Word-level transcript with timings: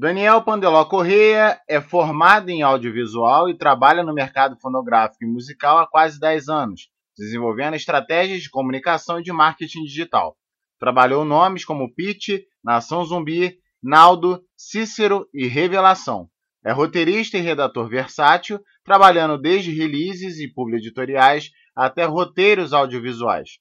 Daniel 0.00 0.40
Pandeló 0.42 0.84
Correia 0.84 1.60
é 1.68 1.80
formado 1.80 2.50
em 2.50 2.62
audiovisual 2.62 3.48
e 3.50 3.58
trabalha 3.58 4.00
no 4.04 4.14
mercado 4.14 4.56
fonográfico 4.60 5.24
e 5.24 5.26
musical 5.26 5.76
há 5.76 5.88
quase 5.88 6.20
10 6.20 6.48
anos, 6.48 6.88
desenvolvendo 7.18 7.74
estratégias 7.74 8.42
de 8.42 8.48
comunicação 8.48 9.18
e 9.18 9.24
de 9.24 9.32
marketing 9.32 9.82
digital. 9.82 10.36
Trabalhou 10.78 11.24
nomes 11.24 11.64
como 11.64 11.92
Pitch, 11.92 12.28
Nação 12.62 13.04
Zumbi, 13.04 13.58
Naldo, 13.82 14.40
Cícero 14.56 15.26
e 15.34 15.48
Revelação. 15.48 16.28
É 16.64 16.70
roteirista 16.70 17.36
e 17.36 17.40
redator 17.40 17.88
versátil, 17.88 18.60
trabalhando 18.84 19.36
desde 19.36 19.72
releases 19.72 20.38
e 20.38 20.46
publi-editoriais 20.46 21.50
até 21.74 22.04
roteiros 22.04 22.72
audiovisuais. 22.72 23.58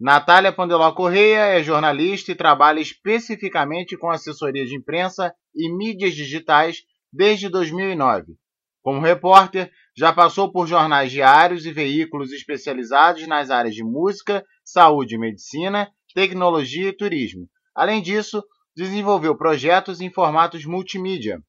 Natália 0.00 0.54
Pandeló 0.54 0.90
Correia 0.92 1.58
é 1.58 1.62
jornalista 1.62 2.32
e 2.32 2.34
trabalha 2.34 2.80
especificamente 2.80 3.94
com 3.98 4.10
assessoria 4.10 4.64
de 4.64 4.74
imprensa 4.74 5.34
e 5.54 5.68
mídias 5.68 6.14
digitais 6.14 6.82
desde 7.12 7.48
2009. 7.48 8.34
Como 8.82 9.00
repórter, 9.00 9.70
já 9.96 10.12
passou 10.12 10.50
por 10.50 10.66
jornais 10.66 11.10
diários 11.10 11.66
e 11.66 11.72
veículos 11.72 12.32
especializados 12.32 13.26
nas 13.26 13.50
áreas 13.50 13.74
de 13.74 13.84
música, 13.84 14.44
saúde 14.64 15.16
e 15.16 15.18
medicina, 15.18 15.90
tecnologia 16.14 16.88
e 16.88 16.96
turismo. 16.96 17.48
Além 17.74 18.00
disso, 18.00 18.42
desenvolveu 18.74 19.36
projetos 19.36 20.00
em 20.00 20.10
formatos 20.10 20.64
multimídia, 20.64 21.42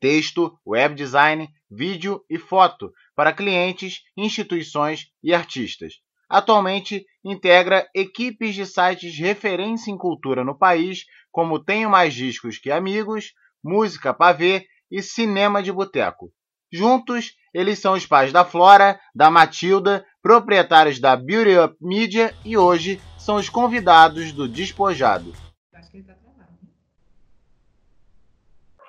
texto, 0.00 0.58
web 0.66 0.94
design, 0.94 1.48
vídeo 1.70 2.24
e 2.28 2.38
foto 2.38 2.90
para 3.14 3.32
clientes, 3.32 4.00
instituições 4.16 5.06
e 5.22 5.34
artistas. 5.34 5.94
Atualmente 6.28 7.04
integra 7.22 7.86
equipes 7.94 8.54
de 8.54 8.64
sites 8.64 9.16
referência 9.18 9.90
em 9.90 9.98
cultura 9.98 10.42
no 10.42 10.58
país, 10.58 11.04
como 11.32 11.58
Tenho 11.58 11.90
Mais 11.90 12.14
Discos 12.14 12.58
Que 12.58 12.70
Amigos, 12.70 13.32
Música 13.64 14.12
Pavê 14.12 14.66
e 14.90 15.02
Cinema 15.02 15.62
de 15.62 15.72
Boteco. 15.72 16.30
Juntos, 16.70 17.34
eles 17.52 17.78
são 17.78 17.94
os 17.94 18.06
pais 18.06 18.32
da 18.32 18.44
Flora, 18.44 19.00
da 19.14 19.30
Matilda, 19.30 20.06
proprietários 20.22 21.00
da 21.00 21.16
Beauty 21.16 21.58
Up 21.58 21.76
Media 21.80 22.34
e 22.44 22.56
hoje 22.56 23.00
são 23.18 23.36
os 23.36 23.48
convidados 23.48 24.32
do 24.32 24.46
Despojado. 24.46 25.32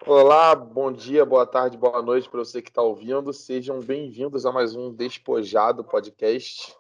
Olá, 0.06 0.54
bom 0.54 0.92
dia, 0.92 1.26
boa 1.26 1.48
tarde, 1.48 1.78
boa 1.78 2.02
noite 2.02 2.30
para 2.30 2.40
você 2.40 2.62
que 2.62 2.70
está 2.70 2.82
ouvindo. 2.82 3.32
Sejam 3.32 3.80
bem-vindos 3.80 4.46
a 4.46 4.52
mais 4.52 4.76
um 4.76 4.94
Despojado 4.94 5.82
podcast. 5.82 6.76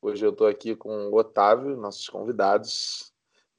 Hoje 0.00 0.24
eu 0.24 0.30
estou 0.30 0.46
aqui 0.46 0.74
com 0.74 1.08
o 1.08 1.16
Otávio, 1.16 1.76
nossos 1.76 2.08
convidados. 2.08 3.11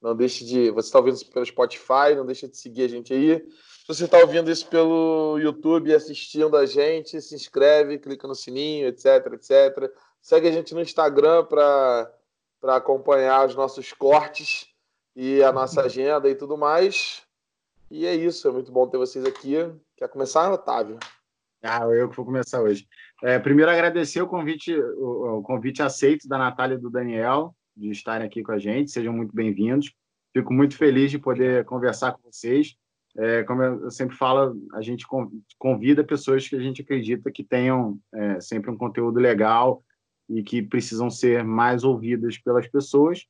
Não 0.04 0.14
deixe 0.14 0.44
de. 0.44 0.70
Você 0.72 0.88
está 0.88 0.98
ouvindo 0.98 1.14
isso 1.14 1.30
pelo 1.30 1.46
Spotify, 1.46 2.14
não 2.14 2.26
deixe 2.26 2.46
de 2.46 2.58
seguir 2.58 2.82
a 2.82 2.88
gente 2.88 3.14
aí. 3.14 3.38
Se 3.38 3.88
você 3.88 4.04
está 4.04 4.18
ouvindo 4.18 4.50
isso 4.50 4.68
pelo 4.68 5.38
YouTube 5.38 5.94
assistindo 5.94 6.58
a 6.58 6.66
gente, 6.66 7.22
se 7.22 7.34
inscreve, 7.34 7.98
clica 7.98 8.28
no 8.28 8.34
sininho, 8.34 8.86
etc, 8.86 9.32
etc. 9.32 9.90
Segue 10.20 10.46
a 10.46 10.52
gente 10.52 10.74
no 10.74 10.82
Instagram 10.82 11.46
para 11.46 12.12
acompanhar 12.64 13.46
os 13.46 13.54
nossos 13.54 13.94
cortes 13.94 14.66
e 15.16 15.42
a 15.42 15.50
nossa 15.50 15.80
agenda 15.80 16.28
e 16.28 16.34
tudo 16.34 16.58
mais. 16.58 17.22
E 17.90 18.04
é 18.04 18.14
isso, 18.14 18.46
é 18.46 18.52
muito 18.52 18.70
bom 18.70 18.86
ter 18.86 18.98
vocês 18.98 19.24
aqui. 19.24 19.56
Quer 19.96 20.08
começar, 20.08 20.52
Otávio? 20.52 20.98
Ah, 21.62 21.84
eu 21.86 22.10
que 22.10 22.16
vou 22.16 22.26
começar 22.26 22.60
hoje. 22.60 22.86
É, 23.22 23.38
primeiro, 23.38 23.70
agradecer 23.70 24.20
o 24.20 24.28
convite, 24.28 24.78
o, 24.78 25.38
o, 25.38 25.42
convite 25.42 25.82
aceito 25.82 26.28
da 26.28 26.36
Natália 26.36 26.74
e 26.74 26.78
do 26.78 26.90
Daniel 26.90 27.54
de 27.76 27.90
estarem 27.90 28.26
aqui 28.26 28.42
com 28.42 28.52
a 28.52 28.58
gente. 28.58 28.90
Sejam 28.90 29.12
muito 29.12 29.34
bem-vindos. 29.34 29.92
Fico 30.32 30.52
muito 30.52 30.76
feliz 30.76 31.10
de 31.10 31.18
poder 31.18 31.64
conversar 31.64 32.12
com 32.12 32.30
vocês. 32.30 32.76
É, 33.16 33.44
como 33.44 33.62
eu 33.62 33.90
sempre 33.90 34.16
falo, 34.16 34.56
a 34.72 34.82
gente 34.82 35.06
convida 35.58 36.02
pessoas 36.02 36.48
que 36.48 36.56
a 36.56 36.60
gente 36.60 36.82
acredita 36.82 37.30
que 37.30 37.44
tenham 37.44 37.98
é, 38.12 38.40
sempre 38.40 38.70
um 38.70 38.76
conteúdo 38.76 39.20
legal 39.20 39.84
e 40.28 40.42
que 40.42 40.62
precisam 40.62 41.10
ser 41.10 41.44
mais 41.44 41.84
ouvidas 41.84 42.38
pelas 42.38 42.66
pessoas 42.66 43.26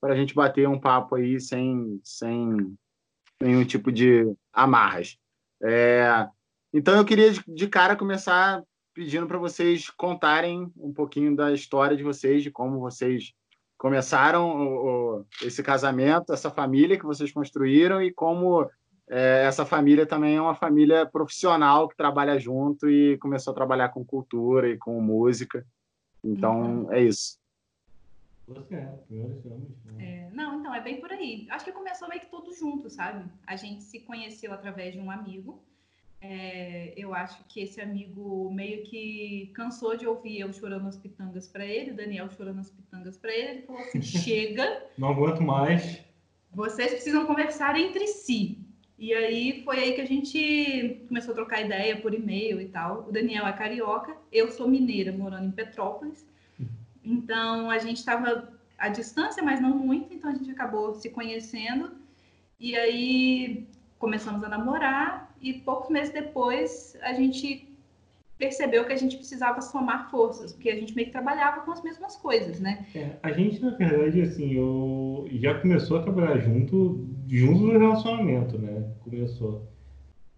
para 0.00 0.14
a 0.14 0.16
gente 0.16 0.34
bater 0.34 0.68
um 0.68 0.78
papo 0.78 1.16
aí 1.16 1.40
sem, 1.40 2.00
sem 2.02 2.76
nenhum 3.40 3.64
tipo 3.64 3.92
de 3.92 4.32
amarras. 4.52 5.16
É, 5.62 6.28
então 6.72 6.96
eu 6.96 7.04
queria 7.04 7.32
de 7.46 7.68
cara 7.68 7.96
começar 7.96 8.62
pedindo 8.94 9.26
para 9.26 9.38
vocês 9.38 9.88
contarem 9.90 10.72
um 10.76 10.92
pouquinho 10.92 11.36
da 11.36 11.52
história 11.52 11.96
de 11.96 12.02
vocês, 12.02 12.42
de 12.42 12.50
como 12.50 12.80
vocês 12.80 13.32
começaram 13.78 14.50
o, 14.50 15.20
o, 15.20 15.26
esse 15.42 15.62
casamento, 15.62 16.32
essa 16.32 16.50
família 16.50 16.98
que 16.98 17.06
vocês 17.06 17.30
construíram 17.32 18.02
e 18.02 18.12
como 18.12 18.68
é, 19.08 19.44
essa 19.46 19.64
família 19.64 20.04
também 20.04 20.36
é 20.36 20.42
uma 20.42 20.54
família 20.54 21.06
profissional 21.06 21.88
que 21.88 21.96
trabalha 21.96 22.38
junto 22.38 22.90
e 22.90 23.16
começou 23.18 23.52
a 23.52 23.54
trabalhar 23.54 23.90
com 23.90 24.04
cultura 24.04 24.68
e 24.68 24.76
com 24.76 25.00
música. 25.00 25.64
Então 26.22 26.84
uhum. 26.84 26.92
é 26.92 27.02
isso. 27.02 27.38
Você 28.48 28.74
é, 28.74 28.86
primeiro 29.06 29.42
né? 29.84 30.26
é, 30.26 30.30
Não, 30.34 30.58
então 30.58 30.74
é 30.74 30.80
bem 30.80 31.00
por 31.00 31.12
aí. 31.12 31.46
Acho 31.50 31.66
que 31.66 31.72
começou 31.72 32.08
meio 32.08 32.20
que 32.20 32.30
tudo 32.30 32.52
junto, 32.52 32.90
sabe? 32.90 33.30
A 33.46 33.56
gente 33.56 33.84
se 33.84 34.00
conheceu 34.00 34.52
através 34.52 34.92
de 34.94 34.98
um 34.98 35.10
amigo 35.10 35.62
é, 36.20 36.92
eu 36.96 37.14
acho 37.14 37.44
que 37.48 37.60
esse 37.60 37.80
amigo 37.80 38.50
meio 38.52 38.82
que 38.84 39.52
cansou 39.54 39.96
de 39.96 40.06
ouvir 40.06 40.40
eu 40.40 40.52
chorando 40.52 40.88
as 40.88 40.96
pitangas 40.96 41.46
para 41.46 41.64
ele, 41.64 41.92
Daniel 41.92 42.28
chorando 42.30 42.58
as 42.58 42.70
pitangas 42.70 43.16
para 43.16 43.32
ele. 43.32 43.50
Ele 43.50 43.62
falou 43.62 43.80
assim: 43.82 44.02
chega. 44.02 44.84
Não 44.96 45.10
aguento 45.10 45.42
mais. 45.42 46.00
Vocês 46.52 46.90
precisam 46.92 47.26
conversar 47.26 47.78
entre 47.78 48.06
si. 48.08 48.58
E 48.98 49.14
aí 49.14 49.62
foi 49.64 49.78
aí 49.78 49.92
que 49.92 50.00
a 50.00 50.06
gente 50.06 51.04
começou 51.06 51.30
a 51.30 51.36
trocar 51.36 51.60
ideia 51.60 52.00
por 52.00 52.12
e-mail 52.12 52.60
e 52.60 52.66
tal. 52.66 53.06
O 53.08 53.12
Daniel 53.12 53.46
é 53.46 53.52
carioca, 53.52 54.16
eu 54.32 54.50
sou 54.50 54.66
mineira, 54.66 55.12
morando 55.12 55.46
em 55.46 55.52
Petrópolis. 55.52 56.26
Então 57.04 57.70
a 57.70 57.78
gente 57.78 57.98
estava 57.98 58.52
à 58.76 58.88
distância, 58.88 59.40
mas 59.40 59.60
não 59.60 59.70
muito, 59.70 60.12
então 60.12 60.30
a 60.30 60.34
gente 60.34 60.50
acabou 60.50 60.94
se 60.94 61.10
conhecendo. 61.10 61.92
E 62.58 62.74
aí 62.74 63.68
começamos 64.00 64.42
a 64.42 64.48
namorar 64.48 65.27
e 65.40 65.54
poucos 65.54 65.88
meses 65.90 66.12
depois 66.12 66.96
a 67.02 67.12
gente 67.12 67.68
percebeu 68.38 68.84
que 68.84 68.92
a 68.92 68.96
gente 68.96 69.16
precisava 69.16 69.60
somar 69.60 70.10
forças, 70.10 70.52
porque 70.52 70.70
a 70.70 70.76
gente 70.76 70.94
meio 70.94 71.08
que 71.08 71.12
trabalhava 71.12 71.62
com 71.62 71.72
as 71.72 71.82
mesmas 71.82 72.16
coisas, 72.16 72.60
né? 72.60 72.86
É, 72.94 73.10
a 73.22 73.32
gente, 73.32 73.60
na 73.60 73.70
verdade, 73.70 74.22
assim, 74.22 74.52
eu 74.52 75.28
já 75.32 75.58
começou 75.58 75.98
a 75.98 76.02
trabalhar 76.02 76.38
junto, 76.38 77.04
junto 77.26 77.64
no 77.64 77.78
relacionamento, 77.78 78.56
né? 78.56 78.84
Começou. 79.00 79.68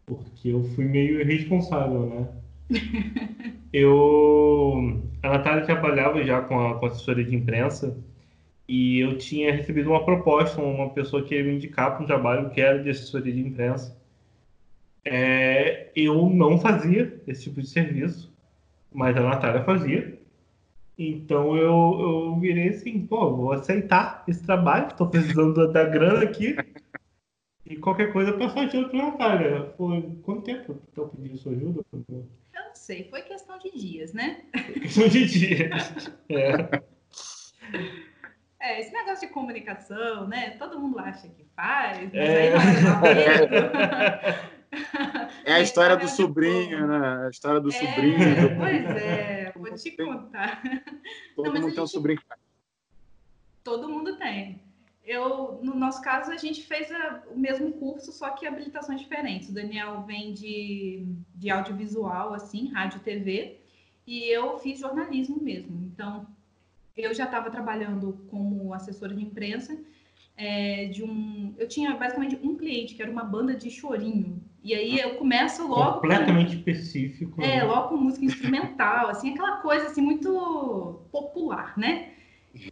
Porque 0.06 0.49
eu 0.49 0.65
fui 0.65 0.87
meio 0.87 1.21
irresponsável, 1.21 2.06
né? 2.06 2.28
eu... 3.72 5.03
A 5.22 5.28
Natália 5.28 5.66
trabalhava 5.66 6.25
já 6.25 6.41
com 6.41 6.59
a, 6.59 6.78
com 6.78 6.87
a 6.87 6.89
assessoria 6.89 7.25
de 7.25 7.37
imprensa 7.37 7.94
e 8.66 9.00
eu 9.00 9.19
tinha 9.19 9.53
recebido 9.53 9.91
uma 9.91 10.05
proposta, 10.05 10.62
uma 10.62 10.89
pessoa 10.89 11.22
que 11.22 11.34
ia 11.34 11.44
me 11.44 11.56
indicar 11.56 11.93
para 11.93 12.03
um 12.03 12.06
trabalho 12.06 12.49
que 12.49 12.60
era 12.60 12.83
de 12.83 12.89
assessoria 12.89 13.33
de 13.33 13.41
imprensa 13.41 14.00
é, 15.05 15.91
eu 15.97 16.28
não 16.28 16.59
fazia 16.59 17.21
esse 17.27 17.44
tipo 17.44 17.61
de 17.61 17.69
serviço, 17.69 18.33
mas 18.93 19.16
a 19.16 19.21
Natália 19.21 19.65
fazia. 19.65 20.19
Então 20.99 21.56
eu, 21.56 21.97
eu 22.00 22.41
virei 22.41 22.69
assim, 22.69 23.06
pô, 23.06 23.34
vou 23.34 23.53
aceitar 23.53 24.22
esse 24.28 24.44
trabalho, 24.44 24.89
estou 24.89 25.09
precisando 25.09 25.55
da, 25.55 25.66
da, 25.72 25.84
grana 25.89 26.22
aqui. 26.22 26.56
E 27.65 27.77
qualquer 27.77 28.12
coisa 28.12 28.33
passar 28.34 28.62
adiante 28.62 28.91
para 28.91 29.00
a 29.00 29.10
Natália. 29.10 29.75
Foi 29.78 30.03
quanto 30.22 30.43
tempo 30.43 30.78
que 30.93 31.00
eu 31.00 31.09
pedi 31.09 31.39
sua 31.39 31.53
ajuda? 31.53 31.83
Eu 31.93 32.27
não 32.53 32.75
sei, 32.75 33.09
foi 33.09 33.22
questão 33.22 33.59
de 33.59 33.71
dias, 33.71 34.12
né? 34.12 34.44
questão 34.83 35.09
de 35.09 35.27
dias. 35.27 36.10
É. 36.28 36.83
É, 38.62 38.81
esse 38.81 38.92
negócio 38.92 39.27
de 39.27 39.33
comunicação, 39.33 40.27
né? 40.28 40.51
Todo 40.59 40.78
mundo 40.78 40.98
acha 40.98 41.28
que 41.28 41.45
faz, 41.57 41.98
mas 41.98 42.15
é. 42.15 42.53
aí 42.53 42.83
não 42.83 43.07
é 43.07 44.59
É 45.45 45.55
a 45.55 45.61
história 45.61 45.97
do 45.97 46.09
sobrinho, 46.09 46.87
né? 46.87 47.27
A 47.27 47.31
história 47.31 47.61
do 47.61 47.71
é, 47.71 47.72
sobrinho. 47.72 48.57
Pois 48.57 48.84
é, 48.84 49.53
vou 49.57 49.75
te 49.75 49.91
contar. 49.93 50.63
Todo 51.34 51.53
Não, 51.53 51.61
mundo 51.61 51.75
tem 51.75 51.83
um 51.84 51.87
sobrinho. 51.87 52.21
Todo 53.65 53.89
mundo 53.89 54.17
tem. 54.17 54.63
Eu, 55.05 55.59
no 55.63 55.75
nosso 55.75 56.01
caso, 56.03 56.31
a 56.31 56.37
gente 56.37 56.63
fez 56.63 56.91
a, 56.93 57.25
o 57.31 57.39
mesmo 57.39 57.72
curso, 57.72 58.13
só 58.13 58.31
que 58.31 58.47
habilitações 58.47 59.01
diferentes. 59.01 59.49
O 59.49 59.55
Daniel 59.55 60.03
vem 60.03 60.33
de, 60.33 61.05
de 61.34 61.51
audiovisual, 61.51 62.33
assim, 62.33 62.69
rádio 62.69 62.99
e 62.99 63.01
TV, 63.01 63.61
e 64.07 64.28
eu 64.28 64.59
fiz 64.59 64.78
jornalismo 64.78 65.43
mesmo. 65.43 65.83
Então, 65.93 66.27
eu 66.97 67.13
já 67.13 67.25
estava 67.25 67.51
trabalhando 67.51 68.25
como 68.28 68.73
assessora 68.73 69.15
de 69.15 69.23
imprensa 69.23 69.77
é, 70.37 70.87
de 70.87 71.03
um. 71.03 71.55
Eu 71.59 71.69
tinha 71.69 71.95
basicamente 71.97 72.39
um 72.43 72.57
cliente 72.57 72.95
que 72.95 73.03
era 73.03 73.11
uma 73.11 73.25
banda 73.25 73.55
de 73.55 73.71
chorinho. 73.71 74.43
E 74.62 74.74
aí 74.74 74.98
eu 74.98 75.15
começo 75.16 75.66
logo. 75.66 76.01
Completamente 76.01 76.53
com, 76.53 76.59
específico. 76.59 77.42
É, 77.42 77.57
né? 77.59 77.65
logo 77.65 77.89
com 77.89 77.97
música 77.97 78.24
instrumental, 78.24 79.09
assim, 79.09 79.33
aquela 79.33 79.57
coisa 79.59 79.86
assim, 79.86 80.03
muito 80.03 81.01
popular, 81.10 81.72
né? 81.78 82.10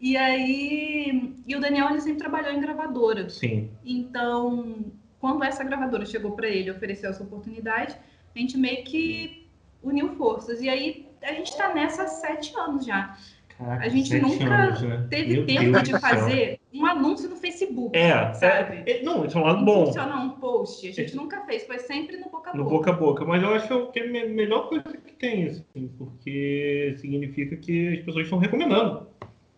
E 0.00 0.16
aí. 0.16 1.34
E 1.46 1.56
o 1.56 1.60
Daniel 1.60 1.90
ele 1.90 2.00
sempre 2.00 2.18
trabalhou 2.18 2.52
em 2.52 2.60
gravadora. 2.60 3.28
Sim. 3.30 3.70
Então 3.84 4.92
quando 5.20 5.42
essa 5.44 5.64
gravadora 5.64 6.06
chegou 6.06 6.32
para 6.32 6.48
ele 6.48 6.70
ofereceu 6.70 7.10
essa 7.10 7.22
oportunidade, 7.22 7.96
a 8.34 8.38
gente 8.38 8.56
meio 8.56 8.84
que 8.84 9.46
uniu 9.82 10.10
forças. 10.10 10.60
E 10.60 10.68
aí 10.68 11.08
a 11.22 11.32
gente 11.32 11.50
está 11.50 11.74
nessa 11.74 12.04
há 12.04 12.06
sete 12.06 12.56
anos 12.56 12.84
já. 12.84 13.16
Caraca, 13.56 13.84
A 13.84 13.88
gente 13.88 14.14
nunca 14.20 14.44
anos, 14.44 14.82
né? 14.82 15.06
Teve 15.10 15.34
Meu 15.34 15.46
tempo 15.46 15.72
Deus 15.72 15.82
de 15.82 15.98
fazer 15.98 16.57
um 16.72 16.84
anúncio 16.86 17.28
no 17.28 17.36
Facebook. 17.36 17.96
É, 17.96 18.32
sabe? 18.34 18.82
é, 18.86 18.98
é, 18.98 19.02
não, 19.02 19.24
isso 19.24 19.36
é 19.38 19.40
um 19.40 19.44
lado 19.44 19.64
bom. 19.64 19.86
Funcionar 19.86 20.22
um 20.22 20.30
post. 20.30 20.88
A 20.88 20.92
gente 20.92 21.16
nunca 21.16 21.40
fez, 21.46 21.66
foi 21.66 21.78
sempre 21.78 22.16
no 22.18 22.28
boca 22.30 22.50
a 22.50 22.54
No 22.54 22.64
boca. 22.64 22.76
boca 22.76 22.90
a 22.90 22.94
boca, 22.94 23.24
mas 23.24 23.42
eu 23.42 23.54
acho 23.54 23.86
que 23.92 24.00
é 24.00 24.04
a 24.04 24.10
me- 24.10 24.26
melhor 24.28 24.68
coisa 24.68 24.84
que 24.84 25.12
tem, 25.12 25.46
assim, 25.46 25.88
porque 25.96 26.94
significa 26.98 27.56
que 27.56 27.98
as 27.98 28.04
pessoas 28.04 28.24
estão 28.24 28.38
recomendando. 28.38 29.06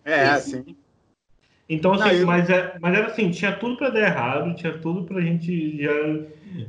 É, 0.04 0.20
assim. 0.22 0.76
Então, 1.68 1.92
assim, 1.92 2.04
Não, 2.04 2.12
eu- 2.12 2.26
mas, 2.26 2.50
é, 2.50 2.76
mas 2.80 2.96
era 2.98 3.06
assim, 3.06 3.30
tinha 3.30 3.52
tudo 3.56 3.76
pra 3.76 3.90
dar 3.90 4.00
errado, 4.00 4.54
tinha 4.56 4.76
tudo 4.78 5.04
pra 5.04 5.20
gente 5.20 5.80
já. 5.82 5.92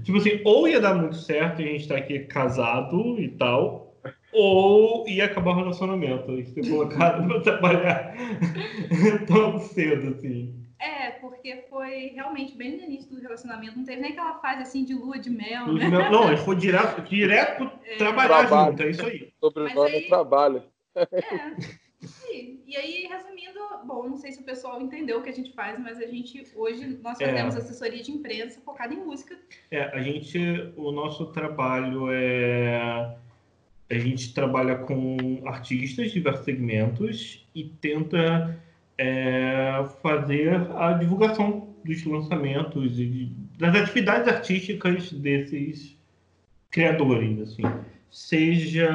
Tipo 0.03 0.17
assim, 0.19 0.39
ou 0.45 0.67
ia 0.67 0.79
dar 0.79 0.93
muito 0.93 1.15
certo 1.15 1.61
e 1.61 1.65
a 1.67 1.71
gente 1.71 1.87
tá 1.87 1.97
aqui 1.97 2.19
casado 2.19 3.19
e 3.19 3.29
tal, 3.29 3.90
ou 4.33 5.07
ia 5.07 5.25
acabar 5.25 5.51
o 5.51 5.55
relacionamento. 5.55 6.31
A 6.31 6.35
gente 6.35 6.51
ter 6.53 6.69
colocado 6.69 7.27
pra 7.27 7.39
trabalhar 7.41 8.13
tão 9.27 9.59
cedo, 9.59 10.09
assim. 10.15 10.55
É, 10.79 11.11
porque 11.11 11.65
foi 11.69 12.07
realmente 12.15 12.55
bem 12.57 12.75
no 12.77 12.83
início 12.83 13.09
do 13.15 13.21
relacionamento. 13.21 13.77
Não 13.77 13.85
teve 13.85 14.01
nem 14.01 14.11
aquela 14.13 14.39
fase 14.39 14.63
assim 14.63 14.83
de 14.83 14.95
lua 14.95 15.19
de 15.19 15.29
mel, 15.29 15.67
Não, 15.67 15.73
né? 15.75 16.09
não, 16.09 16.23
a 16.23 16.35
gente 16.35 16.43
foi 16.45 16.55
direto, 16.55 17.01
direto 17.07 17.69
trabalhar 17.99 18.47
Trabalho. 18.47 18.71
junto, 18.71 18.83
é 18.83 18.89
isso 18.89 19.05
aí. 19.05 19.29
Sobrenome 19.39 19.75
Mas 19.75 19.93
aí- 19.93 20.03
é 20.03 20.07
trabalho. 20.07 20.63
É. 20.95 21.05
Sim. 22.01 22.61
E 22.65 22.75
aí, 22.75 23.07
resumindo, 23.07 23.59
bom, 23.85 24.09
não 24.09 24.17
sei 24.17 24.31
se 24.31 24.41
o 24.41 24.43
pessoal 24.43 24.81
entendeu 24.81 25.19
o 25.19 25.21
que 25.21 25.29
a 25.29 25.33
gente 25.33 25.53
faz, 25.53 25.77
mas 25.79 25.99
a 25.99 26.07
gente 26.07 26.43
hoje 26.55 26.97
nós 27.03 27.21
É. 27.21 27.27
fazemos 27.27 27.55
assessoria 27.55 28.01
de 28.01 28.11
imprensa 28.11 28.59
focada 28.61 28.91
em 28.91 28.97
música. 29.05 29.37
É, 29.69 29.83
a 29.95 30.01
gente, 30.01 30.39
o 30.75 30.91
nosso 30.91 31.27
trabalho 31.27 32.07
é. 32.11 33.15
A 33.91 33.99
gente 33.99 34.33
trabalha 34.33 34.75
com 34.75 35.41
artistas 35.45 36.07
de 36.07 36.13
diversos 36.13 36.45
segmentos 36.45 37.45
e 37.53 37.65
tenta 37.65 38.57
é, 38.97 39.83
fazer 40.01 40.53
a 40.77 40.93
divulgação 40.93 41.67
dos 41.83 42.05
lançamentos 42.05 42.97
e 42.97 43.31
das 43.57 43.75
atividades 43.75 44.27
artísticas 44.27 45.11
desses 45.11 45.97
criadores, 46.69 47.39
assim. 47.41 47.63
Seja 48.09 48.89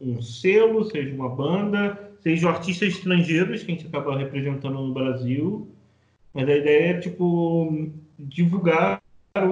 um 0.00 0.20
selo, 0.20 0.84
seja 0.84 1.14
uma 1.14 1.28
banda, 1.28 2.10
seja 2.22 2.50
artistas 2.50 2.90
estrangeiros 2.94 3.62
que 3.62 3.72
a 3.72 3.74
gente 3.74 3.86
acaba 3.86 4.16
representando 4.18 4.74
no 4.74 4.92
Brasil. 4.92 5.68
Mas 6.34 6.48
a 6.48 6.56
ideia 6.56 6.90
é, 6.90 7.00
tipo, 7.00 7.90
divulgar 8.18 9.00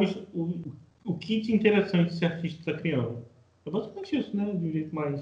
os- 0.00 0.16
o, 0.34 0.72
o 1.04 1.14
que 1.16 1.40
de 1.40 1.54
interessante 1.54 2.12
esse 2.12 2.24
artista 2.24 2.58
está 2.70 2.72
criando. 2.74 3.24
É 3.68 3.70
basicamente 3.70 4.18
isso, 4.18 4.36
né? 4.36 4.44
De 4.44 4.66
um 4.66 4.72
jeito 4.72 4.94
mais 4.94 5.20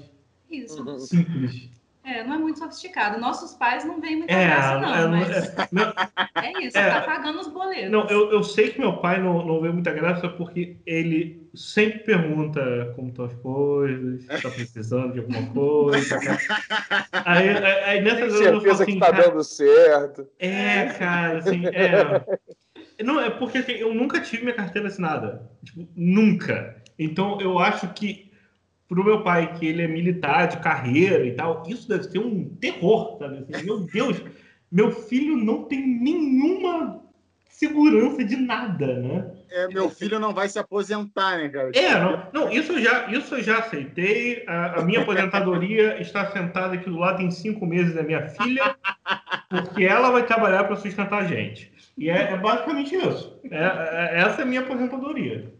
Isso. 0.49 0.81
Uhum. 0.83 0.99
simples. 0.99 1.69
É, 2.03 2.23
não 2.23 2.35
é 2.35 2.37
muito 2.37 2.57
sofisticado. 2.57 3.19
Nossos 3.19 3.53
pais 3.55 3.83
não 3.83 3.99
veem 3.99 4.15
muita 4.19 4.31
É, 4.33 4.47
graça, 4.47 4.79
não, 4.79 4.95
é, 4.95 5.07
mas 5.07 5.29
é, 5.57 5.67
meu- 5.73 5.85
é 6.41 6.65
isso, 6.65 6.77
é. 6.77 6.89
tá 6.89 7.01
pagando 7.01 7.41
os 7.41 7.47
boletos. 7.49 7.91
não, 7.91 8.07
eu, 8.07 8.31
eu 8.31 8.43
sei 8.43 8.69
que 8.71 8.79
meu 8.79 8.95
pai 9.01 9.21
não, 9.21 9.45
não 9.45 9.59
vê 9.59 9.69
muita 9.69 9.91
graça 9.91 10.29
porque 10.29 10.77
ele 10.85 11.49
sempre 11.53 11.99
pergunta 11.99 12.93
como 12.95 13.09
estão 13.09 13.25
as 13.25 13.33
coisas, 13.33 14.21
se 14.23 14.41
tá 14.41 14.49
precisando 14.49 15.11
de 15.13 15.19
alguma 15.19 15.45
coisa. 15.51 16.17
aí, 17.25 17.49
aí, 17.49 17.83
aí 17.83 18.01
nessas 18.01 18.33
horas 18.35 18.41
eu 18.41 18.61
falo 18.61 18.61
Certeza 18.61 18.83
assim, 18.83 18.93
que 18.93 18.99
tá 18.99 19.11
cara, 19.11 19.29
dando 19.29 19.43
certo. 19.43 20.27
É, 20.39 20.85
cara, 20.85 21.39
assim, 21.39 21.65
é. 21.65 23.03
Não, 23.03 23.19
é 23.19 23.29
porque 23.29 23.57
assim, 23.57 23.73
eu 23.73 23.93
nunca 23.93 24.21
tive 24.21 24.43
minha 24.43 24.55
carteira 24.55 24.87
assinada. 24.87 25.51
Tipo, 25.63 25.85
nunca. 25.93 26.81
Então 26.97 27.39
eu 27.41 27.59
acho 27.59 27.89
que 27.93 28.26
pro 28.87 29.03
meu 29.03 29.21
pai, 29.23 29.53
que 29.53 29.65
ele 29.65 29.81
é 29.81 29.87
militar 29.87 30.47
de 30.47 30.57
carreira 30.57 31.25
e 31.25 31.33
tal, 31.33 31.63
isso 31.67 31.87
deve 31.87 32.03
ser 32.03 32.19
um 32.19 32.45
terror, 32.61 33.17
sabe? 33.19 33.45
Assim, 33.53 33.65
meu 33.65 33.79
Deus, 33.81 34.21
meu 34.71 34.91
filho 34.91 35.35
não 35.35 35.63
tem 35.63 35.85
nenhuma 35.85 37.01
segurança 37.49 38.23
de 38.23 38.35
nada, 38.35 38.99
né? 38.99 39.31
É, 39.49 39.67
meu 39.67 39.89
filho 39.89 40.19
não 40.19 40.33
vai 40.33 40.47
se 40.47 40.59
aposentar, 40.59 41.37
né, 41.37 41.49
cara? 41.49 41.71
É, 41.73 41.99
não, 41.99 42.27
não 42.31 42.51
isso, 42.51 42.73
eu 42.73 42.81
já, 42.81 43.07
isso 43.07 43.35
eu 43.35 43.41
já 43.43 43.57
aceitei. 43.59 44.43
A, 44.45 44.79
a 44.79 44.85
minha 44.85 45.01
aposentadoria 45.01 45.99
está 46.01 46.29
sentada 46.31 46.75
aqui 46.75 46.89
do 46.89 46.97
lado 46.97 47.21
em 47.21 47.31
cinco 47.31 47.65
meses 47.65 47.95
da 47.95 48.03
minha 48.03 48.27
filha, 48.29 48.75
porque 49.49 49.85
ela 49.85 50.11
vai 50.11 50.25
trabalhar 50.25 50.65
para 50.65 50.75
sustentar 50.75 51.23
a 51.23 51.25
gente. 51.25 51.71
E 51.97 52.09
é, 52.09 52.33
é 52.33 52.37
basicamente 52.37 52.95
isso. 52.95 53.39
É, 53.49 53.57
é- 53.57 54.19
essa 54.19 54.41
é 54.41 54.43
a 54.43 54.45
minha 54.47 54.61
aposentadoria. 54.61 55.51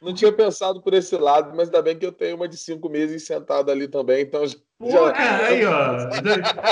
Não 0.00 0.14
tinha 0.14 0.32
pensado 0.32 0.80
por 0.80 0.94
esse 0.94 1.14
lado, 1.16 1.54
mas 1.54 1.68
ainda 1.68 1.82
bem 1.82 1.98
que 1.98 2.06
eu 2.06 2.12
tenho 2.12 2.36
uma 2.36 2.48
de 2.48 2.56
cinco 2.56 2.88
meses 2.88 3.26
sentada 3.26 3.70
ali 3.70 3.86
também, 3.86 4.22
então 4.22 4.46
já- 4.46 4.56
Pô, 4.78 4.90
já- 4.90 5.12
cara, 5.12 5.46
aí, 5.46 5.64
ó. 5.66 5.96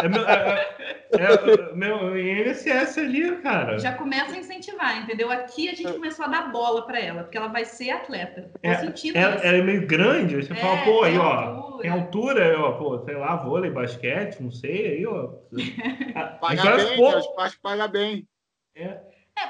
É 0.02 0.08
meu, 0.08 0.26
é, 0.26 0.76
é- 1.12 2.14
é 2.14 2.40
INSS 2.40 2.98
ali, 3.00 3.36
cara. 3.42 3.78
Já 3.78 3.92
começa 3.92 4.34
a 4.34 4.38
incentivar, 4.38 5.02
entendeu? 5.02 5.30
Aqui 5.30 5.68
a 5.68 5.74
gente 5.74 5.92
começou 5.92 6.24
a 6.24 6.28
dar 6.28 6.50
bola 6.50 6.86
pra 6.86 6.98
ela, 6.98 7.24
porque 7.24 7.36
ela 7.36 7.48
vai 7.48 7.66
ser 7.66 7.90
atleta. 7.90 8.50
É, 8.62 8.86
isso. 8.86 9.12
ela 9.14 9.34
é 9.42 9.60
meio 9.60 9.86
grande, 9.86 10.36
você 10.36 10.54
É, 10.54 10.56
fala, 10.56 10.84
pô, 10.84 11.02
aí, 11.02 11.18
ó. 11.18 11.68
Tem 11.82 11.90
altura, 11.90 12.58
ó, 12.58 12.72
pô, 12.72 12.98
sei 13.04 13.14
lá, 13.16 13.36
vôlei, 13.36 13.70
basquete, 13.70 14.40
não 14.42 14.50
sei, 14.50 14.96
aí, 14.96 15.06
ó. 15.06 15.34
Paga 16.40 16.76
bem, 16.76 16.96
pô, 16.96 17.18
os 17.18 17.26
pais 17.34 17.54
pagam 17.56 17.88
bem. 17.90 18.26
É, 18.74 19.00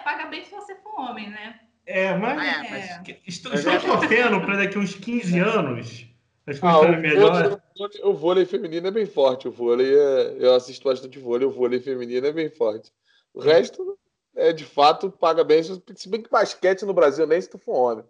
paga 0.03 0.27
bem 0.27 0.45
se 0.45 0.51
você 0.51 0.75
for 0.77 0.99
homem, 1.01 1.31
né? 1.31 1.61
É, 1.89 2.15
mas. 2.17 2.43
É, 2.43 2.71
mas- 2.71 3.19
Estou, 3.27 3.53
estou 3.55 3.81
torcendo 3.81 4.41
para 4.43 4.57
daqui 4.59 4.79
uns 4.79 4.95
15 4.95 5.39
anos 5.39 6.07
as 6.47 6.59
coisas 6.59 6.63
Ah, 6.63 6.79
o, 6.79 6.83
estarem 6.85 7.01
melhores. 7.01 7.39
vôlei, 7.77 8.01
o 8.05 8.15
vôlei- 8.15 8.45
o 8.45 8.47
feminino 8.47 8.87
é 8.87 8.91
bem 8.91 9.07
forte. 9.07 9.49
O 9.49 9.51
vôlei 9.53 9.95
é, 9.95 10.37
eu 10.39 10.55
assisto 10.55 10.85
bastante 10.89 11.19
vôlei, 11.19 11.47
o 11.47 11.51
vôlei 11.51 11.81
feminino 11.81 12.27
é 12.27 12.33
bem 12.33 12.51
forte. 12.51 12.91
O 13.35 13.41
resto 13.41 13.99
é 14.37 14.53
de 14.53 14.65
fato 14.65 15.11
paga 15.11 15.43
bem. 15.45 15.63
Se 15.63 16.09
bem 16.09 16.23
que 16.23 16.31
basquete 16.31 16.83
no 16.85 16.93
Brasil, 16.95 17.27
nem 17.27 17.41
se 17.41 17.49
tu 17.51 17.59
for 17.59 17.75
homem. 17.93 18.05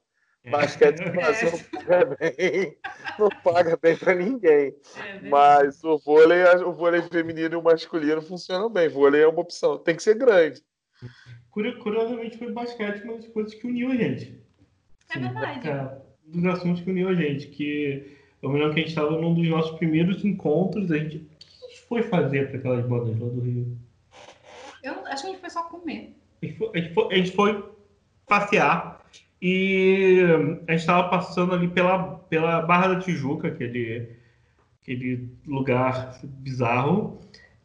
Basquete 0.51 1.01
no 1.01 1.13
Brasil 1.13 1.51
não 1.51 1.59
paga 1.83 2.17
bem. 2.19 2.79
Não 3.19 3.29
paga 3.43 3.79
bem 3.81 3.97
pra 3.97 4.15
ninguém. 4.15 4.75
É. 4.97 5.29
Mas 5.29 5.83
o 5.85 5.99
vôlei, 5.99 6.43
o 6.65 6.73
vôlei 6.73 7.03
feminino 7.03 7.55
e 7.55 7.57
o 7.59 7.63
masculino 7.63 8.23
funcionam 8.23 8.71
bem. 8.71 8.89
Vôlei 8.89 9.23
é 9.23 9.27
uma 9.29 9.41
opção. 9.41 9.77
Tem 9.79 9.95
que 9.97 10.03
ser 10.03 10.15
grande. 10.15 10.63
Curi- 11.51 11.77
Curiosamente 11.79 12.39
foi 12.39 12.53
basquete 12.53 13.03
uma 13.05 13.15
das 13.15 13.27
coisas 13.29 13.55
que 13.55 13.67
uniu 13.67 13.91
a 13.91 13.97
gente. 13.97 14.35
É 15.15 15.19
verdade. 15.19 15.69
É, 15.69 15.99
dos 16.27 16.45
assuntos 16.45 16.83
que 16.83 16.91
uniu 16.91 17.09
a 17.09 17.15
gente. 17.15 17.47
Que 17.49 18.17
eu 18.43 18.51
me 18.51 18.59
lembro 18.59 18.75
que 18.75 18.81
a 18.81 18.83
gente 18.83 18.91
estava 18.91 19.19
num 19.21 19.35
dos 19.35 19.49
nossos 19.49 19.77
primeiros 19.79 20.25
encontros. 20.25 20.91
A 20.93 20.99
gente, 20.99 21.17
o 21.17 21.21
que 21.39 21.47
a 21.65 21.69
gente 21.69 21.81
foi 21.83 22.03
fazer 22.03 22.49
para 22.49 22.59
aquelas 22.59 22.87
bandas 22.87 23.19
lá 23.19 23.29
do 23.29 23.41
Rio? 23.41 23.77
Eu 24.83 24.93
acho 25.07 25.23
que 25.23 25.29
a 25.29 25.31
gente 25.33 25.41
foi 25.41 25.51
só 25.51 25.63
comer. 25.65 26.15
A 26.43 26.47
gente 26.47 26.57
foi, 26.59 26.71
a 26.73 26.79
gente 26.81 26.95
foi- 26.95 27.13
a 27.13 27.17
gente 27.17 27.31
foi 27.33 27.65
passear 28.27 29.05
e 29.41 30.21
a 30.69 30.73
gente 30.73 30.81
estava 30.81 31.09
passando 31.09 31.55
ali 31.55 31.69
pela, 31.69 32.17
pela 32.29 32.61
Barra 32.63 32.89
da 32.95 33.01
Tijuca, 33.01 33.49
aquele, 33.49 34.17
aquele 34.83 35.29
lugar 35.47 36.19
bizarro, 36.23 37.19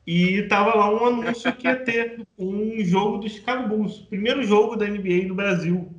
e 0.05 0.43
tava 0.43 0.75
lá 0.75 0.89
um 0.89 1.05
anúncio 1.05 1.51
que 1.53 1.67
ia 1.67 1.75
ter 1.77 2.25
um 2.38 2.83
jogo 2.83 3.19
do 3.19 3.29
Chicago 3.29 3.67
Bulls, 3.69 4.00
primeiro 4.10 4.43
jogo 4.43 4.75
da 4.75 4.86
NBA 4.88 5.27
no 5.27 5.36
Brasil. 5.36 5.89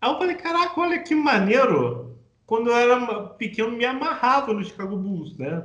Aí 0.00 0.10
eu 0.10 0.18
falei, 0.18 0.34
caraca, 0.34 0.80
olha 0.80 1.02
que 1.02 1.14
maneiro! 1.14 2.18
Quando 2.46 2.70
eu 2.70 2.76
era 2.76 3.22
pequeno, 3.28 3.70
me 3.70 3.84
amarrava 3.84 4.52
no 4.52 4.64
Chicago 4.64 4.96
Bulls, 4.96 5.38
né? 5.38 5.62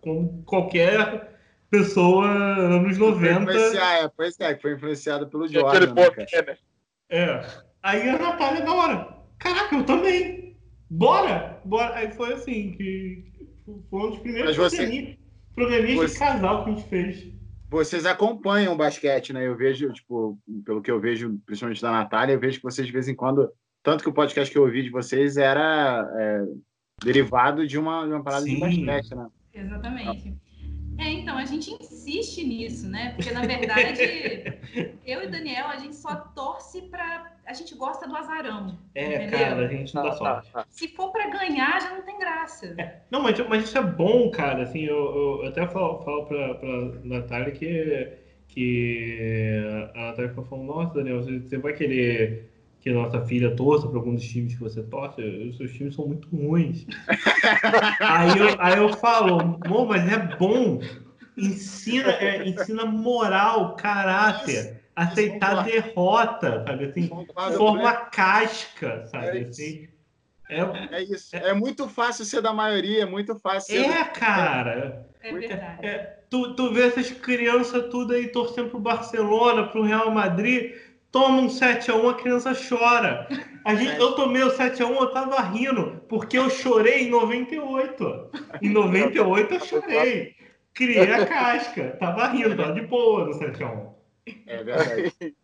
Como 0.00 0.42
qualquer 0.44 1.38
pessoa 1.70 2.26
anos 2.28 2.98
Foi 2.98 3.10
90. 3.10 3.40
influenciar, 3.42 3.94
é, 4.04 4.08
pois 4.08 4.38
é, 4.38 4.54
que 4.54 4.62
foi 4.62 4.74
influenciado 4.74 5.26
pelo 5.28 5.44
E 5.46 5.56
aquele 5.58 5.86
Jordan. 5.86 5.94
né, 5.94 6.26
cara? 6.30 6.46
né? 6.52 6.56
É. 7.08 7.46
Aí 7.82 8.08
a 8.10 8.18
Natália 8.18 8.62
da 8.62 8.72
hora. 8.74 9.08
Caraca, 9.38 9.74
eu 9.74 9.84
também. 9.84 10.54
Bora! 10.90 11.60
Bora. 11.64 11.94
Aí 11.96 12.12
foi 12.12 12.34
assim, 12.34 12.72
que 12.72 13.24
foi 13.90 14.00
um 14.00 14.10
dos 14.10 14.18
primeiros 14.20 14.56
Mas 14.56 14.72
você- 14.72 15.16
programinhas 15.54 16.10
você- 16.10 16.14
de 16.14 16.18
casal 16.18 16.64
que 16.64 16.70
a 16.70 16.74
gente 16.74 16.88
fez. 16.88 17.32
Vocês 17.68 18.04
acompanham 18.04 18.74
o 18.74 18.76
basquete, 18.76 19.32
né? 19.32 19.46
Eu 19.46 19.56
vejo, 19.56 19.90
tipo, 19.92 20.38
pelo 20.64 20.82
que 20.82 20.90
eu 20.90 21.00
vejo, 21.00 21.38
principalmente 21.46 21.80
da 21.80 21.90
Natália, 21.90 22.34
eu 22.34 22.40
vejo 22.40 22.58
que 22.58 22.62
vocês 22.64 22.86
de 22.86 22.92
vez 22.92 23.08
em 23.08 23.14
quando. 23.14 23.50
Tanto 23.82 24.04
que 24.04 24.10
o 24.10 24.12
podcast 24.12 24.52
que 24.52 24.58
eu 24.58 24.62
ouvi 24.62 24.82
de 24.82 24.90
vocês 24.90 25.36
era 25.38 26.06
é, 26.18 26.42
derivado 27.02 27.66
de 27.66 27.78
uma, 27.78 28.04
de 28.06 28.12
uma 28.12 28.22
parada 28.22 28.44
de 28.44 28.50
Sim. 28.52 28.60
basquete, 28.60 29.14
né? 29.14 29.26
Exatamente. 29.54 30.34
É, 30.98 31.10
então, 31.10 31.38
a 31.38 31.44
gente 31.46 31.72
insiste 31.80 32.44
nisso, 32.44 32.88
né? 32.88 33.14
Porque, 33.16 33.32
na 33.32 33.40
verdade, 33.40 34.02
eu 35.04 35.22
e 35.22 35.28
Daniel, 35.28 35.66
a 35.68 35.76
gente 35.78 35.96
só 35.96 36.14
torce 36.14 36.82
pra. 36.82 37.32
A 37.44 37.52
gente 37.52 37.74
gosta 37.74 38.08
do 38.08 38.16
azarão. 38.16 38.78
É, 38.94 39.16
Entendeu? 39.16 39.38
cara, 39.38 39.64
a 39.64 39.68
gente 39.68 39.94
não 39.94 40.02
dá 40.04 40.12
sorte. 40.12 40.50
Se 40.70 40.88
for 40.88 41.10
pra 41.10 41.28
ganhar, 41.28 41.80
já 41.80 41.94
não 41.94 42.02
tem 42.02 42.18
graça. 42.18 42.76
Não, 43.10 43.20
mas, 43.22 43.38
mas 43.48 43.64
isso 43.64 43.76
é 43.76 43.82
bom, 43.82 44.30
cara. 44.30 44.62
Assim, 44.62 44.84
eu, 44.84 45.40
eu 45.42 45.48
até 45.48 45.66
falo, 45.66 46.02
falo 46.02 46.26
pra, 46.26 46.54
pra 46.54 46.68
Natália 47.02 47.50
que, 47.50 48.12
que 48.46 49.60
a 49.94 50.06
Natália 50.06 50.28
ficou 50.30 50.44
falando, 50.44 50.66
nossa, 50.66 50.94
Daniel, 50.94 51.22
você, 51.22 51.40
você 51.40 51.58
vai 51.58 51.72
querer 51.72 52.52
que 52.82 52.90
a 52.90 52.94
nossa 52.94 53.24
filha 53.24 53.54
torça 53.54 53.86
para 53.86 53.96
algum 53.96 54.14
dos 54.14 54.24
times 54.24 54.54
que 54.54 54.60
você 54.60 54.82
torce? 54.82 55.22
Os 55.22 55.56
seus 55.56 55.72
times 55.72 55.94
são 55.94 56.06
muito 56.06 56.28
ruins. 56.34 56.84
aí, 58.00 58.38
eu, 58.38 58.56
aí 58.58 58.78
eu 58.78 58.92
falo, 58.94 59.58
mas 59.88 60.12
é 60.12 60.36
bom. 60.36 60.80
Ensina, 61.36 62.10
é, 62.10 62.46
ensina 62.46 62.84
moral, 62.84 63.76
caráter, 63.76 64.81
aceitar 64.94 65.64
derrota, 65.64 66.64
sabe 66.66 66.86
assim? 66.86 67.10
Forma 67.56 67.92
casca, 67.92 69.06
sabe 69.06 69.38
É 69.38 69.48
assim? 69.48 69.88
É, 70.48 70.96
é 70.96 71.02
isso. 71.02 71.34
É 71.34 71.54
muito 71.54 71.88
fácil 71.88 72.24
ser 72.24 72.42
da 72.42 72.52
maioria, 72.52 73.02
é 73.02 73.06
muito 73.06 73.38
fácil 73.38 73.74
ser. 73.74 73.90
É, 73.90 74.04
cara. 74.04 75.06
É 75.22 75.32
verdade. 75.32 75.86
É, 75.86 76.18
tu, 76.28 76.54
tu 76.54 76.72
vê 76.72 76.88
essas 76.88 77.10
crianças 77.10 77.88
tudo 77.90 78.12
aí 78.12 78.28
torcendo 78.28 78.68
pro 78.68 78.78
Barcelona, 78.78 79.68
pro 79.68 79.82
Real 79.82 80.10
Madrid, 80.10 80.74
toma 81.10 81.40
um 81.40 81.46
7x1, 81.46 82.10
a 82.10 82.14
criança 82.14 82.52
chora. 82.54 83.28
A 83.64 83.74
gente, 83.74 83.98
eu 83.98 84.12
tomei 84.12 84.42
o 84.42 84.50
7x1, 84.50 84.94
eu 84.94 85.10
tava 85.12 85.40
rindo, 85.40 86.02
porque 86.08 86.36
eu 86.36 86.50
chorei 86.50 87.06
em 87.06 87.10
98. 87.10 88.30
Em 88.60 88.68
98 88.68 89.54
eu 89.54 89.60
chorei. 89.60 90.34
Criei 90.74 91.12
a 91.12 91.26
casca. 91.26 91.96
Tava 92.00 92.26
rindo, 92.28 92.56
tava 92.56 92.72
de 92.72 92.82
boa 92.82 93.26
no 93.26 93.38
7x1. 93.38 94.01
É 94.46 94.62
verdade. 94.62 95.12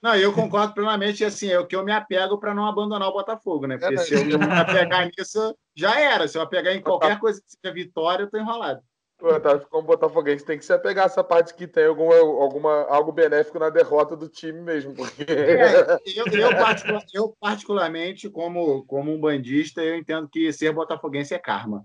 Não, 0.00 0.14
eu 0.14 0.32
concordo 0.32 0.74
plenamente, 0.74 1.24
assim, 1.24 1.48
é 1.50 1.58
o 1.58 1.66
que 1.66 1.74
eu 1.74 1.84
me 1.84 1.90
apego 1.90 2.38
para 2.38 2.54
não 2.54 2.66
abandonar 2.66 3.08
o 3.08 3.12
Botafogo, 3.12 3.66
né? 3.66 3.76
Porque 3.76 3.94
É, 3.94 3.98
se 3.98 4.14
eu 4.14 4.38
me 4.38 4.46
apegar 4.52 5.06
nisso, 5.06 5.56
já 5.74 5.98
era. 5.98 6.28
Se 6.28 6.38
eu 6.38 6.42
apegar 6.42 6.72
em 6.72 6.80
qualquer 6.80 7.18
coisa 7.18 7.40
que 7.40 7.50
seja 7.50 7.74
vitória, 7.74 8.22
eu 8.22 8.30
tô 8.30 8.38
enrolado. 8.38 8.80
Pô, 9.18 9.40
tá, 9.40 9.58
como 9.58 9.88
botafoguense 9.88 10.44
tem 10.44 10.56
que 10.56 10.64
se 10.64 10.72
apegar 10.72 11.02
a 11.02 11.06
essa 11.06 11.24
parte 11.24 11.52
que 11.52 11.66
tem 11.66 11.86
alguma, 11.86 12.14
alguma, 12.14 12.84
algo 12.84 13.10
benéfico 13.10 13.58
na 13.58 13.68
derrota 13.68 14.16
do 14.16 14.28
time 14.28 14.60
mesmo. 14.60 14.94
Porque... 14.94 15.24
É, 15.28 15.98
eu, 16.14 16.26
eu, 16.26 16.50
particular- 16.56 17.04
eu, 17.12 17.36
particularmente, 17.40 18.30
como, 18.30 18.84
como 18.84 19.12
um 19.12 19.20
bandista, 19.20 19.82
eu 19.82 19.96
entendo 19.96 20.28
que 20.28 20.52
ser 20.52 20.72
botafoguense 20.72 21.34
é 21.34 21.38
karma. 21.40 21.84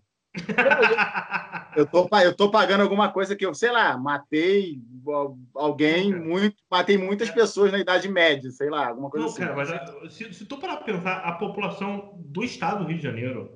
Eu 1.76 1.86
tô, 1.88 2.08
eu 2.24 2.36
tô 2.36 2.52
pagando 2.52 2.82
alguma 2.82 3.10
coisa 3.12 3.36
que 3.36 3.46
eu, 3.46 3.54
sei 3.54 3.72
lá, 3.72 3.98
matei 3.98 4.80
al- 5.08 5.38
alguém 5.56 6.14
muito, 6.14 6.56
matei 6.70 6.98
muitas 6.98 7.30
pessoas 7.32 7.72
na 7.72 7.80
Idade 7.80 8.08
Média, 8.10 8.52
sei 8.52 8.70
lá, 8.70 8.88
alguma 8.90 9.10
coisa 9.10 9.26
Não, 9.26 9.32
assim. 9.32 9.42
cara, 9.42 9.56
mas 9.56 9.72
a- 9.72 10.10
se, 10.10 10.34
se 10.34 10.46
tu 10.46 10.58
parar 10.58 10.78
pra 10.78 10.86
pensar, 10.94 11.18
a 11.18 11.32
população 11.34 12.14
do 12.18 12.44
estado 12.44 12.84
do 12.84 12.90
Rio 12.90 12.98
de 12.98 13.04
Janeiro 13.04 13.52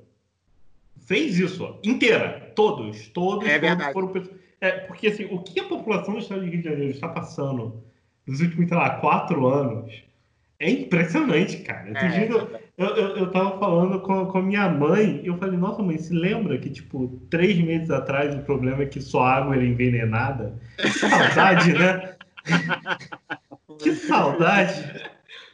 fez 1.05 1.37
isso 1.39 1.63
ó, 1.63 1.79
inteira. 1.83 2.51
Todos, 2.55 3.07
todos, 3.09 3.47
É 3.47 3.59
verdade. 3.59 3.93
foram 3.93 4.07
pessoas. 4.09 4.35
É, 4.59 4.71
porque 4.71 5.07
assim, 5.07 5.25
o 5.25 5.39
que 5.43 5.59
a 5.59 5.67
população 5.67 6.15
do 6.15 6.19
estado 6.19 6.41
do 6.41 6.47
Rio 6.47 6.57
de 6.61 6.67
Janeiro 6.69 6.91
está 6.91 7.07
passando 7.07 7.83
nos 8.25 8.41
últimos, 8.41 8.67
sei 8.67 8.77
lá, 8.77 8.89
quatro 8.99 9.45
anos 9.47 9.93
é 10.59 10.69
impressionante, 10.71 11.57
cara. 11.57 11.91
É, 11.95 12.31
eu, 12.31 12.61
eu, 12.77 12.87
eu, 12.95 13.17
eu 13.17 13.31
tava 13.31 13.59
falando 13.59 14.01
com, 14.01 14.25
com 14.25 14.41
minha 14.41 14.67
mãe 14.67 15.21
e 15.23 15.27
eu 15.27 15.37
falei, 15.37 15.57
nossa 15.57 15.83
mãe, 15.83 15.97
se 15.97 16.13
lembra 16.13 16.57
que, 16.57 16.69
tipo, 16.69 17.21
três 17.29 17.57
meses 17.59 17.91
atrás 17.91 18.33
o 18.35 18.41
problema 18.43 18.83
é 18.83 18.87
que 18.87 18.99
sua 18.99 19.35
água 19.35 19.55
era 19.55 19.63
envenenada? 19.63 20.59
Que 20.77 20.89
saudade, 20.97 21.73
né? 21.73 22.15
que 23.79 23.95
saudade. 23.95 25.11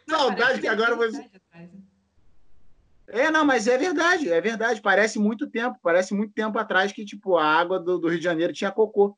Saudade 0.08 0.62
que 0.62 0.68
agora 0.68 0.96
tem 0.98 1.12
você- 1.12 1.30
né? 1.54 1.70
É, 3.10 3.30
não, 3.30 3.46
mas 3.46 3.68
é 3.68 3.78
verdade, 3.78 4.32
é 4.32 4.40
verdade. 4.40 4.82
Parece 4.82 5.20
muito 5.20 5.48
tempo, 5.48 5.78
parece 5.84 6.14
muito 6.14 6.34
tempo 6.34 6.58
atrás 6.58 6.92
que, 6.94 7.04
tipo, 7.04 7.38
a 7.38 7.46
água 7.46 7.78
do, 7.80 8.00
do 8.00 8.08
Rio 8.08 8.18
de 8.18 8.24
Janeiro 8.24 8.54
tinha 8.54 8.72
cocô. 8.72 9.18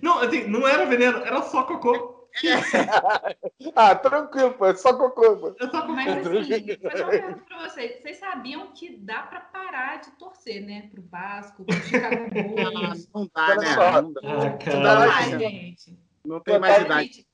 Não, 0.00 0.20
assim, 0.20 0.46
não 0.46 0.68
era 0.68 0.84
veneno, 0.84 1.18
era 1.18 1.42
só 1.42 1.62
cocô. 1.64 2.17
ah, 3.74 3.94
tranquilo, 3.94 4.52
pô, 4.54 4.66
é 4.66 4.74
só 4.74 4.94
cocô. 4.94 5.36
Pô. 5.36 5.56
É 5.60 5.68
só. 5.68 5.86
Mas 5.88 6.26
assim, 6.26 6.76
fazer 6.78 7.02
uma 7.02 7.10
pergunta 7.10 7.44
pra 7.46 7.68
vocês. 7.68 8.00
Vocês 8.02 8.16
sabiam 8.18 8.68
que 8.72 8.96
dá 8.96 9.22
pra 9.22 9.40
parar 9.40 10.00
de 10.00 10.10
torcer, 10.12 10.64
né? 10.64 10.88
Pro 10.92 11.02
Vasco, 11.10 11.64
pro 11.64 11.74
Chicago 11.82 12.28
Bulls. 12.30 13.08
Não 13.14 13.28
dá, 13.34 13.56
né? 13.56 13.76
Não, 13.76 14.12
dá. 14.12 14.20
Ah, 14.24 14.72
Não 14.74 14.82
dá 14.82 15.38
gente. 15.38 15.98
Não 16.24 16.40
tem 16.40 16.58
mais 16.58 16.82
idade. 16.84 17.26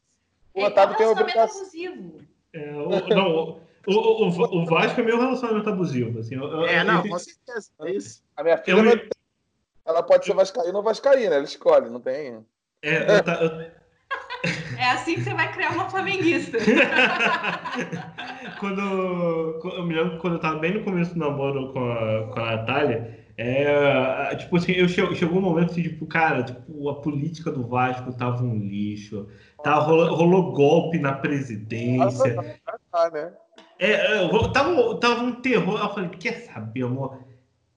O 0.55 0.61
É 0.61 0.67
Otávio 0.67 0.97
tem 0.97 1.07
relacionamento 1.07 1.21
obrigação. 1.41 1.61
abusivo. 1.63 2.21
É, 2.53 2.71
o, 2.73 3.09
não, 3.09 3.29
o, 3.29 3.61
o, 3.89 3.93
o, 4.29 4.63
o 4.63 4.67
Vasco 4.67 5.01
é 5.01 5.03
meu 5.03 5.19
relacionamento 5.19 5.69
abusivo. 5.69 6.21
Assim, 6.21 6.37
eu- 6.37 6.45
eu- 6.45 6.67
É, 6.67 6.81
eu 6.81 6.85
não, 6.85 7.03
com 7.07 7.19
certeza. 7.19 7.71
É 7.81 7.91
isso. 7.91 8.23
A 8.37 8.45
minha 8.45 8.57
filha, 8.59 8.77
Eu 8.81 9.09
ela 9.85 10.03
pode 10.03 10.25
ser 10.25 10.33
vascaína 10.35 10.79
ou 10.79 10.83
vascaína, 10.85 11.35
ela 11.35 11.45
escolhe, 11.45 11.91
não 11.91 12.01
tem... 12.01 12.43
é, 12.83 12.97
eu 13.03 13.49
eu- 13.49 13.71
É 14.79 14.91
assim 14.91 15.15
que 15.15 15.23
você 15.23 15.35
vai 15.35 15.51
criar 15.53 15.71
uma 15.71 15.89
flamenguista. 15.89 16.59
quando, 18.61 19.59
quando- 19.61 19.77
eu 19.77 19.87
me 19.87 19.95
lembro 19.95 20.13
que 20.13 20.19
quando 20.19 20.35
eu 20.35 20.41
tava 20.41 20.59
bem 20.59 20.75
no 20.75 20.85
começo 20.85 21.15
do 21.15 21.21
namoro 21.21 21.73
com 21.73 21.81
a, 21.91 22.29
com 22.33 22.41
a 22.41 22.57
Natália, 22.57 23.25
é, 23.37 24.35
tipo 24.37 24.57
assim, 24.57 24.73
eu 24.73 24.89
che- 24.89 25.15
chegou 25.15 25.39
um 25.39 25.43
momento 25.43 25.75
que, 25.75 25.83
tipo, 25.83 26.07
cara, 26.07 26.43
tipo, 26.43 26.89
a 26.89 27.01
política 27.01 27.51
do 27.51 27.67
Vasco 27.67 28.13
tava 28.13 28.43
um 28.43 28.57
lixo, 28.59 29.29
tava, 29.63 29.81
rolou, 29.81 30.15
rolou 30.15 30.53
golpe 30.53 30.99
na 30.99 31.13
presidência, 31.13 32.37
Ah, 32.93 33.11
né? 33.11 33.33
é, 33.79 33.91
é, 33.93 34.29
tava, 34.53 34.97
tava 35.01 35.23
um 35.23 35.33
terror. 35.33 35.81
Eu 35.81 35.89
falei, 35.93 36.11
quer 36.11 36.45
saber, 36.53 36.85
amor? 36.85 37.19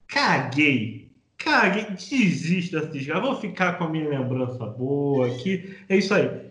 Caguei. 0.06 1.08
Caguei, 1.36 1.84
desisto 1.90 2.76
dessa 2.76 2.88
desgraça. 2.92 3.20
Vou 3.22 3.36
ficar 3.36 3.78
com 3.78 3.84
a 3.84 3.88
minha 3.88 4.08
lembrança 4.08 4.64
boa 4.66 5.26
aqui. 5.28 5.76
É 5.88 5.96
isso 5.96 6.12
aí. 6.14 6.47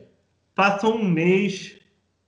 Passa 0.58 0.88
um 0.88 1.08
mês, 1.08 1.78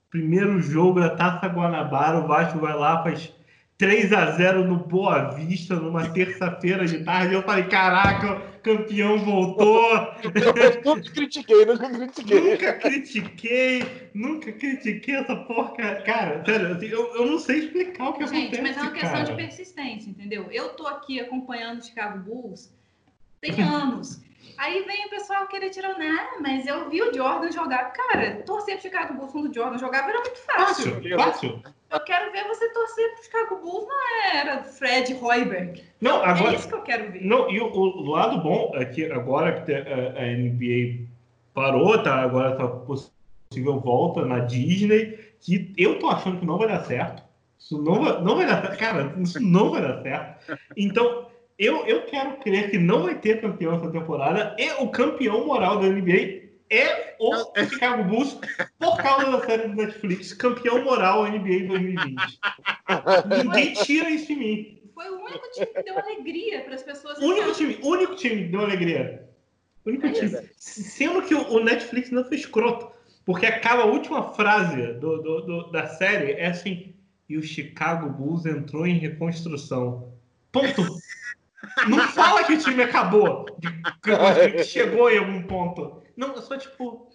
primeiro 0.08 0.62
jogo 0.62 1.00
da 1.00 1.10
Taça 1.10 1.48
Guanabara, 1.48 2.20
o 2.20 2.28
Vasco 2.28 2.60
vai 2.60 2.76
lá, 2.76 3.02
faz 3.02 3.34
3 3.76 4.14
a 4.14 4.30
0 4.34 4.66
no 4.66 4.76
Boa 4.76 5.32
Vista, 5.32 5.76
numa 5.76 6.08
terça-feira 6.10 6.86
de 6.86 7.04
tarde. 7.04 7.34
Eu 7.34 7.42
falei, 7.42 7.64
caraca, 7.64 8.36
o 8.36 8.60
campeão 8.62 9.18
voltou. 9.18 9.82
Eu 10.22 10.96
nunca 10.96 11.12
critiquei, 11.12 11.66
nunca 11.66 11.90
critiquei. 11.90 12.52
Nunca 12.52 12.74
critiquei, 12.74 14.10
nunca 14.14 14.52
critiquei 14.52 15.16
essa 15.16 15.36
porca. 15.36 15.96
Cara, 16.04 16.46
sério, 16.46 16.76
assim, 16.76 16.86
eu, 16.86 17.16
eu 17.16 17.26
não 17.26 17.40
sei 17.40 17.66
explicar 17.66 18.10
o 18.10 18.14
que 18.14 18.28
Gente, 18.28 18.58
acontece. 18.58 18.62
mas 18.62 18.78
é 18.78 18.82
uma 18.82 18.92
questão 18.92 19.12
cara. 19.12 19.24
de 19.24 19.36
persistência, 19.36 20.08
entendeu? 20.08 20.52
Eu 20.52 20.70
tô 20.70 20.86
aqui 20.86 21.20
acompanhando 21.20 21.80
o 21.80 21.84
Chicago 21.84 22.20
Bulls 22.20 22.72
tem 23.42 23.60
anos. 23.64 24.22
Aí 24.58 24.84
vem 24.84 25.06
o 25.06 25.10
pessoal 25.10 25.48
querer 25.48 25.70
tirar, 25.70 25.92
ah, 25.92 26.38
mas 26.42 26.68
eu 26.68 26.90
vi 26.90 27.02
o 27.02 27.14
Jordan 27.14 27.52
jogar. 27.52 27.94
Cara, 27.94 28.44
torcer 28.46 28.76
pro 28.76 28.82
Chicago 28.84 29.14
Bulls 29.14 29.32
quando 29.32 29.50
o 29.50 29.54
Jordan 29.54 29.78
jogava 29.78 30.10
era 30.10 30.20
muito 30.20 30.38
fácil. 30.40 30.96
Fácil, 30.96 31.18
fácil. 31.18 31.64
Eu 31.90 32.00
quero 32.02 32.32
ver 32.32 32.44
você 32.48 32.70
torcer 32.72 33.14
pro 33.14 33.24
Chicago 33.24 33.56
Bulls, 33.58 33.88
não 33.88 34.36
era 34.36 34.64
Fred 34.64 35.14
Hoiberg. 35.14 35.84
Não, 36.02 36.24
É 36.24 36.30
agora. 36.30 36.54
isso 36.56 36.68
que 36.68 36.76
eu 36.76 36.82
quero 36.82 37.12
ver. 37.12 37.24
Não, 37.24 37.50
e 37.50 37.60
o, 37.60 37.68
o 37.72 38.10
lado 38.10 38.42
bom 38.42 38.72
é 38.76 38.86
que 38.86 39.06
agora 39.12 39.62
que 39.62 39.74
a, 39.74 40.22
a 40.22 40.38
NBA 40.38 41.08
parou, 41.54 42.02
tá? 42.04 42.22
Agora 42.22 42.56
tá 42.56 42.68
possível 42.68 43.80
volta 43.80 44.26
na 44.26 44.40
Disney, 44.40 45.18
que 45.40 45.74
eu 45.78 45.98
tô 46.00 46.10
achando 46.10 46.40
que 46.40 46.46
não 46.46 46.58
vai 46.58 46.68
dar 46.68 46.84
certo. 46.84 47.24
Isso 47.58 47.82
não 47.82 48.04
vai, 48.04 48.22
não 48.22 48.36
vai 48.36 48.46
dar 48.46 48.62
certo. 48.62 48.78
Cara, 48.78 49.14
isso 49.20 49.40
não 49.42 49.72
vai 49.72 49.82
dar 49.82 50.02
certo. 50.02 50.60
Então, 50.78 51.28
eu, 51.60 51.86
eu 51.86 52.04
quero 52.06 52.38
crer 52.38 52.72
que 52.72 52.78
não 52.78 53.04
vai 53.04 53.20
ter 53.20 53.42
campeão 53.42 53.76
essa 53.76 53.92
temporada. 53.92 54.56
E 54.58 54.72
o 54.82 54.90
campeão 54.90 55.46
moral 55.46 55.80
da 55.80 55.88
NBA 55.88 56.48
é 56.70 57.16
o 57.20 57.34
Chicago 57.70 58.04
Bulls 58.06 58.38
por 58.80 58.98
causa 58.98 59.30
da 59.32 59.46
série 59.46 59.68
do 59.68 59.76
Netflix. 59.76 60.34
Campeão 60.34 60.84
moral 60.84 61.26
NBA 61.28 61.68
2020. 61.68 62.40
Ninguém 63.44 63.74
tira 63.74 64.10
isso 64.10 64.28
de 64.28 64.36
mim. 64.36 64.80
Foi 64.94 65.10
o 65.10 65.20
único 65.24 65.52
time 65.52 65.66
que 65.68 65.84
deu 65.84 65.98
alegria 66.00 66.62
para 66.62 66.76
as 66.76 66.84
pessoas. 66.84 67.18
O 67.20 67.26
único 67.26 67.52
time, 67.54 67.78
único 67.84 68.16
time 68.16 68.44
que 68.46 68.50
deu 68.50 68.62
alegria. 68.62 69.30
Único 69.86 70.08
É 70.08 70.12
time. 70.12 70.38
Sendo 70.58 71.22
que 71.24 71.34
o 71.36 71.42
o 71.54 71.64
Netflix 71.64 72.10
não 72.12 72.24
foi 72.26 72.38
escroto. 72.38 72.90
Porque 73.26 73.46
acaba 73.46 73.84
a 73.84 73.86
última 73.86 74.34
frase 74.34 74.94
do, 74.94 75.22
do- 75.22 75.42
do- 75.42 75.72
da 75.72 75.86
série 75.88 76.32
é 76.34 76.48
assim: 76.48 76.94
e 77.30 77.38
o 77.38 77.44
Chicago 77.44 78.10
Bulls 78.10 78.46
entrou 78.46 78.86
em 78.88 78.98
reconstrução. 78.98 80.12
Ponto. 80.52 80.84
Não 81.88 82.08
fala 82.10 82.44
que 82.44 82.54
o 82.54 82.58
time 82.60 82.84
acabou. 82.84 83.46
Que 84.04 84.64
chegou 84.64 85.10
em 85.10 85.18
algum 85.18 85.44
ponto. 85.44 86.02
Não, 86.16 86.34
é 86.34 86.42
só 86.42 86.58
tipo. 86.58 87.10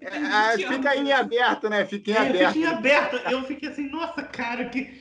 É, 0.00 0.56
fica 0.56 0.90
aí 0.90 1.00
em 1.00 1.12
aberto, 1.12 1.68
né? 1.68 1.84
Fica 1.84 2.10
em 2.10 2.14
Eu 2.14 2.20
aberto. 2.20 2.52
fiquei 2.52 2.66
aberto. 2.66 3.16
Eu 3.30 3.42
fiquei 3.44 3.68
assim, 3.68 3.90
nossa, 3.90 4.22
cara, 4.22 4.68
que. 4.68 5.00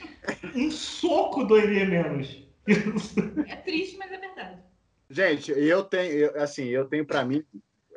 Um 0.55 0.69
soco 0.71 1.43
doeria 1.43 1.85
menos. 1.85 2.47
É 3.47 3.55
triste, 3.55 3.97
mas 3.97 4.11
é 4.11 4.17
verdade. 4.17 4.61
Gente, 5.09 5.51
eu 5.51 5.83
tenho, 5.83 6.11
eu, 6.11 6.41
assim, 6.41 6.65
eu 6.65 6.85
tenho 6.85 7.03
para 7.03 7.25
mim, 7.25 7.43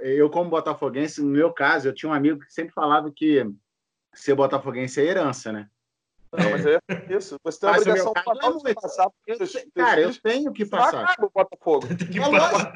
eu 0.00 0.30
como 0.30 0.48
botafoguense, 0.48 1.20
no 1.20 1.28
meu 1.28 1.52
caso, 1.52 1.88
eu 1.88 1.94
tinha 1.94 2.08
um 2.10 2.14
amigo 2.14 2.40
que 2.40 2.50
sempre 2.50 2.72
falava 2.72 3.12
que 3.14 3.44
ser 4.14 4.34
botafoguense 4.34 4.98
é 5.00 5.04
herança, 5.04 5.52
né? 5.52 5.68
Não, 6.32 6.50
mas 6.50 6.64
é 6.64 6.78
isso. 7.10 7.36
Você 7.44 7.60
tem 7.60 7.68
a 7.68 7.72
Mas 7.72 7.82
obrigação 7.82 8.12
caso 8.14 8.24
total 8.24 8.50
é 8.50 8.68
de 8.68 8.74
passar 8.74 9.10
Eu 9.26 9.36
seus 9.36 9.66
cara, 9.74 10.00
eu 10.00 10.20
tenho 10.22 10.52
que 10.52 10.64
passar. 10.64 11.06
cara, 11.06 11.26
o 11.26 11.30
Botafogo. 11.30 11.86
Que 12.10 12.18
É 12.18 12.26
lógico. 12.26 12.72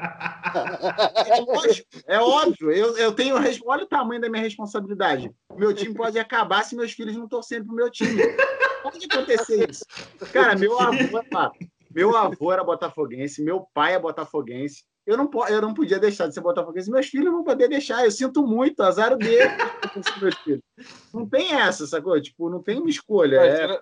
É 1.25 1.39
lógico, 1.39 1.87
é 2.05 2.19
óbvio. 2.19 2.71
Eu, 2.71 2.97
eu 2.97 3.11
tenho. 3.13 3.35
Olha 3.65 3.83
o 3.83 3.87
tamanho 3.87 4.21
da 4.21 4.29
minha 4.29 4.43
responsabilidade. 4.43 5.31
Meu 5.55 5.73
time 5.73 5.93
pode 5.95 6.19
acabar 6.19 6.63
se 6.63 6.75
meus 6.75 6.91
filhos 6.91 7.15
não 7.15 7.27
torcerem 7.27 7.65
pro 7.65 7.75
meu 7.75 7.89
time. 7.89 8.21
Pode 8.83 9.05
acontecer 9.11 9.69
isso. 9.69 9.83
Cara, 10.31 10.55
meu 10.55 10.79
avô, 10.79 11.21
meu 11.93 12.15
avô 12.15 12.53
era 12.53 12.63
botafoguense, 12.63 13.43
meu 13.43 13.67
pai 13.73 13.95
é 13.95 13.99
botafoguense. 13.99 14.83
Eu 15.07 15.15
não, 15.15 15.29
eu 15.47 15.61
não 15.61 15.73
podia 15.73 15.97
deixar 15.97 16.27
de 16.27 16.33
ser 16.33 16.41
botafoguense. 16.41 16.91
Meus 16.91 17.07
filhos 17.07 17.31
vão 17.31 17.41
poder 17.41 17.69
deixar. 17.69 18.03
Eu 18.03 18.11
sinto 18.11 18.45
muito, 18.45 18.83
azar 18.83 19.15
dele. 19.15 19.49
Não 21.13 21.27
tem 21.27 21.53
essa, 21.53 21.87
sacou? 21.87 22.21
Tipo, 22.21 22.49
não 22.49 22.61
tem 22.61 22.77
uma 22.77 22.89
escolha. 22.89 23.37
É, 23.37 23.81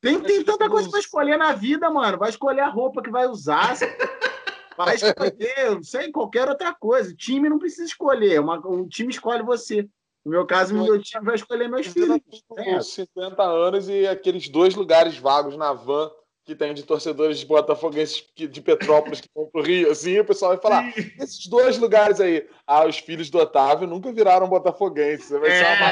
tem, 0.00 0.20
tem 0.20 0.42
tanta 0.42 0.68
coisa 0.68 0.90
para 0.90 0.98
escolher 0.98 1.38
na 1.38 1.52
vida, 1.52 1.88
mano. 1.88 2.18
Vai 2.18 2.28
escolher 2.28 2.60
a 2.60 2.68
roupa 2.68 3.00
que 3.00 3.10
vai 3.10 3.26
usar. 3.26 3.74
Vai 4.76 4.96
escolher, 4.96 5.78
sei, 5.84 6.10
qualquer 6.10 6.48
outra 6.48 6.74
coisa. 6.74 7.12
O 7.12 7.16
time 7.16 7.48
não 7.48 7.60
precisa 7.60 7.84
escolher. 7.84 8.40
Uma, 8.40 8.58
o 8.58 8.88
time 8.88 9.12
escolhe 9.12 9.40
você. 9.40 9.88
No 10.24 10.32
meu 10.32 10.44
caso, 10.44 10.74
o 10.74 10.82
meu 10.82 11.00
time 11.00 11.24
vai 11.24 11.36
escolher 11.36 11.68
meus 11.68 11.86
filhos. 11.86 12.18
tu 12.48 12.54
Tem 12.56 12.64
com 12.64 12.70
essa. 12.72 12.90
50 12.90 13.40
anos 13.40 13.88
e 13.88 14.04
aqueles 14.04 14.48
dois 14.48 14.74
lugares 14.74 15.16
vagos 15.16 15.56
na 15.56 15.72
van 15.72 16.10
que 16.44 16.54
tem 16.54 16.74
de 16.74 16.82
torcedores 16.82 17.38
de 17.38 17.46
botafoguenses 17.46 18.22
de 18.36 18.60
Petrópolis 18.60 19.20
que 19.20 19.28
vão 19.34 19.46
pro 19.46 19.62
Rio, 19.62 19.90
assim, 19.90 20.18
o 20.18 20.24
pessoal 20.24 20.52
vai 20.52 20.60
falar, 20.60 20.92
esses 21.18 21.46
dois 21.46 21.78
lugares 21.78 22.20
aí, 22.20 22.46
ah, 22.66 22.84
os 22.86 22.98
filhos 22.98 23.30
do 23.30 23.38
Otávio 23.38 23.88
nunca 23.88 24.12
viraram 24.12 24.46
botafoguenses. 24.48 25.30
Vai 25.30 25.50
ser 25.50 25.64
uma 25.64 25.88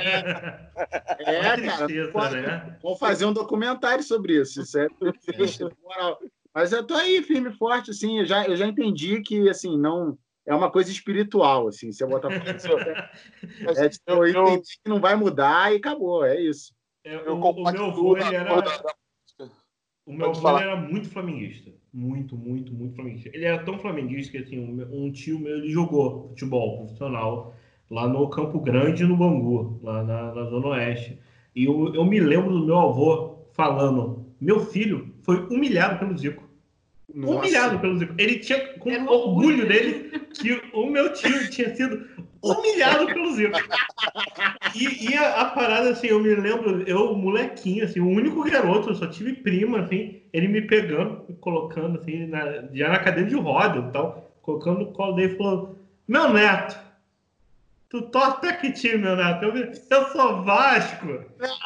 É, 1.18 1.42
cara. 1.42 1.56
tristeza, 1.56 2.12
pode- 2.12 2.37
né? 2.37 2.78
Vamos 2.82 2.99
fazer 2.99 3.25
um 3.25 3.32
documentário 3.32 4.04
sobre 4.04 4.40
isso. 4.40 4.61
Isso 4.61 4.78
é 4.78 4.88
triste, 5.26 5.64
moral. 5.82 6.18
Mas 6.54 6.71
eu 6.71 6.87
tô 6.87 6.94
aí, 6.94 7.23
firme 7.23 7.49
e 7.50 7.56
forte, 7.56 7.90
assim. 7.90 8.18
Eu 8.18 8.26
já, 8.26 8.44
eu 8.47 8.54
já 8.56 8.66
entendi 8.66 9.23
que, 9.23 9.49
assim, 9.49 9.78
não. 9.78 10.18
É 10.44 10.52
uma 10.54 10.71
coisa 10.71 10.90
espiritual, 10.90 11.68
assim. 11.68 11.92
Você 11.92 12.04
botar. 12.04 12.28
Mas 13.62 13.78
É, 13.78 13.88
tipo, 13.88 14.02
eu 14.11 14.26
eu- 14.26 14.49
entendi 14.49 14.73
que 14.82 14.88
não 14.90 15.00
vai 15.00 15.14
mudar 15.14 15.73
e 15.73 15.76
acabou. 15.76 16.25
É 16.25 16.38
isso. 16.38 16.75
É, 17.04 17.14
eu 17.14 17.37
o, 17.37 17.50
o 17.50 17.73
meu 17.73 17.85
avô, 17.87 18.16
ele 18.16 18.35
era, 18.35 18.61
da- 18.61 18.94
o 20.06 20.12
meu 20.12 20.30
avô 20.30 20.59
era 20.59 20.76
muito 20.76 21.09
flamenguista. 21.09 21.71
Muito, 21.92 22.37
muito, 22.37 22.73
muito 22.73 22.94
flamenguista. 22.94 23.30
Ele 23.32 23.44
era 23.44 23.62
tão 23.62 23.78
flamenguista 23.78 24.32
que 24.32 24.38
assim, 24.38 24.59
um, 24.59 25.06
um 25.06 25.12
tio 25.12 25.38
meu 25.38 25.59
ele 25.59 25.71
jogou 25.71 26.28
futebol 26.28 26.78
profissional 26.78 27.54
lá 27.90 28.09
no 28.09 28.28
Campo 28.28 28.59
Grande, 28.61 29.04
no 29.04 29.16
Bangu, 29.16 29.78
lá 29.82 30.02
na, 30.02 30.35
na 30.35 30.44
Zona 30.47 30.68
Oeste. 30.68 31.18
E 31.54 31.64
eu, 31.64 31.94
eu 31.94 32.04
me 32.04 32.18
lembro 32.18 32.50
do 32.50 32.64
meu 32.64 32.78
avô 32.78 33.38
falando: 33.52 34.26
meu 34.40 34.61
filho 34.66 35.14
foi 35.23 35.47
humilhado 35.47 35.99
pelo 35.99 36.16
Zico. 36.16 36.42
Humilhado 37.14 37.78
pelo 37.78 37.99
Zico. 37.99 38.14
Ele 38.16 38.38
tinha 38.38 38.59
com 38.78 38.90
orgulho. 39.06 39.68
dele 39.68 40.18
que 40.32 40.62
o 40.73 40.87
meu 40.87 41.12
tio 41.12 41.50
tinha 41.50 41.75
sido 41.75 42.09
humilhado 42.42 43.06
pelo 43.06 43.32
Zico. 43.32 43.58
E, 44.75 45.11
e 45.11 45.16
a, 45.16 45.42
a 45.42 45.44
parada, 45.46 45.90
assim, 45.90 46.08
eu 46.08 46.20
me 46.20 46.34
lembro, 46.34 46.82
eu, 46.82 47.14
molequinho, 47.14 47.84
assim, 47.84 48.00
o 48.00 48.08
único 48.08 48.42
garoto, 48.44 48.90
eu 48.90 48.94
só 48.94 49.06
tive 49.06 49.34
prima, 49.34 49.80
assim, 49.80 50.22
ele 50.32 50.49
me 50.49 50.62
pegando, 50.62 51.25
me 51.28 51.34
colocando, 51.37 51.99
assim, 51.99 52.26
na- 52.26 52.64
já 52.72 52.88
na 52.88 52.99
cadeira 52.99 53.28
de 53.28 53.37
roda 53.37 53.78
e 53.88 53.92
tal, 53.92 54.34
colocando 54.42 54.80
no 54.80 54.92
colo 54.92 55.12
dele 55.12 55.34
e 55.34 55.37
falou: 55.37 55.78
Meu 56.08 56.32
neto, 56.32 56.78
tu 57.88 58.02
torce 58.02 58.40
pra 58.40 58.54
que 58.54 58.72
time, 58.72 58.99
meu 58.99 59.16
neto? 59.16 59.44
Eu, 59.44 59.54
eu 59.54 60.06
sou 60.08 60.42
Vasco. 60.42 61.06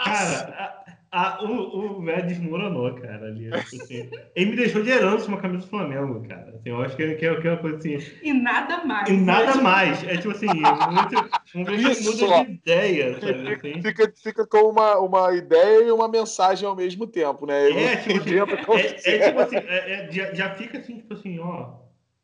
Cara, 0.05 0.96
a- 1.17 1.43
o, 1.43 1.97
o 1.99 2.03
velho 2.03 2.27
desmoronou, 2.27 2.95
cara, 2.95 3.29
ali. 3.29 3.45
tipo 3.45 3.57
assim. 3.85 4.11
ele 4.35 4.51
me 4.51 4.57
deixou 4.57 4.83
de 4.83 4.91
herança 4.91 5.29
uma 5.29 5.41
camisa 5.41 5.65
do 5.65 5.71
Flamengo, 5.71 6.29
cara. 6.29 6.51
Assim, 6.55 6.69
eu 6.69 6.83
acho 6.83 6.95
que, 6.95 7.15
que, 7.15 7.25
é- 7.27 7.41
que 7.41 7.49
é 7.49 7.53
uma 7.53 7.57
coisa 7.61 7.79
assim. 7.79 7.97
E 8.23 8.33
nada 8.35 8.85
mais. 8.85 9.09
E 9.09 9.13
nada 9.17 9.55
né? 9.57 9.63
mais. 9.63 10.05
É 10.05 10.17
tipo 10.19 10.31
assim, 10.33 10.47
muito, 10.47 11.71
ver 11.71 11.95
se 11.95 12.03
Isso. 12.03 12.27
muda 12.27 12.45
de 12.45 12.51
ideia, 12.53 13.19
sabe? 13.19 13.53
Assim. 13.53 13.83
Fica, 13.83 14.13
fica 14.23 14.47
com 14.47 14.69
uma, 14.71 14.99
uma 14.99 15.35
ideia 15.35 15.85
e 15.85 15.91
uma 15.91 16.07
mensagem 16.07 16.69
ao 16.69 16.77
mesmo 16.77 17.07
tempo, 17.07 17.47
né? 17.47 17.71
Ele 17.71 17.79
É, 17.79 17.97
tipo 17.97 18.19
assim, 18.19 18.31
inventa 18.31 18.57
como 18.59 18.79
é, 18.79 18.83
quiser. 18.93 19.21
é 19.21 19.29
tipo 19.29 19.41
assim, 19.41 19.57
é- 19.57 19.93
é- 19.93 20.13
já, 20.13 20.35
já 20.35 20.55
fica 20.55 20.79
assim, 20.79 20.99
tipo 20.99 21.15
assim, 21.15 21.39
ó, 21.39 21.77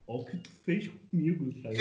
ó 0.07 0.17
o 0.17 0.25
que 0.27 0.37
tu 0.37 0.51
fez 0.67 0.89
comigo, 1.11 1.51
sabe? 1.63 1.77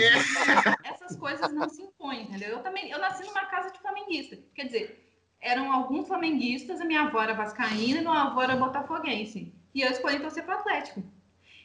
Essas 0.84 1.14
coisas 1.16 1.52
não 1.52 1.68
se 1.68 1.82
impõem, 1.82 2.22
entendeu? 2.22 2.48
Eu 2.50 2.58
também, 2.60 2.90
eu 2.90 2.98
nasci 2.98 3.22
numa 3.26 3.44
casa 3.46 3.70
de 3.70 3.78
flamenguista. 3.80 4.38
Quer 4.54 4.64
dizer, 4.64 5.11
eram 5.42 5.72
alguns 5.72 6.06
flamenguistas, 6.06 6.80
a 6.80 6.84
minha 6.84 7.02
avó 7.02 7.20
era 7.20 7.34
vascaína 7.34 7.98
e 8.00 8.02
meu 8.02 8.12
avô 8.12 8.40
era 8.40 8.56
botafoguense. 8.56 9.52
E 9.74 9.80
eu 9.82 9.90
escolhi 9.90 10.20
torcer 10.20 10.44
pro 10.44 10.54
Atlético. 10.54 11.02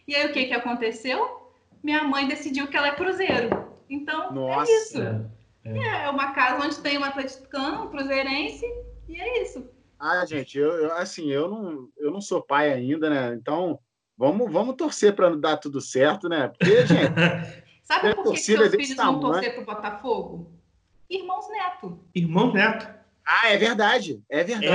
E 0.07 0.15
aí 0.15 0.25
o 0.27 0.33
que 0.33 0.45
que 0.45 0.53
aconteceu? 0.53 1.51
Minha 1.83 2.03
mãe 2.03 2.27
decidiu 2.27 2.67
que 2.67 2.75
ela 2.75 2.87
é 2.87 2.95
cruzeiro. 2.95 3.67
Então, 3.89 4.33
Nossa. 4.33 4.71
é 4.71 4.75
isso. 4.75 5.01
É. 5.63 6.05
É 6.05 6.09
uma 6.09 6.31
casa 6.31 6.65
onde 6.65 6.79
tem 6.79 6.97
um 6.97 7.03
atleticano, 7.03 7.85
um 7.85 7.89
cruzeirense, 7.89 8.65
e 9.07 9.19
é 9.19 9.43
isso. 9.43 9.69
Ah, 9.99 10.25
gente, 10.25 10.57
eu, 10.57 10.69
eu- 10.69 10.93
assim, 10.95 11.29
eu 11.29 11.49
não, 11.49 11.89
eu 11.97 12.09
não 12.11 12.21
sou 12.21 12.41
pai 12.41 12.71
ainda, 12.71 13.09
né? 13.09 13.35
Então, 13.35 13.79
vamos, 14.17 14.51
vamos 14.51 14.75
torcer 14.75 15.13
para 15.13 15.35
dar 15.35 15.57
tudo 15.57 15.81
certo, 15.81 16.29
né? 16.29 16.47
Porque, 16.47 16.65
gente, 16.87 17.13
Sabe 17.83 18.09
É 18.09 18.15
por 18.15 18.33
que, 18.33 18.37
seus 18.37 18.59
desse 18.71 18.77
filhos 18.77 18.95
vão 18.97 19.19
torcer 19.19 19.55
pro 19.55 19.63
Botafogo? 19.65 20.51
Irmãos 21.09 21.47
Neto. 21.49 21.99
Irmão 22.13 22.51
Neto. 22.51 22.96
Ah, 23.27 23.49
é 23.51 23.57
verdade, 23.57 24.21
é 24.29 24.43
verdade. 24.43 24.65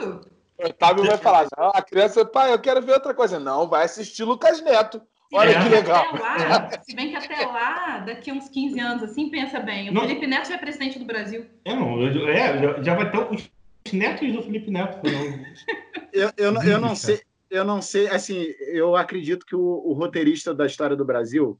É? 0.00 0.64
O 0.64 0.66
Otávio 0.68 1.04
vai 1.04 1.16
falar, 1.16 1.46
não, 1.56 1.68
a 1.74 1.80
criança, 1.80 2.24
pai, 2.24 2.52
eu 2.52 2.58
quero 2.58 2.82
ver 2.82 2.92
outra 2.92 3.14
coisa. 3.14 3.38
Não, 3.40 3.66
vai 3.68 3.84
assistir 3.84 4.24
Lucas 4.24 4.60
Neto. 4.62 5.00
Olha 5.32 5.52
É. 5.56 5.62
que 5.62 5.68
legal. 5.68 6.04
Até 6.12 6.48
lá, 6.48 6.70
Se 6.82 6.94
bem 6.94 7.10
que 7.10 7.16
até 7.16 7.46
lá, 7.46 7.98
daqui 8.00 8.32
uns 8.32 8.48
15 8.48 8.80
anos, 8.80 9.02
assim, 9.04 9.30
pensa 9.30 9.60
bem. 9.60 9.88
O 9.88 9.92
Não. 9.94 10.02
Felipe 10.02 10.26
Neto 10.26 10.48
já 10.48 10.54
é 10.56 10.58
presidente 10.58 10.98
do 10.98 11.04
Brasil. 11.04 11.46
É, 11.64 11.74
não, 11.74 12.02
é, 12.28 12.82
já, 12.82 12.94
vai 12.96 13.10
ter 13.10 13.18
os 13.32 13.48
netos 13.92 14.32
do 14.32 14.42
Felipe 14.42 14.70
Neto. 14.70 14.98
Eu, 16.12 16.30
eu, 16.36 16.50
não- 16.52 16.62
eu 16.64 16.80
não 16.80 16.96
sei, 16.96 17.20
eu 17.48 17.64
não 17.64 17.80
sei, 17.80 18.08
assim, 18.08 18.44
eu 18.66 18.96
acredito 18.96 19.46
que 19.46 19.54
o, 19.54 19.60
o 19.60 19.92
roteirista 19.92 20.52
da 20.52 20.66
história 20.66 20.96
do 20.96 21.04
Brasil, 21.04 21.56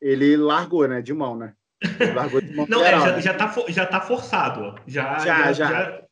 ele 0.00 0.36
largou, 0.38 0.88
né, 0.88 1.02
de 1.02 1.12
mão, 1.12 1.36
né? 1.36 1.52
Ele 2.00 2.12
Largou 2.14 2.40
de 2.40 2.54
mão. 2.54 2.66
Não, 2.68 2.84
é, 2.84 2.90
já, 2.90 3.12
né? 3.12 3.20
já, 3.22 3.34
tá, 3.34 3.48
for- 3.48 3.70
já 3.70 3.86
tá 3.86 4.00
forçado. 4.00 4.60
ó. 4.62 4.74
Já, 4.86 5.18
Já, 5.18 5.52
já, 5.52 5.52
já. 5.52 6.02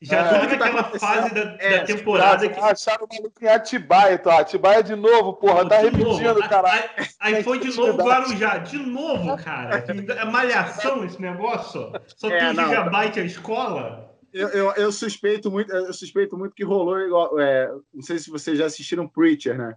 já, 0.00 0.16
É, 0.18 0.22
tá 0.22 0.38
tudo 0.38 0.48
que 0.48 0.56
tá 0.56 0.84
fase 0.98 1.34
da, 1.34 1.40
é, 1.58 1.78
da 1.80 1.84
temporada 1.84 2.48
que. 2.48 2.60
Acharam 2.60 3.06
o 3.10 3.14
maluco 3.14 3.44
em 3.44 3.48
Atibaia, 3.48 4.14
então. 4.14 4.30
Atibaia 4.38 4.82
de 4.82 4.94
novo, 4.94 5.34
porra, 5.34 5.68
tá 5.68 5.82
De 5.82 5.90
novo. 5.96 6.16
repetindo, 6.18 6.48
caralho. 6.48 6.84
Aí, 7.18 7.34
aí 7.36 7.42
foi 7.42 7.58
de 7.58 7.76
novo 7.76 7.98
Guarujá, 8.02 8.58
de 8.58 8.78
novo, 8.78 9.36
cara. 9.42 9.78
É 9.88 10.24
malhação 10.24 11.04
esse 11.04 11.20
negócio. 11.20 11.90
Só 12.16 12.28
É, 12.30 12.38
tem 12.38 12.54
não. 12.54 12.68
gigabyte 12.68 13.18
a 13.20 13.24
escola. 13.24 14.06
Eu, 14.32 14.48
eu, 14.50 14.72
eu 14.74 14.92
suspeito 14.92 15.50
muito, 15.50 15.72
eu 15.74 15.92
suspeito 15.94 16.36
muito 16.36 16.54
que 16.54 16.62
rolou 16.62 17.00
igual. 17.00 17.40
é, 17.40 17.68
não 17.92 18.02
sei 18.02 18.18
se 18.18 18.30
vocês 18.30 18.58
já 18.58 18.66
assistiram 18.66 19.08
Preacher, 19.08 19.56
né? 19.56 19.74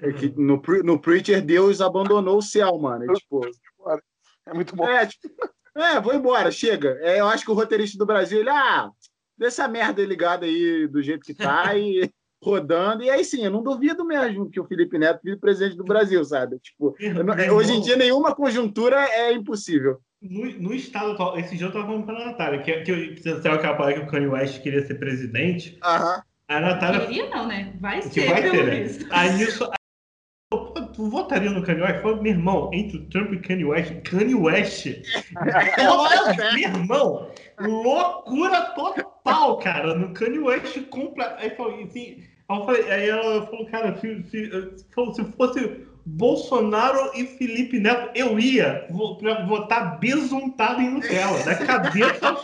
É 0.00 0.12
que 0.12 0.32
no, 0.36 0.60
Pre- 0.60 0.82
no 0.82 0.98
Preacher, 1.00 1.42
Deus 1.42 1.80
abandonou 1.80 2.38
o 2.38 2.42
céu, 2.42 2.78
mano. 2.78 3.10
E, 3.10 3.14
tipo, 3.14 3.40
É 4.46 4.54
muito 4.54 4.74
bom. 4.76 4.88
é, 4.88 5.06
tipo, 5.06 5.28
é, 5.76 6.00
vou 6.00 6.14
embora, 6.14 6.50
chega. 6.50 6.96
É, 7.00 7.20
eu 7.20 7.26
acho 7.26 7.44
que 7.44 7.50
o 7.50 7.54
roteirista 7.54 7.98
do 7.98 8.06
Brasil, 8.06 8.40
ele, 8.40 8.50
ah, 8.50 8.90
deixa 9.36 9.62
essa 9.62 9.68
merda 9.68 10.02
ligada 10.04 10.46
aí 10.46 10.86
do 10.86 11.02
jeito 11.02 11.24
que 11.24 11.34
tá 11.34 11.74
e 11.76 12.10
rodando. 12.42 13.02
E 13.02 13.10
aí 13.10 13.24
sim, 13.24 13.44
eu 13.44 13.50
não 13.50 13.62
duvido 13.62 14.04
mesmo 14.04 14.48
que 14.48 14.60
o 14.60 14.64
Felipe 14.66 14.98
Neto 14.98 15.20
vire 15.24 15.36
presidente 15.36 15.76
do 15.76 15.84
Brasil, 15.84 16.24
sabe? 16.24 16.58
Tipo, 16.60 16.94
não- 17.24 17.54
hoje 17.56 17.72
em 17.72 17.80
dia 17.80 17.96
nenhuma 17.96 18.34
conjuntura 18.34 18.96
é 19.04 19.32
impossível. 19.32 19.98
No, 20.22 20.44
no 20.60 20.74
estado 20.74 21.12
atual, 21.12 21.38
esse 21.38 21.56
dia 21.56 21.66
eu 21.66 21.72
tava 21.72 21.86
falando 21.86 22.06
pra 22.06 22.24
Natália, 22.26 22.62
que, 22.62 22.80
que, 22.82 23.08
que 23.16 23.22
sabe 23.22 23.48
aquela 23.48 23.92
que 23.92 24.00
o 24.00 24.06
Kanye 24.06 24.26
West 24.28 24.62
queria 24.62 24.84
ser 24.86 24.94
presidente? 24.94 25.78
Aham. 25.84 26.22
A 26.48 26.60
Natália 26.60 27.00
Queria 27.06 27.28
não, 27.28 27.46
né? 27.46 27.74
Vai 27.80 28.00
Que 28.00 28.08
ser, 28.08 28.30
vai 28.30 28.40
pelo 28.42 28.54
ter, 28.54 28.64
né? 28.66 28.80
visto. 28.84 29.06
Aí 29.10 29.32
nisso. 29.34 29.68
Tu 30.96 31.10
votaria 31.10 31.50
no 31.50 31.62
Kanye 31.62 31.82
West? 31.82 32.00
Falei, 32.02 32.20
meu 32.20 32.32
irmão, 32.32 32.70
entre 32.72 32.96
o 32.96 33.04
Trump 33.10 33.32
e 33.34 33.38
Kanye 33.38 33.64
West, 33.64 33.92
Kanye 34.02 34.34
West. 34.34 34.86
É 35.36 36.52
meu 36.54 36.68
irmão, 36.70 37.30
loucura 37.60 38.62
total, 38.74 39.58
cara. 39.58 39.94
No 39.94 40.12
Kanye 40.14 40.38
West 40.38 40.80
compra. 40.88 41.36
Aí, 41.38 41.50
falou, 41.50 41.82
assim, 41.84 42.22
aí, 42.48 42.58
eu 42.58 42.64
falei- 42.64 42.90
aí 42.90 43.08
ela 43.08 43.46
falou, 43.46 43.66
cara, 43.66 43.96
se, 43.98 44.22
se, 44.24 44.50
se 45.14 45.24
fosse 45.34 45.86
Bolsonaro 46.08 47.10
e 47.14 47.26
Felipe 47.26 47.80
Neto, 47.80 48.10
eu 48.14 48.38
ia 48.38 48.86
pra 49.18 49.44
votar 49.44 49.98
besuntado 49.98 50.80
em 50.80 50.88
Nutella, 50.90 51.42
da 51.42 51.54
cabeça. 51.56 52.36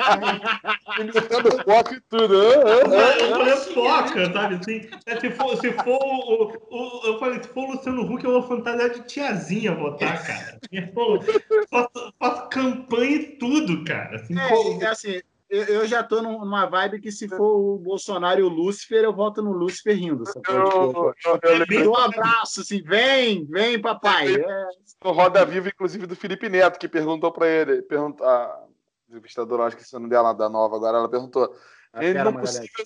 Imitando 1.01 1.63
foco 1.65 1.95
e 1.95 2.01
tudo. 2.11 2.35
Eu 2.35 2.91
falei 2.91 3.57
foca, 3.57 4.33
sabe 4.33 4.55
assim? 4.57 4.81
É, 5.07 5.21
se 5.21 5.31
for, 5.31 5.57
se 5.59 5.73
for 5.73 5.99
o, 6.03 6.53
o- 6.71 7.07
Eu 7.07 7.19
falei, 7.21 7.41
se 7.43 7.49
for 7.51 7.69
o 7.69 7.73
Luciano 7.73 8.03
Huck, 8.03 8.25
eu 8.25 8.33
vou 8.33 8.43
fantasiar 8.49 8.91
de 8.91 9.03
tiazinha 9.07 9.73
votar, 9.75 10.27
cara. 10.27 10.59
Falou, 10.93 11.23
faço, 11.71 12.15
faço 12.19 12.49
campanha 12.49 13.15
e 13.17 13.27
tudo, 13.37 13.85
cara. 13.85 14.17
Assim, 14.17 14.37
É, 14.39 14.49
como- 14.49 14.83
é 14.83 14.87
assim, 14.89 15.21
eu, 15.53 15.65
eu, 15.65 15.87
já 15.87 16.03
tô 16.03 16.23
numa 16.23 16.65
vibe 16.65 16.99
que 16.99 17.13
se 17.13 17.29
for 17.29 17.57
o 17.59 17.79
Bolsonaro 17.79 18.41
e 18.41 18.43
o 18.43 18.49
Lúcifer, 18.49 19.05
eu 19.05 19.13
volto 19.13 19.43
no 19.43 19.53
Lúcifer 19.53 19.95
rindo. 19.95 20.25
Eu, 20.49 21.15
eu, 21.25 21.69
eu, 21.71 21.91
um 21.91 21.97
abraço, 21.97 22.63
assim, 22.63 22.83
vem, 22.83 23.45
vem, 23.45 23.79
papai. 23.79 24.35
É. 24.35 24.67
No 25.05 25.13
Roda 25.13 25.45
Viva, 25.45 25.69
inclusive, 25.69 26.07
do 26.07 26.17
Felipe 26.17 26.49
Neto, 26.49 26.79
que 26.79 26.89
perguntou 26.89 27.31
para 27.31 27.47
ele, 27.47 27.83
pergunta, 27.83 28.25
a 28.25 28.65
entrevistadora, 29.07 29.65
acho 29.65 29.77
que 29.77 29.85
se 29.85 29.93
não 29.99 30.09
dela, 30.09 30.33
da 30.33 30.49
Nova 30.49 30.77
agora, 30.77 30.97
ela 30.97 31.09
perguntou, 31.11 31.55
ele 32.01 32.23
não 32.25 32.33
possível, 32.33 32.85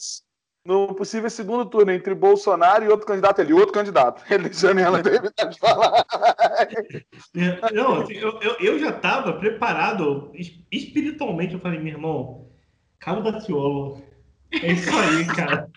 no 0.64 0.92
possível 0.92 1.30
segundo 1.30 1.64
turno 1.66 1.92
entre 1.92 2.12
Bolsonaro 2.16 2.84
e 2.84 2.88
outro 2.88 3.06
candidato 3.06 3.40
ali, 3.40 3.52
outro 3.52 3.72
candidato. 3.72 4.24
Ele 4.28 4.52
janela 4.52 5.00
de 5.00 5.58
falar. 5.60 6.04
Não, 7.72 8.02
assim, 8.02 8.14
eu, 8.14 8.40
eu, 8.40 8.56
eu, 8.58 8.78
já 8.80 8.90
estava 8.90 9.34
preparado 9.34 10.32
espiritualmente. 10.72 11.54
Eu 11.54 11.60
falei, 11.60 11.78
meu 11.78 11.92
irmão, 11.92 12.46
Cabo 12.98 13.20
da 13.20 13.40
Ciolo. 13.40 14.02
É 14.52 14.72
isso 14.72 14.90
aí, 14.96 15.26
cara. 15.26 15.68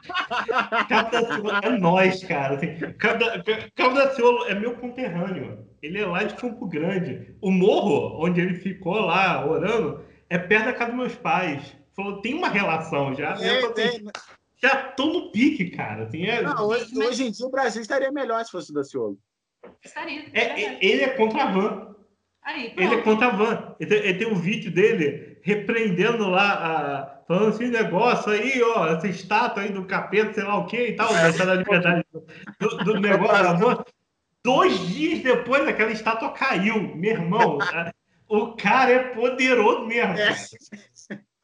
Cabo 0.88 1.12
da 1.12 1.26
Ciolo 1.26 1.52
é 1.64 1.78
nós, 1.78 2.24
cara. 2.24 2.56
Assim, 2.56 2.76
Cabo, 2.98 3.20
da, 3.20 3.44
Cabo 3.76 3.96
da 3.96 4.14
Ciolo 4.16 4.46
é 4.46 4.56
meu 4.56 4.76
conterrâneo. 4.76 5.68
Ele 5.82 6.00
é 6.00 6.06
lá 6.06 6.24
de 6.24 6.36
Campo 6.36 6.68
Grande. 6.68 7.36
O 7.42 7.52
morro 7.52 8.24
onde 8.24 8.42
ele 8.42 8.56
ficou 8.56 9.00
lá 9.00 9.46
orando 9.46 10.04
é 10.30 10.38
perto 10.38 10.66
da 10.66 10.74
casa 10.74 10.92
dos 10.92 11.00
meus 11.00 11.16
pais. 11.16 11.76
Falou, 11.96 12.22
tem 12.22 12.34
uma 12.34 12.50
relação 12.50 13.16
já. 13.16 13.36
É, 13.42 13.66
assim, 13.66 14.06
já 14.62 14.76
tô 14.92 15.06
no 15.08 15.32
pique, 15.32 15.70
cara. 15.72 16.04
Assim, 16.04 16.26
é... 16.26 16.42
Não, 16.42 16.68
hoje, 16.68 16.98
hoje, 16.98 17.28
em 17.28 17.32
dia 17.32 17.46
o 17.46 17.52
Brasil 17.52 17.82
estaria 17.82 18.12
melhor 18.12 18.44
se 18.44 18.52
fosse 18.52 18.72
o 18.72 18.74
Daciolo. 18.74 19.18
Estaria. 19.84 20.26
É, 20.34 20.86
ele 20.86 21.04
é 21.04 21.10
contra 21.10 21.44
a 21.44 21.52
van. 21.52 21.96
Aí, 22.42 22.74
ele 22.78 22.96
é 22.96 23.02
contra 23.02 23.28
a 23.28 23.32
van. 23.32 23.76
Ele, 23.80 23.96
ele, 23.96 24.14
tem 24.14 24.28
um 24.28 24.36
vídeo 24.36 24.72
dele 24.72 25.29
repreendendo 25.42 26.30
lá, 26.30 26.54
a, 26.54 27.20
falando 27.28 27.50
assim, 27.50 27.68
negócio 27.68 28.32
aí, 28.32 28.62
ó, 28.62 28.88
essa 28.88 29.08
estátua 29.08 29.64
aí 29.64 29.72
do 29.72 29.86
capeta, 29.86 30.34
sei 30.34 30.44
lá 30.44 30.58
o 30.58 30.66
que 30.66 30.88
e 30.88 30.96
tal, 30.96 31.16
é. 31.16 31.32
da 31.32 31.56
liberdade 31.56 32.06
do, 32.60 32.78
do 32.78 33.00
negócio 33.00 33.44
da 33.44 33.54
van. 33.54 33.84
Dois 34.44 34.80
dias 34.88 35.22
depois, 35.22 35.68
aquela 35.68 35.92
estátua 35.92 36.32
caiu. 36.32 36.96
Meu 36.96 37.12
irmão, 37.12 37.58
o 38.28 38.56
cara 38.56 38.92
é 38.92 39.00
poderoso 39.10 39.86
mesmo. 39.86 40.16
É. 40.18 40.36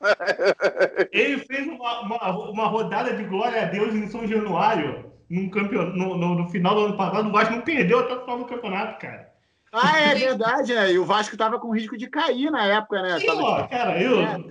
Ele 1.12 1.40
fez 1.40 1.68
uma, 1.68 2.02
uma, 2.02 2.50
uma, 2.50 2.68
rodada 2.68 3.14
de 3.16 3.24
glória 3.24 3.64
a 3.64 3.66
Deus 3.66 3.94
em 3.94 4.08
São 4.08 4.28
Januário, 4.28 5.12
num 5.30 5.50
campeon... 5.50 5.88
no, 5.88 6.18
no, 6.18 6.36
no 6.36 6.50
final 6.50 6.76
do 6.76 6.86
ano 6.86 6.98
passado. 6.98 7.30
O 7.30 7.32
Vasco 7.32 7.56
não 7.56 7.62
perdeu 7.62 8.00
até 8.00 8.14
o 8.14 8.22
final 8.22 8.38
do 8.40 8.46
campeonato, 8.46 9.00
cara. 9.00 9.25
Ah, 9.76 10.00
é 10.00 10.16
verdade, 10.16 10.74
né? 10.74 10.92
E 10.92 11.00
o 11.00 11.06
Vasco 11.06 11.36
tava 11.36 11.60
com 11.60 11.76
risco 11.76 11.98
de 11.98 12.08
cair 12.08 12.50
na 12.52 12.66
época, 12.66 13.02
né? 13.02 13.20
Sim, 13.20 13.30
ó, 13.30 13.68
cara, 13.68 14.02
eu. 14.02 14.22
É. 14.22 14.44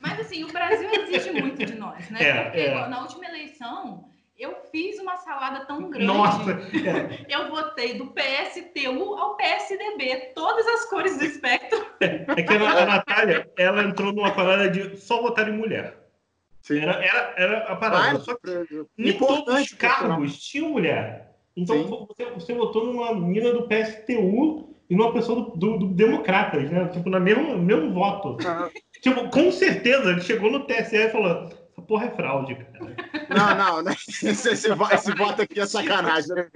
Mas 0.00 0.20
assim, 0.20 0.44
o 0.44 0.52
Brasil 0.52 0.90
exige 0.92 1.32
muito 1.32 1.64
de 1.64 1.74
nós, 1.74 2.10
né? 2.10 2.22
É, 2.22 2.42
Porque 2.44 2.60
é. 2.60 2.88
na 2.88 3.00
última 3.00 3.24
eleição 3.26 4.08
eu 4.38 4.56
fiz 4.72 4.98
uma 4.98 5.16
salada 5.18 5.64
tão 5.64 5.88
grande. 5.90 6.06
Nossa! 6.06 6.50
É. 6.50 7.24
Eu 7.32 7.48
votei 7.48 7.96
do 7.96 8.08
PSTU 8.08 9.14
ao 9.14 9.36
PSDB, 9.36 10.32
todas 10.34 10.66
as 10.66 10.84
cores 10.86 11.16
do 11.16 11.24
espectro. 11.24 11.86
É, 12.00 12.24
é 12.26 12.42
que 12.42 12.52
a, 12.52 12.82
a 12.82 12.86
Natália, 12.86 13.50
ela 13.56 13.84
entrou 13.84 14.12
numa 14.12 14.32
parada 14.32 14.68
de 14.68 14.96
só 14.96 15.22
votar 15.22 15.48
em 15.48 15.56
mulher. 15.56 15.96
Sim. 16.62 16.80
Era, 16.80 17.04
era, 17.04 17.34
era 17.36 17.58
a 17.72 17.76
parada. 17.76 18.18
só 18.20 18.34
que 18.36 18.86
nem 18.96 19.16
todos 19.16 19.54
os 19.54 19.72
cargos 19.74 20.38
tinham 20.38 20.70
mulher. 20.70 21.31
Então 21.56 22.06
você, 22.08 22.30
você, 22.30 22.54
votou 22.54 22.86
numa 22.86 23.14
mina 23.14 23.52
do 23.52 23.68
PSTU 23.68 24.74
e 24.88 24.96
numa 24.96 25.12
pessoa 25.12 25.42
do, 25.42 25.50
do, 25.56 25.78
do 25.78 25.86
Democratas, 25.88 26.70
né? 26.70 26.88
Tipo, 26.88 27.10
na 27.10 27.20
mesmo, 27.20 27.58
mesmo 27.58 27.92
voto. 27.92 28.36
Ah. 28.46 28.70
Tipo, 29.02 29.28
com 29.30 29.50
certeza, 29.52 30.10
ele 30.10 30.20
chegou 30.20 30.50
no 30.50 30.64
TSE 30.64 30.96
e 30.96 31.10
falou: 31.10 31.50
essa 31.72 31.82
porra 31.82 32.06
é 32.06 32.10
fraude, 32.10 32.54
cara. 32.54 32.96
Não, 33.28 33.56
não, 33.56 33.82
né? 33.82 33.92
esse, 34.08 34.28
esse, 34.28 34.68
esse 34.68 35.14
voto 35.14 35.42
aqui 35.42 35.60
é 35.60 35.66
sacanagem, 35.66 36.34
né, 36.34 36.46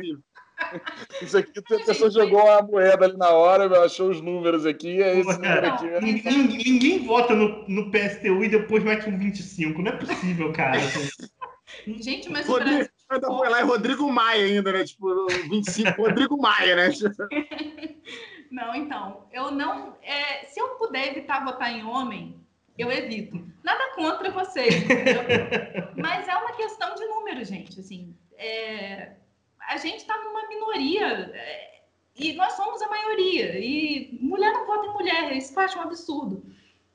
Isso 1.20 1.36
aqui, 1.36 1.58
a 1.58 1.84
pessoa 1.84 2.10
jogou 2.10 2.48
a 2.48 2.62
moeda 2.62 3.04
ali 3.04 3.16
na 3.16 3.30
hora, 3.30 3.84
achou 3.84 4.10
os 4.10 4.20
números 4.20 4.64
aqui, 4.64 5.02
é 5.02 5.18
esse 5.18 5.40
cara, 5.40 5.74
aqui. 5.74 5.86
Ninguém, 6.00 6.38
ninguém, 6.46 7.06
vota 7.06 7.34
no, 7.34 7.66
no 7.68 7.90
PSTU 7.90 8.44
e 8.44 8.48
depois 8.48 8.82
mete 8.84 9.08
um 9.08 9.18
25. 9.18 9.82
Não 9.82 9.92
é 9.92 9.96
possível, 9.96 10.52
cara. 10.52 10.78
Gente, 11.86 12.30
mas 12.30 12.46
Rodrigo, 12.46 12.74
o 12.74 12.76
Brasil... 12.76 12.95
foi 13.08 13.48
lá 13.48 13.60
é 13.60 13.62
Rodrigo 13.62 14.10
Maia 14.10 14.46
ainda, 14.46 14.72
né? 14.72 14.84
Tipo, 14.84 15.26
25, 15.26 15.90
Rodrigo 16.02 16.36
Maia, 16.36 16.76
né? 16.76 16.90
Não, 18.50 18.74
então, 18.74 19.26
eu 19.32 19.50
não. 19.50 19.96
É, 20.02 20.46
se 20.46 20.60
eu 20.60 20.76
puder 20.76 21.08
evitar 21.08 21.44
votar 21.44 21.72
em 21.72 21.84
homem, 21.84 22.40
eu 22.78 22.90
evito. 22.90 23.44
Nada 23.62 23.94
contra 23.94 24.30
vocês, 24.30 24.84
mas 25.96 26.28
é 26.28 26.36
uma 26.36 26.52
questão 26.52 26.94
de 26.94 27.04
número, 27.06 27.44
gente. 27.44 27.80
Assim, 27.80 28.16
é, 28.38 29.16
a 29.68 29.76
gente 29.76 29.98
está 29.98 30.16
numa 30.22 30.46
minoria 30.48 31.32
é, 31.34 31.80
e 32.14 32.32
nós 32.34 32.52
somos 32.52 32.80
a 32.82 32.88
maioria. 32.88 33.58
E 33.58 34.16
mulher 34.22 34.52
não 34.52 34.66
vota 34.66 34.86
em 34.86 34.92
mulher, 34.92 35.36
isso 35.36 35.52
eu 35.58 35.64
acho 35.64 35.78
um 35.78 35.82
absurdo. 35.82 36.44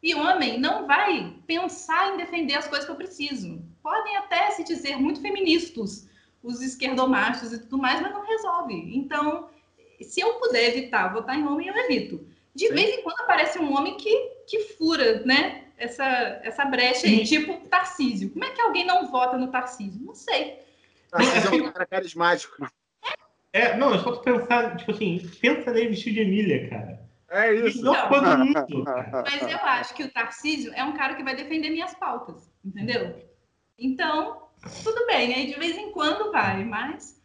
E 0.01 0.15
homem 0.15 0.59
não 0.59 0.87
vai 0.87 1.35
pensar 1.45 2.13
em 2.13 2.17
defender 2.17 2.55
as 2.55 2.67
coisas 2.67 2.85
que 2.85 2.91
eu 2.91 2.95
preciso. 2.95 3.61
Podem 3.83 4.17
até 4.17 4.49
se 4.51 4.63
dizer 4.63 4.97
muito 4.97 5.21
feministas, 5.21 6.09
os 6.41 6.61
esquerdomachos 6.61 7.53
e 7.53 7.59
tudo 7.59 7.77
mais, 7.77 8.01
mas 8.01 8.11
não 8.11 8.25
resolve. 8.25 8.73
Então, 8.95 9.49
se 10.01 10.21
eu 10.21 10.33
puder 10.35 10.69
evitar 10.69 11.13
votar 11.13 11.37
em 11.37 11.45
homem, 11.45 11.67
eu 11.67 11.77
evito. 11.77 12.25
De 12.55 12.67
Sim. 12.67 12.73
vez 12.73 12.97
em 12.97 13.03
quando 13.03 13.21
aparece 13.21 13.59
um 13.59 13.77
homem 13.77 13.95
que, 13.95 14.13
que 14.47 14.59
fura, 14.75 15.23
né? 15.23 15.61
essa, 15.81 16.05
essa 16.43 16.63
brecha 16.65 17.07
aí, 17.07 17.25
tipo 17.25 17.67
Tarcísio. 17.67 18.29
Como 18.29 18.45
é 18.45 18.51
que 18.51 18.61
alguém 18.61 18.85
não 18.85 19.09
vota 19.09 19.37
no 19.37 19.47
Tarcísio? 19.47 19.99
Não 20.01 20.13
sei. 20.13 20.59
Tarcísio 21.09 21.65
é 21.65 21.67
um 21.67 21.71
cara 21.71 21.85
carismático. 21.85 22.71
É, 23.51 23.75
não, 23.75 23.93
é 23.93 23.99
só 23.99 24.11
tu 24.13 24.21
pensar, 24.21 24.77
tipo 24.77 24.91
assim, 24.91 25.29
pensa 25.41 25.71
nele 25.71 25.89
vestido 25.89 26.13
de 26.13 26.21
Emília, 26.21 26.69
cara. 26.69 27.01
É 27.31 27.53
isso. 27.53 27.81
Não, 27.81 27.93
mundo, 27.93 28.83
mas 29.23 29.41
eu 29.41 29.57
acho 29.59 29.93
que 29.93 30.03
o 30.03 30.11
Tarcísio 30.11 30.73
é 30.73 30.83
um 30.83 30.93
cara 30.93 31.15
que 31.15 31.23
vai 31.23 31.35
defender 31.35 31.69
minhas 31.69 31.93
pautas, 31.93 32.51
entendeu? 32.63 33.25
Então, 33.79 34.49
tudo 34.83 35.05
bem, 35.07 35.33
aí 35.33 35.47
de 35.47 35.57
vez 35.57 35.77
em 35.77 35.91
quando 35.91 36.31
vai, 36.31 36.65
mas 36.65 37.21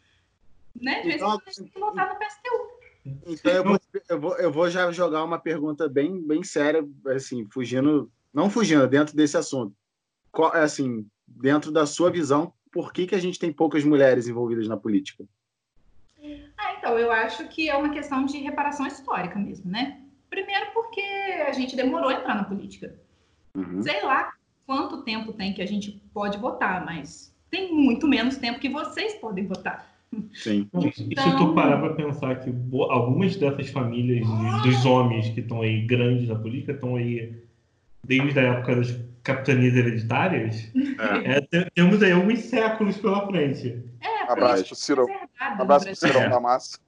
né, 0.81 1.03
de 1.03 1.09
vez 1.09 1.21
em 1.21 1.25
então, 1.25 1.31
quando 1.31 1.43
a 1.47 1.51
gente 1.51 1.63
tem 1.65 1.73
que 1.73 1.81
votar 1.81 2.09
no 2.09 2.17
PSTU. 2.17 2.77
Então 3.27 3.53
eu 3.53 3.65
vou, 3.65 3.81
eu 4.09 4.21
vou, 4.21 4.37
eu 4.39 4.53
vou 4.53 4.71
já 4.71 4.91
jogar 4.93 5.25
uma 5.25 5.39
pergunta 5.39 5.89
bem, 5.89 6.25
bem 6.25 6.43
séria, 6.45 6.87
assim, 7.09 7.47
fugindo 7.51 8.11
não 8.33 8.51
fugindo, 8.51 8.87
dentro 8.87 9.17
desse 9.17 9.37
assunto, 9.37 9.75
qual, 10.31 10.55
é 10.55 10.63
assim, 10.63 11.07
dentro 11.27 11.73
da 11.73 11.87
sua 11.87 12.11
visão, 12.11 12.53
por 12.71 12.93
que, 12.93 13.07
que 13.07 13.15
a 13.15 13.19
gente 13.19 13.39
tem 13.39 13.51
poucas 13.51 13.83
mulheres 13.83 14.29
envolvidas 14.29 14.69
na 14.69 14.77
política? 14.77 15.27
Ah, 16.87 16.93
então, 16.93 16.99
eu 16.99 17.11
acho 17.11 17.49
que 17.49 17.69
é 17.69 17.77
uma 17.77 17.91
questão 17.91 18.25
de 18.25 18.39
reparação 18.39 18.87
histórica 18.87 19.39
mesmo, 19.39 19.71
né? 19.71 19.99
Primeiro 20.31 20.67
porque 20.73 21.01
a 21.47 21.53
gente 21.53 21.75
demorou 21.75 22.09
a 22.09 22.15
entrar 22.15 22.37
na 22.37 22.45
política. 22.45 22.95
Uhum. 23.57 23.83
Sei 23.83 24.03
lá 24.03 24.33
quanto 24.65 25.03
tempo 25.03 25.33
tem 25.33 25.53
que 25.53 25.63
a 25.63 25.67
gente 25.67 26.01
pode 26.13 26.39
votar, 26.39 26.85
mas 26.85 27.35
tem 27.51 27.73
muito 27.73 28.07
menos 28.07 28.37
tempo 28.37 28.61
que 28.61 28.69
vocês 28.69 29.15
podem 29.15 29.47
votar. 29.47 29.93
Sim. 30.33 30.69
Então... 30.69 30.89
E 30.89 30.93
se 30.93 31.05
tu 31.05 31.13
então 31.13 31.55
parar 31.55 31.79
para 31.79 31.95
pensar 31.95 32.37
que 32.37 32.51
algumas 32.91 33.37
dessas 33.37 33.71
famílias 33.71 34.27
dos 34.63 34.85
homens 34.85 35.29
que 35.31 35.41
estão 35.41 35.63
aí 35.63 35.83
grandes 35.87 36.29
na 36.29 36.37
política 36.37 36.73
estão 36.73 36.97
aí 36.97 37.35
desde 38.05 38.39
a 38.39 38.43
época 38.43 38.77
das 38.77 38.97
capitanias 39.25 39.75
hereditárias, 39.75 40.73
é. 40.77 41.59
É, 41.59 41.71
temos 41.75 42.01
aí 42.01 42.13
alguns 42.13 42.39
séculos 42.41 42.97
pela 42.99 43.27
frente. 43.27 43.83
É, 44.01 44.16
abraço, 44.29 44.75
Ciro. 44.75 45.07
Abraço 45.39 45.87
pro 45.87 45.97
Cirão 45.97 46.29
da 46.29 46.41
Massa. 46.41 46.79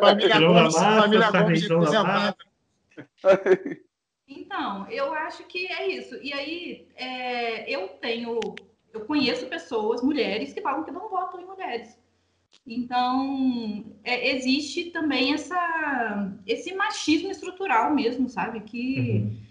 família 0.00 0.40
Gomes, 0.40 0.74
família 0.74 1.30
Gomes 1.30 1.68
Então, 4.28 4.86
eu 4.90 5.12
acho 5.14 5.44
que 5.44 5.66
é 5.66 5.88
isso. 5.88 6.14
E 6.22 6.32
aí, 6.32 6.88
é, 6.94 7.70
eu 7.70 7.88
tenho, 7.88 8.38
eu 8.92 9.00
conheço 9.06 9.46
pessoas, 9.46 10.02
mulheres, 10.02 10.52
que 10.52 10.60
falam 10.60 10.84
que 10.84 10.90
não 10.90 11.08
votam 11.08 11.40
em 11.40 11.46
mulheres. 11.46 11.98
Então, 12.66 13.84
é, 14.04 14.36
existe 14.36 14.90
também 14.90 15.32
essa, 15.32 16.30
esse 16.46 16.74
machismo 16.74 17.30
estrutural 17.30 17.94
mesmo, 17.94 18.28
sabe? 18.28 18.60
Que, 18.60 19.00
uhum. 19.00 19.47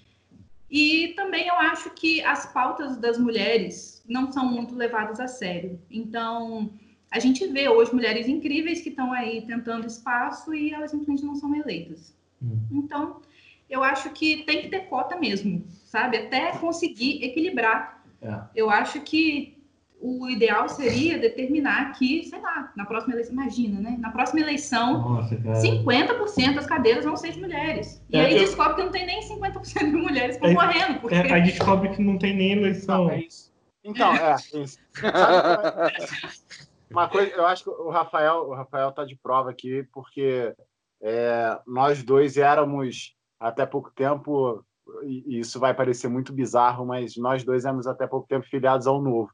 E 0.69 1.09
também 1.15 1.47
eu 1.47 1.55
acho 1.55 1.89
que 1.91 2.21
as 2.21 2.51
pautas 2.51 2.97
das 2.97 3.17
mulheres 3.17 4.03
não 4.07 4.31
são 4.31 4.45
muito 4.45 4.75
levadas 4.75 5.19
a 5.19 5.27
sério. 5.27 5.79
Então, 5.89 6.73
a 7.09 7.19
gente 7.19 7.47
vê 7.47 7.69
hoje 7.69 7.93
mulheres 7.93 8.27
incríveis 8.27 8.81
que 8.81 8.89
estão 8.89 9.13
aí 9.13 9.41
tentando 9.45 9.87
espaço 9.87 10.53
e 10.53 10.73
elas 10.73 10.91
simplesmente 10.91 11.25
não 11.25 11.35
são 11.35 11.55
eleitas. 11.55 12.13
Uhum. 12.41 12.59
Então, 12.71 13.21
eu 13.69 13.83
acho 13.83 14.09
que 14.11 14.43
tem 14.43 14.61
que 14.61 14.69
ter 14.69 14.87
cota 14.87 15.17
mesmo, 15.17 15.65
sabe? 15.85 16.17
Até 16.17 16.51
conseguir 16.57 17.23
equilibrar. 17.23 18.03
É. 18.21 18.41
Eu 18.55 18.69
acho 18.69 19.01
que 19.01 19.56
o 19.99 20.29
ideal 20.29 20.69
seria 20.69 21.17
determinar 21.17 21.91
que, 21.93 22.23
sei 22.25 22.39
lá, 22.39 22.71
na 22.75 22.85
próxima 22.85 23.13
eleição, 23.13 23.33
imagina, 23.33 23.79
né? 23.81 23.97
Na 23.99 24.11
próxima 24.11 24.39
eleição, 24.41 25.01
Nossa, 25.15 25.35
cara. 25.37 25.55
50% 25.59 26.55
das 26.55 26.67
cadeiras 26.67 27.03
vão 27.03 27.17
ser 27.17 27.31
de 27.31 27.39
mulheres. 27.41 28.01
E 28.09 28.17
É, 28.17 28.25
aí 28.25 28.33
eu- 28.33 28.39
descobre 28.39 28.75
que 28.75 28.83
não 28.83 28.91
tem 28.91 29.05
nem 29.05 29.21
50% 29.23 29.85
de 29.91 29.97
mulheres 29.97 30.35
É, 30.37 30.39
concorrendo, 30.39 30.99
porque 30.99 31.15
É, 31.15 31.33
aí 31.33 31.41
descobre 31.43 31.89
que 31.89 32.01
não 32.01 32.17
tem 32.17 32.35
nem 32.35 32.51
eleição. 32.53 33.05
Não, 33.05 33.11
é 33.11 33.21
isso. 33.21 33.51
Então, 33.83 34.13
é, 34.15 34.35
isso. 34.35 34.77
É? 35.01 35.01
Uma 36.91 37.09
coisa, 37.09 37.31
eu 37.33 37.45
acho 37.45 37.63
que 37.63 37.69
o 37.69 37.89
Rafael, 37.89 38.47
o 38.49 38.53
Rafael 38.53 38.91
tá 38.91 39.03
de 39.03 39.15
prova 39.15 39.49
aqui, 39.49 39.83
porque 39.91 40.53
é, 41.01 41.59
nós 41.67 42.01
dois 42.03 42.37
éramos 42.37 43.13
até 43.39 43.65
pouco 43.65 43.91
tempo, 43.91 44.63
e 45.03 45.35
e 45.37 45.39
isso 45.39 45.59
vai 45.59 45.73
parecer 45.73 46.07
muito 46.07 46.31
bizarro, 46.31 46.85
mas 46.85 47.17
nós 47.17 47.43
dois 47.43 47.65
éramos 47.65 47.87
até 47.87 48.07
pouco 48.07 48.27
tempo 48.27 48.45
filiados 48.47 48.87
ao 48.87 49.01
novo. 49.01 49.29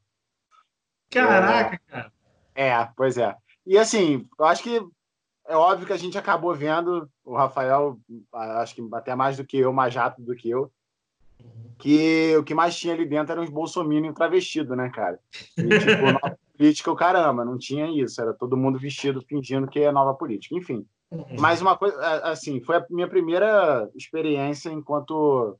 Caraca, 1.10 1.80
cara. 1.86 2.12
É, 2.54 2.88
pois 2.96 3.18
é. 3.18 3.34
E 3.66 3.78
assim, 3.78 4.28
eu 4.38 4.44
acho 4.44 4.62
que 4.62 4.80
é 5.46 5.56
óbvio 5.56 5.86
que 5.86 5.92
a 5.92 5.98
gente 5.98 6.16
acabou 6.16 6.54
vendo, 6.54 7.08
o 7.24 7.36
Rafael, 7.36 7.98
acho 8.32 8.74
que 8.74 8.88
até 8.92 9.14
mais 9.14 9.36
do 9.36 9.44
que 9.44 9.58
eu, 9.58 9.72
mais 9.72 9.94
rápido 9.94 10.26
do 10.26 10.34
que 10.34 10.48
eu, 10.48 10.70
que 11.78 12.36
o 12.36 12.44
que 12.44 12.54
mais 12.54 12.76
tinha 12.76 12.94
ali 12.94 13.04
dentro 13.04 13.32
eram 13.32 13.42
os 13.42 13.50
bolsominions 13.50 14.14
travestidos, 14.14 14.76
né, 14.76 14.90
cara? 14.90 15.18
E, 15.56 15.78
tipo, 15.78 16.12
nova 16.12 16.38
política, 16.56 16.90
o 16.90 16.96
caramba, 16.96 17.44
não 17.44 17.58
tinha 17.58 17.86
isso, 17.86 18.20
era 18.20 18.32
todo 18.32 18.56
mundo 18.56 18.78
vestido 18.78 19.20
fingindo 19.22 19.66
que 19.68 19.80
é 19.80 19.92
nova 19.92 20.14
política. 20.14 20.54
Enfim, 20.54 20.86
mas 21.38 21.60
uma 21.60 21.76
coisa, 21.76 21.96
é, 22.02 22.30
assim, 22.30 22.60
foi 22.60 22.76
a 22.76 22.86
minha 22.90 23.08
primeira 23.08 23.88
experiência 23.94 24.70
enquanto 24.70 25.58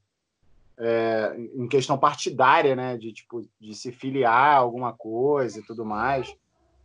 é, 0.79 1.37
em 1.55 1.69
questão 1.69 1.99
partidária, 1.99 2.75
né, 2.75 2.97
de 2.97 3.13
tipo 3.13 3.49
de 3.61 3.75
se 3.75 3.93
filiar 3.93 4.57
a 4.57 4.59
alguma 4.59 4.93
coisa 4.93 5.61
e 5.61 5.63
tudo 5.63 5.85
mais. 5.85 6.35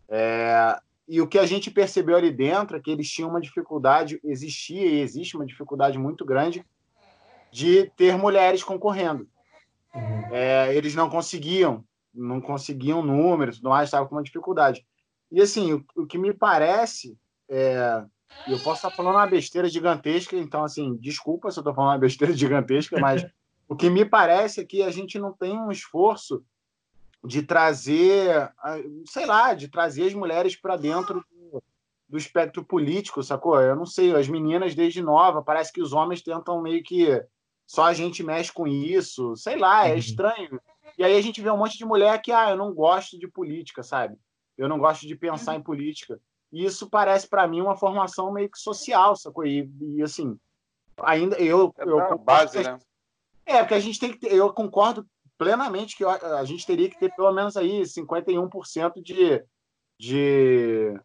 É, 0.08 0.80
e 1.08 1.22
o 1.22 1.28
que 1.28 1.40
a 1.40 1.46
gente 1.46 1.72
percebeu 1.72 2.16
ali 2.16 2.32
dentro 2.32 2.78
é 2.78 2.80
que 2.80 2.92
eles 2.92 3.10
tinham 3.10 3.30
uma 3.30 3.42
dificuldade, 3.42 4.20
existia 4.24 4.86
e 4.86 5.02
existe 5.02 5.36
uma 5.36 5.46
dificuldade 5.46 5.98
muito 5.98 6.24
grande 6.24 6.64
de 7.52 7.92
ter 7.96 8.16
mulheres 8.16 8.64
concorrendo. 8.64 9.28
Uhum. 9.94 10.26
É, 10.32 10.76
eles 10.76 10.94
não 10.94 11.10
conseguiam, 11.10 11.84
não 12.14 12.40
conseguiam 12.40 13.02
números, 13.02 13.58
tudo 13.58 13.70
mais, 13.70 13.88
estava 13.88 14.08
com 14.08 14.16
uma 14.16 14.24
dificuldade. 14.24 14.86
E 15.32 15.42
assim, 15.42 15.74
o, 15.74 15.86
o 15.96 16.06
que 16.06 16.18
me 16.18 16.32
parece 16.32 17.18
é, 17.50 18.04
eu 18.48 18.60
posso 18.60 18.78
estar 18.78 18.92
falando 18.92 19.16
uma 19.16 19.28
besteira 19.28 19.68
gigantesca, 19.68 20.36
então 20.36 20.64
assim, 20.64 20.96
desculpa 20.98 21.50
se 21.50 21.58
eu 21.58 21.62
estou 21.62 21.74
falando 21.74 21.94
uma 21.94 21.98
besteira 21.98 22.34
gigantesca, 22.34 23.00
mas 23.00 23.26
o 23.70 23.76
que 23.76 23.88
me 23.88 24.04
parece 24.04 24.60
é 24.60 24.66
que 24.66 24.82
a 24.82 24.90
gente 24.90 25.20
não 25.20 25.32
tem 25.32 25.56
um 25.56 25.72
esforço 25.72 26.44
de 27.24 27.44
trazer, 27.44 28.52
sei 29.06 29.28
lá, 29.28 29.54
de 29.54 29.68
trazer 29.68 30.08
as 30.08 30.14
mulheres 30.16 30.56
para 30.56 30.76
dentro 30.76 31.24
do, 31.30 31.64
do 32.10 32.18
espectro 32.18 32.64
político, 32.66 33.22
sacou? 33.22 33.62
Eu 33.62 33.76
não 33.76 33.86
sei, 33.86 34.16
as 34.16 34.28
meninas 34.28 34.74
desde 34.74 35.04
nova, 35.04 35.44
parece 35.44 35.72
que 35.72 35.82
os 35.82 35.94
homens 35.94 36.24
tentam 36.24 36.60
meio 36.64 36.82
que 36.82 37.24
só 37.68 37.84
a 37.84 37.94
gente 37.94 38.24
mexe 38.24 38.52
com 38.52 38.66
isso, 38.66 39.36
sei 39.36 39.56
lá, 39.56 39.88
é 39.88 39.92
Uhum. 39.92 39.98
estranho. 40.00 40.62
E 40.98 41.04
aí 41.04 41.16
a 41.16 41.22
gente 41.22 41.40
vê 41.40 41.52
um 41.52 41.58
monte 41.58 41.78
de 41.78 41.86
mulher 41.86 42.20
que, 42.24 42.32
ah, 42.32 42.50
eu 42.50 42.58
não 42.58 42.74
gosto 42.74 43.20
de 43.20 43.28
política, 43.28 43.84
sabe? 43.84 44.18
Eu 44.58 44.68
não 44.68 44.80
gosto 44.80 45.06
de 45.08 45.16
pensar 45.16 45.56
em 45.56 45.62
política. 45.62 46.20
E 46.52 46.66
isso 46.66 46.90
parece 46.90 47.28
para 47.28 47.48
mim 47.48 47.62
uma 47.62 47.78
formação 47.78 48.34
meio 48.34 48.50
que 48.50 48.58
social, 48.58 49.16
sacou? 49.16 49.46
E, 49.46 49.70
e 49.80 50.02
assim, 50.02 50.36
ainda 51.00 51.38
eu, 51.38 51.72
É 51.78 51.84
eu 51.84 52.18
base, 52.18 52.64
né? 52.64 52.80
É, 53.50 53.60
porque 53.60 53.74
a 53.74 53.80
gente 53.80 54.00
tem 54.00 54.12
que 54.12 54.20
ter, 54.20 54.34
eu 54.34 54.52
concordo 54.54 55.06
plenamente 55.38 55.96
que 55.96 56.04
a 56.04 56.44
gente 56.44 56.66
teria 56.66 56.90
que 56.90 57.00
ter 57.00 57.14
pelo 57.16 57.32
menos 57.32 57.56
aí 57.56 57.82
51% 57.82 59.02
de, 59.02 59.44
de 59.98 61.00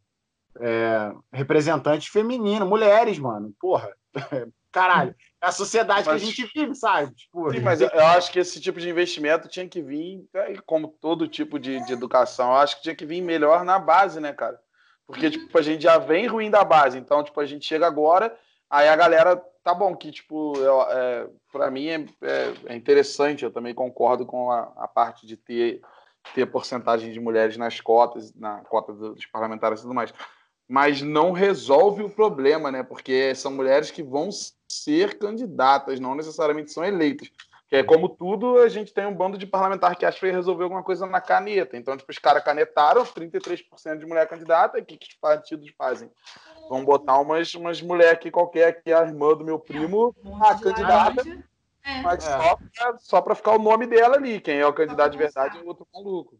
é, 0.60 1.12
representantes 1.32 2.08
femininos, 2.08 2.68
mulheres, 2.68 3.18
mano. 3.18 3.54
Porra. 3.60 3.90
Caralho. 4.72 5.14
É 5.40 5.46
a 5.46 5.52
sociedade 5.52 6.04
Mas- 6.04 6.20
que 6.20 6.28
a 6.28 6.30
gente 6.30 6.52
vive, 6.52 6.74
sabe? 6.74 7.14
Tipo, 7.14 7.52
Sim, 7.52 7.60
mas 7.60 7.80
eu, 7.80 7.88
eu 7.90 8.04
acho 8.06 8.32
que 8.32 8.40
esse 8.40 8.60
tipo 8.60 8.80
de 8.80 8.90
investimento 8.90 9.46
tinha 9.46 9.68
que 9.68 9.80
vir, 9.80 10.26
é, 10.34 10.56
como 10.66 10.88
todo 10.88 11.28
tipo 11.28 11.60
de, 11.60 11.84
de 11.86 11.92
educação, 11.92 12.50
eu 12.50 12.56
acho 12.56 12.76
que 12.76 12.82
tinha 12.82 12.96
que 12.96 13.06
vir 13.06 13.22
melhor 13.22 13.64
na 13.64 13.78
base, 13.78 14.18
né, 14.18 14.32
cara? 14.32 14.58
Porque, 15.06 15.30
tipo, 15.30 15.56
a 15.56 15.62
gente 15.62 15.82
já 15.82 15.98
vem 15.98 16.26
ruim 16.26 16.50
da 16.50 16.64
base, 16.64 16.98
então, 16.98 17.22
tipo, 17.22 17.38
a 17.38 17.46
gente 17.46 17.64
chega 17.64 17.86
agora, 17.86 18.36
aí 18.74 18.88
a 18.88 18.96
galera, 18.96 19.36
tá 19.62 19.72
bom, 19.74 19.94
que, 19.96 20.10
tipo, 20.10 20.52
é, 20.90 21.28
pra 21.52 21.70
mim 21.70 21.86
é, 21.86 22.04
é- 22.22 22.54
é 22.66 22.76
interessante, 22.76 23.44
eu 23.44 23.50
também 23.52 23.74
concordo 23.74 24.26
com 24.26 24.50
a, 24.50 24.72
a 24.76 24.88
parte 24.88 25.26
de 25.26 25.36
ter, 25.36 25.80
ter 26.34 26.46
porcentagem 26.46 27.12
de 27.12 27.20
mulheres 27.20 27.56
nas 27.56 27.80
cotas, 27.80 28.34
na 28.34 28.58
cota 28.64 28.92
do- 28.92 29.14
dos 29.14 29.26
parlamentares 29.26 29.80
e 29.80 29.82
tudo 29.82 29.94
mais. 29.94 30.12
Mas 30.66 31.02
não 31.02 31.30
resolve 31.32 32.02
o 32.02 32.10
problema, 32.10 32.72
né? 32.72 32.82
Porque 32.82 33.34
são 33.34 33.52
mulheres 33.52 33.90
que 33.90 34.02
vão 34.02 34.30
ser 34.66 35.18
candidatas, 35.18 36.00
não 36.00 36.14
necessariamente 36.14 36.72
são 36.72 36.82
eleitas. 36.84 37.30
Que 37.74 37.80
é 37.80 37.82
como 37.82 38.08
tudo, 38.08 38.58
a 38.58 38.68
gente 38.68 38.94
tem 38.94 39.04
um 39.04 39.14
bando 39.14 39.36
de 39.36 39.48
parlamentar 39.48 39.96
que 39.96 40.06
acha 40.06 40.20
que 40.20 40.30
resolver 40.30 40.62
alguma 40.62 40.84
coisa 40.84 41.06
na 41.06 41.20
caneta. 41.20 41.76
Então, 41.76 41.96
tipo, 41.96 42.12
os 42.12 42.18
caras 42.18 42.44
canetaram 42.44 43.04
33% 43.04 43.98
de 43.98 44.06
mulher 44.06 44.28
candidata, 44.28 44.78
e 44.78 44.82
o 44.82 44.84
que, 44.84 44.96
que 44.96 45.08
os 45.08 45.14
partidos 45.14 45.68
fazem? 45.76 46.08
Vão 46.68 46.84
botar 46.84 47.18
umas, 47.18 47.52
umas 47.54 47.82
mulheres 47.82 48.12
aqui 48.12 48.30
qualquer, 48.30 48.68
aqui, 48.68 48.92
a 48.92 49.02
irmã 49.02 49.34
do 49.34 49.44
meu 49.44 49.58
primo, 49.58 50.14
Ah, 50.40 50.52
de 50.52 50.62
candidata. 50.62 51.14
laranja. 51.16 51.44
É. 51.82 52.00
mas 52.00 52.24
É. 52.24 52.30
só, 52.38 52.56
pra, 52.56 52.98
só 52.98 53.20
pra 53.20 53.34
ficar 53.34 53.56
o 53.56 53.62
nome 53.62 53.86
dela 53.88 54.16
ali. 54.16 54.40
Quem 54.40 54.58
é 54.58 54.66
o 54.66 54.72
candidato 54.72 55.10
de 55.12 55.18
verdade 55.18 55.58
é 55.58 55.62
outro 55.62 55.86
maluco. 55.92 56.38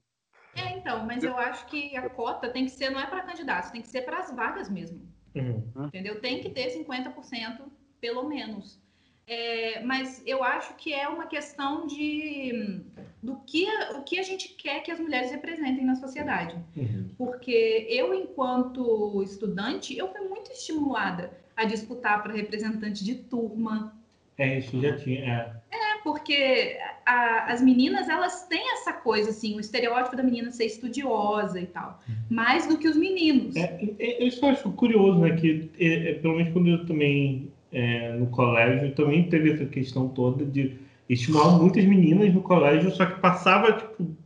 É, 0.55 0.70
então, 0.70 1.05
mas 1.05 1.25
eu 1.25 1.37
acho 1.37 1.66
que 1.66 1.97
a 1.97 2.09
cota 2.09 2.49
tem 2.49 2.64
que 2.64 2.70
ser, 2.70 2.90
não 2.90 3.01
é 3.01 3.07
para 3.07 3.23
candidatos, 3.23 3.73
tem 3.73 3.83
que 3.83 3.88
ser 3.88 4.03
para 4.03 4.20
as 4.20 4.31
vagas 4.35 4.70
mesmo. 4.70 5.03
Uhum. 5.35 5.87
Entendeu? 5.87 6.20
Tem 6.20 6.40
que 6.40 6.49
ter 6.49 6.70
50% 6.70 7.64
pelo 8.01 8.23
menos. 8.29 8.81
É, 9.27 9.81
mas 9.83 10.23
eu 10.27 10.45
acho 10.45 10.75
que 10.75 10.93
é 10.93 11.09
uma 11.09 11.27
questão 11.27 11.87
de 11.87 12.81
do 13.23 13.37
que 13.47 13.67
o 13.97 14.03
que 14.03 14.19
a 14.19 14.23
gente 14.23 14.49
quer 14.51 14.83
que 14.83 14.91
as 14.91 15.01
mulheres 15.01 15.31
representem 15.31 15.83
na 15.83 15.95
sociedade. 15.95 16.55
Uhum. 16.77 17.09
Porque 17.17 17.87
eu, 17.89 18.13
enquanto 18.13 19.23
estudante, 19.23 19.97
eu 19.97 20.09
fui 20.13 20.29
muito 20.29 20.53
estimulada 20.53 21.31
a 21.57 21.65
disputar 21.65 22.23
para 22.23 22.35
representante 22.35 23.03
de 23.03 23.15
turma, 23.15 23.97
É, 24.37 24.59
isso 24.59 24.79
já 24.81 24.97
tinha. 24.97 25.21
É. 25.25 25.65
É, 25.75 25.99
porque 26.03 26.77
a- 27.07 27.51
as 27.53 27.63
meninas, 27.63 28.09
elas 28.09 28.47
têm 28.47 28.73
essa 28.73 28.93
coisa, 28.93 29.31
assim, 29.31 29.57
o 29.57 29.61
estereótipo 29.61 30.17
da 30.17 30.23
menina 30.23 30.51
ser 30.51 30.67
estudiosa 30.67 31.59
e 31.61 31.67
tal, 31.67 32.01
mais 32.29 32.67
do 32.67 32.77
que 32.77 32.89
os 32.89 32.97
meninos. 32.97 33.57
É, 33.57 33.79
é, 33.99 34.25
isso 34.25 34.45
eu 34.45 34.51
acho 34.51 34.71
curioso, 34.73 35.21
né? 35.21 35.35
Que 35.37 35.71
é, 35.79 36.11
é, 36.11 36.15
pelo 36.15 36.37
menos 36.37 36.53
quando 36.53 36.69
eu 36.69 36.85
também 36.85 37.51
é, 37.75 38.13
no 38.13 38.27
colégio, 38.29 38.95
também 38.95 39.29
teve 39.29 39.53
essa 39.53 39.67
questão 39.67 40.09
toda 40.09 40.45
de 40.45 40.79
estimular 41.09 41.59
muitas 41.59 41.85
meninas 41.85 42.33
no 42.33 42.41
colégio, 42.41 42.91
só 42.93 43.05
que 43.05 43.21
passava, 43.21 43.73
tipo, 43.73 44.17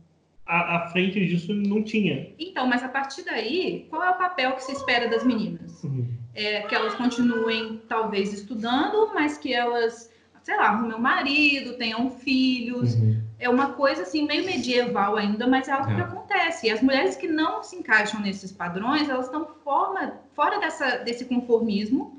à, 0.45 0.77
à 0.77 0.87
frente 0.89 1.19
disso 1.25 1.53
não 1.53 1.83
tinha. 1.83 2.29
Então, 2.39 2.67
mas 2.67 2.83
a 2.83 2.87
partir 2.87 3.23
daí, 3.25 3.87
qual 3.89 4.03
é 4.03 4.11
o 4.11 4.17
papel 4.17 4.53
que 4.53 4.63
se 4.63 4.71
espera 4.71 5.09
das 5.09 5.23
meninas? 5.25 5.83
Uhum. 5.83 6.07
É 6.35 6.61
que 6.61 6.75
elas 6.75 6.93
continuem, 6.93 7.81
talvez, 7.89 8.31
estudando, 8.31 9.11
mas 9.13 9.37
que 9.37 9.53
elas, 9.53 10.11
sei 10.43 10.55
lá, 10.55 10.69
arrumem 10.69 10.95
um 10.95 11.01
marido, 11.01 11.73
tenham 11.73 12.09
filhos. 12.11 12.93
Uhum. 12.95 13.19
É 13.39 13.49
uma 13.49 13.71
coisa, 13.73 14.03
assim, 14.03 14.27
meio 14.27 14.45
medieval 14.45 15.15
ainda, 15.17 15.47
mas 15.47 15.67
é 15.67 15.71
algo 15.71 15.87
que 15.87 15.99
É. 15.99 16.03
acontece. 16.03 16.67
E 16.67 16.71
as 16.71 16.81
mulheres 16.81 17.15
que 17.15 17.27
não 17.27 17.63
se 17.63 17.75
encaixam 17.75 18.21
nesses 18.21 18.51
padrões, 18.51 19.09
elas 19.09 19.25
estão 19.25 19.47
fora, 19.63 20.19
fora 20.35 20.59
dessa, 20.59 20.97
desse 20.97 21.25
conformismo 21.25 22.18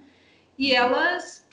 e 0.60 0.74
elas 0.74 1.48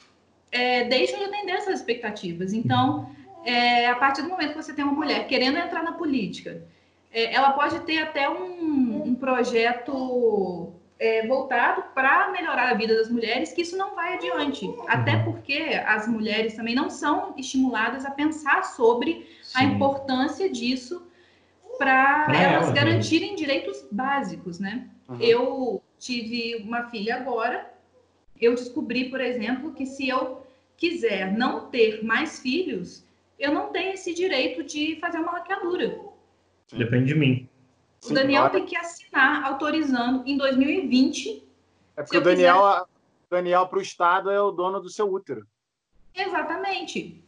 é, 0.52 0.84
deixam 0.84 1.18
de 1.18 1.26
atender 1.26 1.54
essas 1.54 1.80
expectativas. 1.80 2.52
Então, 2.52 3.10
é, 3.46 3.88
a 3.88 3.96
partir 3.96 4.22
do 4.22 4.28
momento 4.28 4.50
que 4.50 4.62
você 4.62 4.74
tem 4.74 4.84
uma 4.84 4.94
mulher 4.94 5.26
querendo 5.28 5.58
entrar 5.58 5.82
na 5.82 5.94
política, 5.94 6.62
é, 7.10 7.34
ela 7.34 7.52
pode 7.54 7.80
ter 7.86 8.00
até 8.00 8.30
um, 8.30 9.04
um 9.06 9.16
projeto 9.16 10.74
é, 11.00 11.26
voltado 11.26 11.84
para 11.96 12.32
melhorar 12.34 12.70
a 12.70 12.74
vida 12.74 12.98
das 12.98 13.10
mulheres, 13.10 13.54
que 13.54 13.62
isso 13.62 13.78
não 13.78 13.96
vai 13.96 14.16
adiante. 14.16 14.70
Até 14.90 15.16
porque 15.24 15.82
as 15.86 16.06
mulheres 16.06 16.56
também 16.56 16.76
não 16.76 16.90
são 16.90 17.34
estimuladas 17.38 18.06
a 18.06 18.12
pensar 18.12 18.66
sobre 18.66 19.26
a 19.56 19.60
Sim. 19.60 19.68
importância 19.68 20.50
disso 20.50 21.08
para 21.78 22.28
elas 22.36 22.68
né? 22.68 22.74
garantirem 22.74 23.36
direitos 23.36 23.88
básicos, 23.90 24.60
né? 24.60 24.90
Uhum. 25.08 25.18
Eu 25.22 25.84
tive 25.98 26.58
uma 26.58 26.90
filha 26.90 27.16
agora. 27.16 27.77
Eu 28.40 28.56
descobri, 28.56 29.10
por 29.10 29.20
exemplo, 29.20 29.74
que 29.74 29.86
se 29.86 30.08
eu 30.08 30.46
quiser 30.76 31.36
não 31.36 31.70
ter 31.70 32.04
mais 32.04 32.40
filhos, 32.40 33.04
eu 33.40 33.54
não 33.54 33.72
tenho 33.72 33.94
esse 33.94 34.14
direito 34.14 34.64
de 34.64 34.98
fazer 35.00 35.18
uma 35.18 35.34
laqueadura. 35.34 36.00
Depende 36.72 37.14
de 37.14 37.16
mim. 37.16 37.50
O 38.04 38.08
Sim, 38.08 38.14
Daniel 38.14 38.44
olha, 38.44 38.52
tem 38.52 38.66
que 38.66 38.78
assinar 38.78 39.44
autorizando 39.44 40.24
em 40.28 40.38
2020. 40.38 41.44
é 41.96 42.04
porque 42.04 42.18
o 42.18 42.22
Daniel, 42.22 42.58
o 42.60 42.86
Daniel 43.30 43.68
para 43.68 43.80
o 43.80 43.82
Estado 43.82 44.30
é 44.30 44.42
o 44.42 44.52
dono 44.52 44.80
do 44.80 44.90
seu 44.90 45.12
útero. 45.12 45.46
Exatamente. 46.14 47.24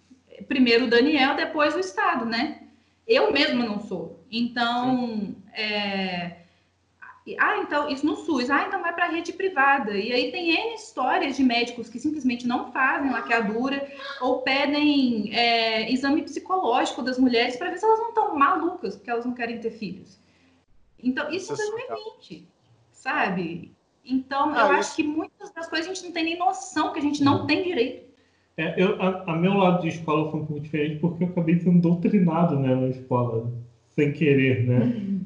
Primeiro 0.47 0.85
o 0.85 0.89
Daniel, 0.89 1.35
depois 1.35 1.75
o 1.75 1.79
Estado, 1.79 2.25
né? 2.25 2.63
Eu 3.07 3.31
mesma 3.31 3.65
não 3.65 3.79
sou. 3.79 4.23
Então, 4.31 5.35
é... 5.53 6.38
ah, 7.37 7.57
então 7.59 7.89
isso 7.89 8.05
no 8.05 8.15
SUS, 8.15 8.49
ah, 8.49 8.65
então 8.67 8.81
vai 8.81 8.93
para 8.93 9.05
a 9.05 9.09
rede 9.09 9.33
privada. 9.33 9.95
E 9.95 10.11
aí 10.11 10.31
tem 10.31 10.51
N 10.51 10.73
histórias 10.73 11.35
de 11.37 11.43
médicos 11.43 11.89
que 11.89 11.99
simplesmente 11.99 12.47
não 12.47 12.71
fazem 12.71 13.11
laqueadura 13.11 13.87
ou 14.21 14.41
pedem 14.41 15.33
é, 15.33 15.91
exame 15.91 16.23
psicológico 16.23 17.01
das 17.01 17.19
mulheres 17.19 17.55
para 17.55 17.69
ver 17.69 17.77
se 17.77 17.85
elas 17.85 17.99
não 17.99 18.09
estão 18.09 18.35
malucas 18.35 18.95
porque 18.95 19.11
elas 19.11 19.25
não 19.25 19.33
querem 19.33 19.59
ter 19.59 19.71
filhos. 19.71 20.19
Então, 21.01 21.29
isso, 21.31 21.53
isso 21.53 21.61
é 21.61 21.87
2020, 21.87 22.47
sabe? 22.91 23.73
Então, 24.03 24.53
ah, 24.53 24.59
eu 24.59 24.65
isso... 24.65 24.73
acho 24.73 24.95
que 24.95 25.03
muitas 25.03 25.51
das 25.51 25.67
coisas 25.67 25.87
a 25.87 25.93
gente 25.93 26.05
não 26.05 26.11
tem 26.11 26.23
nem 26.23 26.37
noção 26.37 26.91
que 26.93 26.99
a 26.99 27.01
gente 27.01 27.23
não 27.23 27.45
tem 27.45 27.63
direito. 27.63 28.09
É, 28.57 28.81
eu, 28.81 29.01
a, 29.01 29.31
a, 29.31 29.35
meu 29.35 29.53
lado 29.53 29.81
de 29.81 29.87
escola 29.87 30.29
foi 30.31 30.41
um 30.41 30.45
pouco 30.45 30.61
diferente 30.61 30.99
porque 30.99 31.23
eu 31.23 31.27
acabei 31.29 31.59
sendo 31.59 31.79
doutrinado 31.79 32.59
né, 32.59 32.75
na 32.75 32.87
escola, 32.87 33.49
sem 33.89 34.11
querer, 34.11 34.67
né? 34.67 35.18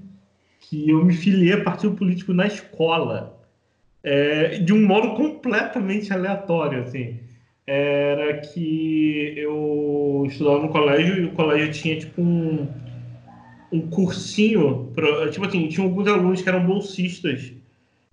Que 0.64 0.90
eu 0.90 1.04
me 1.04 1.14
filiei 1.14 1.54
a 1.54 1.64
partido 1.64 1.96
político 1.96 2.34
na 2.34 2.48
escola, 2.48 3.40
é, 4.04 4.60
de 4.60 4.74
um 4.74 4.86
modo 4.86 5.16
completamente 5.16 6.12
aleatório, 6.12 6.84
assim. 6.84 7.20
Era 7.66 8.40
que 8.40 9.34
eu 9.38 10.26
estudava 10.28 10.60
no 10.60 10.70
colégio 10.70 11.24
e 11.24 11.26
o 11.26 11.32
colégio 11.32 11.72
tinha, 11.72 12.00
tipo, 12.00 12.22
um, 12.22 12.68
um 13.72 13.90
cursinho, 13.90 14.92
pra, 14.96 15.30
tipo 15.30 15.46
assim, 15.46 15.68
tinha 15.68 15.86
alguns 15.86 16.08
alunos 16.08 16.42
que 16.42 16.50
eram 16.50 16.66
bolsistas 16.66 17.54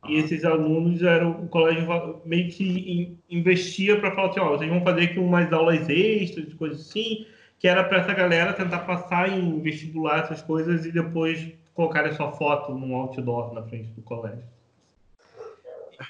e 0.08 0.16
esses 0.16 0.44
alunos 0.44 1.02
eram 1.02 1.42
o 1.42 1.48
colégio 1.48 1.86
meio 2.24 2.48
que 2.50 3.16
investia 3.28 3.98
para 4.00 4.14
falar 4.14 4.30
assim, 4.30 4.40
ó, 4.40 4.56
vocês 4.56 4.70
vão 4.70 4.82
fazer 4.82 5.02
aqui 5.02 5.18
umas 5.18 5.52
aulas 5.52 5.88
extras, 5.88 6.52
coisas 6.54 6.80
assim, 6.80 7.26
que 7.58 7.68
era 7.68 7.84
para 7.84 7.98
essa 7.98 8.14
galera 8.14 8.52
tentar 8.54 8.80
passar 8.80 9.28
em 9.28 9.60
vestibular 9.60 10.20
essas 10.20 10.40
coisas 10.40 10.86
e 10.86 10.92
depois 10.92 11.52
colocar 11.80 12.04
a 12.04 12.12
sua 12.12 12.30
foto 12.32 12.74
num 12.74 12.94
outdoor 12.94 13.54
na 13.54 13.62
frente 13.62 13.90
do 13.92 14.02
colégio. 14.02 14.44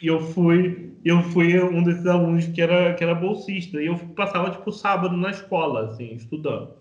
E 0.02 0.06
eu 0.08 0.20
fui, 0.20 0.92
eu 1.04 1.22
fui 1.22 1.60
um 1.60 1.84
desses 1.84 2.06
alunos 2.06 2.46
que 2.46 2.60
era 2.60 2.94
que 2.94 3.04
era 3.04 3.14
bolsista 3.14 3.80
e 3.80 3.86
eu 3.86 3.96
passava 4.16 4.50
tipo 4.50 4.72
sábado 4.72 5.16
na 5.16 5.30
escola, 5.30 5.90
assim, 5.90 6.12
estudando. 6.14 6.74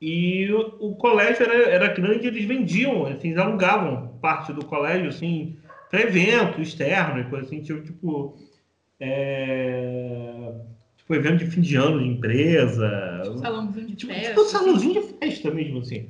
E 0.00 0.50
o, 0.52 0.90
o 0.90 0.96
colégio 0.96 1.44
era, 1.44 1.70
era 1.70 1.94
grande, 1.94 2.26
eles 2.26 2.44
vendiam, 2.44 3.06
assim, 3.06 3.28
eles 3.28 3.38
alugavam 3.38 4.18
parte 4.20 4.52
do 4.52 4.64
colégio, 4.64 5.08
assim, 5.08 5.56
para 5.90 6.02
evento 6.02 6.60
externo 6.60 7.20
e 7.20 7.24
coisa 7.24 7.46
assim, 7.46 7.62
tipo, 7.62 7.82
tipo, 7.82 8.36
é, 8.98 10.52
tipo 10.96 11.14
evento 11.14 11.44
de 11.44 11.50
fim 11.50 11.60
de 11.60 11.76
ano 11.76 11.98
de 11.98 12.08
empresa. 12.08 13.20
Tipo 13.24 13.38
salãozinho 13.38 13.86
de 13.86 13.94
tipo, 13.94 14.12
festa. 14.12 14.28
Tipo 14.28 14.44
salãozinho 14.44 14.94
de 14.94 15.12
festa 15.18 15.50
mesmo, 15.50 15.78
assim. 15.78 16.08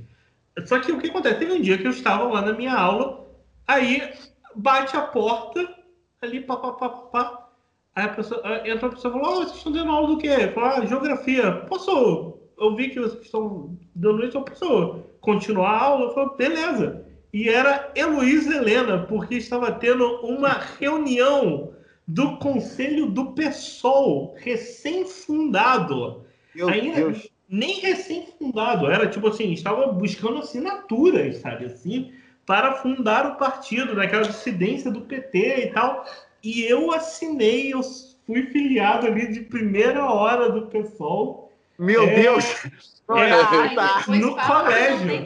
Só 0.66 0.78
que 0.78 0.92
o 0.92 1.00
que 1.00 1.08
acontece? 1.08 1.38
Teve 1.38 1.52
um 1.52 1.60
dia 1.60 1.78
que 1.78 1.86
eu 1.86 1.90
estava 1.90 2.24
lá 2.24 2.42
na 2.42 2.52
minha 2.52 2.74
aula, 2.74 3.26
aí 3.66 4.12
bate 4.54 4.96
a 4.96 5.02
porta, 5.02 5.66
ali, 6.20 6.40
pá, 6.40 6.56
pá, 6.56 6.72
pá, 6.72 6.88
pá. 6.88 7.48
Aí 7.94 8.04
a 8.04 8.08
pessoa, 8.08 8.40
entra 8.66 8.88
a 8.88 8.90
pessoa 8.90 9.14
e 9.14 9.20
fala, 9.20 9.30
oh, 9.30 9.36
vocês 9.36 9.56
estão 9.56 9.72
dando 9.72 9.90
aula 9.90 10.08
do 10.08 10.18
quê? 10.18 10.48
Fala, 10.54 10.78
ah, 10.78 10.86
geografia. 10.86 11.52
Posso, 11.68 12.38
eu 12.58 12.74
vi 12.74 12.88
que 12.90 13.00
vocês 13.00 13.22
estão 13.22 13.76
dando 13.94 14.24
isso, 14.24 14.36
eu 14.36 14.42
posso 14.42 15.00
continuar 15.20 15.70
a 15.70 15.82
aula? 15.82 16.04
Eu 16.06 16.14
falo, 16.14 16.36
beleza 16.36 17.02
e 17.32 17.48
era 17.48 17.90
Heloísa 17.94 18.56
Helena, 18.56 19.06
porque 19.06 19.36
estava 19.36 19.72
tendo 19.72 20.04
uma 20.20 20.60
reunião 20.78 21.72
do 22.06 22.36
Conselho 22.36 23.06
do 23.06 23.32
PSOL, 23.32 24.34
recém-fundado. 24.36 26.26
Ainda 26.68 26.96
Deus. 26.96 27.31
Nem 27.52 27.80
recém-fundado, 27.80 28.90
era 28.90 29.06
tipo 29.06 29.28
assim, 29.28 29.52
estava 29.52 29.86
buscando 29.88 30.38
assinaturas, 30.38 31.36
sabe 31.36 31.66
assim, 31.66 32.10
para 32.46 32.72
fundar 32.76 33.26
o 33.26 33.36
partido, 33.36 33.94
naquela 33.94 34.22
dissidência 34.22 34.90
do 34.90 35.02
PT 35.02 35.66
e 35.66 35.66
tal. 35.66 36.02
E 36.42 36.64
eu 36.64 36.90
assinei, 36.92 37.74
eu 37.74 37.82
fui 38.26 38.46
filiado 38.46 39.06
ali 39.06 39.30
de 39.30 39.40
primeira 39.40 40.06
hora 40.06 40.50
do 40.50 40.66
PSOL. 40.68 41.52
Meu 41.78 42.04
é... 42.04 42.14
Deus! 42.14 42.44
É, 43.14 43.74
tá. 43.74 44.04
no 44.08 44.36
colégio. 44.36 45.24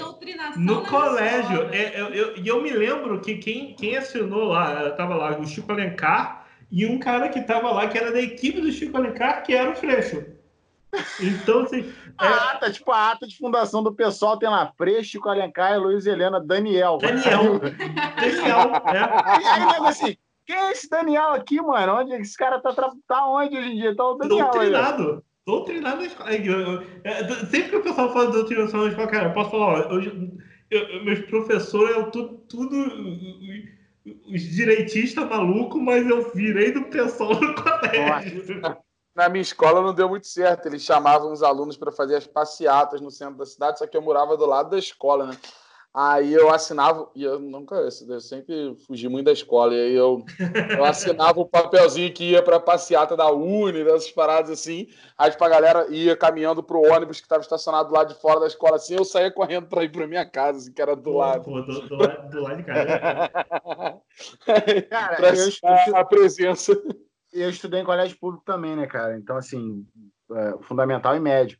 No 0.56 0.82
colégio. 0.86 1.68
É, 1.70 2.00
eu, 2.00 2.06
eu, 2.06 2.36
e 2.36 2.48
eu 2.48 2.60
me 2.60 2.70
lembro 2.70 3.20
que 3.20 3.36
quem, 3.36 3.76
quem 3.76 3.96
assinou 3.96 4.46
lá, 4.46 4.90
tava 4.92 5.14
lá 5.14 5.38
o 5.38 5.46
Chico 5.46 5.70
Alencar 5.70 6.46
e 6.72 6.84
um 6.84 6.98
cara 6.98 7.28
que 7.28 7.42
tava 7.42 7.70
lá, 7.70 7.86
que 7.86 7.96
era 7.96 8.10
da 8.10 8.20
equipe 8.20 8.60
do 8.60 8.72
Chico 8.72 8.96
Alencar, 8.96 9.44
que 9.44 9.54
era 9.54 9.70
o 9.70 9.76
Freixo. 9.76 10.24
Então, 11.20 11.60
assim. 11.60 11.92
A 12.18 12.26
é... 12.26 12.32
ata, 12.32 12.70
tipo, 12.70 12.90
a 12.90 13.12
ata 13.12 13.26
de 13.26 13.36
fundação 13.36 13.82
do 13.82 13.94
pessoal 13.94 14.38
tem 14.38 14.48
lá 14.48 14.72
Freixo, 14.76 15.10
Chico 15.10 15.28
Alencar, 15.28 15.78
Luiz 15.78 16.06
Helena, 16.06 16.40
Daniel. 16.40 16.98
Daniel. 16.98 17.58
Daniel, 17.60 18.70
né? 18.70 19.40
E 19.40 19.46
aí, 19.46 19.66
nego 19.66 19.84
assim, 19.84 20.16
quem 20.46 20.56
é 20.56 20.72
esse 20.72 20.88
Daniel 20.88 21.32
aqui, 21.32 21.60
mano? 21.60 22.00
Onde 22.00 22.14
esse 22.14 22.36
cara 22.36 22.60
tá, 22.60 22.72
tá 23.06 23.28
onde 23.28 23.56
hoje 23.56 23.68
em 23.68 23.76
dia? 23.76 23.96
Tá 23.96 24.06
o 24.06 24.14
Daniel. 24.14 24.50
Doutrinado. 24.50 25.12
Aí. 25.12 25.36
Doutrinar 25.46 25.96
na 25.96 26.06
escola. 26.06 26.30
Sempre 27.50 27.70
que 27.70 27.76
o 27.76 27.82
pessoal 27.82 28.12
fala 28.12 28.32
doutrinação 28.32 28.82
na 28.82 28.88
escola, 28.88 29.06
cara, 29.06 29.28
eu 29.28 29.32
posso 29.32 29.50
falar, 29.50 29.66
ó, 29.66 29.78
eu, 29.92 30.32
eu, 30.70 31.04
meus 31.04 31.20
professores 31.20 31.96
eram 31.96 32.10
tudo, 32.10 32.38
tudo 32.48 32.76
os 34.26 34.42
direitistas 34.42 35.28
malucos, 35.28 35.80
mas 35.80 36.04
eu 36.08 36.32
virei 36.32 36.72
do 36.72 36.82
pessoal 36.84 37.40
no 37.40 37.54
colégio. 37.54 38.42
Na 39.16 39.30
minha 39.30 39.40
escola 39.40 39.80
não 39.80 39.94
deu 39.94 40.10
muito 40.10 40.26
certo. 40.26 40.66
Eles 40.66 40.82
chamavam 40.82 41.32
os 41.32 41.42
alunos 41.42 41.78
para 41.78 41.90
fazer 41.90 42.16
as 42.16 42.26
passeatas 42.26 43.00
no 43.00 43.10
centro 43.10 43.38
da 43.38 43.46
cidade, 43.46 43.78
só 43.78 43.86
que 43.86 43.96
eu 43.96 44.02
morava 44.02 44.36
do 44.36 44.44
lado 44.44 44.68
da 44.68 44.78
escola, 44.78 45.26
né? 45.26 45.38
Aí 45.98 46.34
eu 46.34 46.50
assinava, 46.50 47.08
e 47.14 47.24
eu 47.24 47.38
nunca, 47.38 47.74
eu 47.76 48.20
sempre 48.20 48.76
fugi 48.86 49.08
muito 49.08 49.24
da 49.24 49.32
escola, 49.32 49.72
e 49.72 49.80
aí 49.80 49.94
eu, 49.94 50.22
eu 50.76 50.84
assinava 50.84 51.40
o 51.40 51.48
papelzinho 51.48 52.12
que 52.12 52.32
ia 52.32 52.42
para 52.42 52.56
a 52.56 52.60
passeata 52.60 53.16
da 53.16 53.30
Uni, 53.30 53.82
dessas 53.82 54.10
paradas 54.10 54.50
assim. 54.50 54.88
Aí 55.16 55.30
tipo, 55.30 55.42
a 55.42 55.48
galera 55.48 55.86
ia 55.88 56.14
caminhando 56.14 56.62
pro 56.62 56.82
ônibus 56.82 57.18
que 57.18 57.24
estava 57.24 57.40
estacionado 57.40 57.94
lá 57.94 58.04
de 58.04 58.12
fora 58.12 58.40
da 58.40 58.46
escola, 58.46 58.76
assim, 58.76 58.94
eu 58.94 59.06
saía 59.06 59.30
correndo 59.30 59.68
para 59.68 59.84
ir 59.84 59.88
para 59.90 60.06
minha 60.06 60.26
casa, 60.26 60.58
assim, 60.58 60.70
que 60.70 60.82
era 60.82 60.94
do 60.94 61.12
pô, 61.12 61.16
lado. 61.16 61.44
Pô, 61.44 61.62
do, 61.62 61.88
do, 61.88 61.96
lado, 61.96 62.30
do 62.30 62.42
lado 62.42 62.56
de 62.58 62.64
casa. 62.64 62.86
cara, 64.90 65.16
pra 65.16 65.28
eu 65.28 65.48
estudei, 65.48 65.94
a 65.94 66.04
presença. 66.04 66.78
Eu 67.36 67.50
estudei 67.50 67.80
em 67.80 67.84
colégio 67.84 68.18
público 68.18 68.44
também, 68.44 68.74
né, 68.74 68.86
cara? 68.86 69.16
Então, 69.16 69.36
assim, 69.36 69.86
é, 70.32 70.58
fundamental 70.62 71.16
e 71.16 71.20
médio. 71.20 71.58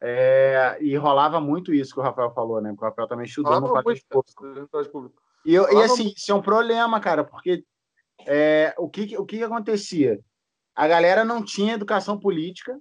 É, 0.00 0.78
e 0.80 0.96
rolava 0.96 1.40
muito 1.40 1.74
isso 1.74 1.92
que 1.92 2.00
o 2.00 2.02
Rafael 2.02 2.32
falou, 2.32 2.60
né? 2.60 2.70
Porque 2.70 2.84
o 2.84 2.88
Rafael 2.88 3.08
também 3.08 3.26
estudou 3.26 3.60
no 3.60 3.68
colégio 3.68 4.90
público. 4.92 5.22
E, 5.44 5.54
eu, 5.54 5.70
e 5.72 5.82
assim, 5.82 6.12
isso 6.16 6.30
é 6.30 6.34
um 6.34 6.42
problema, 6.42 7.00
cara, 7.00 7.24
porque 7.24 7.64
é, 8.26 8.74
o, 8.78 8.88
que, 8.88 9.16
o 9.16 9.24
que 9.24 9.42
acontecia? 9.42 10.20
A 10.74 10.86
galera 10.86 11.24
não 11.24 11.44
tinha 11.44 11.74
educação 11.74 12.18
política, 12.18 12.78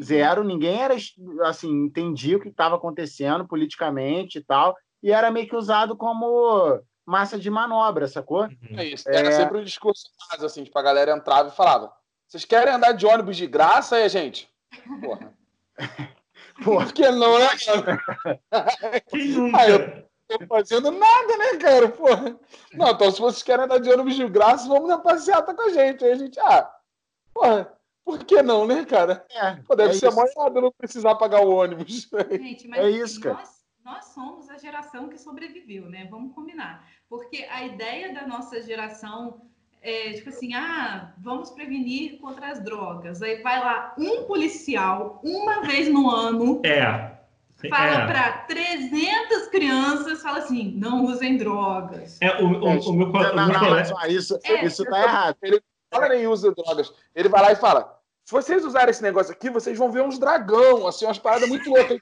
zero, 0.00 0.42
ninguém 0.42 0.80
era 0.80 0.94
assim, 1.42 1.70
entendia 1.70 2.36
o 2.36 2.40
que 2.40 2.48
estava 2.48 2.76
acontecendo 2.76 3.46
politicamente 3.46 4.38
e 4.38 4.42
tal, 4.42 4.76
e 5.02 5.12
era 5.12 5.30
meio 5.30 5.48
que 5.48 5.56
usado 5.56 5.96
como 5.96 6.80
massa 7.06 7.38
de 7.38 7.50
manobra, 7.50 8.08
sacou? 8.08 8.48
É 8.76 8.84
isso. 8.84 9.08
Era 9.08 9.28
é... 9.28 9.32
sempre 9.32 9.58
um 9.58 9.64
discurso 9.64 10.06
assim, 10.30 10.64
tipo, 10.64 10.78
a 10.78 10.82
galera 10.82 11.12
entrava 11.12 11.48
e 11.48 11.56
falava: 11.56 11.92
vocês 12.26 12.44
querem 12.44 12.72
andar 12.72 12.92
de 12.92 13.06
ônibus 13.06 13.36
de 13.36 13.46
graça 13.46 13.96
aí, 13.96 14.08
gente? 14.08 14.50
Porra. 15.00 15.32
Por 16.62 16.92
que 16.92 17.10
não, 17.10 17.38
né, 17.38 17.48
cara? 17.64 19.00
Quem 19.08 19.28
nunca? 19.28 19.58
Aí 19.58 19.72
eu 19.72 20.08
tô 20.28 20.46
fazendo 20.46 20.90
nada, 20.90 21.36
né, 21.36 21.56
cara? 21.58 21.88
Porra. 21.88 22.38
Não, 22.72 22.90
então 22.90 23.10
se 23.10 23.20
vocês 23.20 23.42
querem 23.42 23.64
andar 23.64 23.78
de 23.78 23.90
ônibus 23.90 24.14
de 24.14 24.28
graça, 24.28 24.68
vamos 24.68 24.88
na 24.88 24.98
passeata 24.98 25.52
com 25.52 25.62
a 25.62 25.68
gente. 25.70 26.04
Aí 26.04 26.12
a 26.12 26.16
gente, 26.16 26.38
ah, 26.38 26.70
porra, 27.32 27.72
por 28.04 28.22
que 28.24 28.42
não, 28.42 28.66
né, 28.66 28.84
cara? 28.84 29.24
É, 29.30 29.56
Pô, 29.66 29.74
deve 29.74 29.90
é 29.90 29.94
ser 29.94 30.12
mais 30.12 30.34
nada 30.36 30.60
não 30.60 30.70
precisar 30.70 31.14
pagar 31.16 31.40
o 31.40 31.54
ônibus. 31.54 32.08
Gente, 32.30 32.68
mas 32.68 32.80
é 32.80 32.90
isso, 32.90 33.20
cara. 33.20 33.36
Nós, 33.36 33.63
nós 33.84 34.06
somos 34.06 34.48
a 34.48 34.56
geração 34.56 35.08
que 35.08 35.18
sobreviveu, 35.18 35.88
né? 35.90 36.08
Vamos 36.10 36.34
combinar. 36.34 36.88
Porque 37.08 37.46
a 37.50 37.64
ideia 37.64 38.14
da 38.14 38.26
nossa 38.26 38.62
geração 38.62 39.42
é, 39.84 40.14
tipo 40.14 40.30
assim, 40.30 40.54
ah, 40.54 41.12
vamos 41.18 41.50
prevenir 41.50 42.18
contra 42.18 42.48
as 42.48 42.64
drogas. 42.64 43.20
Aí 43.20 43.42
vai 43.42 43.60
lá 43.60 43.94
um 43.98 44.24
policial, 44.24 45.20
uma 45.22 45.60
vez 45.60 45.88
no 45.88 46.08
ano, 46.08 46.62
é. 46.64 47.12
fala 47.68 48.04
é. 48.04 48.06
para 48.06 48.32
300 48.46 49.48
crianças, 49.48 50.22
fala 50.22 50.38
assim, 50.38 50.72
não 50.74 51.04
usem 51.04 51.36
drogas. 51.36 52.18
É, 52.22 52.42
o, 52.42 52.46
o, 52.46 52.90
o 52.90 52.92
meu, 52.94 53.12
colega... 53.12 54.08
isso, 54.08 54.38
é, 54.42 54.64
isso 54.64 54.82
tá 54.86 55.02
errado. 55.02 55.36
Ele 55.42 55.62
fala 55.90 56.08
nem 56.08 56.26
usa 56.26 56.54
drogas. 56.54 56.90
Ele 57.14 57.28
vai 57.28 57.42
lá 57.42 57.52
e 57.52 57.56
fala, 57.56 58.00
se 58.24 58.32
vocês 58.32 58.64
usarem 58.64 58.90
esse 58.90 59.02
negócio 59.02 59.32
aqui, 59.34 59.50
vocês 59.50 59.76
vão 59.76 59.92
ver 59.92 60.02
uns 60.02 60.18
dragão, 60.18 60.86
assim, 60.86 61.04
umas 61.04 61.18
paradas 61.18 61.46
muito 61.46 61.68
loucas. 61.68 62.00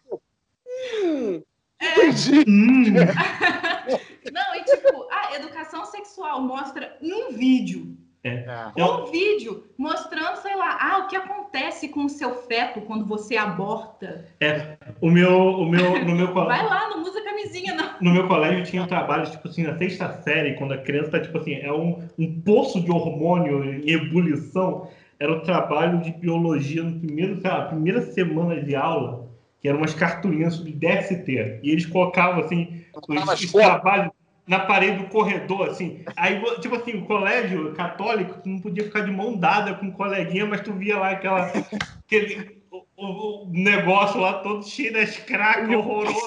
Hum, 1.03 1.43
é. 1.83 2.07
entendi. 2.07 2.45
Não, 4.33 4.55
e 4.55 4.65
tipo, 4.65 5.07
a 5.11 5.35
educação 5.37 5.85
sexual 5.85 6.41
mostra 6.41 6.97
um 7.03 7.33
vídeo 7.33 7.97
É. 8.25 8.45
é. 8.77 8.85
Um 8.85 9.07
vídeo 9.07 9.65
mostrando, 9.77 10.37
sei 10.37 10.55
lá, 10.55 10.79
ah, 10.81 10.99
o 10.99 11.09
que 11.09 11.17
acontece 11.17 11.89
com 11.89 12.05
o 12.05 12.09
seu 12.09 12.35
feto 12.43 12.81
quando 12.83 13.05
você 13.05 13.37
aborta. 13.37 14.25
É, 14.41 14.77
o 15.01 15.11
meu, 15.11 15.33
o 15.33 15.69
meu, 15.69 16.05
no 16.05 16.15
meu 16.15 16.29
colégio. 16.29 16.69
Vai 16.69 16.69
lá, 16.69 16.89
não 16.91 17.03
usa 17.03 17.21
camisinha, 17.23 17.75
não. 17.75 17.95
No 18.01 18.13
meu 18.13 18.29
colégio 18.29 18.65
tinha 18.65 18.83
um 18.83 18.87
trabalho, 18.87 19.29
tipo 19.29 19.49
assim, 19.49 19.65
na 19.65 19.77
sexta 19.77 20.23
série, 20.23 20.55
quando 20.55 20.73
a 20.73 20.79
criança 20.79 21.11
tá, 21.11 21.21
tipo 21.21 21.37
assim, 21.39 21.55
é 21.55 21.73
um, 21.73 22.09
um 22.17 22.41
poço 22.43 22.81
de 22.81 22.91
hormônio 22.93 23.65
em 23.65 23.91
ebulição. 23.91 24.89
Era 25.19 25.33
o 25.33 25.41
trabalho 25.43 26.01
de 26.01 26.13
biologia 26.13 26.83
no 26.83 26.99
primeiro, 26.99 27.41
sei 27.41 27.51
lá, 27.51 27.67
primeira 27.67 28.03
semana 28.03 28.61
de 28.61 28.75
aula, 28.75 29.22
que 29.63 29.69
eram 29.69 29.79
umas 29.79 29.95
cartolinas 29.95 30.55
sobre 30.55 30.73
DST. 30.73 31.61
E 31.63 31.71
eles 31.71 31.87
colocavam, 31.87 32.45
assim, 32.45 32.85
os, 33.09 33.45
os 33.45 33.53
trabalhos 33.53 34.11
na 34.45 34.59
parede 34.59 34.99
do 34.99 35.09
corredor, 35.09 35.69
assim. 35.71 36.05
Aí, 36.17 36.43
tipo 36.61 36.75
assim, 36.75 36.99
o 36.99 37.07
colégio 37.07 37.73
católico, 37.75 38.41
tu 38.43 38.49
não 38.49 38.59
podia 38.59 38.83
ficar 38.83 39.03
de 39.03 39.13
mão 39.13 39.37
dada 39.37 39.75
com 39.75 39.87
um 39.87 39.93
coleguinha, 39.93 40.45
mas 40.45 40.63
tu 40.63 40.73
via 40.73 40.99
lá 40.99 41.11
aquela, 41.11 41.53
aquele 42.05 42.61
o, 42.97 43.45
o 43.45 43.51
negócio 43.53 44.21
lá 44.21 44.35
todo 44.41 44.67
cheio 44.67 44.93
das 44.93 45.17
cracas, 45.19 45.71
horroroso, 45.71 46.27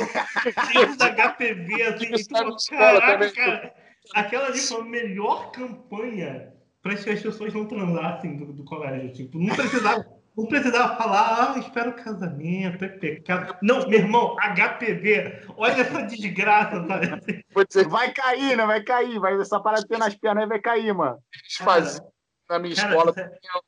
cheio 0.72 0.98
da 0.98 1.10
HPV, 1.10 1.82
assim. 1.84 2.06
E 2.06 2.24
tu, 2.24 2.56
caraca, 2.70 3.32
cara, 3.34 3.74
aquela 4.14 4.48
ali 4.48 4.60
foi 4.60 4.80
a 4.80 4.86
melhor 4.86 5.52
campanha 5.52 6.54
para 6.82 6.96
que 6.96 7.10
as 7.10 7.22
pessoas 7.22 7.54
não 7.54 7.66
transassem 7.66 8.38
do, 8.38 8.54
do 8.54 8.64
colégio. 8.64 9.12
Tipo, 9.12 9.40
não 9.40 9.54
precisava 9.54 10.06
não 10.38 10.46
precisava 10.48 10.98
falar, 10.98 11.54
ah, 11.54 11.60
espero 11.60 11.92
o 11.92 11.96
casamento, 11.96 12.84
é 12.84 12.90
pecado. 12.90 13.58
Não, 13.62 13.88
meu 13.88 14.00
irmão, 14.00 14.36
HPV, 14.36 15.44
olha 15.56 15.82
essa 15.82 16.02
desgraça, 16.02 16.86
sabe? 16.86 17.46
Vai 17.88 18.12
cair, 18.12 18.58
né? 18.58 18.66
Vai 18.66 18.84
cair. 18.84 19.18
Vai, 19.20 19.40
essa 19.40 19.60
parada 19.60 19.88
ter 19.88 19.98
nas 19.98 20.16
pernas 20.16 20.50
vai 20.50 20.60
cair, 20.60 20.94
mano. 20.94 21.18
Faz 21.60 22.02
na 22.50 22.60
minha 22.60 22.76
cara, 22.76 22.90
escola. 22.90 23.14
É, 23.16 23.22
é 23.22 23.28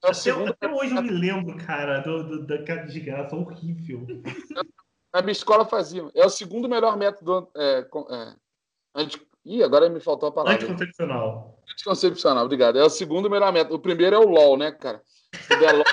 até, 0.09 0.49
até, 0.49 0.73
hoje 0.73 0.95
eu 0.95 1.01
me 1.01 1.09
lembro, 1.09 1.57
cara, 1.65 1.99
do, 1.99 2.23
do, 2.23 2.47
daquela 2.47 2.83
desgraça 2.83 3.35
horrível. 3.35 4.05
Na 5.13 5.21
minha 5.21 5.31
escola 5.31 5.65
fazia. 5.65 6.03
É 6.13 6.25
o 6.25 6.29
segundo 6.29 6.67
melhor 6.67 6.97
método. 6.97 7.49
É, 7.55 7.79
é, 7.79 8.35
anti... 8.93 9.25
Ih, 9.45 9.63
agora 9.63 9.89
me 9.89 10.01
faltou 10.01 10.27
a 10.27 10.31
palavra. 10.33 10.55
Anticoncepcional. 10.55 11.63
Anticoncepcional, 11.71 12.45
obrigado. 12.45 12.77
É 12.77 12.83
o 12.83 12.89
segundo 12.89 13.29
melhor 13.29 13.53
método. 13.53 13.75
O 13.75 13.79
primeiro 13.79 14.17
é 14.17 14.19
o 14.19 14.27
LOL, 14.27 14.57
né, 14.57 14.71
cara? 14.73 15.01
Se 15.33 15.57
der 15.57 15.73
LOL. 15.73 15.85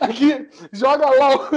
Aqui, 0.00 0.48
joga 0.72 1.06
LOL. 1.10 1.48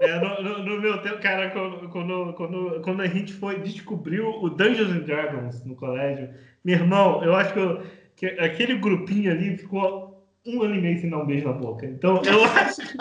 É, 0.00 0.18
no, 0.18 0.42
no, 0.42 0.58
no, 0.62 0.80
meu 0.80 1.00
tempo, 1.00 1.20
cara, 1.20 1.50
quando, 1.50 1.88
quando, 1.88 2.34
quando, 2.34 2.82
quando, 2.82 3.00
a 3.00 3.06
gente 3.06 3.32
foi 3.32 3.60
descobriu 3.60 4.28
o 4.28 4.50
Dungeons 4.50 4.90
and 4.90 5.00
Dragons 5.00 5.64
no 5.64 5.74
colégio, 5.74 6.28
meu 6.64 6.76
irmão, 6.76 7.24
eu 7.24 7.34
acho 7.34 7.54
que, 7.54 7.58
eu, 7.58 7.82
que 8.16 8.26
aquele 8.26 8.76
grupinho 8.76 9.30
ali 9.30 9.56
ficou 9.56 10.12
um 10.44 10.62
ano 10.62 10.74
e 10.74 10.80
meio 10.80 11.00
sem 11.00 11.08
dar 11.08 11.18
um 11.18 11.26
beijo 11.26 11.46
na 11.46 11.54
boca. 11.54 11.86
Então, 11.86 12.20
eu 12.24 12.44
acho 12.44 12.82
que. 12.82 12.96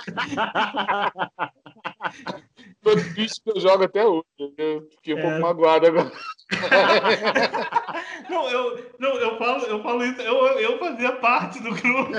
Todo 2.84 3.02
bicho 3.14 3.36
que 3.44 3.52
eu 3.52 3.60
jogo 3.60 3.84
até 3.84 4.06
hoje. 4.06 4.26
Eu 4.58 4.88
fiquei 4.92 5.14
um 5.14 5.20
é... 5.20 5.22
pouco 5.22 5.40
magoado 5.40 5.88
agora. 5.88 6.12
não, 8.30 8.50
eu, 8.50 8.92
não, 9.00 9.10
eu 9.16 9.38
falo, 9.38 9.64
eu 9.66 9.84
falo 9.84 10.04
isso, 10.04 10.22
eu, 10.22 10.36
eu 10.60 10.80
fazia 10.80 11.16
parte 11.18 11.62
do 11.62 11.70
grupo. 11.72 12.12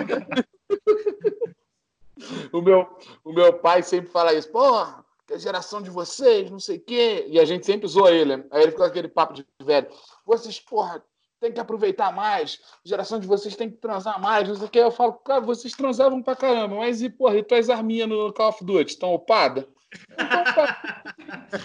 o, 2.53 2.63
meu, 2.63 2.89
o 3.25 3.33
meu 3.33 3.53
pai 3.55 3.83
sempre 3.83 4.11
fala 4.11 4.33
isso, 4.33 4.51
porra, 4.51 5.05
que 5.27 5.35
a 5.35 5.39
geração 5.39 5.83
de 5.83 5.91
vocês, 5.91 6.51
não 6.51 6.61
sei 6.61 6.77
o 6.77 6.81
quê. 6.81 7.27
E 7.29 7.41
a 7.41 7.45
gente 7.45 7.67
sempre 7.67 7.89
zoa 7.89 8.13
ele. 8.13 8.33
Aí 8.51 8.63
ele 8.63 8.71
fica 8.71 8.85
com 8.85 8.89
aquele 8.89 9.09
papo 9.09 9.35
de 9.35 9.45
velho. 9.61 9.89
Vocês, 10.25 10.61
porra, 10.61 11.05
tem 11.41 11.53
que 11.53 11.59
aproveitar 11.59 12.13
mais, 12.13 12.61
a 12.85 12.89
geração 12.89 13.19
de 13.19 13.27
vocês 13.27 13.57
tem 13.57 13.69
que 13.69 13.77
transar 13.77 14.21
mais, 14.21 14.49
não 14.49 14.55
sei 14.55 14.67
o 14.67 14.71
que. 14.71 14.79
Eu 14.79 14.93
falo, 14.93 15.15
cara, 15.15 15.41
vocês 15.41 15.75
transavam 15.75 16.23
pra 16.23 16.37
caramba, 16.37 16.77
mas 16.77 17.03
e, 17.03 17.11
porra, 17.11 17.37
e 17.37 17.43
tuas 17.43 17.69
arminhas 17.69 18.09
no 18.09 18.33
Call 18.33 18.51
of 18.51 18.65
Duty, 18.65 18.93
estão 18.93 19.13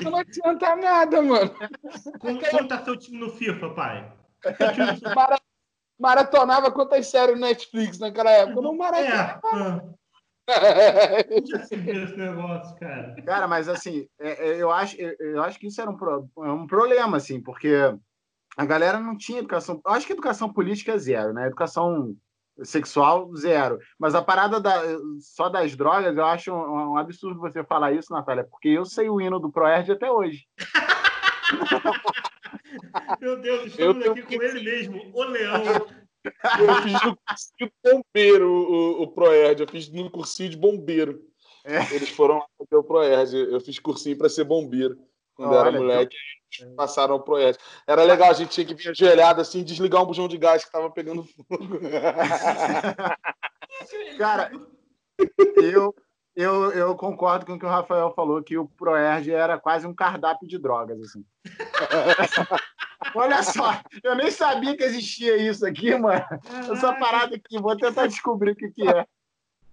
Não 0.03 0.17
adianta 0.17 0.75
nada, 0.75 1.21
mano. 1.21 1.51
Como, 2.19 2.49
como 2.49 2.67
tá 2.67 2.84
seu 2.84 2.97
time 2.97 3.17
no 3.17 3.30
FIFA, 3.30 3.69
pai? 3.71 4.13
Mara, 5.15 5.39
maratonava 5.99 6.71
quantas 6.71 7.07
séries 7.07 7.39
Netflix 7.39 7.99
naquela 7.99 8.32
época? 8.32 8.61
Não 8.61 8.75
maratonava. 8.75 9.97
É, 10.47 10.47
se 11.65 11.75
viu 11.75 12.05
esse 12.05 12.15
negócio, 12.15 12.75
cara. 12.78 13.15
Cara, 13.25 13.47
mas 13.47 13.67
assim, 13.67 14.07
é, 14.19 14.49
é, 14.49 14.61
eu 14.61 14.71
acho, 14.71 14.95
eu 14.97 15.43
acho 15.43 15.59
que 15.59 15.67
isso 15.67 15.82
era 15.82 15.89
um, 15.89 15.97
pro, 15.97 16.30
um 16.38 16.65
problema, 16.65 17.17
assim, 17.17 17.41
porque 17.41 17.73
a 18.55 18.65
galera 18.65 18.99
não 18.99 19.17
tinha 19.17 19.39
educação. 19.39 19.82
Eu 19.86 19.91
acho 19.91 20.07
que 20.07 20.13
educação 20.13 20.51
política 20.51 20.93
é 20.93 20.97
zero, 20.97 21.34
né? 21.34 21.47
Educação 21.47 22.15
sexual, 22.64 23.34
zero. 23.36 23.80
Mas 23.99 24.16
a 24.16 24.22
parada 24.22 24.60
da, 24.60 24.82
só 25.20 25.49
das 25.49 25.76
drogas, 25.76 26.16
eu 26.16 26.26
acho 26.26 26.53
um, 26.53 26.91
um, 26.91 26.97
absurdo 26.97 27.39
você 27.39 27.64
falar 27.64 27.93
isso, 27.93 28.14
Natália, 28.14 28.43
porque 28.43 28.70
eu 28.70 28.86
sei 28.86 29.10
o 29.10 29.20
hino 29.22 29.39
do 29.39 29.51
Proerd 29.51 29.91
até 29.91 30.12
hoje. 30.12 30.45
Meu 33.22 33.39
Deus, 33.39 33.68
estamos 33.68 34.05
eu 34.05 34.12
aqui 34.12 34.24
com 34.24 34.43
ele 34.43 34.64
mesmo, 34.64 35.01
o 35.14 35.24
Leão. 35.24 35.64
Eu 36.60 36.76
fiz 36.82 37.01
no 37.03 37.16
cursinho 37.16 37.58
de 37.58 37.72
bombeiro 37.82 38.51
o, 38.51 39.03
o 39.03 39.08
Proerd, 39.08 39.62
eu 39.62 39.68
fiz 39.70 39.89
no 39.89 40.12
cursinho 40.12 40.49
de 40.49 40.58
bombeiro. 40.58 41.22
É. 41.64 41.78
Eles 41.95 42.10
foram 42.10 42.39
lá 42.39 42.45
fazer 42.58 42.76
o 42.76 42.84
Proerd, 42.84 43.34
eu 43.34 43.62
fiz 43.62 43.80
cursinho 43.80 44.18
para 44.18 44.28
ser 44.28 44.43
bombeiro 44.43 44.97
quando 45.38 45.54
Olha, 45.54 45.70
era 45.70 45.80
moleque. 45.80 46.18
Eu... 46.60 46.76
Passaram 46.76 47.16
o 47.16 47.20
projeto. 47.20 47.60
Era 47.86 48.04
legal, 48.04 48.32
a 48.32 48.34
gente 48.34 48.50
tinha 48.50 48.66
que 48.66 48.74
vir 48.74 48.90
ajoelhado 48.90 49.40
assim, 49.40 49.64
desligar 49.64 50.02
um 50.02 50.06
bujão 50.06 50.28
de 50.28 50.38
gás 50.38 50.66
que 50.66 50.72
tava 50.72 50.90
pegando 50.90 51.24
fogo. 51.24 51.80
Cara, 54.18 54.52
eu, 55.58 55.96
eu, 56.36 56.72
eu 56.72 56.96
concordo 56.96 57.46
com 57.46 57.54
o 57.54 57.60
que 57.60 57.66
o 57.66 57.70
Rafael 57.70 58.12
falou, 58.16 58.42
que 58.42 58.58
o 58.58 58.68
Proerg 58.68 59.30
era 59.30 59.60
quase 59.60 59.86
um 59.86 59.94
cardápio 59.94 60.48
de 60.48 60.58
drogas, 60.58 61.00
assim. 61.00 61.24
Olha 63.14 63.44
só, 63.44 63.80
eu 64.04 64.16
nem 64.16 64.32
sabia 64.32 64.76
que 64.76 64.84
existia 64.84 65.38
isso 65.38 65.66
aqui, 65.66 65.96
mano. 65.96 66.26
Essa 66.72 66.94
parada 66.94 67.36
aqui, 67.36 67.60
vou 67.60 67.78
tentar 67.78 68.08
descobrir 68.08 68.52
o 68.52 68.56
que, 68.56 68.72
que 68.72 68.88
é. 68.88 69.06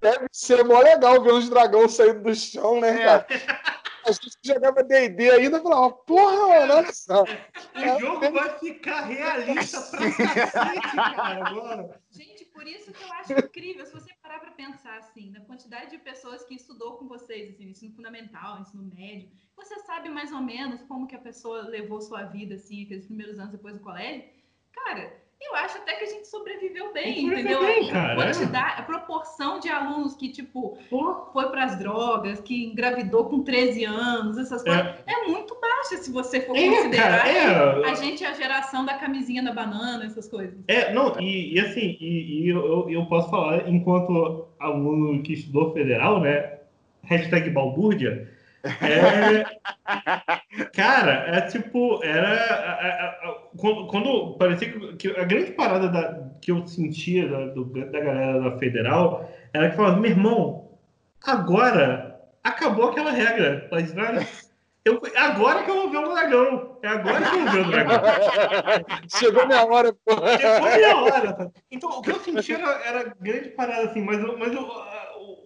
Deve 0.01 0.27
ser 0.31 0.63
mó 0.65 0.81
legal 0.81 1.23
ver 1.23 1.33
uns 1.33 1.49
dragões 1.49 1.93
saindo 1.93 2.23
do 2.23 2.35
chão, 2.35 2.79
né, 2.79 3.03
é. 3.03 3.27
a 4.07 4.13
gente 4.13 4.39
jogava 4.43 4.83
D&D 4.83 5.31
ainda 5.31 5.59
e 5.59 5.63
falava, 5.63 5.93
porra, 5.93 6.49
mano, 6.49 6.75
olha 6.75 6.93
só. 6.93 7.23
O 7.25 8.01
jogo 8.01 8.31
vai 8.31 8.59
ficar 8.59 9.03
realista 9.03 9.81
pra 9.83 9.99
cacete, 10.13 10.97
cara, 10.97 11.47
agora. 11.47 12.01
Gente, 12.11 12.45
por 12.47 12.67
isso 12.67 12.93
que 12.93 13.03
eu 13.03 13.13
acho 13.15 13.33
incrível, 13.33 13.87
se 13.87 13.93
você 13.93 14.13
parar 14.23 14.41
pra 14.41 14.53
pensar, 14.53 14.99
assim, 14.99 15.31
na 15.31 15.41
quantidade 15.41 15.91
de 15.91 15.99
pessoas 15.99 16.45
que 16.45 16.55
estudou 16.55 16.97
com 16.97 17.09
vocês, 17.09 17.55
assim, 17.55 17.69
ensino 17.69 17.95
fundamental, 17.95 18.61
ensino 18.61 18.85
médio, 18.95 19.31
você 19.57 19.79
sabe 19.81 20.09
mais 20.09 20.33
ou 20.33 20.41
menos 20.41 20.83
como 20.83 21.07
que 21.07 21.17
a 21.17 21.21
pessoa 21.21 21.63
levou 21.63 22.01
sua 22.01 22.25
vida, 22.25 22.57
assim, 22.57 22.85
aqueles 22.85 23.07
primeiros 23.07 23.39
anos 23.39 23.53
depois 23.53 23.75
do 23.75 23.81
colégio, 23.81 24.25
cara 24.73 25.24
eu 25.47 25.57
acho 25.57 25.79
até 25.79 25.95
que 25.95 26.05
a 26.05 26.09
gente 26.09 26.27
sobreviveu 26.29 26.93
bem, 26.93 27.27
entendeu? 27.27 27.61
Bem, 27.61 27.89
cara, 27.89 28.13
a 28.13 28.17
quantidade, 28.17 28.81
a 28.81 28.83
proporção 28.83 29.59
de 29.61 29.69
alunos 29.69 30.15
que, 30.15 30.29
tipo, 30.29 30.79
Pô. 30.91 31.27
foi 31.33 31.49
para 31.51 31.65
as 31.65 31.79
drogas, 31.79 32.41
que 32.41 32.67
engravidou 32.67 33.27
com 33.27 33.43
13 33.43 33.85
anos, 33.85 34.39
essas 34.39 34.63
coisas, 34.63 34.87
é, 35.07 35.13
é 35.13 35.29
muito 35.29 35.57
baixa 35.61 36.03
se 36.03 36.11
você 36.11 36.41
for 36.41 36.57
é, 36.57 36.69
considerar 36.69 37.25
cara, 37.25 37.29
é. 37.29 37.91
a 37.91 37.95
gente 37.95 38.25
é 38.25 38.29
a 38.29 38.35
geração 38.35 38.85
da 38.85 38.95
camisinha 38.95 39.43
da 39.43 39.53
banana, 39.53 40.05
essas 40.05 40.29
coisas. 40.29 40.59
É, 40.69 40.93
não, 40.93 41.19
e, 41.21 41.55
e 41.55 41.61
assim, 41.61 41.97
e, 42.01 42.45
e 42.45 42.49
eu, 42.49 42.89
eu 42.91 43.07
posso 43.07 43.31
falar, 43.31 43.69
enquanto 43.69 44.49
aluno 44.59 45.23
que 45.23 45.35
estudou 45.35 45.73
federal, 45.73 46.21
né? 46.21 46.59
Hashtag 47.05 47.51
balbúrdia, 47.51 48.31
é, 48.65 49.45
cara, 50.73 51.37
é 51.37 51.41
tipo, 51.43 52.03
era. 52.03 53.44
Quando, 53.57 53.87
quando, 53.87 54.35
parecia 54.37 54.73
que, 54.97 55.09
a 55.11 55.25
grande 55.25 55.53
parada 55.53 55.89
da, 55.89 56.31
que 56.41 56.51
eu 56.51 56.67
sentia 56.67 57.29
da, 57.29 57.47
do, 57.47 57.65
da 57.65 58.01
galera 58.01 58.41
da 58.41 58.59
federal 58.59 59.31
era 59.53 59.71
que 59.71 59.77
falava: 59.77 60.01
meu 60.01 60.11
irmão, 60.11 60.71
agora 61.25 62.21
acabou 62.43 62.91
aquela 62.91 63.11
regra. 63.11 63.69
Eu, 64.85 65.01
agora 65.17 65.63
que 65.63 65.71
eu 65.71 65.75
vou 65.77 65.91
ver 65.91 65.97
o 65.97 66.13
dragão. 66.13 66.79
É 66.83 66.89
agora 66.89 67.31
que 67.31 67.37
eu 67.37 67.45
vou 67.45 67.53
ver 67.53 67.61
o 67.61 67.71
dragão. 67.71 68.01
Chegou 69.09 69.47
minha 69.47 69.65
hora, 69.65 69.93
pô. 69.93 70.13
Chegou 70.39 70.77
minha 70.77 70.97
hora. 70.97 71.53
Então, 71.71 71.91
o 71.91 72.03
que 72.03 72.11
eu 72.11 72.21
sentia 72.21 72.57
era, 72.57 72.71
era 72.85 73.15
grande 73.19 73.49
parada, 73.51 73.85
assim, 73.85 74.03
mas, 74.03 74.21
mas 74.39 74.53
eu, 74.53 74.69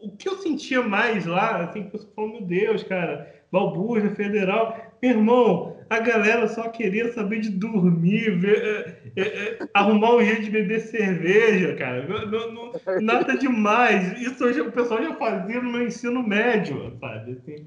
o 0.02 0.16
que 0.16 0.28
eu 0.28 0.38
sentia 0.38 0.82
mais 0.82 1.24
lá, 1.24 1.62
assim, 1.62 1.88
que 1.88 1.96
eu 1.96 2.00
falei, 2.16 2.32
meu 2.32 2.42
Deus, 2.42 2.82
cara, 2.82 3.32
Balbúrdia, 3.50 4.10
Federal, 4.10 4.76
irmão, 5.00 5.76
a 5.90 6.00
galera 6.00 6.46
só 6.48 6.68
queria 6.68 7.12
saber 7.12 7.40
de 7.40 7.50
dormir, 7.50 8.38
ver, 8.38 9.00
é, 9.16 9.20
é, 9.20 9.22
é, 9.22 9.58
arrumar 9.72 10.16
um 10.16 10.22
jeito 10.22 10.42
de 10.42 10.50
beber 10.50 10.80
cerveja, 10.80 11.74
cara. 11.76 12.06
Não, 12.06 12.52
não, 12.52 12.72
nada 13.00 13.38
demais. 13.38 14.20
Isso 14.20 14.44
hoje, 14.44 14.60
o 14.60 14.70
pessoal 14.70 15.02
já 15.02 15.14
fazia 15.14 15.62
no 15.62 15.72
meu 15.72 15.86
ensino 15.86 16.22
médio, 16.22 16.94
sabe? 17.00 17.38
Assim, 17.40 17.66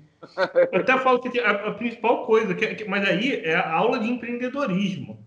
até 0.71 0.97
falo 0.99 1.19
que 1.19 1.39
a, 1.39 1.49
a 1.49 1.73
principal 1.73 2.25
coisa, 2.25 2.53
que, 2.53 2.75
que, 2.75 2.85
mas 2.87 3.07
aí 3.09 3.41
é 3.43 3.55
a 3.55 3.71
aula 3.71 3.99
de 3.99 4.09
empreendedorismo. 4.11 5.17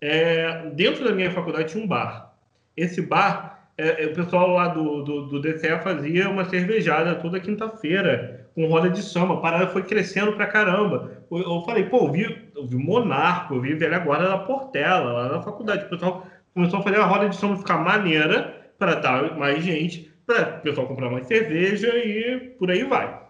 é, 0.00 0.70
dentro 0.74 1.04
da 1.04 1.14
minha 1.14 1.30
faculdade 1.30 1.72
tinha 1.72 1.84
um 1.84 1.86
bar. 1.86 2.34
Esse 2.76 3.02
bar, 3.02 3.68
é, 3.76 4.04
é 4.04 4.06
o 4.06 4.14
pessoal 4.14 4.50
lá 4.50 4.68
do, 4.68 5.02
do, 5.02 5.26
do 5.26 5.40
DCE 5.40 5.78
fazia 5.82 6.28
uma 6.28 6.44
cervejada 6.44 7.14
toda 7.16 7.40
quinta-feira, 7.40 8.39
com 8.54 8.66
roda 8.66 8.90
de 8.90 9.02
samba. 9.02 9.34
A 9.34 9.40
parada 9.40 9.68
foi 9.68 9.82
crescendo 9.82 10.32
pra 10.32 10.46
caramba. 10.46 11.24
Eu, 11.30 11.38
eu 11.38 11.62
falei, 11.62 11.84
pô, 11.84 12.06
eu 12.06 12.12
vi, 12.12 12.48
eu 12.54 12.66
vi 12.66 12.76
Monarco, 12.76 13.54
eu 13.54 13.60
vi 13.60 13.74
Velha 13.74 13.98
Guarda 13.98 14.28
da 14.28 14.38
Portela, 14.38 15.12
lá 15.12 15.28
na 15.28 15.42
faculdade. 15.42 15.84
O 15.84 15.88
pessoal 15.88 16.26
começou 16.54 16.80
a 16.80 16.82
fazer 16.82 16.96
a 16.96 17.06
roda 17.06 17.28
de 17.28 17.36
samba 17.36 17.56
ficar 17.56 17.78
maneira 17.78 18.72
para 18.78 18.94
dar 18.94 19.38
mais 19.38 19.62
gente, 19.62 20.12
para 20.26 20.58
o 20.58 20.62
pessoal 20.62 20.86
comprar 20.86 21.10
mais 21.10 21.26
cerveja 21.26 21.88
e 21.96 22.54
por 22.58 22.70
aí 22.70 22.84
vai. 22.84 23.20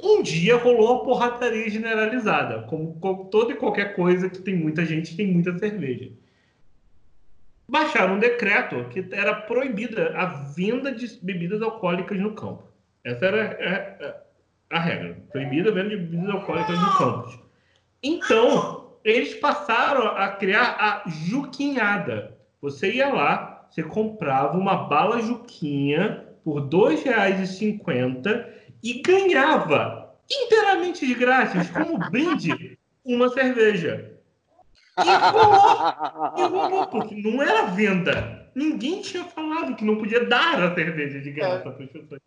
Um 0.00 0.22
dia 0.22 0.56
rolou 0.56 0.96
a 0.96 1.04
porrataria 1.04 1.68
generalizada, 1.70 2.62
como, 2.62 3.28
toda 3.30 3.52
e 3.52 3.56
qualquer 3.56 3.94
coisa 3.94 4.28
que 4.28 4.42
tem 4.42 4.54
muita 4.54 4.84
gente, 4.84 5.16
tem 5.16 5.26
muita 5.26 5.56
cerveja. 5.58 6.10
Baixaram 7.68 8.16
um 8.16 8.18
decreto 8.18 8.84
que 8.90 9.06
era 9.12 9.34
proibida 9.34 10.12
a 10.16 10.26
venda 10.26 10.92
de 10.92 11.18
bebidas 11.22 11.62
alcoólicas 11.62 12.18
no 12.18 12.34
campo. 12.34 12.64
Essa 13.02 13.26
era 13.26 14.23
a, 14.70 14.78
regra. 14.78 15.16
Proibida 15.30 15.70
a 15.70 15.74
venda 15.74 15.90
de 15.90 15.96
bebidas 15.96 16.30
alcoólicas 16.30 16.78
no 16.78 16.96
campus. 16.96 17.38
Então, 18.02 18.84
eles 19.04 19.34
passaram 19.34 20.08
a 20.08 20.28
criar 20.28 20.76
a 20.78 21.08
Juquinhada. 21.08 22.36
Você 22.60 22.92
ia 22.92 23.12
lá, 23.12 23.66
você 23.70 23.82
comprava 23.82 24.56
uma 24.56 24.88
bala 24.88 25.20
Juquinha 25.20 26.24
por 26.42 26.62
R$ 26.62 26.68
2,50 26.68 28.46
e 28.82 29.00
ganhava 29.00 30.14
inteiramente 30.30 31.06
de 31.06 31.14
grátis, 31.14 31.70
como 31.70 31.98
brinde, 32.10 32.78
uma 33.04 33.28
cerveja. 33.30 34.12
E 34.98 35.10
rolou, 35.30 36.38
e 36.38 36.42
rolou, 36.42 36.86
porque 36.86 37.14
não 37.16 37.42
era 37.42 37.66
venda. 37.66 38.50
Ninguém 38.54 39.02
tinha 39.02 39.24
falado 39.24 39.74
que 39.74 39.84
não 39.84 39.96
podia 39.96 40.24
dar 40.24 40.62
a 40.62 40.74
cerveja 40.74 41.20
de 41.20 41.32
graça 41.32 41.70
para 41.70 41.84
as 41.84 41.90
pessoas. 41.90 42.20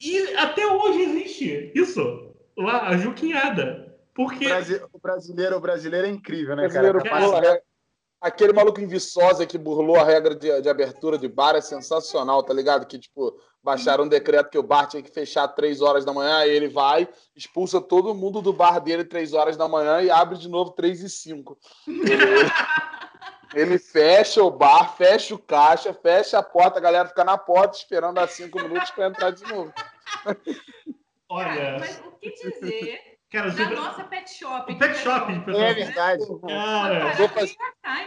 E 0.00 0.34
até 0.36 0.66
hoje 0.66 1.02
existe 1.02 1.72
isso, 1.74 2.34
lá, 2.56 2.88
a 2.88 2.96
juquinhada. 2.96 3.96
Porque... 4.14 4.46
O 4.92 4.98
brasileiro, 4.98 5.56
o 5.56 5.60
brasileiro 5.60 6.06
é 6.06 6.10
incrível, 6.10 6.56
né, 6.56 6.68
cara? 6.68 7.00
cara 7.02 7.62
aquele 8.20 8.52
maluco 8.52 8.80
em 8.80 8.86
Viçosa 8.86 9.46
que 9.46 9.58
burlou 9.58 9.96
a 9.96 10.04
regra 10.04 10.34
de, 10.34 10.60
de, 10.60 10.68
abertura 10.68 11.18
de 11.18 11.28
bar 11.28 11.54
é 11.54 11.60
sensacional, 11.60 12.42
tá 12.42 12.52
ligado? 12.52 12.86
Que, 12.86 12.98
tipo, 12.98 13.38
baixaram 13.62 14.04
um 14.04 14.08
decreto 14.08 14.50
que 14.50 14.58
o 14.58 14.62
bar 14.62 14.86
tinha 14.86 15.02
que 15.02 15.10
fechar 15.10 15.48
três 15.48 15.80
horas 15.80 16.04
da 16.04 16.12
manhã, 16.12 16.38
aí 16.38 16.50
ele 16.50 16.68
vai, 16.68 17.08
expulsa 17.34 17.80
todo 17.80 18.14
mundo 18.14 18.40
do 18.42 18.52
bar 18.52 18.80
dele 18.80 19.04
três 19.04 19.32
horas 19.32 19.56
da 19.56 19.68
manhã 19.68 20.02
e 20.02 20.10
abre 20.10 20.38
de 20.38 20.48
novo 20.48 20.70
três 20.72 21.02
e 21.02 21.10
cinco. 21.10 21.58
Ele, 23.56 23.78
fecha 23.78 24.42
o 24.42 24.50
bar, 24.50 24.94
fecha 24.96 25.34
o 25.34 25.38
caixa, 25.38 25.94
fecha 25.94 26.38
a 26.38 26.42
porta, 26.42 26.78
a 26.78 26.82
galera 26.82 27.08
fica 27.08 27.24
na 27.24 27.38
porta 27.38 27.78
esperando 27.78 28.18
há 28.18 28.28
cinco 28.28 28.60
minutos 28.60 28.90
para 28.90 29.06
entrar 29.06 29.30
de 29.30 29.42
novo. 29.44 29.72
Olha. 31.26 31.78
Mas 31.80 31.98
o 32.00 32.12
que 32.12 32.30
dizer 32.30 33.16
Cara, 33.30 33.52
na 33.52 33.70
nossa 33.70 34.04
pet 34.04 34.30
shop. 34.30 34.72
O 34.72 34.78
pet 34.78 34.96
shop, 34.98 35.32
É 35.32 35.74
verdade. 35.74 36.24
Cara, 36.46 37.12
vou, 37.14 37.28
fazer, 37.28 37.56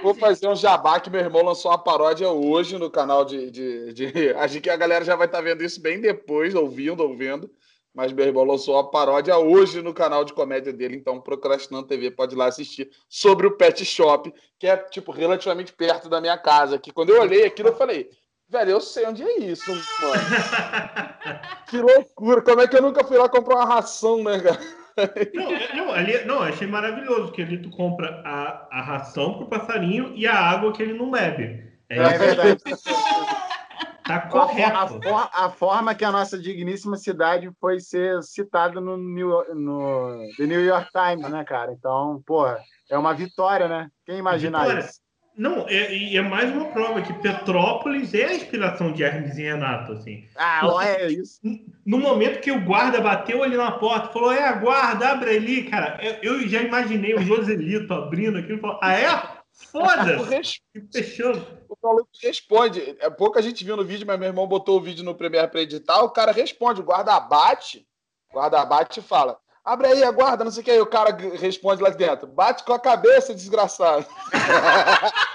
vou 0.01 0.13
fazer 0.13 0.47
um 0.47 0.55
jabá 0.55 0.99
que 0.99 1.09
meu 1.09 1.19
irmão 1.19 1.43
lançou 1.43 1.71
uma 1.71 1.77
paródia 1.77 2.29
hoje 2.29 2.77
no 2.77 2.89
canal 2.89 3.25
de. 3.25 3.51
de, 3.51 3.93
de... 3.93 4.33
Acho 4.39 4.61
que 4.61 4.69
a 4.69 4.77
galera 4.77 5.03
já 5.03 5.15
vai 5.15 5.27
estar 5.27 5.41
vendo 5.41 5.61
isso 5.61 5.81
bem 5.81 5.99
depois, 5.99 6.55
ouvindo, 6.55 7.01
ouvindo. 7.03 7.51
Mas 7.99 8.13
irmão 8.17 8.45
lançou 8.45 8.75
uma 8.75 8.89
paródia 8.89 9.37
hoje 9.37 9.81
no 9.81 9.93
canal 9.93 10.23
de 10.23 10.31
comédia 10.31 10.71
dele, 10.71 10.95
então 10.95 11.19
Procrastinando 11.19 11.85
TV 11.85 12.09
pode 12.09 12.33
ir 12.33 12.37
lá 12.37 12.45
assistir 12.45 12.89
sobre 13.09 13.45
o 13.45 13.57
Pet 13.57 13.83
Shop, 13.83 14.33
que 14.57 14.67
é, 14.67 14.77
tipo, 14.77 15.11
relativamente 15.11 15.73
perto 15.73 16.07
da 16.07 16.21
minha 16.21 16.37
casa. 16.37 16.79
Que 16.79 16.93
quando 16.93 17.09
eu 17.09 17.19
olhei 17.19 17.45
aquilo, 17.45 17.67
eu 17.67 17.75
falei, 17.75 18.09
velho, 18.47 18.71
eu 18.71 18.79
sei 18.79 19.05
onde 19.05 19.21
é 19.21 19.39
isso, 19.39 19.69
mano. 19.69 19.81
que 21.69 21.77
loucura, 21.77 22.41
como 22.41 22.61
é 22.61 22.69
que 22.69 22.77
eu 22.77 22.81
nunca 22.81 23.03
fui 23.03 23.17
lá 23.17 23.27
comprar 23.27 23.57
uma 23.57 23.65
ração, 23.65 24.23
né, 24.23 24.39
cara? 24.39 24.59
Não, 25.33 25.53
é, 25.53 25.75
não, 25.75 25.91
ali, 25.91 26.23
não, 26.23 26.41
achei 26.41 26.67
maravilhoso, 26.67 27.33
que 27.33 27.41
ali 27.41 27.61
tu 27.61 27.69
compra 27.69 28.21
a, 28.25 28.79
a 28.79 28.81
ração 28.81 29.39
pro 29.39 29.47
passarinho 29.47 30.13
e 30.15 30.25
a 30.25 30.39
água 30.39 30.71
que 30.71 30.81
ele 30.81 30.93
não 30.93 31.11
bebe. 31.11 31.65
É, 31.89 31.97
é 31.97 32.17
verdade. 32.17 32.63
Tá 34.09 34.21
correto. 34.21 34.75
A, 34.75 34.87
for, 34.87 35.29
a, 35.31 35.49
forma 35.51 35.93
que 35.93 36.03
a 36.03 36.11
nossa 36.11 36.35
digníssima 36.35 36.97
cidade 36.97 37.47
foi 37.61 37.79
ser 37.79 38.23
citada 38.23 38.81
no, 38.81 38.97
New, 38.97 39.29
no 39.53 40.27
The 40.35 40.47
New 40.47 40.65
York 40.65 40.89
Times, 40.91 41.29
né, 41.29 41.43
cara? 41.43 41.71
Então, 41.71 42.19
porra, 42.25 42.57
é 42.89 42.97
uma 42.97 43.13
vitória, 43.13 43.67
né? 43.67 43.87
Quem 44.07 44.17
imaginar 44.17 44.79
isso? 44.79 44.99
Não, 45.37 45.67
é, 45.69 46.15
é 46.15 46.21
mais 46.23 46.51
uma 46.51 46.65
prova 46.65 47.03
que 47.03 47.13
Petrópolis 47.13 48.15
é 48.15 48.25
a 48.25 48.33
inspiração 48.33 48.91
de 48.91 49.03
Hermes 49.03 49.37
e 49.37 49.43
Renato, 49.43 49.91
assim. 49.91 50.25
Ah, 50.35 50.67
é 50.83 51.11
isso. 51.11 51.39
No 51.85 51.99
momento 51.99 52.41
que 52.41 52.51
o 52.51 52.65
guarda 52.65 52.99
bateu 52.99 53.43
ali 53.43 53.55
na 53.55 53.73
porta, 53.73 54.11
falou, 54.11 54.33
é, 54.33 54.51
guarda, 54.59 55.09
abre 55.11 55.37
ali, 55.37 55.63
cara. 55.65 55.99
Eu, 56.01 56.39
eu 56.39 56.47
já 56.47 56.63
imaginei 56.63 57.13
o 57.13 57.21
Joselito 57.21 57.93
abrindo 57.93 58.39
aquilo 58.39 58.57
e 58.57 58.61
falou, 58.61 58.79
ah, 58.81 58.93
é? 58.93 59.38
Foda-se! 59.71 60.61
Fechando. 60.91 61.45
O 61.67 61.75
maluco 61.81 62.09
responde. 62.21 62.97
É 62.99 63.09
pouca 63.09 63.41
gente 63.41 63.63
viu 63.63 63.75
no 63.75 63.83
vídeo, 63.83 64.07
mas 64.07 64.19
meu 64.19 64.29
irmão 64.29 64.47
botou 64.47 64.77
o 64.77 64.81
vídeo 64.81 65.03
no 65.03 65.15
Premiere 65.15 65.47
para 65.49 65.61
editar. 65.61 66.01
O 66.01 66.09
cara 66.09 66.31
responde, 66.31 66.81
o 66.81 66.83
guarda 66.83 67.19
bate, 67.19 67.85
o 68.29 68.33
guarda 68.33 68.65
bate 68.65 68.99
e 68.99 69.03
fala: 69.03 69.37
Abre 69.63 69.87
aí, 69.87 70.03
aguarda, 70.03 70.43
não 70.43 70.51
sei 70.51 70.61
o 70.61 70.63
que. 70.63 70.71
Aí 70.71 70.81
o 70.81 70.87
cara 70.87 71.15
responde 71.35 71.83
lá 71.83 71.89
dentro: 71.89 72.25
Bate 72.27 72.63
com 72.63 72.73
a 72.73 72.79
cabeça, 72.79 73.35
desgraçado. 73.35 74.05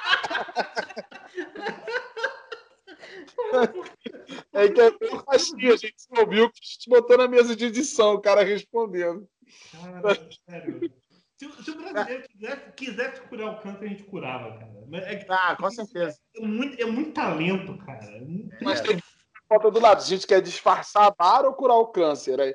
é 4.53 4.69
que 4.69 4.81
é 4.81 4.91
bem 4.91 5.21
facinho, 5.25 5.73
a 5.73 5.77
gente 5.77 5.95
ouviu 6.19 6.51
que 6.51 6.61
a 6.61 6.67
gente 6.67 6.89
botou 6.89 7.19
na 7.19 7.29
mesa 7.29 7.55
de 7.55 7.67
edição, 7.67 8.15
o 8.15 8.21
cara 8.21 8.43
respondendo. 8.43 9.29
Cara, 9.71 10.29
sério. 10.49 10.91
Se, 11.37 11.65
se, 11.65 11.71
o 11.71 11.77
brasileiro 11.77 12.29
quisesse, 12.29 12.73
quisesse 12.77 13.21
curar 13.23 13.53
o 13.53 13.61
câncer, 13.61 13.85
a 13.85 13.89
gente 13.89 14.05
curava, 14.05 14.59
cara. 14.59 14.73
É, 14.93 15.27
ah, 15.29 15.57
com 15.57 15.71
certeza. 15.71 16.19
É 16.37 16.41
muito, 16.41 16.81
é 16.81 16.87
muito 16.87 17.13
talento, 17.13 17.77
cara. 17.79 18.05
É 18.05 18.25
Mas 18.63 18.81
tem 18.81 18.99
falta 19.49 19.71
do 19.71 19.81
lado. 19.81 19.99
A 19.99 20.05
gente 20.05 20.27
quer 20.27 20.41
disfarçar 20.41 21.07
a 21.07 21.11
bar 21.11 21.45
ou 21.45 21.55
curar 21.55 21.77
o 21.77 21.89
câncer? 21.89 22.41
Aí 22.41 22.55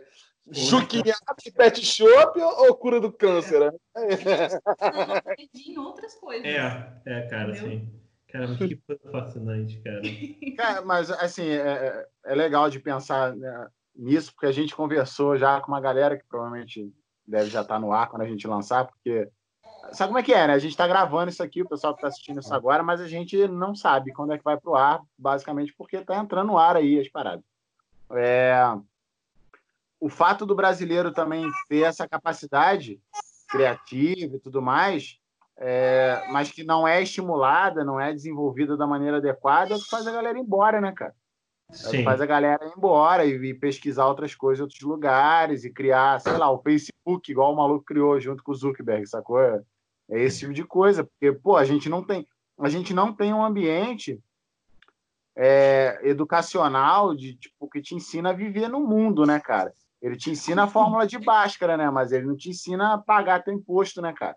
Juquinhada 0.52 1.36
pet 1.56 1.86
shop 1.86 2.40
ou 2.42 2.76
cura 2.76 3.00
do 3.00 3.12
câncer? 3.12 3.60
Né? 3.60 3.72
em 5.54 5.78
outras 5.78 6.16
coisas. 6.16 6.46
É, 6.46 7.02
é, 7.06 7.22
cara, 7.28 7.52
Entendeu? 7.52 7.70
sim. 7.70 8.00
Cara, 8.30 8.56
que 8.56 8.76
coisa 8.76 9.12
fascinante, 9.12 9.82
cara. 9.82 10.02
cara 10.58 10.82
mas, 10.84 11.10
assim, 11.12 11.48
é, 11.48 11.58
é, 11.58 12.08
é 12.26 12.36
legal 12.36 12.70
de 12.70 12.80
pensar 12.80 13.36
né, 13.36 13.68
nisso, 13.96 14.32
porque 14.34 14.46
a 14.48 14.52
gente 14.52 14.76
conversou 14.76 15.38
já 15.38 15.60
com 15.62 15.72
uma 15.72 15.82
galera 15.82 16.18
que 16.18 16.26
provavelmente 16.28 16.92
deve 17.30 17.50
já 17.50 17.62
estar 17.62 17.76
tá 17.76 17.80
no 17.80 17.94
ar 17.94 18.10
quando 18.10 18.24
a 18.24 18.28
gente 18.28 18.48
lançar, 18.48 18.86
porque 18.86 19.30
sabe 19.94 20.10
como 20.10 20.20
é 20.20 20.24
que 20.24 20.34
é, 20.34 20.48
né? 20.48 20.54
A 20.54 20.60
gente 20.60 20.72
está 20.72 20.88
gravando 20.88 21.30
isso 21.30 21.44
aqui, 21.44 21.62
o 21.62 21.70
pessoal 21.70 21.94
que 21.94 22.00
está 22.00 22.08
assistindo 22.08 22.40
isso 22.40 22.54
agora, 22.54 22.84
mas 22.84 23.00
a 23.00 23.08
gente 23.08 23.48
não 23.48 23.76
sabe 23.76 24.12
quando 24.12 24.34
é 24.34 24.38
que 24.38 24.44
vai 24.44 24.58
para 24.58 24.70
o 24.70 24.76
ar, 24.76 25.02
basicamente 25.18 25.74
porque 25.78 25.98
está 25.98 26.18
entrando 26.18 26.48
no 26.48 26.58
ar 26.58 26.76
aí 26.76 27.00
as 27.00 27.08
paradas. 27.08 27.44
É, 28.12 28.56
o 30.00 30.10
fato 30.10 30.46
do 30.46 30.56
brasileiro 30.56 31.12
também 31.12 31.46
ter 31.68 31.84
essa 31.84 32.08
capacidade 32.08 33.00
criativa 33.48 34.36
e 34.36 34.40
tudo 34.40 34.62
mais, 34.62 35.20
é, 35.58 36.26
mas 36.32 36.52
que 36.52 36.64
não 36.64 36.88
é 36.88 37.02
estimulada, 37.02 37.84
não 37.84 38.00
é 38.00 38.14
desenvolvida 38.14 38.78
da 38.78 38.88
maneira 38.88 39.18
adequada, 39.18 39.74
é 39.74 39.78
o 39.78 39.80
que 39.80 39.90
faz 39.90 40.08
a 40.08 40.12
galera 40.12 40.38
ir 40.38 40.42
embora, 40.42 40.80
né, 40.80 40.92
cara? 40.94 41.14
Que 41.72 42.04
faz 42.04 42.20
a 42.20 42.26
galera 42.26 42.66
ir 42.66 42.74
embora 42.76 43.26
e, 43.26 43.34
e, 43.34 43.54
pesquisar 43.54 44.08
outras 44.08 44.34
coisas 44.34 44.60
em 44.60 44.64
outros 44.64 44.82
lugares 44.82 45.64
e 45.64 45.72
criar, 45.72 46.20
sei 46.20 46.36
lá, 46.36 46.50
o 46.50 46.62
Facebook, 46.62 47.32
igual 47.32 47.54
o 47.54 47.56
maluco 47.56 47.86
criou 47.86 48.20
junto 48.20 48.44
com 48.44 48.52
o 48.52 48.56
Zuckerberg, 48.56 49.06
sacou? 49.06 49.40
É 49.40 49.64
esse 50.10 50.40
tipo 50.40 50.54
de 50.54 50.64
coisa, 50.64 51.04
porque, 51.04 51.32
pô, 51.32 51.56
a 51.56 51.64
gente 51.64 51.88
não 51.88 52.04
tem, 52.04 52.28
a 52.60 52.70
gente 52.70 52.92
não 52.92 53.14
tem 53.14 53.34
um 53.34 53.44
ambiente 53.44 54.20
é, 55.38 56.00
educacional 56.04 57.16
de 57.16 57.36
tipo 57.36 57.70
que 57.70 57.82
te 57.82 57.94
ensina 57.94 58.32
a 58.32 58.34
viver 58.34 58.68
no 58.68 58.80
mundo, 58.80 59.26
né, 59.26 59.40
cara? 59.40 59.72
Ele 60.02 60.16
te 60.16 60.32
ensina 60.32 60.64
a 60.64 60.68
fórmula 60.68 61.06
de 61.06 61.20
Bhaskara, 61.20 61.78
né? 61.78 61.90
Mas 61.90 62.12
ele 62.12 62.26
não 62.26 62.36
te 62.36 62.50
ensina 62.50 62.94
a 62.94 62.98
pagar 62.98 63.44
teu 63.44 63.54
imposto, 63.54 64.02
né, 64.02 64.12
cara? 64.12 64.36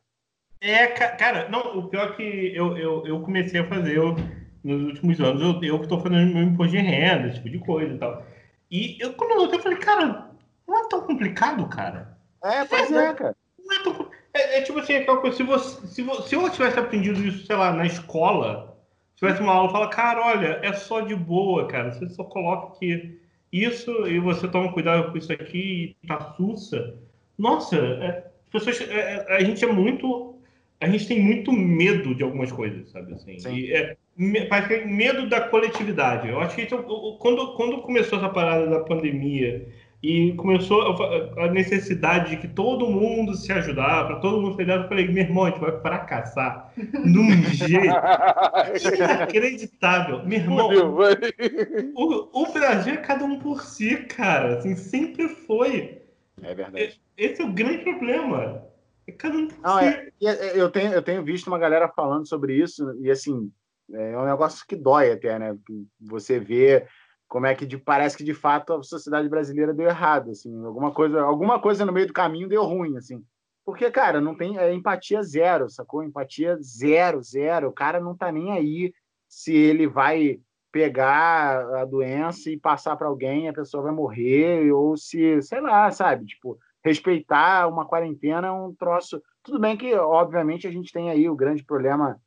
É, 0.61 0.87
cara, 0.87 1.49
não, 1.49 1.79
o 1.79 1.89
pior 1.89 2.11
é 2.11 2.13
que 2.13 2.57
eu, 2.57 2.77
eu, 2.77 3.07
eu 3.07 3.21
comecei 3.21 3.61
a 3.61 3.69
fazer 3.69 3.97
eu, 3.97 4.15
nos 4.63 4.83
últimos 4.83 5.21
anos, 5.21 5.43
eu, 5.43 5.63
eu 5.63 5.79
que 5.79 5.85
estou 5.85 6.01
fazendo 6.01 6.33
meu 6.33 6.43
imposto 6.43 6.73
de 6.73 6.79
renda, 6.79 7.29
esse 7.29 7.37
tipo 7.37 7.51
de 7.51 7.59
coisa 7.59 7.95
e 7.95 7.99
tal. 7.99 8.27
E 8.71 8.97
eu, 9.01 9.13
quando 9.15 9.33
eu 9.33 9.37
notei, 9.39 9.59
eu 9.59 9.63
falei, 9.63 9.79
cara, 9.79 10.31
não 10.67 10.79
é 10.79 10.89
tão 10.89 11.03
complicado, 11.03 11.67
cara. 11.69 12.17
É, 12.45 12.65
pois 12.65 12.91
é, 12.91 13.09
é 13.09 13.15
cara. 13.15 13.37
Não 13.59 13.77
é, 13.77 13.83
tão, 13.83 14.11
é, 14.35 14.59
é 14.59 14.63
tipo 14.63 14.79
assim, 14.79 14.95
aquela 14.95 15.21
coisa, 15.21 15.37
se, 15.37 15.43
você, 15.43 15.87
se, 15.87 16.03
você, 16.03 16.29
se 16.29 16.35
eu 16.35 16.51
tivesse 16.51 16.79
aprendido 16.79 17.25
isso, 17.25 17.47
sei 17.47 17.57
lá, 17.57 17.73
na 17.73 17.87
escola, 17.87 18.77
se 19.13 19.19
tivesse 19.19 19.43
uma 19.43 19.53
aula, 19.53 19.71
fala, 19.71 19.89
cara, 19.89 20.21
olha, 20.25 20.61
é 20.63 20.73
só 20.73 21.01
de 21.01 21.15
boa, 21.15 21.67
cara, 21.69 21.93
você 21.93 22.09
só 22.09 22.25
coloca 22.25 22.79
que 22.79 23.21
isso 23.53 23.91
e 24.07 24.19
você 24.19 24.49
toma 24.49 24.73
cuidado 24.73 25.13
com 25.13 25.19
isso 25.19 25.33
aqui 25.33 25.97
e 26.03 26.07
tá 26.07 26.33
sussa. 26.37 26.95
Nossa, 27.37 27.77
é, 27.77 28.31
pessoas, 28.51 28.81
é, 28.81 29.27
é, 29.29 29.37
a 29.37 29.41
gente 29.45 29.63
é 29.65 29.71
muito 29.71 30.33
a 30.81 30.89
gente 30.89 31.07
tem 31.07 31.23
muito 31.23 31.53
medo 31.53 32.13
de 32.13 32.25
algumas 32.25 32.51
coisas, 32.51 32.91
sabe? 32.91 33.15
Assim, 33.15 33.37
e, 33.51 33.73
é, 33.73 33.97
parece 34.49 34.69
que 34.69 34.75
é 34.75 34.85
medo 34.85 35.29
da 35.29 35.41
coletividade. 35.41 36.29
Eu 36.29 36.41
acho 36.41 36.55
que 36.55 36.63
isso, 36.63 36.77
quando, 37.19 37.55
quando 37.55 37.83
começou 37.83 38.19
essa 38.19 38.29
parada 38.29 38.67
da 38.67 38.81
pandemia 38.81 39.67
e 40.03 40.33
começou 40.33 40.83
a 41.39 41.49
necessidade 41.49 42.31
de 42.31 42.37
que 42.37 42.49
todo 42.49 42.91
mundo 42.91 43.35
se 43.37 43.53
ajudar, 43.53 44.07
para 44.07 44.17
todo 44.17 44.41
mundo 44.41 44.57
cuidar, 44.57 44.83
eu 44.83 44.89
falei, 44.89 45.07
meu 45.07 45.23
irmão, 45.23 45.45
a 45.45 45.51
gente 45.51 45.61
vai 45.61 45.81
fracassar 45.81 46.73
num 47.05 47.31
jeito 47.55 47.95
inacreditável. 48.99 50.27
Meu 50.27 50.41
irmão, 50.41 50.69
o, 51.95 52.43
o, 52.43 52.53
Brasil 52.53 52.95
é 52.95 52.97
cada 52.97 53.25
um 53.25 53.39
por 53.39 53.63
si, 53.63 53.97
cara. 54.09 54.59
Assim, 54.59 54.75
sempre 54.75 55.29
foi. 55.29 56.03
É 56.43 56.53
verdade. 56.53 57.01
Esse 57.17 57.41
é 57.41 57.45
o 57.45 57.53
grande 57.53 57.79
problema. 57.79 58.65
É 59.07 59.13
cada 59.13 59.37
um 59.37 59.47
por 59.47 59.59
Não, 59.63 59.79
si. 59.79 59.85
É, 59.85 60.11
é, 60.25 60.61
eu, 60.61 60.69
tenho, 60.69 60.93
eu 60.93 61.03
tenho 61.03 61.23
visto 61.23 61.47
uma 61.47 61.59
galera 61.59 61.89
falando 61.89 62.27
sobre 62.27 62.57
isso, 62.57 62.93
e 63.01 63.11
assim, 63.11 63.53
é 63.93 64.19
um 64.19 64.25
negócio 64.25 64.65
que 64.67 64.77
dói 64.77 65.13
até, 65.13 65.39
né? 65.39 65.57
Você 66.01 66.39
vê 66.39 66.87
como 67.29 67.47
é 67.47 67.55
que 67.55 67.65
de, 67.65 67.79
parece 67.79 68.17
que 68.17 68.25
de 68.25 68.35
fato 68.35 68.75
a 68.75 68.83
sociedade 68.83 69.29
brasileira 69.29 69.73
deu 69.73 69.87
errado, 69.89 70.31
assim, 70.31 70.65
alguma 70.65 70.93
coisa, 70.93 71.23
alguma 71.23 71.61
coisa 71.61 71.85
no 71.85 71.93
meio 71.93 72.07
do 72.07 72.13
caminho 72.13 72.49
deu 72.49 72.63
ruim, 72.65 72.97
assim. 72.97 73.25
Porque, 73.65 73.91
cara, 73.91 74.21
não 74.21 74.35
tem 74.35 74.59
é, 74.59 74.73
empatia 74.75 75.23
zero, 75.23 75.71
sacou? 75.71 76.03
Empatia 76.03 76.59
zero, 76.61 77.23
zero. 77.23 77.69
O 77.69 77.73
cara 77.73 78.01
não 78.01 78.17
tá 78.17 78.31
nem 78.33 78.51
aí 78.53 78.93
se 79.29 79.55
ele 79.55 79.87
vai 79.87 80.41
pegar 80.71 81.65
a 81.77 81.85
doença 81.85 82.51
e 82.51 82.59
passar 82.59 82.97
para 82.97 83.07
alguém, 83.07 83.49
a 83.49 83.53
pessoa 83.53 83.83
vai 83.83 83.93
morrer, 83.93 84.73
ou 84.73 84.97
se, 84.97 85.41
sei 85.43 85.61
lá, 85.61 85.91
sabe? 85.91 86.27
Tipo, 86.27 86.59
respeitar 86.85 87.69
uma 87.69 87.87
quarentena 87.87 88.49
é 88.49 88.53
um 88.53 88.75
troço. 88.75 89.23
Tudo 89.43 89.59
bem 89.59 89.77
que, 89.77 89.95
obviamente, 89.95 90.67
a 90.67 90.71
gente 90.71 90.93
tem 90.93 91.11
aí 91.11 91.29
o 91.29 91.37
grande 91.37 91.63
problema 91.63 92.21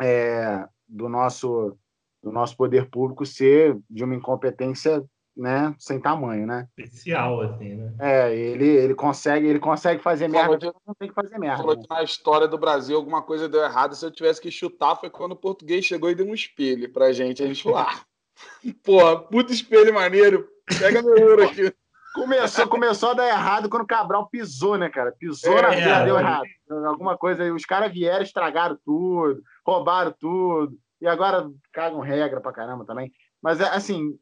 é, 0.00 0.66
do 0.88 1.08
nosso 1.08 1.76
do 2.22 2.32
nosso 2.32 2.56
poder 2.56 2.90
público 2.90 3.24
ser 3.24 3.78
de 3.88 4.02
uma 4.02 4.14
incompetência 4.14 5.04
né, 5.38 5.72
sem 5.78 6.00
tamanho, 6.00 6.44
né? 6.44 6.66
Especial, 6.76 7.40
assim, 7.42 7.76
né? 7.76 7.94
É, 8.00 8.34
ele, 8.34 8.66
ele 8.66 8.94
consegue, 8.94 9.46
ele 9.46 9.60
consegue 9.60 10.02
fazer 10.02 10.26
merda, 10.26 10.58
de, 10.58 10.66
não 10.84 10.94
tem 10.98 11.08
que 11.08 11.14
fazer 11.14 11.38
merda. 11.38 11.58
Falou 11.58 11.76
né? 11.76 11.82
que 11.82 11.88
na 11.88 12.02
história 12.02 12.48
do 12.48 12.58
Brasil 12.58 12.96
alguma 12.96 13.22
coisa 13.22 13.48
deu 13.48 13.62
errado, 13.62 13.94
se 13.94 14.04
eu 14.04 14.10
tivesse 14.10 14.40
que 14.40 14.50
chutar 14.50 14.96
foi 14.96 15.08
quando 15.08 15.32
o 15.32 15.36
português 15.36 15.84
chegou 15.84 16.10
e 16.10 16.14
deu 16.14 16.26
um 16.26 16.34
espelho 16.34 16.92
pra 16.92 17.12
gente. 17.12 17.42
A 17.42 17.46
gente 17.46 17.62
falou, 17.62 17.78
ah, 17.78 18.00
porra, 18.84 19.16
puta 19.16 19.52
espelho 19.52 19.94
maneiro, 19.94 20.48
pega 20.76 21.02
meu 21.02 21.28
ouro 21.28 21.44
aqui. 21.44 21.72
Começou, 22.14 22.66
começou 22.66 23.10
a 23.10 23.14
dar 23.14 23.28
errado 23.28 23.68
quando 23.68 23.82
o 23.82 23.86
Cabral 23.86 24.28
pisou, 24.28 24.76
né, 24.76 24.88
cara? 24.88 25.12
Pisou 25.12 25.56
é, 25.56 25.62
na 25.62 25.74
é, 25.74 26.04
deu 26.04 26.18
errado. 26.18 26.46
Alguma 26.86 27.16
coisa 27.16 27.44
aí, 27.44 27.52
os 27.52 27.64
caras 27.64 27.92
vieram, 27.92 28.24
estragaram 28.24 28.76
tudo, 28.84 29.40
roubaram 29.68 30.14
tudo. 30.18 30.78
E 31.00 31.06
agora 31.06 31.50
cagam 31.72 32.00
regra 32.00 32.40
pra 32.40 32.52
caramba 32.52 32.84
também. 32.84 33.12
Mas, 33.40 33.60
é, 33.60 33.68
assim, 33.68 34.18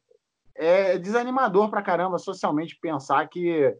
é 0.55 0.97
desanimador 0.97 1.69
pra 1.69 1.81
caramba 1.81 2.17
socialmente 2.17 2.77
pensar 2.79 3.27
que 3.27 3.75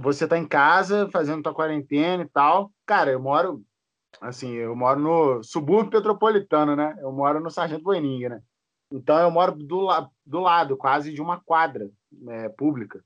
você 0.00 0.26
tá 0.26 0.36
em 0.36 0.46
casa 0.46 1.08
fazendo 1.10 1.42
tua 1.42 1.54
quarentena 1.54 2.22
e 2.22 2.28
tal. 2.28 2.70
Cara, 2.84 3.10
eu 3.10 3.20
moro, 3.20 3.62
assim, 4.20 4.52
eu 4.52 4.76
moro 4.76 5.00
no 5.00 5.42
subúrbio 5.42 5.90
petropolitano, 5.90 6.76
né? 6.76 6.96
Eu 7.00 7.12
moro 7.12 7.40
no 7.40 7.50
Sargento 7.50 7.82
Boininga, 7.82 8.28
né? 8.28 8.42
Então 8.92 9.18
eu 9.18 9.30
moro 9.30 9.52
do, 9.52 9.80
la 9.80 10.08
do 10.24 10.40
lado, 10.40 10.76
quase 10.76 11.12
de 11.12 11.20
uma 11.20 11.40
quadra 11.40 11.90
é, 12.28 12.48
pública. 12.50 13.02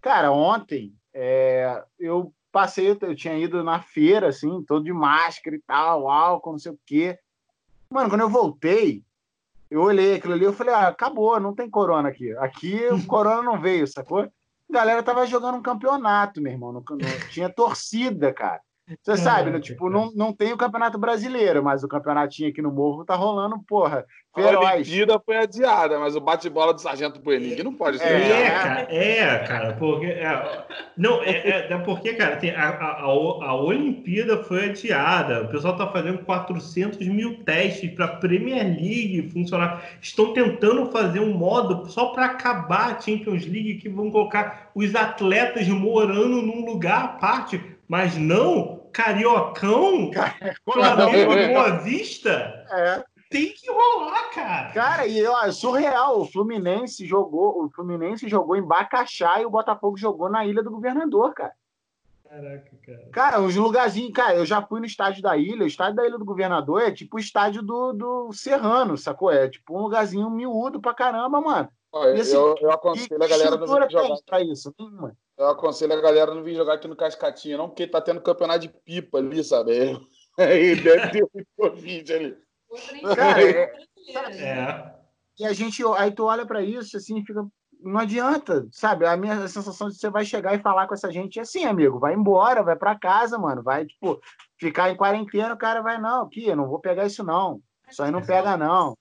Cara, 0.00 0.30
ontem 0.30 0.94
é, 1.12 1.84
eu 1.98 2.32
passei, 2.50 2.96
eu 3.00 3.14
tinha 3.14 3.38
ido 3.38 3.62
na 3.62 3.80
feira, 3.80 4.28
assim, 4.28 4.62
todo 4.62 4.84
de 4.84 4.92
máscara 4.92 5.56
e 5.56 5.60
tal, 5.60 6.08
álcool, 6.08 6.52
não 6.52 6.58
sei 6.58 6.72
o 6.72 6.78
quê. 6.84 7.18
Mano, 7.90 8.08
quando 8.08 8.22
eu 8.22 8.28
voltei, 8.28 9.02
eu 9.70 9.82
olhei 9.82 10.16
aquilo 10.16 10.34
ali, 10.34 10.44
eu 10.44 10.52
falei, 10.52 10.74
ah, 10.74 10.88
acabou, 10.88 11.38
não 11.38 11.54
tem 11.54 11.70
corona 11.70 12.08
aqui. 12.08 12.36
Aqui 12.38 12.86
o 12.88 13.04
corona 13.06 13.42
não 13.42 13.60
veio, 13.60 13.86
sacou? 13.86 14.20
A 14.20 14.30
galera 14.68 15.02
tava 15.02 15.26
jogando 15.26 15.56
um 15.56 15.62
campeonato, 15.62 16.40
meu 16.40 16.52
irmão. 16.52 16.72
No, 16.72 16.80
no, 16.80 17.28
tinha 17.30 17.48
torcida, 17.48 18.32
cara. 18.32 18.60
Você 19.02 19.16
sabe, 19.16 19.50
né? 19.50 19.60
Tipo, 19.60 19.88
não, 19.88 20.12
não 20.14 20.32
tem 20.32 20.52
o 20.52 20.56
Campeonato 20.56 20.98
Brasileiro, 20.98 21.62
mas 21.62 21.84
o 21.84 21.88
campeonatinho 21.88 22.50
aqui 22.50 22.60
no 22.60 22.72
Morro 22.72 23.04
tá 23.04 23.14
rolando, 23.14 23.58
porra. 23.66 24.04
Feroz. 24.34 24.64
A 24.64 24.74
Olimpíada 24.74 25.20
foi 25.20 25.36
adiada, 25.38 25.98
mas 25.98 26.14
o 26.14 26.20
bate-bola 26.20 26.72
do 26.72 26.80
Sargento 26.80 27.20
Buenig 27.20 27.62
não 27.64 27.74
pode 27.74 27.98
ser. 27.98 28.04
É, 28.04 28.42
é 28.42 28.50
cara, 28.50 28.86
é, 28.88 29.38
cara, 29.38 29.72
porque. 29.74 30.06
É, 30.06 30.64
não, 30.96 31.20
é, 31.22 31.30
é, 31.30 31.72
é, 31.72 31.78
porque, 31.78 32.14
cara, 32.14 32.36
tem 32.36 32.52
a, 32.52 32.68
a, 32.68 33.02
a, 33.02 33.54
Olimpíada 33.54 34.44
foi 34.44 34.70
adiada. 34.70 35.42
O 35.42 35.48
pessoal 35.48 35.76
tá 35.76 35.88
fazendo 35.88 36.18
400 36.18 37.04
mil 37.08 37.42
testes 37.42 37.90
para 37.90 38.06
Premier 38.06 38.64
League 38.64 39.30
funcionar. 39.32 39.82
Estão 40.00 40.32
tentando 40.32 40.86
fazer 40.92 41.18
um 41.18 41.36
modo 41.36 41.90
só 41.90 42.06
para 42.06 42.26
acabar 42.26 42.94
a 42.94 43.00
Champions 43.00 43.44
League 43.46 43.78
que 43.78 43.88
vão 43.88 44.12
colocar 44.12 44.70
os 44.76 44.94
atletas 44.94 45.66
morando 45.66 46.40
num 46.40 46.64
lugar 46.64 47.04
à 47.04 47.08
parte. 47.08 47.60
Mas 47.88 48.16
não 48.16 48.79
Cariocão, 48.92 50.10
Flamengo 50.64 51.34
Boa 51.52 51.78
Vista, 51.78 52.30
é. 52.70 53.04
tem 53.30 53.52
que 53.52 53.70
rolar, 53.70 54.30
cara. 54.30 54.72
Cara, 54.72 55.06
e 55.06 55.24
ó, 55.24 55.44
é 55.44 55.52
surreal. 55.52 56.20
O 56.20 56.26
Fluminense 56.26 57.06
jogou, 57.06 57.64
o 57.64 57.70
Fluminense 57.70 58.28
jogou 58.28 58.56
em 58.56 58.62
Bacaxá 58.62 59.40
e 59.40 59.46
o 59.46 59.50
Botafogo 59.50 59.96
jogou 59.96 60.28
na 60.30 60.44
Ilha 60.44 60.62
do 60.62 60.70
Governador, 60.70 61.32
cara. 61.34 61.52
Caraca, 62.30 62.70
cara. 62.86 63.08
Cara, 63.12 63.40
os 63.40 63.56
lugarzinhos, 63.56 64.12
cara, 64.12 64.36
eu 64.36 64.46
já 64.46 64.62
fui 64.62 64.78
no 64.78 64.86
estádio 64.86 65.20
da 65.20 65.36
ilha. 65.36 65.64
O 65.64 65.66
estádio 65.66 65.96
da 65.96 66.06
Ilha 66.06 66.16
do 66.16 66.24
Governador 66.24 66.80
é 66.80 66.92
tipo 66.92 67.16
o 67.16 67.20
estádio 67.20 67.60
do, 67.60 67.92
do 67.92 68.32
Serrano, 68.32 68.96
sacou? 68.96 69.32
É 69.32 69.48
tipo 69.48 69.76
um 69.76 69.82
lugarzinho 69.82 70.30
miúdo 70.30 70.80
pra 70.80 70.94
caramba, 70.94 71.40
mano. 71.40 71.68
Olha, 71.92 72.22
assim, 72.22 72.34
eu, 72.34 72.54
eu 72.60 72.70
aconselho 72.70 73.20
a 73.20 73.26
galera 73.26 73.56
não 73.56 73.66
vir 73.66 73.90
jogar. 73.90 74.16
Pra 74.24 74.40
isso, 74.40 74.72
mano. 74.78 75.16
Eu 75.40 75.48
aconselho 75.48 75.94
a 75.94 76.00
galera 76.02 76.34
não 76.34 76.42
vir 76.42 76.54
jogar 76.54 76.74
aqui 76.74 76.86
no 76.86 76.94
Cascatinha, 76.94 77.56
não, 77.56 77.66
porque 77.66 77.86
tá 77.86 77.98
tendo 77.98 78.20
campeonato 78.20 78.60
de 78.60 78.68
pipa 78.68 79.16
ali, 79.16 79.42
sabe? 79.42 79.72
Aí 80.36 80.76
deve 80.76 81.08
ter 81.08 81.26
muito 81.32 81.48
Covid 81.56 82.12
ali. 82.12 82.36
Cara, 83.16 83.42
é, 83.42 83.72
é. 84.38 84.94
E 85.38 85.44
a 85.46 85.52
gente, 85.54 85.82
aí 85.96 86.12
tu 86.12 86.24
olha 86.24 86.44
para 86.44 86.62
isso, 86.62 86.94
assim, 86.96 87.24
fica. 87.24 87.42
Não 87.80 87.98
adianta, 87.98 88.68
sabe? 88.70 89.06
A 89.06 89.16
minha 89.16 89.48
sensação 89.48 89.88
de 89.88 89.96
você 89.96 90.10
vai 90.10 90.26
chegar 90.26 90.54
e 90.54 90.62
falar 90.62 90.86
com 90.86 90.92
essa 90.92 91.10
gente 91.10 91.38
é 91.38 91.42
assim, 91.42 91.64
amigo, 91.64 91.98
vai 91.98 92.12
embora, 92.12 92.62
vai 92.62 92.76
para 92.76 92.98
casa, 92.98 93.38
mano, 93.38 93.62
vai, 93.62 93.86
tipo, 93.86 94.20
ficar 94.58 94.90
em 94.90 94.96
quarentena, 94.96 95.54
o 95.54 95.58
cara 95.58 95.80
vai, 95.80 95.98
não, 95.98 96.26
aqui, 96.26 96.46
eu 96.46 96.56
não 96.56 96.68
vou 96.68 96.78
pegar 96.78 97.06
isso, 97.06 97.24
não. 97.24 97.62
Isso 97.90 98.02
aí 98.02 98.10
não 98.10 98.20
pega, 98.20 98.58
não. 98.58 98.94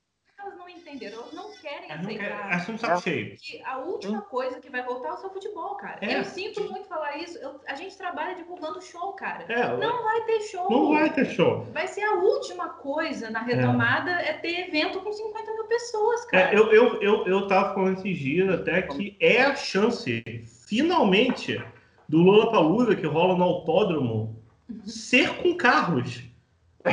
Elas 0.90 0.96
não 0.96 0.96
entenderam, 0.96 1.24
não 1.34 1.52
querem 1.52 1.92
aceitar. 1.92 2.54
Acho 2.54 2.72
um 2.72 2.78
saco 2.78 3.02
cheio. 3.02 3.38
Que 3.38 3.62
a 3.64 3.78
última 3.78 4.22
coisa 4.22 4.60
que 4.60 4.70
vai 4.70 4.84
voltar 4.84 5.10
é 5.10 5.14
o 5.14 5.18
seu 5.18 5.30
futebol, 5.30 5.76
cara. 5.76 6.00
É. 6.02 6.20
Eu 6.20 6.26
sinto 6.26 6.64
muito 6.70 6.88
falar 6.88 7.18
isso. 7.18 7.38
Eu, 7.38 7.60
a 7.68 7.76
gente 7.76 7.96
trabalha 7.98 8.36
divulgando 8.36 8.82
show, 8.82 9.14
cara. 9.14 9.46
É, 9.48 9.78
não 9.78 10.04
vai 10.04 10.22
ter 10.26 10.42
show. 10.42 10.70
Não 10.70 10.94
vai 10.94 11.14
ter 11.14 11.26
show. 11.26 11.64
Vai 11.72 11.88
ser 11.88 12.04
a 12.04 12.14
última 12.14 12.70
coisa 12.70 13.30
na 13.30 13.42
retomada 13.42 14.12
é, 14.12 14.30
é 14.30 14.34
ter 14.34 14.68
evento 14.68 15.02
com 15.02 15.12
50 15.12 15.54
mil 15.54 15.66
pessoas, 15.66 16.26
é, 16.26 16.30
cara. 16.30 16.56
É, 16.56 16.58
eu, 16.58 16.72
eu, 16.72 17.02
eu, 17.02 17.28
eu 17.28 17.48
tava 17.48 17.74
falando 17.74 18.00
esses 18.00 18.18
dias 18.18 18.50
até 18.50 18.82
que 18.82 19.16
é 19.20 19.44
a 19.44 19.56
chance, 19.56 20.24
finalmente, 20.68 21.62
do 22.08 22.18
Lula 22.18 22.52
Palusa 22.52 22.96
que 22.96 23.06
rola 23.06 23.38
no 23.38 23.44
autódromo 23.44 24.36
uhum. 24.70 24.86
ser 24.86 25.36
com 25.38 25.56
carros. 25.56 26.29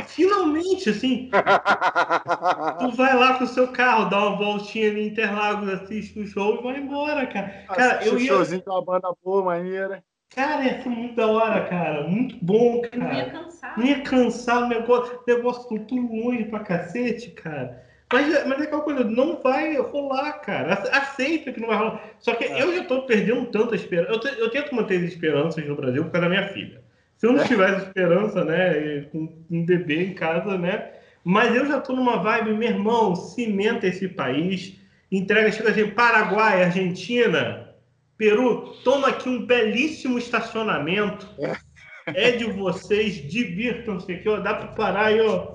Finalmente, 0.07 0.89
assim, 0.89 1.29
tu 2.79 2.91
vai 2.91 3.15
lá 3.15 3.37
com 3.37 3.45
o 3.45 3.47
seu 3.47 3.69
carro, 3.69 4.09
dá 4.09 4.27
uma 4.27 4.37
voltinha 4.37 4.89
ali 4.89 5.03
em 5.03 5.07
Interlagos, 5.07 5.69
assiste 5.69 6.19
o 6.19 6.27
show 6.27 6.59
e 6.59 6.63
vai 6.63 6.77
embora, 6.77 7.25
cara. 7.25 7.65
Cara, 7.67 8.05
eu 8.05 8.19
ia... 8.19 8.27
showzinho 8.27 8.61
com 8.63 8.71
uma 8.71 8.83
banda 8.83 9.09
boa, 9.23 9.45
maneira. 9.45 10.03
Cara, 10.35 10.63
ia 10.65 10.83
ser 10.83 10.89
muito 10.89 11.15
da 11.15 11.27
hora, 11.27 11.65
cara. 11.67 12.07
Muito 12.07 12.37
bom, 12.41 12.81
cara. 12.81 12.97
Não 12.97 13.13
ia 13.13 13.29
cansar. 13.29 13.77
Não 13.77 13.85
ia 13.85 14.01
cansar 14.01 14.63
o 14.63 14.67
negócio. 14.67 15.15
O 15.15 15.23
negócio 15.25 15.69
tudo 15.69 15.95
longe 15.95 16.43
pra 16.45 16.59
cacete, 16.59 17.31
cara. 17.31 17.83
Mas, 18.11 18.45
mas 18.45 18.61
é 18.61 18.63
aquela 18.63 18.81
coisa, 18.81 19.03
não 19.03 19.41
vai 19.41 19.75
rolar, 19.77 20.33
cara. 20.39 20.73
Aceita 20.73 21.51
que 21.51 21.59
não 21.59 21.67
vai 21.67 21.77
rolar. 21.77 22.03
Só 22.19 22.35
que 22.35 22.43
é. 22.43 22.61
eu 22.61 22.75
já 22.75 22.83
tô 22.83 23.03
perdendo 23.03 23.45
tanta 23.47 23.75
esperança. 23.75 24.29
Eu, 24.29 24.45
eu 24.45 24.51
tento 24.51 24.75
manter 24.75 24.97
as 24.97 25.03
esperanças 25.03 25.65
no 25.65 25.75
Brasil 25.75 26.03
por 26.03 26.11
causa 26.11 26.27
da 26.27 26.29
minha 26.29 26.47
filha. 26.49 26.81
Se 27.17 27.25
eu 27.25 27.33
não 27.33 27.41
é. 27.41 27.47
tivesse 27.47 27.87
esperança, 27.87 28.45
né, 28.45 29.01
com 29.11 29.43
um 29.49 29.65
bebê 29.65 30.05
em 30.05 30.13
casa, 30.13 30.57
né, 30.57 30.91
mas 31.23 31.55
eu 31.55 31.65
já 31.65 31.79
estou 31.79 31.95
numa 31.95 32.21
vibe, 32.21 32.53
meu 32.53 32.69
irmão, 32.69 33.15
cimenta 33.15 33.87
esse 33.87 34.07
país, 34.07 34.79
entrega, 35.11 35.51
chega 35.51 35.71
assim, 35.71 35.89
Paraguai, 35.89 36.63
Argentina, 36.63 37.75
Peru, 38.15 38.73
toma 38.83 39.09
aqui 39.09 39.27
um 39.27 39.45
belíssimo 39.45 40.17
estacionamento, 40.17 41.27
é, 41.39 42.29
é 42.29 42.31
de 42.31 42.45
vocês, 42.45 43.15
divirtam-se 43.15 44.11
aqui, 44.11 44.29
ó, 44.29 44.39
dá 44.39 44.53
para 44.53 44.67
parar 44.67 45.07
aí, 45.07 45.19
ó, 45.19 45.53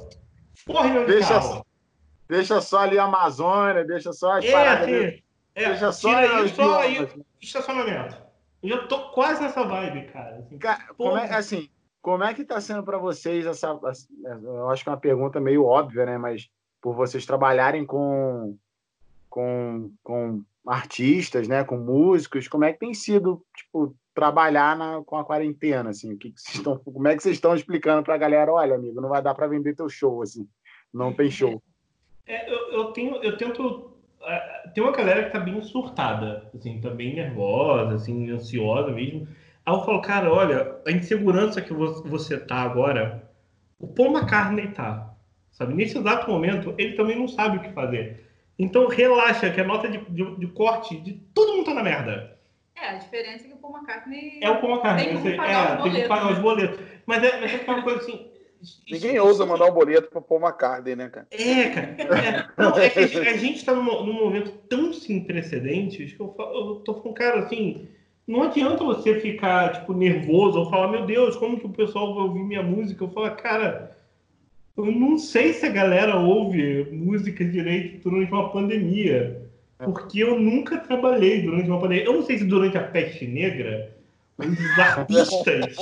porra, 0.66 1.04
deixa, 1.04 1.28
carro. 1.28 1.66
deixa 2.28 2.60
só 2.60 2.80
ali 2.80 2.98
a 2.98 3.04
Amazônia, 3.04 3.84
deixa 3.84 4.12
só 4.12 4.38
as 4.38 4.44
é, 4.44 4.52
paradas, 4.52 4.88
assim, 4.88 5.22
é, 5.54 5.68
deixa 5.68 5.92
só, 5.92 6.14
aí, 6.14 6.48
só 6.50 6.80
aí, 6.80 7.08
estacionamento. 7.40 8.22
Eu 8.62 8.86
tô 8.86 9.10
quase 9.10 9.42
nessa 9.42 9.64
vibe, 9.64 10.06
cara. 10.12 10.36
Assim, 10.36 10.58
cara 10.58 10.84
é, 10.98 11.34
assim, 11.34 11.68
como 12.00 12.22
é 12.22 12.32
que 12.32 12.42
está 12.42 12.60
sendo 12.60 12.82
para 12.82 12.98
vocês 12.98 13.44
essa, 13.44 13.78
eu 14.42 14.68
acho 14.68 14.84
que 14.84 14.88
é 14.88 14.92
uma 14.92 15.00
pergunta 15.00 15.40
meio 15.40 15.64
óbvia, 15.64 16.06
né? 16.06 16.18
Mas 16.18 16.48
por 16.80 16.94
vocês 16.94 17.26
trabalharem 17.26 17.84
com, 17.84 18.56
com, 19.28 19.92
com 20.02 20.42
artistas, 20.66 21.48
né? 21.48 21.64
Com 21.64 21.76
músicos, 21.76 22.48
como 22.48 22.64
é 22.64 22.72
que 22.72 22.78
tem 22.78 22.94
sido, 22.94 23.44
tipo, 23.56 23.96
trabalhar 24.14 24.76
na, 24.76 25.02
com 25.04 25.16
a 25.16 25.24
quarentena, 25.24 25.90
assim? 25.90 26.12
O 26.12 26.18
que, 26.18 26.30
que 26.30 26.40
vocês 26.40 26.56
estão, 26.56 26.78
como 26.78 27.08
é 27.08 27.16
que 27.16 27.22
vocês 27.22 27.36
estão 27.36 27.54
explicando 27.54 28.02
para 28.02 28.14
a 28.14 28.18
galera? 28.18 28.52
Olha, 28.52 28.74
amigo, 28.74 29.00
não 29.00 29.08
vai 29.08 29.22
dar 29.22 29.34
para 29.34 29.46
vender 29.48 29.74
teu 29.74 29.88
show, 29.88 30.22
assim. 30.22 30.48
Não 30.92 31.12
tem 31.12 31.30
show. 31.30 31.62
É, 32.26 32.52
eu, 32.52 32.72
eu, 32.72 32.92
tenho, 32.92 33.16
eu 33.16 33.36
tento 33.36 33.91
tem 34.75 34.83
uma 34.83 34.93
galera 34.93 35.25
que 35.25 35.31
tá 35.31 35.39
bem 35.39 35.61
surtada, 35.62 36.51
assim, 36.55 36.81
tá 36.81 36.91
bem 36.91 37.14
nervosa, 37.14 37.95
assim, 37.95 38.31
ansiosa 38.31 38.91
mesmo. 38.91 39.27
Aí 39.64 39.75
eu 39.75 39.85
falo, 39.85 40.01
cara, 40.01 40.33
olha, 40.33 40.77
a 40.87 40.91
insegurança 40.91 41.61
que 41.61 41.73
você 41.73 42.39
tá 42.39 42.57
agora, 42.57 43.29
o 43.79 43.87
Paul 43.87 44.12
McCartney 44.12 44.68
tá, 44.68 45.14
sabe? 45.51 45.75
Nesse 45.75 45.99
exato 45.99 46.31
momento, 46.31 46.75
ele 46.79 46.95
também 46.95 47.18
não 47.18 47.29
sabe 47.29 47.59
o 47.59 47.61
que 47.61 47.73
fazer. 47.73 48.29
Então 48.59 48.87
relaxa, 48.87 49.51
que 49.51 49.61
a 49.61 49.64
nota 49.64 49.89
de, 49.89 49.99
de, 50.11 50.37
de 50.37 50.47
corte 50.49 51.01
de 51.01 51.14
todo 51.35 51.55
mundo 51.55 51.66
tá 51.66 51.75
na 51.75 51.83
merda. 51.83 52.37
É, 52.75 52.89
a 52.89 52.95
diferença 52.95 53.45
é 53.45 53.49
que 53.49 53.55
o 53.55 53.59
Paul 53.59 53.77
McCartney. 53.77 54.41
É 54.43 54.51
o 54.51 54.61
Paul 54.61 54.73
McCartney. 54.73 55.07
Tem 55.07 55.23
que 55.23 55.37
pagar, 55.37 55.79
é, 55.79 55.83
tem 55.83 55.93
que 55.93 56.09
pagar 56.09 56.33
os 56.33 56.39
boletos. 56.39 56.81
Mas 57.07 57.23
é, 57.23 57.41
mas 57.41 57.55
é 57.55 57.70
uma 57.70 57.83
coisa 57.83 57.99
assim. 58.01 58.32
Ninguém 58.90 59.18
ousa 59.18 59.46
mandar 59.46 59.66
um 59.66 59.72
boleto 59.72 60.10
para 60.10 60.20
Paul 60.20 60.40
McCartney, 60.40 60.96
né, 60.96 61.08
cara? 61.08 61.26
É, 61.30 61.68
cara. 61.68 61.96
É, 62.18 62.48
não, 62.56 62.78
é 62.78 62.88
que 62.90 63.18
a 63.18 63.36
gente 63.36 63.56
está 63.56 63.74
num, 63.74 64.04
num, 64.04 64.12
momento 64.12 64.52
tão 64.68 64.92
sem 64.92 65.24
precedentes 65.24 66.12
que 66.12 66.20
eu, 66.20 66.34
eu 66.38 66.74
tô 66.84 66.94
falando, 66.94 67.14
cara, 67.14 67.40
assim, 67.40 67.88
não 68.26 68.42
adianta 68.42 68.84
você 68.84 69.18
ficar, 69.18 69.72
tipo, 69.72 69.92
nervoso 69.92 70.60
ou 70.60 70.70
falar, 70.70 70.88
meu 70.88 71.04
Deus, 71.04 71.36
como 71.36 71.58
que 71.58 71.66
o 71.66 71.70
pessoal 71.70 72.14
vai 72.14 72.24
ouvir 72.24 72.44
minha 72.44 72.62
música? 72.62 73.02
Eu 73.02 73.10
falo, 73.10 73.30
cara, 73.32 73.96
eu 74.76 74.86
não 74.86 75.18
sei 75.18 75.52
se 75.52 75.66
a 75.66 75.70
galera 75.70 76.16
ouve 76.16 76.84
música 76.92 77.44
direito 77.44 78.08
durante 78.08 78.32
uma 78.32 78.50
pandemia. 78.50 79.42
É. 79.78 79.84
Porque 79.84 80.22
eu 80.22 80.38
nunca 80.38 80.78
trabalhei 80.78 81.42
durante 81.42 81.68
uma 81.68 81.80
pandemia. 81.80 82.04
Eu 82.04 82.14
não 82.14 82.22
sei 82.22 82.38
se 82.38 82.44
durante 82.44 82.78
a 82.78 82.82
peste 82.82 83.26
negra, 83.26 83.92
os 84.38 84.78
artistas 84.78 85.76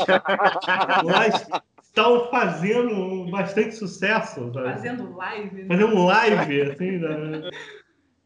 lá 1.04 1.62
estão 1.91 2.30
fazendo 2.30 3.30
bastante 3.30 3.74
sucesso. 3.74 4.53
Sabe? 4.53 4.72
Fazendo 4.72 5.16
live. 5.16 5.62
Né? 5.62 5.68
Fazendo 5.68 6.05
live, 6.05 6.62
assim. 6.62 6.91
Né? 6.99 7.51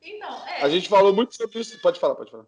Então, 0.02 0.46
é. 0.46 0.62
A 0.62 0.68
gente 0.68 0.88
falou 0.88 1.14
muito 1.14 1.34
sobre 1.34 1.58
isso. 1.58 1.80
Pode 1.80 1.98
falar, 1.98 2.14
pode 2.14 2.30
falar. 2.30 2.46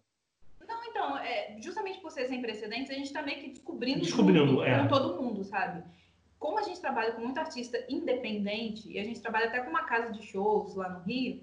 Não, 0.67 0.83
então, 0.85 1.17
é, 1.17 1.57
justamente 1.59 1.99
por 1.99 2.11
ser 2.11 2.27
sem 2.27 2.41
precedentes, 2.41 2.91
a 2.91 2.93
gente 2.93 3.07
está 3.07 3.21
meio 3.21 3.39
que 3.39 3.49
descobrindo, 3.49 4.01
descobrindo 4.01 4.47
junto, 4.47 4.63
é. 4.63 4.79
com 4.79 4.87
todo 4.87 5.21
mundo, 5.21 5.43
sabe? 5.43 5.83
Como 6.39 6.59
a 6.59 6.61
gente 6.61 6.79
trabalha 6.79 7.13
com 7.13 7.21
muito 7.21 7.39
artista 7.39 7.83
independente, 7.89 8.91
e 8.91 8.99
a 8.99 9.03
gente 9.03 9.19
trabalha 9.19 9.47
até 9.47 9.59
com 9.59 9.71
uma 9.71 9.83
casa 9.83 10.13
de 10.13 10.21
shows 10.21 10.75
lá 10.75 10.87
no 10.87 10.99
Rio, 10.99 11.41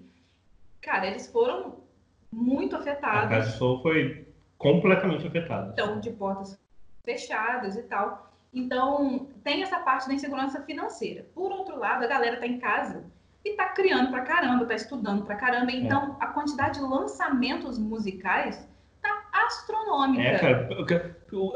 cara, 0.81 1.07
eles 1.07 1.27
foram 1.27 1.83
muito 2.31 2.77
afetados. 2.77 3.25
A 3.25 3.27
casa 3.27 3.51
de 3.51 3.57
show 3.57 3.81
foi 3.81 4.25
completamente 4.57 5.27
afetada. 5.27 5.73
Então, 5.73 5.99
de 5.99 6.11
portas 6.11 6.57
fechadas 7.03 7.75
e 7.75 7.83
tal. 7.83 8.34
Então, 8.55 9.27
tem 9.43 9.61
essa 9.61 9.79
parte 9.79 10.07
da 10.07 10.13
insegurança 10.13 10.61
financeira. 10.61 11.25
Por 11.35 11.51
outro 11.51 11.77
lado, 11.77 12.05
a 12.05 12.07
galera 12.07 12.35
está 12.35 12.47
em 12.47 12.57
casa 12.57 13.03
e 13.43 13.49
está 13.49 13.65
criando 13.65 14.09
pra 14.09 14.21
caramba, 14.21 14.63
está 14.63 14.75
estudando 14.75 15.25
pra 15.25 15.35
caramba. 15.35 15.71
É. 15.71 15.75
Então, 15.75 16.15
é. 16.19 16.23
a 16.23 16.27
quantidade 16.27 16.79
de 16.79 16.85
lançamentos 16.85 17.77
musicais 17.77 18.65
tá 19.01 19.23
astronômica. 19.33 20.23
É, 20.23 20.39
cara, 20.39 20.69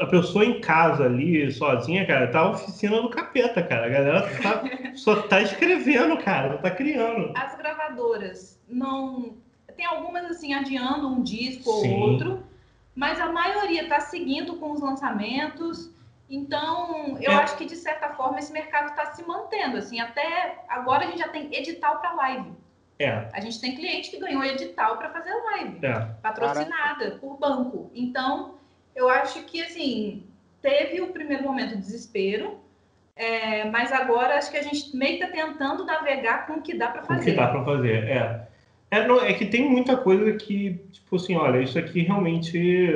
a 0.01 0.05
pessoa 0.07 0.43
em 0.43 0.59
casa 0.59 1.05
ali, 1.05 1.49
sozinha, 1.53 2.05
cara, 2.05 2.27
tá 2.27 2.39
a 2.41 2.51
oficina 2.51 3.01
do 3.01 3.09
capeta, 3.09 3.63
cara. 3.63 3.85
A 3.85 3.89
galera 3.89 4.21
tá, 4.43 4.63
só 4.93 5.21
tá 5.21 5.41
escrevendo, 5.41 6.17
cara, 6.17 6.57
tá 6.57 6.69
criando. 6.69 7.31
As 7.33 7.57
gravadoras 7.57 8.61
não. 8.67 9.37
Tem 9.77 9.85
algumas, 9.85 10.25
assim, 10.25 10.53
adiando 10.53 11.07
um 11.07 11.23
disco 11.23 11.71
Sim. 11.71 11.93
ou 11.93 11.99
outro, 11.99 12.43
mas 12.93 13.17
a 13.21 13.31
maioria 13.31 13.87
tá 13.87 14.01
seguindo 14.01 14.57
com 14.57 14.73
os 14.73 14.81
lançamentos 14.81 15.89
então, 16.29 17.17
eu 17.19 17.31
é. 17.31 17.35
acho 17.35 17.57
que 17.57 17.65
de 17.65 17.75
certa 17.75 18.09
forma 18.09 18.37
esse 18.37 18.53
mercado 18.53 18.89
está 18.89 19.07
se 19.07 19.25
mantendo. 19.25 19.77
Assim, 19.77 19.99
até 19.99 20.59
agora 20.67 21.05
a 21.05 21.07
gente 21.07 21.19
já 21.19 21.27
tem 21.27 21.53
edital 21.53 21.99
para 21.99 22.13
live. 22.13 22.51
É. 22.99 23.27
A 23.33 23.39
gente 23.39 23.59
tem 23.59 23.75
cliente 23.75 24.11
que 24.11 24.19
ganhou 24.19 24.43
edital 24.43 24.97
para 24.97 25.09
fazer 25.09 25.33
live, 25.33 25.85
é. 25.85 25.99
patrocinada 26.21 27.05
Caraca. 27.05 27.17
por 27.17 27.39
banco. 27.39 27.89
Então, 27.95 28.55
eu 28.95 29.09
acho 29.09 29.43
que 29.43 29.61
assim 29.61 30.23
teve 30.61 31.01
o 31.01 31.07
primeiro 31.07 31.43
momento 31.43 31.69
de 31.69 31.77
desespero, 31.77 32.59
é, 33.15 33.63
mas 33.69 33.93
agora 33.93 34.37
acho 34.37 34.51
que 34.51 34.57
a 34.57 34.61
gente 34.61 34.95
meio 34.95 35.17
que 35.17 35.23
está 35.23 35.33
tentando 35.33 35.85
navegar 35.85 36.45
com 36.45 36.53
o 36.53 36.61
que 36.61 36.73
dá 36.77 36.89
para 36.89 37.03
fazer. 37.03 37.23
Com 37.23 37.29
o 37.29 37.31
que 37.31 37.39
dá 37.39 37.47
para 37.47 37.63
fazer, 37.63 38.03
é. 38.03 38.47
É, 38.91 39.07
não, 39.07 39.21
é 39.21 39.33
que 39.33 39.45
tem 39.45 39.69
muita 39.69 39.95
coisa 39.95 40.33
que, 40.33 40.81
tipo 40.91 41.15
assim, 41.15 41.35
olha, 41.35 41.61
isso 41.61 41.77
aqui 41.77 42.01
realmente 42.01 42.91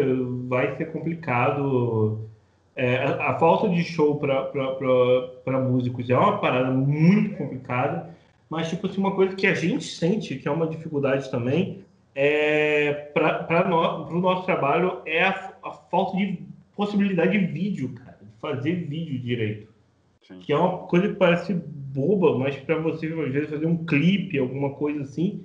vai 0.48 0.76
ser 0.76 0.92
complicado 0.92 2.30
é, 2.76 2.98
a, 2.98 3.32
a, 3.32 3.40
falta 3.40 3.70
de 3.70 3.84
show 3.84 4.18
para 4.18 5.60
músicos 5.60 6.10
é 6.10 6.18
uma 6.18 6.40
parada 6.40 6.72
muito 6.72 7.36
complicada, 7.36 8.16
mas 8.50 8.70
tipo 8.70 8.88
assim, 8.88 9.00
uma 9.00 9.16
coisa 9.16 9.36
que 9.36 9.46
a 9.46 9.54
gente 9.54 9.84
sente 9.86 10.36
que 10.36 10.48
é 10.48 10.52
uma 10.52 10.68
dificuldade 10.68 11.30
também 11.30 11.84
é 12.16 12.94
para 13.14 13.68
no, 13.68 14.08
o 14.08 14.20
nosso 14.20 14.46
trabalho 14.46 15.02
é 15.06 15.24
a, 15.24 15.54
a, 15.64 15.72
falta 15.72 16.18
de 16.18 16.40
possibilidade 16.76 17.38
de 17.38 17.46
vídeo, 17.46 17.90
cara, 17.94 18.18
de 18.22 18.30
fazer 18.40 18.88
vídeo 18.88 19.20
direito. 19.20 19.72
Sim. 20.28 20.40
Que 20.40 20.54
é 20.54 20.58
uma 20.58 20.80
coisa 20.80 21.10
que 21.10 21.16
parece 21.16 21.54
boba, 21.54 22.38
mas 22.38 22.56
para 22.56 22.78
você 22.80 23.08
às 23.08 23.32
vezes 23.32 23.50
fazer 23.50 23.66
um 23.66 23.86
clipe, 23.86 24.38
alguma 24.40 24.72
coisa 24.72 25.02
assim, 25.02 25.44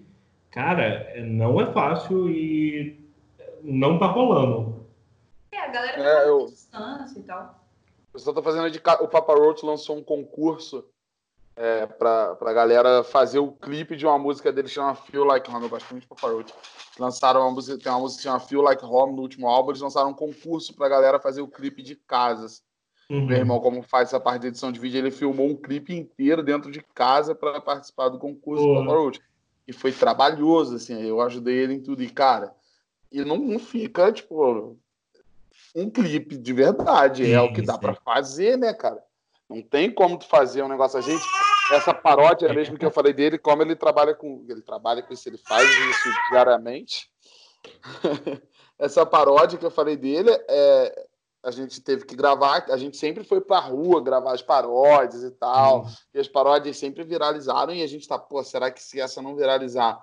cara, 0.51 1.15
não 1.27 1.61
é 1.61 1.73
fácil 1.73 2.31
e 2.31 2.99
não 3.63 3.99
tá 3.99 4.07
rolando. 4.07 4.78
A 5.69 5.71
galera 5.71 6.03
tá 6.03 6.09
é, 6.09 6.29
eu... 6.29 6.47
distância 6.47 7.19
e 7.19 7.23
tal. 7.23 7.63
O 8.09 8.13
pessoal 8.13 8.35
tá 8.35 8.43
fazendo 8.43 8.71
de... 8.71 8.79
O 9.01 9.09
Papa 9.09 9.35
Roach 9.35 9.65
lançou 9.65 9.99
um 9.99 10.03
concurso 10.03 10.85
é, 11.55 11.87
pra, 11.87 12.35
pra 12.37 12.53
galera 12.55 13.05
fazer 13.05 13.39
o 13.39 13.53
clipe 13.53 13.95
de 13.95 14.07
uma 14.07 14.19
música 14.19 14.51
dele 14.51 14.69
chama 14.69 14.95
Feel 14.95 15.25
Like 15.25 15.51
Home. 15.51 15.65
Eu 15.65 15.69
gosto 15.69 15.91
muito 15.91 16.05
de 16.05 16.09
Papa 16.09 16.29
Roach. 16.29 16.55
Lançaram 16.99 17.43
uma 17.43 17.51
música, 17.51 17.79
tem 17.79 17.93
uma 17.93 18.01
música 18.01 18.23
que 18.23 18.29
chama 18.29 18.41
Feel 18.41 18.63
Like 18.63 18.85
Home 18.85 19.15
no 19.15 19.23
último 19.23 19.47
álbum. 19.47 19.71
Eles 19.71 19.83
lançaram 19.83 20.11
um 20.11 20.15
concurso 20.15 20.75
pra 20.75 20.89
galera 20.89 21.21
fazer 21.21 21.43
o 21.43 21.49
clipe 21.49 21.83
de 21.83 21.97
casas. 21.97 22.63
Uhum. 23.11 23.27
Meu 23.27 23.37
irmão, 23.37 23.61
como 23.61 23.83
faz 23.83 24.09
essa 24.09 24.19
parte 24.19 24.43
de 24.43 24.49
edição 24.49 24.73
de 24.73 24.81
vídeo, 24.81 24.99
ele 24.99 25.11
filmou 25.11 25.49
um 25.49 25.57
clipe 25.57 25.95
inteiro 25.95 26.43
dentro 26.43 26.71
de 26.71 26.81
casa 26.95 27.35
para 27.35 27.61
participar 27.61 28.09
do 28.09 28.19
concurso 28.19 28.67
do 28.67 28.75
Papa 28.75 28.93
Roach. 28.93 29.21
E 29.67 29.73
foi 29.73 29.93
trabalhoso, 29.93 30.77
assim. 30.77 31.03
Eu 31.03 31.21
ajudei 31.21 31.57
ele 31.57 31.75
em 31.75 31.83
tudo. 31.83 32.03
E, 32.03 32.09
cara, 32.09 32.55
e 33.13 33.23
não, 33.23 33.37
não 33.37 33.59
fica, 33.59 34.11
tipo, 34.11 34.79
um 35.81 35.91
clipe 35.91 36.37
de 36.37 36.53
verdade. 36.53 37.25
Sim, 37.25 37.33
é 37.33 37.41
o 37.41 37.53
que 37.53 37.63
dá 37.63 37.79
para 37.79 37.95
fazer, 37.95 38.57
né, 38.57 38.73
cara? 38.73 39.03
Não 39.49 39.63
tem 39.63 39.91
como 39.91 40.19
tu 40.19 40.27
fazer 40.27 40.63
um 40.63 40.69
negócio. 40.69 40.99
A 40.99 41.03
gente, 41.03 41.25
essa 41.73 41.95
paródia 41.95 42.53
mesmo 42.53 42.79
que 42.79 42.85
eu 42.85 42.91
falei 42.91 43.13
dele, 43.13 43.39
como 43.39 43.63
ele 43.63 43.75
trabalha 43.75 44.15
com. 44.15 44.45
Ele 44.49 44.63
trabalha 44.63 45.03
com 45.03 45.13
isso, 45.13 45.29
ele 45.29 45.39
faz 45.39 45.69
isso 45.69 46.11
diariamente. 46.31 47.11
essa 48.79 49.05
paródia 49.07 49.59
que 49.59 49.65
eu 49.65 49.71
falei 49.71 49.97
dele, 49.97 50.31
é, 50.49 51.07
a 51.43 51.51
gente 51.51 51.81
teve 51.81 52.05
que 52.05 52.15
gravar, 52.15 52.67
a 52.69 52.77
gente 52.77 52.97
sempre 52.97 53.25
foi 53.25 53.41
pra 53.41 53.59
rua 53.59 54.03
gravar 54.03 54.35
as 54.35 54.43
paródias 54.43 55.23
e 55.23 55.31
tal. 55.31 55.85
Hum. 55.85 55.91
E 56.15 56.21
as 56.21 56.29
paródias 56.29 56.77
sempre 56.77 57.05
viralizaram, 57.05 57.75
e 57.75 57.83
a 57.83 57.87
gente 57.87 58.07
tá, 58.07 58.19
pô, 58.19 58.43
será 58.45 58.71
que 58.71 58.83
se 58.83 59.01
essa 59.01 59.23
não 59.23 59.35
viralizar 59.35 59.99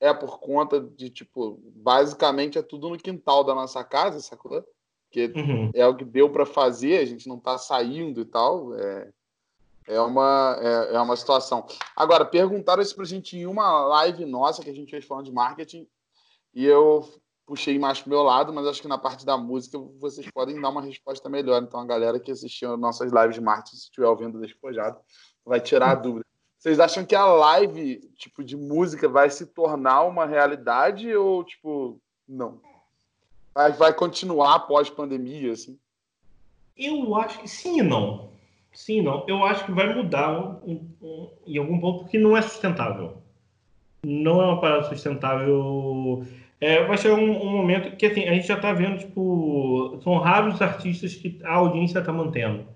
é 0.00 0.12
por 0.12 0.38
conta 0.38 0.80
de, 0.80 1.08
tipo, 1.10 1.58
basicamente 1.74 2.58
é 2.58 2.62
tudo 2.62 2.88
no 2.88 2.98
quintal 2.98 3.42
da 3.42 3.54
nossa 3.54 3.82
casa, 3.82 4.20
sacou? 4.20 4.64
Porque 5.06 5.32
uhum. 5.34 5.70
é 5.74 5.86
o 5.86 5.94
que 5.94 6.04
deu 6.04 6.28
para 6.30 6.44
fazer, 6.44 6.98
a 6.98 7.04
gente 7.04 7.28
não 7.28 7.36
está 7.36 7.56
saindo 7.56 8.20
e 8.20 8.24
tal. 8.24 8.74
É, 8.74 9.08
é, 9.88 10.00
uma, 10.00 10.58
é, 10.60 10.94
é 10.96 11.00
uma 11.00 11.16
situação. 11.16 11.66
Agora, 11.94 12.24
perguntaram 12.24 12.82
isso 12.82 12.94
para 12.94 13.04
a 13.04 13.08
gente 13.08 13.36
em 13.36 13.46
uma 13.46 13.86
live 13.86 14.24
nossa 14.24 14.62
que 14.62 14.70
a 14.70 14.74
gente 14.74 14.90
fez 14.90 15.04
falando 15.04 15.26
de 15.26 15.32
marketing, 15.32 15.86
e 16.52 16.64
eu 16.64 17.08
puxei 17.46 17.78
mais 17.78 18.00
para 18.00 18.10
meu 18.10 18.22
lado, 18.22 18.52
mas 18.52 18.66
acho 18.66 18.82
que 18.82 18.88
na 18.88 18.98
parte 18.98 19.24
da 19.24 19.36
música 19.36 19.78
vocês 20.00 20.28
podem 20.32 20.60
dar 20.60 20.70
uma 20.70 20.82
resposta 20.82 21.28
melhor. 21.28 21.62
Então, 21.62 21.80
a 21.80 21.86
galera 21.86 22.18
que 22.18 22.32
assistiu 22.32 22.76
nossas 22.76 23.12
lives 23.12 23.36
de 23.36 23.40
marketing, 23.40 23.76
se 23.76 23.82
estiver 23.84 24.08
ouvindo 24.08 24.40
despojado, 24.40 24.98
vai 25.44 25.60
tirar 25.60 25.92
a 25.92 25.96
uhum. 25.96 26.02
dúvida. 26.02 26.26
Vocês 26.58 26.80
acham 26.80 27.04
que 27.04 27.14
a 27.14 27.24
live, 27.24 28.00
tipo, 28.16 28.42
de 28.42 28.56
música 28.56 29.08
vai 29.08 29.30
se 29.30 29.46
tornar 29.46 30.02
uma 30.02 30.26
realidade 30.26 31.14
ou, 31.14 31.44
tipo, 31.44 32.00
não? 32.26 32.60
Vai, 33.56 33.72
vai 33.72 33.94
continuar 33.94 34.54
após 34.54 34.90
pandemia, 34.90 35.52
assim? 35.52 35.78
Eu 36.76 37.16
acho 37.16 37.40
que 37.40 37.48
sim 37.48 37.78
e 37.78 37.82
não. 37.82 38.28
Sim 38.70 38.98
e 38.98 39.02
não. 39.02 39.24
Eu 39.26 39.42
acho 39.46 39.64
que 39.64 39.72
vai 39.72 39.94
mudar 39.94 40.38
um, 40.62 40.86
um, 41.00 41.30
em 41.46 41.56
algum 41.56 41.80
ponto 41.80 42.00
porque 42.00 42.18
não 42.18 42.36
é 42.36 42.42
sustentável. 42.42 43.16
Não 44.04 44.42
é 44.42 44.44
uma 44.44 44.60
parada 44.60 44.86
sustentável. 44.90 46.26
É, 46.60 46.84
vai 46.84 46.98
chegar 46.98 47.14
um, 47.14 47.42
um, 47.42 47.50
momento 47.50 47.96
que 47.96 48.04
assim, 48.04 48.24
a 48.24 48.34
gente 48.34 48.46
já 48.46 48.56
está 48.56 48.74
vendo, 48.74 48.98
tipo, 48.98 49.98
são 50.04 50.18
raros 50.18 50.56
os 50.56 50.62
artistas 50.62 51.14
que 51.14 51.40
a 51.42 51.54
audiência 51.54 52.00
está 52.00 52.12
mantendo. 52.12 52.66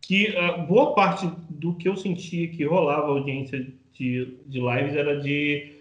que 0.00 0.34
uh, 0.34 0.62
boa 0.66 0.94
parte 0.94 1.30
do 1.50 1.74
que 1.74 1.88
eu 1.88 1.96
sentia 1.96 2.48
que 2.48 2.64
rolava 2.64 3.08
audiência 3.08 3.66
de, 3.92 4.38
de 4.46 4.60
lives 4.60 4.96
era 4.96 5.20
de 5.20 5.79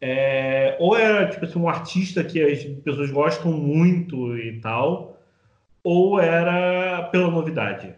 é, 0.00 0.76
ou 0.78 0.96
era 0.96 1.28
tipo 1.28 1.44
assim, 1.44 1.58
um 1.58 1.68
artista 1.68 2.22
que 2.22 2.42
as 2.42 2.64
pessoas 2.82 3.10
gostam 3.10 3.52
muito 3.52 4.36
e 4.36 4.60
tal, 4.60 5.18
ou 5.82 6.20
era 6.20 7.04
pela 7.10 7.30
novidade. 7.30 7.94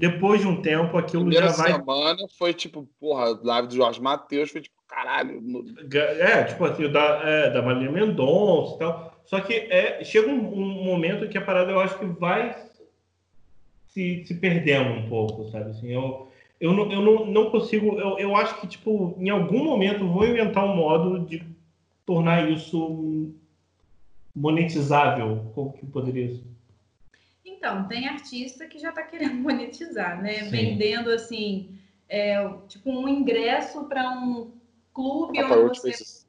Depois 0.00 0.40
de 0.40 0.46
um 0.46 0.62
tempo, 0.62 0.96
aquilo 0.96 1.24
Primeira 1.24 1.48
já 1.48 1.56
vai. 1.56 1.72
semana 1.72 2.18
foi 2.38 2.54
tipo, 2.54 2.88
porra, 3.00 3.38
live 3.42 3.68
do 3.68 3.74
Jorge 3.74 4.00
Matheus 4.00 4.50
foi 4.50 4.60
tipo, 4.60 4.76
caralho. 4.86 5.42
É, 6.20 6.44
tipo 6.44 6.64
assim, 6.64 6.90
da, 6.90 7.20
é, 7.24 7.50
da 7.50 7.60
Maria 7.60 7.90
Mendonça 7.90 8.76
e 8.76 8.78
tal. 8.78 9.18
Só 9.24 9.40
que 9.40 9.54
é, 9.54 10.02
chega 10.04 10.28
um, 10.28 10.54
um, 10.54 10.84
momento 10.84 11.28
que 11.28 11.36
a 11.36 11.44
parada 11.44 11.72
eu 11.72 11.80
acho 11.80 11.98
que 11.98 12.06
vai 12.06 12.56
se, 13.88 14.24
se 14.24 14.34
perdendo 14.34 14.90
um 14.90 15.08
pouco, 15.08 15.50
sabe? 15.50 15.70
Assim, 15.70 15.92
eu, 15.92 16.27
eu 16.60 16.72
não, 16.72 16.90
eu 16.90 17.00
não, 17.00 17.26
não 17.26 17.50
consigo. 17.50 17.98
Eu, 17.98 18.18
eu 18.18 18.36
acho 18.36 18.60
que, 18.60 18.66
tipo, 18.66 19.14
em 19.18 19.30
algum 19.30 19.64
momento 19.64 20.08
vou 20.08 20.26
inventar 20.26 20.64
um 20.64 20.74
modo 20.74 21.20
de 21.20 21.44
tornar 22.04 22.50
isso 22.50 23.32
monetizável. 24.34 25.52
Como 25.54 25.72
que 25.72 25.86
poderia 25.86 26.28
ser? 26.30 26.44
Então, 27.44 27.86
tem 27.86 28.08
artista 28.08 28.66
que 28.66 28.78
já 28.78 28.90
está 28.90 29.02
querendo 29.02 29.34
monetizar, 29.40 30.20
né? 30.20 30.44
Sim. 30.44 30.50
Vendendo, 30.50 31.10
assim, 31.10 31.78
é, 32.08 32.48
tipo, 32.66 32.90
um 32.90 33.08
ingresso 33.08 33.84
para 33.84 34.10
um 34.10 34.50
clube 34.92 35.38
ah, 35.38 35.52
onde 35.52 35.80
você. 35.80 36.26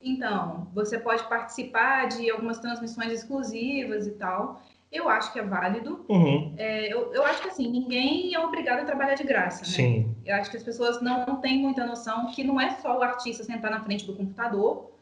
Então, 0.00 0.68
você 0.74 0.98
pode 0.98 1.22
participar 1.28 2.08
de 2.08 2.28
algumas 2.28 2.58
transmissões 2.58 3.12
exclusivas 3.12 4.08
e 4.08 4.12
tal 4.12 4.60
eu 4.92 5.08
acho 5.08 5.32
que 5.32 5.38
é 5.38 5.42
válido. 5.42 6.04
Uhum. 6.08 6.52
É, 6.58 6.92
eu, 6.92 7.12
eu 7.14 7.24
acho 7.24 7.42
que 7.42 7.48
assim, 7.48 7.68
ninguém 7.70 8.34
é 8.34 8.38
obrigado 8.38 8.80
a 8.80 8.84
trabalhar 8.84 9.14
de 9.14 9.24
graça, 9.24 9.62
né? 9.62 9.70
Sim. 9.70 10.14
Eu 10.24 10.36
acho 10.36 10.50
que 10.50 10.56
as 10.58 10.62
pessoas 10.62 11.00
não 11.00 11.36
têm 11.36 11.58
muita 11.58 11.86
noção 11.86 12.26
que 12.26 12.44
não 12.44 12.60
é 12.60 12.70
só 12.70 12.98
o 12.98 13.02
artista 13.02 13.42
sentar 13.42 13.70
na 13.70 13.82
frente 13.82 14.06
do 14.06 14.12
computador 14.12 14.92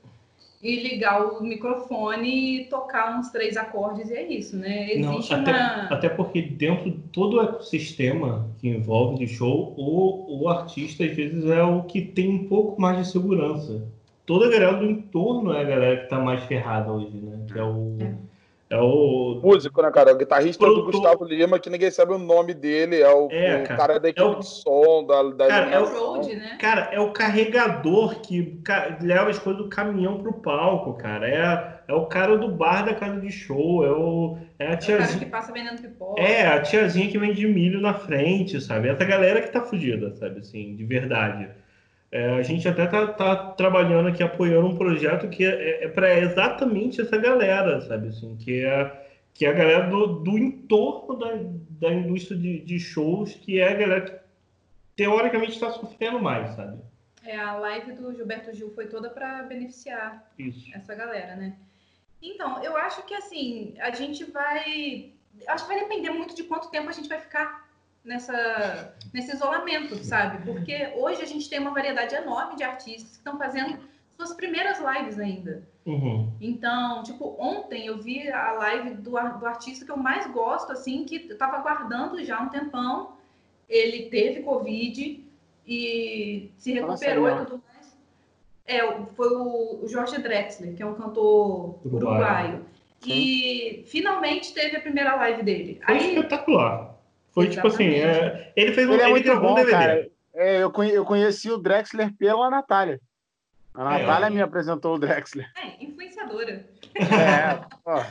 e 0.63 0.77
ligar 0.81 1.25
o 1.25 1.43
microfone 1.43 2.61
e 2.61 2.65
tocar 2.67 3.19
uns 3.19 3.31
três 3.31 3.57
acordes 3.57 4.11
e 4.11 4.15
é 4.15 4.31
isso, 4.31 4.57
né? 4.57 4.93
Existe 4.93 5.33
não, 5.33 5.41
até, 5.41 5.51
uma... 5.51 5.83
até 5.91 6.09
porque 6.09 6.43
dentro 6.43 6.91
de 6.91 6.99
todo 7.09 7.39
o 7.39 7.43
ecossistema 7.43 8.49
que 8.59 8.69
envolve 8.69 9.19
de 9.19 9.27
show, 9.27 9.75
o, 9.77 10.43
o 10.43 10.49
artista 10.49 11.05
às 11.05 11.17
vezes 11.17 11.45
é 11.47 11.63
o 11.63 11.83
que 11.83 12.03
tem 12.03 12.29
um 12.29 12.47
pouco 12.47 12.81
mais 12.81 12.99
de 12.99 13.11
segurança. 13.11 13.83
Toda 14.25 14.47
a 14.47 14.51
galera 14.51 14.75
do 14.75 14.85
entorno 14.85 15.53
é 15.53 15.63
a 15.63 15.65
galera 15.65 15.97
que 15.97 16.05
está 16.05 16.21
mais 16.21 16.45
ferrada 16.45 16.93
hoje, 16.93 17.17
né? 17.17 17.41
Que 17.51 17.59
é 17.59 17.65
o... 17.65 17.97
É 17.99 18.30
é 18.71 18.79
o. 18.81 19.41
Músico, 19.43 19.83
né, 19.83 19.91
cara? 19.91 20.13
O 20.13 20.17
guitarrista 20.17 20.65
Produtor... 20.65 20.93
do 20.93 20.99
Gustavo 20.99 21.25
Lima, 21.25 21.59
que 21.59 21.69
ninguém 21.69 21.91
sabe 21.91 22.13
o 22.13 22.19
nome 22.19 22.55
dele. 22.55 23.01
É 23.01 23.13
o, 23.13 23.29
é, 23.29 23.63
o 23.63 23.65
cara. 23.65 23.77
cara. 23.77 24.01
da 24.01 24.09
equipe 24.09 24.25
é 24.25 24.31
o... 24.31 24.39
de 24.39 24.47
som, 24.47 25.05
da, 25.05 25.23
da 25.25 25.49
cara, 25.49 25.71
é 25.71 25.81
o 25.81 25.87
road, 25.87 26.37
né? 26.37 26.57
Cara, 26.61 26.89
é 26.93 27.01
o 27.01 27.13
carregador 27.13 28.21
que 28.21 28.63
leva 29.03 29.29
as 29.29 29.41
coisas 29.41 29.61
do 29.61 29.69
caminhão 29.69 30.19
pro 30.19 30.35
palco, 30.35 30.95
cara. 30.95 31.29
É, 31.29 31.81
é 31.89 31.95
o 31.95 32.07
cara 32.07 32.39
do 32.39 32.49
bar 32.49 32.85
da 32.85 32.95
casa 32.95 33.21
de 33.21 33.33
show. 33.33 33.85
É, 33.85 33.91
o, 33.91 34.39
é 34.57 34.69
a 34.69 34.77
tiazinha. 34.77 35.01
É 35.01 35.05
o 35.05 35.09
cara 35.09 35.19
que 35.19 35.27
passa 35.27 35.53
vendendo 35.53 35.83
pipoca. 35.83 36.23
É, 36.23 36.47
a 36.47 36.63
tiazinha 36.63 37.11
que 37.11 37.19
vende 37.19 37.45
milho 37.49 37.81
na 37.81 37.95
frente, 37.95 38.61
sabe? 38.61 38.89
Essa 38.89 39.05
galera 39.05 39.43
que 39.43 39.51
tá 39.51 39.63
fugida, 39.63 40.15
sabe? 40.15 40.39
Assim, 40.39 40.77
de 40.77 40.85
verdade. 40.85 41.49
É, 42.13 42.35
a 42.35 42.43
gente 42.43 42.69
até 42.69 42.87
tá, 42.87 43.07
tá, 43.07 43.37
trabalhando 43.53 44.09
aqui, 44.09 44.23
apoiando 44.23 44.67
um 44.67 44.77
projeto 44.77 45.29
que 45.29 45.45
é, 45.45 45.49
é, 45.49 45.85
é 45.85 45.89
para 45.89 46.19
exatamente 46.19 47.01
essa 47.01 47.17
galera, 47.17 47.81
sabe? 47.83 48.09
Assim, 48.09 48.37
que 48.37 48.65
é, 48.65 49.09
que 49.33 49.47
é 49.47 49.51
a 49.51 49.53
galera 49.53 49.89
do, 49.89 50.21
do 50.21 50.37
entorno 50.37 51.17
da, 51.17 51.31
da 51.87 51.95
indústria 51.95 52.37
de, 52.37 52.61
de 52.61 52.81
shows, 52.81 53.35
que 53.35 53.61
é 53.61 53.69
a 53.69 53.75
galera 53.75 54.01
que 54.01 54.19
teoricamente 54.97 55.53
está 55.53 55.71
sofrendo 55.71 56.21
mais, 56.21 56.51
sabe? 56.57 56.83
É, 57.25 57.37
a 57.39 57.55
live 57.55 57.93
do 57.93 58.13
Gilberto 58.15 58.53
Gil 58.53 58.71
foi 58.71 58.87
toda 58.87 59.09
para 59.09 59.45
beneficiar 59.45 60.33
Isso. 60.39 60.69
essa 60.75 60.95
galera, 60.95 61.37
né? 61.37 61.55
Então, 62.21 62.63
eu 62.63 62.77
acho 62.77 63.05
que 63.05 63.15
assim, 63.15 63.75
a 63.79 63.91
gente 63.91 64.25
vai. 64.25 65.13
Acho 65.47 65.65
que 65.65 65.73
vai 65.73 65.81
depender 65.81 66.11
muito 66.11 66.35
de 66.35 66.43
quanto 66.43 66.71
tempo 66.71 66.89
a 66.89 66.93
gente 66.93 67.09
vai 67.09 67.21
ficar 67.21 67.70
nessa, 68.05 68.95
nesse 69.13 69.35
isolamento, 69.35 69.97
sabe? 70.05 70.45
Porque 70.45 70.93
hoje 70.97 71.23
a 71.23 71.27
gente 71.27 71.49
tem 71.49 71.59
uma 71.59 71.73
variedade 71.73 72.15
enorme 72.15 72.57
de 72.57 72.63
artistas 72.63 73.11
que 73.11 73.17
estão 73.17 73.39
fazendo 73.39 73.79
suas 74.17 74.35
primeiras 74.35 74.79
lives 74.79 75.19
ainda. 75.19 75.63
Uhum. 75.87 76.31
Então, 76.41 77.03
tipo, 77.03 77.37
ontem 77.39 77.87
eu 77.87 77.99
vi 77.99 78.31
a 78.31 78.53
live 78.53 78.91
do, 78.97 79.11
do 79.11 79.47
artista 79.47 79.85
que 79.85 79.91
eu 79.91 79.97
mais 79.97 80.27
gosto, 80.31 80.73
assim, 80.73 81.05
que 81.05 81.27
eu 81.31 81.39
tava 81.39 81.57
aguardando 81.57 82.23
já 82.25 82.41
um 82.41 82.49
tempão. 82.49 83.17
Ele 83.69 84.11
teve 84.11 84.43
Covid 84.43 85.25
e 85.67 86.51
se 86.59 86.73
recuperou 86.73 87.29
Nossa, 87.29 87.43
e 87.43 87.47
tudo 87.47 87.63
mais. 87.67 87.99
É, 88.67 88.81
foi 89.15 89.29
o, 89.35 89.85
o 89.85 89.89
Jorge 89.89 90.21
Drexler, 90.21 90.75
que 90.75 90.83
é 90.83 90.87
um 90.87 90.95
cantor 90.95 91.79
uruguaio. 91.85 92.09
uruguaio. 92.09 92.67
E 93.07 93.85
finalmente 93.87 94.53
teve 94.53 94.77
a 94.77 94.81
primeira 94.81 95.15
live 95.17 95.43
dele. 95.43 95.81
Foi 95.85 95.95
Aí, 95.95 96.15
espetacular. 96.15 96.90
Foi 97.33 97.47
Exatamente. 97.47 97.55
tipo 97.55 97.67
assim, 97.69 97.95
é, 97.95 98.53
ele 98.57 98.73
fez 98.73 98.89
um, 98.89 98.93
ele, 98.93 99.03
é 99.03 99.11
ele 99.11 99.21
gravou 99.21 99.49
bom, 99.49 99.53
um 99.53 99.55
DVD. 99.57 99.73
Cara. 99.73 100.11
É, 100.35 100.63
eu, 100.63 100.71
conhe, 100.71 100.93
eu 100.93 101.05
conheci 101.05 101.51
o 101.51 101.59
Drexler 101.59 102.13
pela 102.17 102.51
Natália. 102.51 103.01
A 103.75 103.99
é, 103.99 104.01
Natália 104.01 104.27
é, 104.27 104.31
me 104.31 104.43
apresentou 104.43 104.95
o 104.95 104.99
Drexler. 104.99 105.51
É, 105.57 105.85
influenciadora. 105.85 106.69
É, 106.95 107.65
ó. 107.85 108.05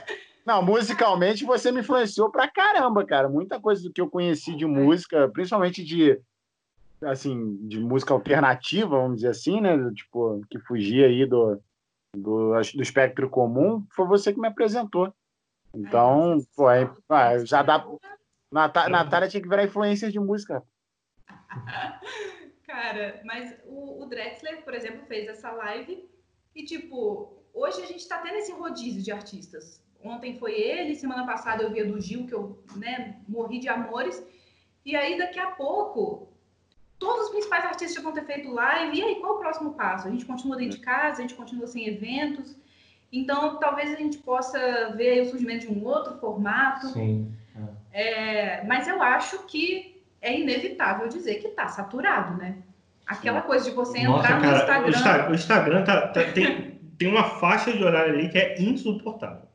Não, 0.46 0.64
musicalmente 0.64 1.46
você 1.46 1.72
me 1.72 1.82
influenciou 1.82 2.32
pra 2.32 2.48
caramba, 2.48 3.06
cara. 3.06 3.30
Muita 3.30 3.60
coisa 3.60 3.84
do 3.84 3.92
que 3.92 4.02
eu 4.02 4.10
conheci 4.10 4.56
de 4.56 4.66
música, 4.66 5.30
principalmente 5.30 5.84
de 5.84 6.20
assim, 7.02 7.56
de 7.68 7.80
música 7.80 8.14
alternativa, 8.14 8.90
vamos 8.90 9.18
dizer 9.18 9.30
assim, 9.30 9.62
né? 9.62 9.78
Tipo, 9.94 10.42
que 10.50 10.60
fugia 10.60 11.06
aí 11.06 11.26
do, 11.26 11.62
do, 12.16 12.54
do 12.54 12.82
espectro 12.82 13.30
comum, 13.30 13.86
foi 13.96 14.08
você 14.08 14.34
que 14.34 14.40
me 14.40 14.48
apresentou. 14.48 15.14
Então, 15.74 16.38
pô, 16.56 16.70
é, 16.70 16.90
já 17.46 17.62
dá, 17.62 17.86
Nat 18.52 18.76
Natália 18.90 19.28
tinha 19.28 19.42
que 19.42 19.50
virar 19.50 19.64
influência 19.64 20.12
de 20.12 20.20
música. 20.20 20.64
Cara, 22.66 23.22
mas 23.26 23.56
o, 23.66 24.04
o, 24.04 24.06
Drexler, 24.06 24.64
por 24.64 24.74
exemplo, 24.74 25.06
fez 25.08 25.28
essa 25.28 25.52
live 25.52 26.10
e, 26.56 26.64
tipo, 26.64 27.44
hoje 27.54 27.82
a 27.82 27.86
gente 27.86 28.08
tá 28.08 28.20
tendo 28.20 28.38
esse 28.38 28.52
rodízio 28.52 29.02
de 29.02 29.12
artistas. 29.12 29.84
Ontem 30.04 30.38
foi 30.38 30.54
ele, 30.54 30.96
semana 30.96 31.26
passada 31.26 31.64
eu 31.64 31.72
vi 31.72 31.82
a 31.82 31.86
do 31.86 32.00
Gil, 32.00 32.26
que 32.26 32.34
eu 32.34 32.64
né, 32.76 33.20
morri 33.28 33.60
de 33.60 33.68
amores. 33.68 34.24
E 34.86 34.96
aí, 34.96 35.18
daqui 35.18 35.40
a 35.40 35.52
pouco, 35.52 36.30
todos 36.98 37.26
os 37.26 37.30
principais 37.32 37.66
artistas 37.66 38.02
vão 38.02 38.14
ter 38.14 38.26
feito 38.26 38.52
live. 38.52 38.98
E 38.98 39.04
aí, 39.04 39.16
qual 39.20 39.36
o 39.36 39.40
próximo 39.40 39.74
passo? 39.74 40.08
A 40.08 40.12
gente 40.12 40.26
continua 40.26 40.56
dentro 40.56 40.78
de 40.78 40.84
casa, 40.84 41.20
a 41.20 41.22
gente 41.22 41.36
continua 41.36 41.68
sem 41.68 41.88
eventos. 41.88 42.56
Então, 43.12 43.60
talvez 43.60 43.92
a 43.92 43.96
gente 43.96 44.20
possa 44.20 44.94
ver 44.96 45.24
o 45.24 45.30
surgimento 45.30 45.68
de 45.68 45.74
um 45.74 45.84
outro 45.84 46.18
formato. 46.20 46.88
Sim. 46.90 47.34
É, 47.92 48.64
mas 48.66 48.88
eu 48.88 49.02
acho 49.02 49.46
que 49.46 50.04
é 50.22 50.38
inevitável 50.38 51.08
dizer 51.08 51.36
que 51.36 51.48
está 51.48 51.68
saturado, 51.68 52.38
né? 52.38 52.58
Aquela 53.06 53.42
coisa 53.42 53.70
de 53.70 53.76
você 53.76 54.04
Nossa, 54.04 54.26
entrar 54.26 54.40
no 54.40 54.56
Instagram. 54.56 54.86
O 54.86 54.90
Instagram, 54.90 55.30
o 55.30 55.36
Instagram 55.36 55.84
tá, 55.84 56.08
tá, 56.10 56.32
tem, 56.32 56.80
tem 56.98 57.08
uma 57.08 57.24
faixa 57.24 57.74
de 57.74 57.84
horário 57.84 58.14
ali 58.14 58.30
que 58.30 58.38
é 58.38 58.62
insuportável. 58.62 59.48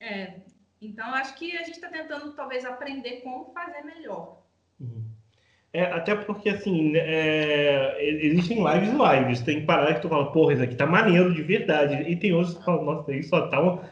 É. 0.00 0.32
Então, 0.80 1.06
acho 1.14 1.34
que 1.36 1.56
a 1.56 1.62
gente 1.62 1.72
está 1.72 1.88
tentando, 1.88 2.32
talvez, 2.32 2.64
aprender 2.64 3.20
como 3.22 3.52
fazer 3.52 3.82
melhor. 3.82 4.42
Uhum. 4.80 5.04
É, 5.72 5.84
até 5.84 6.14
porque, 6.14 6.48
assim, 6.48 6.96
é, 6.96 7.96
existem 8.00 8.58
lives 8.64 8.88
e 8.88 9.16
lives. 9.16 9.40
Tem 9.42 9.64
paradas 9.66 9.96
que 9.96 10.02
tu 10.02 10.08
fala, 10.08 10.32
porra, 10.32 10.54
isso 10.54 10.62
aqui 10.62 10.74
tá 10.74 10.86
maneiro 10.86 11.32
de 11.32 11.42
verdade. 11.42 12.10
E 12.10 12.16
tem 12.16 12.32
outros 12.32 12.56
que 12.56 12.64
falam, 12.64 12.84
nossa, 12.84 13.14
isso 13.14 13.28
só 13.28 13.48
tá 13.48 13.60
uma, 13.60 13.82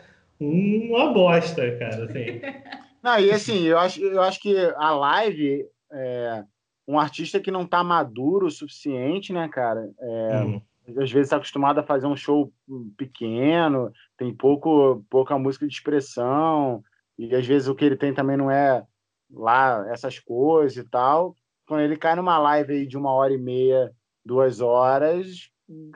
uma 0.40 1.12
bosta, 1.12 1.76
cara. 1.76 2.04
Assim. 2.04 2.40
Não, 3.06 3.20
e 3.20 3.30
assim, 3.30 3.62
eu 3.62 3.78
acho, 3.78 4.02
eu 4.02 4.20
acho 4.20 4.40
que 4.40 4.52
a 4.74 4.90
live, 4.90 5.64
é, 5.92 6.44
um 6.88 6.98
artista 6.98 7.38
que 7.38 7.52
não 7.52 7.62
está 7.62 7.84
maduro 7.84 8.46
o 8.46 8.50
suficiente, 8.50 9.32
né, 9.32 9.48
cara? 9.48 9.88
É, 10.00 10.42
uhum. 10.42 10.60
Às 10.88 11.12
vezes 11.12 11.26
está 11.26 11.36
acostumado 11.36 11.78
a 11.78 11.84
fazer 11.84 12.08
um 12.08 12.16
show 12.16 12.52
pequeno, 12.96 13.92
tem 14.16 14.34
pouco, 14.34 15.04
pouca 15.08 15.38
música 15.38 15.68
de 15.68 15.72
expressão, 15.72 16.82
e 17.16 17.32
às 17.32 17.46
vezes 17.46 17.68
o 17.68 17.76
que 17.76 17.84
ele 17.84 17.96
tem 17.96 18.12
também 18.12 18.36
não 18.36 18.50
é 18.50 18.84
lá 19.32 19.86
essas 19.88 20.18
coisas 20.18 20.76
e 20.76 20.88
tal. 20.88 21.36
Quando 21.64 21.82
ele 21.82 21.96
cai 21.96 22.16
numa 22.16 22.38
live 22.38 22.72
aí 22.72 22.86
de 22.88 22.98
uma 22.98 23.12
hora 23.12 23.32
e 23.32 23.38
meia, 23.38 23.92
duas 24.24 24.60
horas, 24.60 25.48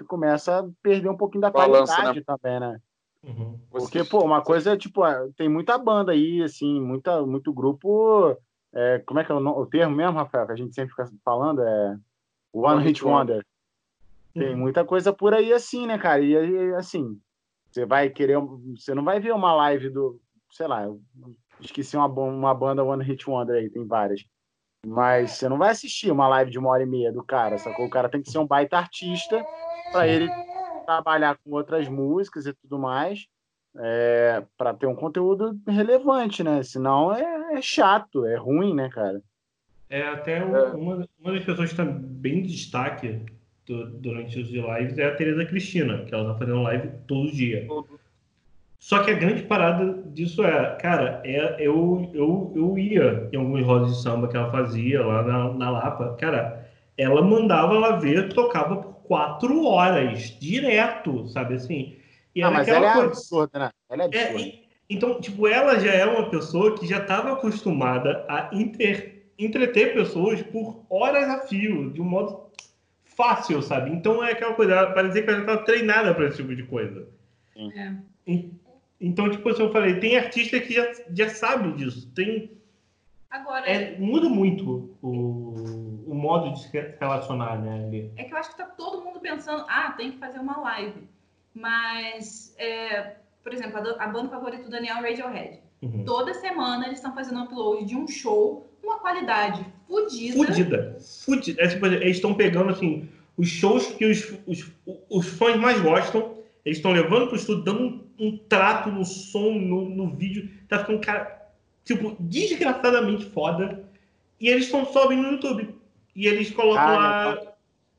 começa 0.06 0.60
a 0.60 0.68
perder 0.80 1.08
um 1.08 1.16
pouquinho 1.16 1.42
da 1.42 1.50
Balança, 1.50 1.92
qualidade 1.92 2.20
né? 2.20 2.24
também, 2.24 2.60
né? 2.60 2.80
Uhum. 3.22 3.58
Porque, 3.70 4.02
pô, 4.04 4.24
uma 4.24 4.42
coisa 4.42 4.72
é, 4.72 4.76
tipo, 4.76 5.04
é, 5.04 5.28
tem 5.36 5.48
muita 5.48 5.76
banda 5.76 6.12
aí, 6.12 6.42
assim, 6.42 6.80
muita, 6.80 7.24
muito 7.24 7.52
grupo. 7.52 8.36
É, 8.72 8.98
como 9.00 9.20
é 9.20 9.24
que 9.24 9.32
é 9.32 9.34
o, 9.34 9.38
o, 9.38 9.66
termo 9.66 9.94
mesmo, 9.94 10.16
Rafael, 10.16 10.46
que 10.46 10.52
a 10.52 10.56
gente 10.56 10.74
sempre 10.74 10.90
fica 10.90 11.08
falando? 11.24 11.62
É 11.62 11.98
One, 12.52 12.76
One 12.76 12.84
Hit 12.84 13.04
Wonder. 13.04 13.36
Wonder. 13.36 13.46
Tem 14.32 14.52
uhum. 14.52 14.60
muita 14.60 14.84
coisa 14.84 15.12
por 15.12 15.34
aí 15.34 15.52
assim, 15.52 15.86
né, 15.86 15.98
cara? 15.98 16.22
E 16.22 16.74
assim, 16.74 17.20
você 17.70 17.84
vai 17.84 18.08
querer. 18.08 18.38
Você 18.76 18.94
não 18.94 19.04
vai 19.04 19.20
ver 19.20 19.32
uma 19.32 19.52
live 19.54 19.90
do. 19.90 20.20
Sei 20.50 20.66
lá, 20.66 20.88
esqueci 21.60 21.96
uma, 21.96 22.06
uma 22.06 22.54
banda 22.54 22.82
One 22.82 23.04
Hit 23.04 23.28
Wonder 23.28 23.56
aí, 23.56 23.70
tem 23.70 23.86
várias. 23.86 24.24
Mas 24.86 25.32
você 25.32 25.48
não 25.48 25.58
vai 25.58 25.70
assistir 25.70 26.10
uma 26.10 26.26
live 26.28 26.50
de 26.50 26.58
uma 26.58 26.70
hora 26.70 26.82
e 26.82 26.86
meia 26.86 27.12
do 27.12 27.22
cara, 27.22 27.58
sacou? 27.58 27.84
O 27.84 27.90
cara 27.90 28.08
tem 28.08 28.22
que 28.22 28.30
ser 28.30 28.38
um 28.38 28.46
baita 28.46 28.78
artista 28.78 29.44
para 29.92 30.08
ele 30.08 30.30
trabalhar 30.84 31.38
com 31.42 31.50
outras 31.50 31.88
músicas 31.88 32.46
e 32.46 32.52
tudo 32.52 32.78
mais, 32.78 33.26
é, 33.76 34.42
para 34.56 34.74
ter 34.74 34.86
um 34.86 34.94
conteúdo 34.94 35.58
relevante, 35.66 36.42
né? 36.42 36.62
Senão 36.62 37.14
é, 37.14 37.54
é, 37.54 37.62
chato, 37.62 38.26
é 38.26 38.36
ruim, 38.36 38.74
né, 38.74 38.88
cara? 38.88 39.22
É, 39.88 40.02
até 40.02 40.42
uma, 40.44 41.06
uma 41.18 41.32
das 41.32 41.44
pessoas 41.44 41.72
que 41.72 41.80
está 41.80 41.84
bem 41.84 42.38
em 42.38 42.42
destaque 42.42 43.20
do, 43.66 43.90
durante 43.98 44.40
os 44.40 44.50
lives 44.50 44.98
é 44.98 45.06
a 45.06 45.14
Tereza 45.14 45.44
Cristina, 45.44 46.04
que 46.04 46.14
ela 46.14 46.32
tá 46.32 46.38
fazendo 46.38 46.62
live 46.62 46.90
todo 47.06 47.30
dia. 47.30 47.66
Só 48.78 49.02
que 49.02 49.10
a 49.10 49.14
grande 49.14 49.42
parada 49.42 50.02
disso 50.06 50.42
é, 50.42 50.74
cara, 50.76 51.20
é, 51.24 51.56
eu, 51.60 52.10
eu, 52.14 52.52
eu 52.56 52.78
ia 52.78 53.28
em 53.30 53.36
alguns 53.36 53.64
rodas 53.64 53.90
de 53.90 54.02
samba 54.02 54.26
que 54.26 54.36
ela 54.36 54.50
fazia 54.50 55.04
lá 55.04 55.22
na, 55.22 55.52
na 55.52 55.70
Lapa. 55.70 56.16
Cara, 56.18 56.66
ela 56.96 57.22
mandava 57.22 57.74
ela 57.74 57.96
ver, 57.96 58.32
tocava 58.32 58.76
por 58.76 58.99
quatro 59.10 59.64
horas, 59.64 60.38
direto, 60.38 61.26
sabe 61.26 61.54
assim? 61.54 61.96
E 62.32 62.44
ah, 62.44 62.50
mas 62.52 62.68
ela 62.68 62.90
é 62.90 62.92
coisa... 62.92 63.08
absurda, 63.08 63.58
né? 63.58 63.70
Ela 63.90 64.02
é 64.04 64.06
absurda. 64.06 64.40
É, 64.40 64.60
então, 64.88 65.20
tipo, 65.20 65.48
ela 65.48 65.80
já 65.80 65.92
é 65.92 66.06
uma 66.06 66.30
pessoa 66.30 66.78
que 66.78 66.86
já 66.86 66.98
estava 66.98 67.32
acostumada 67.32 68.24
a 68.28 68.50
inter, 68.52 69.24
entreter 69.36 69.94
pessoas 69.94 70.40
por 70.42 70.86
horas 70.88 71.28
a 71.28 71.40
fio, 71.40 71.90
de 71.90 72.00
um 72.00 72.04
modo 72.04 72.52
fácil, 73.02 73.60
sabe? 73.62 73.90
Então 73.90 74.22
é 74.22 74.30
aquela 74.30 74.54
coisa, 74.54 74.86
parecia 74.92 75.24
que 75.24 75.28
ela 75.28 75.38
já 75.38 75.44
estava 75.44 75.64
treinada 75.64 76.14
para 76.14 76.28
esse 76.28 76.36
tipo 76.36 76.54
de 76.54 76.62
coisa. 76.62 77.08
É. 77.56 77.92
Então, 79.00 79.28
tipo 79.28 79.48
assim, 79.48 79.64
eu 79.64 79.72
falei, 79.72 79.98
tem 79.98 80.16
artista 80.16 80.60
que 80.60 80.72
já, 80.72 80.88
já 81.12 81.28
sabe 81.30 81.72
disso. 81.72 82.08
Tem. 82.14 82.59
Agora. 83.30 83.64
É, 83.66 83.96
muda 83.98 84.28
muito 84.28 84.96
o, 85.00 85.54
o 86.06 86.14
modo 86.14 86.52
de 86.52 86.62
se 86.62 86.94
relacionar, 86.98 87.60
né? 87.60 87.84
Ali. 87.86 88.12
É 88.16 88.24
que 88.24 88.34
eu 88.34 88.38
acho 88.38 88.50
que 88.50 88.56
tá 88.56 88.64
todo 88.64 89.04
mundo 89.04 89.20
pensando, 89.20 89.64
ah, 89.68 89.92
tem 89.96 90.12
que 90.12 90.18
fazer 90.18 90.40
uma 90.40 90.58
live. 90.60 91.08
Mas, 91.54 92.54
é, 92.58 93.16
por 93.42 93.52
exemplo, 93.52 93.78
a, 93.78 94.04
a 94.04 94.08
banda 94.08 94.28
favorita 94.28 94.64
do 94.64 94.70
Daniel 94.70 94.96
é 94.96 95.10
Radiohead. 95.10 95.60
Uhum. 95.82 96.04
Toda 96.04 96.34
semana 96.34 96.86
eles 96.86 96.98
estão 96.98 97.14
fazendo 97.14 97.42
upload 97.42 97.84
de 97.84 97.96
um 97.96 98.06
show 98.08 98.68
com 98.80 98.88
uma 98.88 98.98
qualidade 98.98 99.64
fodida. 99.86 100.36
Fudida. 100.36 100.96
Fudida. 101.24 101.62
É, 101.62 101.68
tipo, 101.68 101.86
eles 101.86 102.16
estão 102.16 102.34
pegando, 102.34 102.70
assim, 102.70 103.08
os 103.36 103.48
shows 103.48 103.86
que 103.92 104.06
os, 104.06 104.34
os, 104.46 104.70
os 105.08 105.28
fãs 105.28 105.56
mais 105.56 105.80
gostam, 105.80 106.34
eles 106.64 106.78
estão 106.78 106.92
levando 106.92 107.26
para 107.26 107.34
o 107.34 107.36
estúdio, 107.36 107.64
dando 107.64 107.82
um 107.82 108.10
um 108.20 108.36
trato 108.36 108.90
no 108.90 109.04
som, 109.04 109.54
no, 109.54 109.88
no 109.88 110.10
vídeo. 110.10 110.50
Tá 110.68 110.78
ficando, 110.78 111.00
cara, 111.00 111.39
tipo, 111.84 112.16
desgraçadamente 112.20 113.24
foda. 113.26 113.88
E 114.40 114.48
eles 114.48 114.64
estão 114.64 114.84
só 114.86 115.08
no 115.08 115.32
YouTube. 115.32 115.74
E 116.14 116.26
eles 116.26 116.50
colocam 116.50 116.82
ah, 116.82 116.96
lá 116.96 117.32
então. 117.32 117.52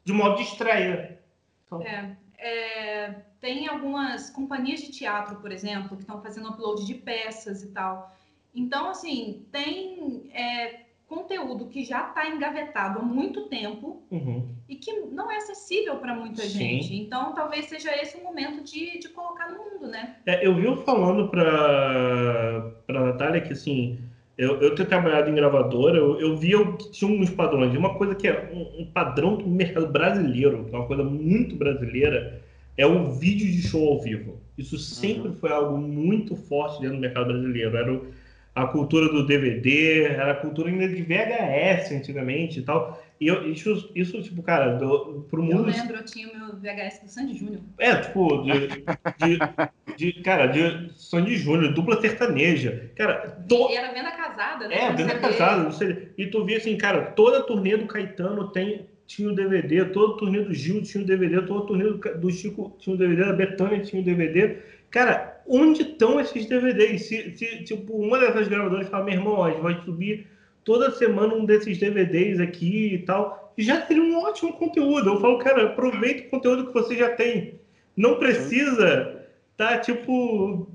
de 0.03 0.13
modo 0.13 0.35
de 0.37 0.43
estreia. 0.43 1.19
Então... 1.65 1.81
É, 1.81 2.15
é, 2.37 3.15
tem 3.39 3.67
algumas 3.67 4.29
companhias 4.29 4.81
de 4.81 4.91
teatro, 4.91 5.37
por 5.37 5.51
exemplo, 5.51 5.95
que 5.95 6.03
estão 6.03 6.21
fazendo 6.21 6.49
upload 6.49 6.85
de 6.85 6.95
peças 6.95 7.63
e 7.63 7.67
tal. 7.67 8.15
Então, 8.53 8.89
assim, 8.89 9.45
tem 9.51 10.29
é, 10.33 10.81
conteúdo 11.11 11.65
que 11.65 11.83
já 11.83 12.07
está 12.07 12.29
engavetado 12.29 12.99
há 12.99 13.01
muito 13.01 13.41
tempo 13.49 14.01
uhum. 14.09 14.47
e 14.69 14.77
que 14.77 14.93
não 15.11 15.29
é 15.29 15.35
acessível 15.35 15.97
para 15.97 16.15
muita 16.15 16.41
Sim. 16.43 16.57
gente. 16.57 16.95
Então, 16.95 17.35
talvez 17.35 17.65
seja 17.65 17.93
esse 18.01 18.15
o 18.15 18.23
momento 18.23 18.63
de, 18.63 18.97
de 18.97 19.09
colocar 19.09 19.51
no 19.51 19.57
mundo, 19.57 19.87
né? 19.87 20.15
É, 20.25 20.47
eu 20.47 20.55
vi 20.55 20.73
falando 20.85 21.27
para 21.27 22.71
a 22.87 22.93
Natália 22.93 23.41
que, 23.41 23.51
assim, 23.51 23.99
eu, 24.37 24.61
eu 24.61 24.73
ter 24.73 24.85
trabalhado 24.85 25.29
em 25.29 25.35
gravadora, 25.35 25.97
eu, 25.97 26.17
eu 26.17 26.37
via 26.37 26.57
que 26.77 26.89
tinha 26.91 27.11
uns 27.11 27.29
padrões. 27.29 27.75
Uma 27.75 27.95
coisa 27.95 28.15
que 28.15 28.29
é 28.29 28.49
um, 28.53 28.83
um 28.83 28.85
padrão 28.85 29.35
do 29.35 29.45
mercado 29.45 29.87
brasileiro, 29.87 30.63
que 30.63 30.73
é 30.73 30.77
uma 30.77 30.87
coisa 30.87 31.03
muito 31.03 31.57
brasileira, 31.57 32.41
é 32.77 32.85
o 32.85 33.11
vídeo 33.11 33.51
de 33.51 33.61
show 33.61 33.89
ao 33.89 33.99
vivo. 33.99 34.39
Isso 34.57 34.77
sempre 34.77 35.27
uhum. 35.27 35.35
foi 35.35 35.51
algo 35.51 35.77
muito 35.77 36.37
forte 36.37 36.79
dentro 36.79 36.95
do 36.95 37.01
mercado 37.01 37.33
brasileiro. 37.33 37.75
Era 37.75 37.93
o, 37.93 38.07
a 38.53 38.67
cultura 38.67 39.07
do 39.07 39.25
DVD, 39.25 40.03
era 40.03 40.33
a 40.33 40.35
cultura 40.35 40.69
ainda 40.69 40.87
de 40.87 41.01
VHS 41.01 41.91
antigamente 41.91 42.59
e 42.59 42.63
tal. 42.63 43.01
E 43.19 43.27
eu, 43.27 43.49
isso, 43.49 43.89
isso, 43.95 44.21
tipo, 44.21 44.41
cara, 44.41 44.73
do, 44.77 45.25
pro 45.29 45.41
mundo. 45.41 45.69
Eu 45.69 45.75
lembro, 45.75 45.95
eu 45.95 46.05
tinha 46.05 46.27
o 46.27 46.37
meu 46.37 46.55
VHS 46.57 47.01
do 47.03 47.09
Sandy 47.09 47.37
Júnior. 47.37 47.61
É, 47.77 47.95
tipo, 47.95 48.43
de, 48.43 48.67
de, 48.67 49.95
de, 49.95 50.21
cara, 50.23 50.47
de 50.47 50.91
Sandy 50.95 51.37
Júnior, 51.37 51.73
dupla 51.73 52.01
sertaneja. 52.01 52.91
Cara, 52.95 53.43
to... 53.47 53.69
E 53.69 53.77
era 53.77 53.93
venda 53.93 54.11
casada, 54.11 54.67
né? 54.67 54.75
É, 54.75 54.91
venda 54.91 55.19
casada. 55.19 55.69
E 56.17 56.25
tu 56.27 56.43
via 56.43 56.57
assim, 56.57 56.75
cara, 56.77 57.11
toda 57.11 57.39
a 57.39 57.43
turnê 57.43 57.77
do 57.77 57.85
Caetano 57.85 58.49
tem, 58.49 58.87
tinha 59.05 59.29
o 59.29 59.35
DVD, 59.35 59.85
todo 59.85 60.17
turnê 60.17 60.41
do 60.41 60.53
Gil 60.53 60.81
tinha 60.81 61.03
o 61.03 61.07
DVD, 61.07 61.41
todo 61.43 61.67
turnê 61.67 61.85
do, 61.85 61.97
do 61.97 62.31
Chico 62.31 62.75
tinha 62.79 62.95
o 62.95 62.97
DVD, 62.97 63.25
da 63.25 63.33
Betânia 63.33 63.79
tinha 63.79 64.01
o 64.01 64.05
DVD. 64.05 64.57
Cara, 64.91 65.41
onde 65.47 65.81
estão 65.81 66.19
esses 66.19 66.45
DVDs? 66.45 67.05
Se, 67.05 67.35
se, 67.37 67.63
tipo, 67.63 67.95
uma 67.95 68.19
dessas 68.19 68.47
gravadoras 68.47 68.89
fala, 68.89 69.05
meu 69.05 69.13
irmão, 69.13 69.43
a 69.43 69.49
gente 69.49 69.61
vai 69.61 69.81
subir 69.81 70.27
toda 70.63 70.91
semana 70.91 71.33
um 71.33 71.45
desses 71.45 71.77
DVDs 71.77 72.39
aqui 72.39 72.95
e 72.95 72.99
tal, 72.99 73.53
já 73.57 73.85
seria 73.85 74.03
um 74.03 74.19
ótimo 74.19 74.53
conteúdo. 74.53 75.09
Eu 75.09 75.21
falo, 75.21 75.39
cara, 75.39 75.65
aproveita 75.65 76.27
o 76.27 76.29
conteúdo 76.29 76.67
que 76.67 76.73
você 76.73 76.95
já 76.95 77.15
tem. 77.15 77.59
Não 77.95 78.19
precisa 78.19 79.21
tá, 79.57 79.77
tipo, 79.77 80.67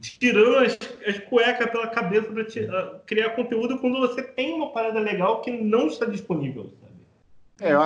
tirando 0.00 0.56
as, 0.58 0.76
as 1.06 1.18
cuecas 1.20 1.70
pela 1.70 1.86
cabeça 1.86 2.28
para 2.32 3.00
criar 3.06 3.30
conteúdo 3.30 3.78
quando 3.78 4.00
você 4.00 4.22
tem 4.22 4.52
uma 4.52 4.72
parada 4.72 4.98
legal 4.98 5.40
que 5.40 5.50
não 5.50 5.86
está 5.86 6.06
disponível, 6.06 6.72
sabe? 6.80 6.92
É, 7.60 7.72
eu, 7.72 7.80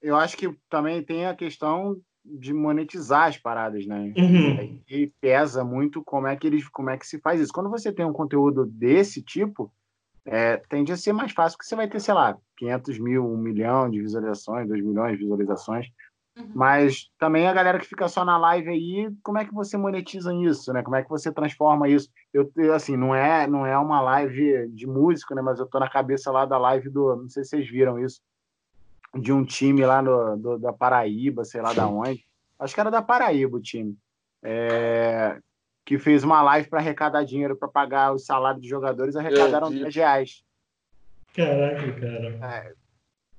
eu 0.00 0.16
acho 0.16 0.36
que 0.36 0.48
também 0.70 1.02
tem 1.02 1.26
a 1.26 1.34
questão 1.34 2.00
de 2.38 2.52
monetizar 2.52 3.28
as 3.28 3.38
paradas, 3.38 3.86
né? 3.86 4.12
Uhum. 4.16 4.80
E 4.88 5.12
pesa 5.20 5.64
muito 5.64 6.02
como 6.04 6.26
é 6.26 6.36
que 6.36 6.46
eles, 6.46 6.68
como 6.68 6.90
é 6.90 6.98
que 6.98 7.06
se 7.06 7.20
faz 7.20 7.40
isso. 7.40 7.52
Quando 7.52 7.70
você 7.70 7.92
tem 7.92 8.04
um 8.04 8.12
conteúdo 8.12 8.66
desse 8.66 9.22
tipo, 9.22 9.72
é, 10.24 10.58
tende 10.68 10.92
a 10.92 10.96
ser 10.96 11.12
mais 11.12 11.32
fácil, 11.32 11.56
porque 11.56 11.68
você 11.68 11.76
vai 11.76 11.88
ter, 11.88 12.00
sei 12.00 12.14
lá, 12.14 12.36
500 12.58 12.98
mil, 12.98 13.24
1 13.24 13.36
milhão 13.38 13.90
de 13.90 14.00
visualizações, 14.00 14.68
2 14.68 14.84
milhões 14.84 15.12
de 15.12 15.18
visualizações. 15.18 15.86
Uhum. 16.38 16.52
Mas 16.54 17.10
também 17.18 17.48
a 17.48 17.52
galera 17.52 17.78
que 17.78 17.86
fica 17.86 18.06
só 18.08 18.24
na 18.24 18.36
live 18.38 18.68
aí, 18.68 19.10
como 19.22 19.38
é 19.38 19.44
que 19.44 19.52
você 19.52 19.76
monetiza 19.76 20.32
isso, 20.34 20.72
né? 20.72 20.82
Como 20.82 20.96
é 20.96 21.02
que 21.02 21.08
você 21.08 21.32
transforma 21.32 21.88
isso? 21.88 22.08
Eu, 22.32 22.50
assim, 22.74 22.96
não 22.96 23.14
é, 23.14 23.46
não 23.46 23.66
é 23.66 23.76
uma 23.78 24.00
live 24.00 24.68
de 24.68 24.86
músico, 24.86 25.34
né? 25.34 25.42
Mas 25.42 25.58
eu 25.58 25.66
tô 25.66 25.80
na 25.80 25.90
cabeça 25.90 26.30
lá 26.30 26.44
da 26.44 26.58
live 26.58 26.90
do, 26.90 27.16
não 27.16 27.28
sei 27.28 27.42
se 27.42 27.50
vocês 27.50 27.68
viram 27.68 27.98
isso, 27.98 28.20
de 29.14 29.32
um 29.32 29.44
time 29.44 29.84
lá 29.84 30.02
no, 30.02 30.36
do, 30.36 30.58
da 30.58 30.72
Paraíba, 30.72 31.44
sei 31.44 31.60
lá 31.60 31.72
da 31.72 31.86
onde. 31.86 32.24
Acho 32.58 32.74
que 32.74 32.80
era 32.80 32.90
da 32.90 33.02
Paraíba 33.02 33.56
o 33.56 33.62
time. 33.62 33.96
É, 34.42 35.38
que 35.84 35.98
fez 35.98 36.22
uma 36.22 36.42
live 36.42 36.68
para 36.68 36.80
arrecadar 36.80 37.24
dinheiro 37.24 37.56
para 37.56 37.68
pagar 37.68 38.12
o 38.12 38.18
salário 38.18 38.60
dos 38.60 38.68
jogadores, 38.68 39.16
arrecadaram 39.16 39.70
10 39.70 39.94
reais. 39.94 40.44
Caraca, 41.34 41.92
cara. 42.00 42.38
É, 42.42 42.74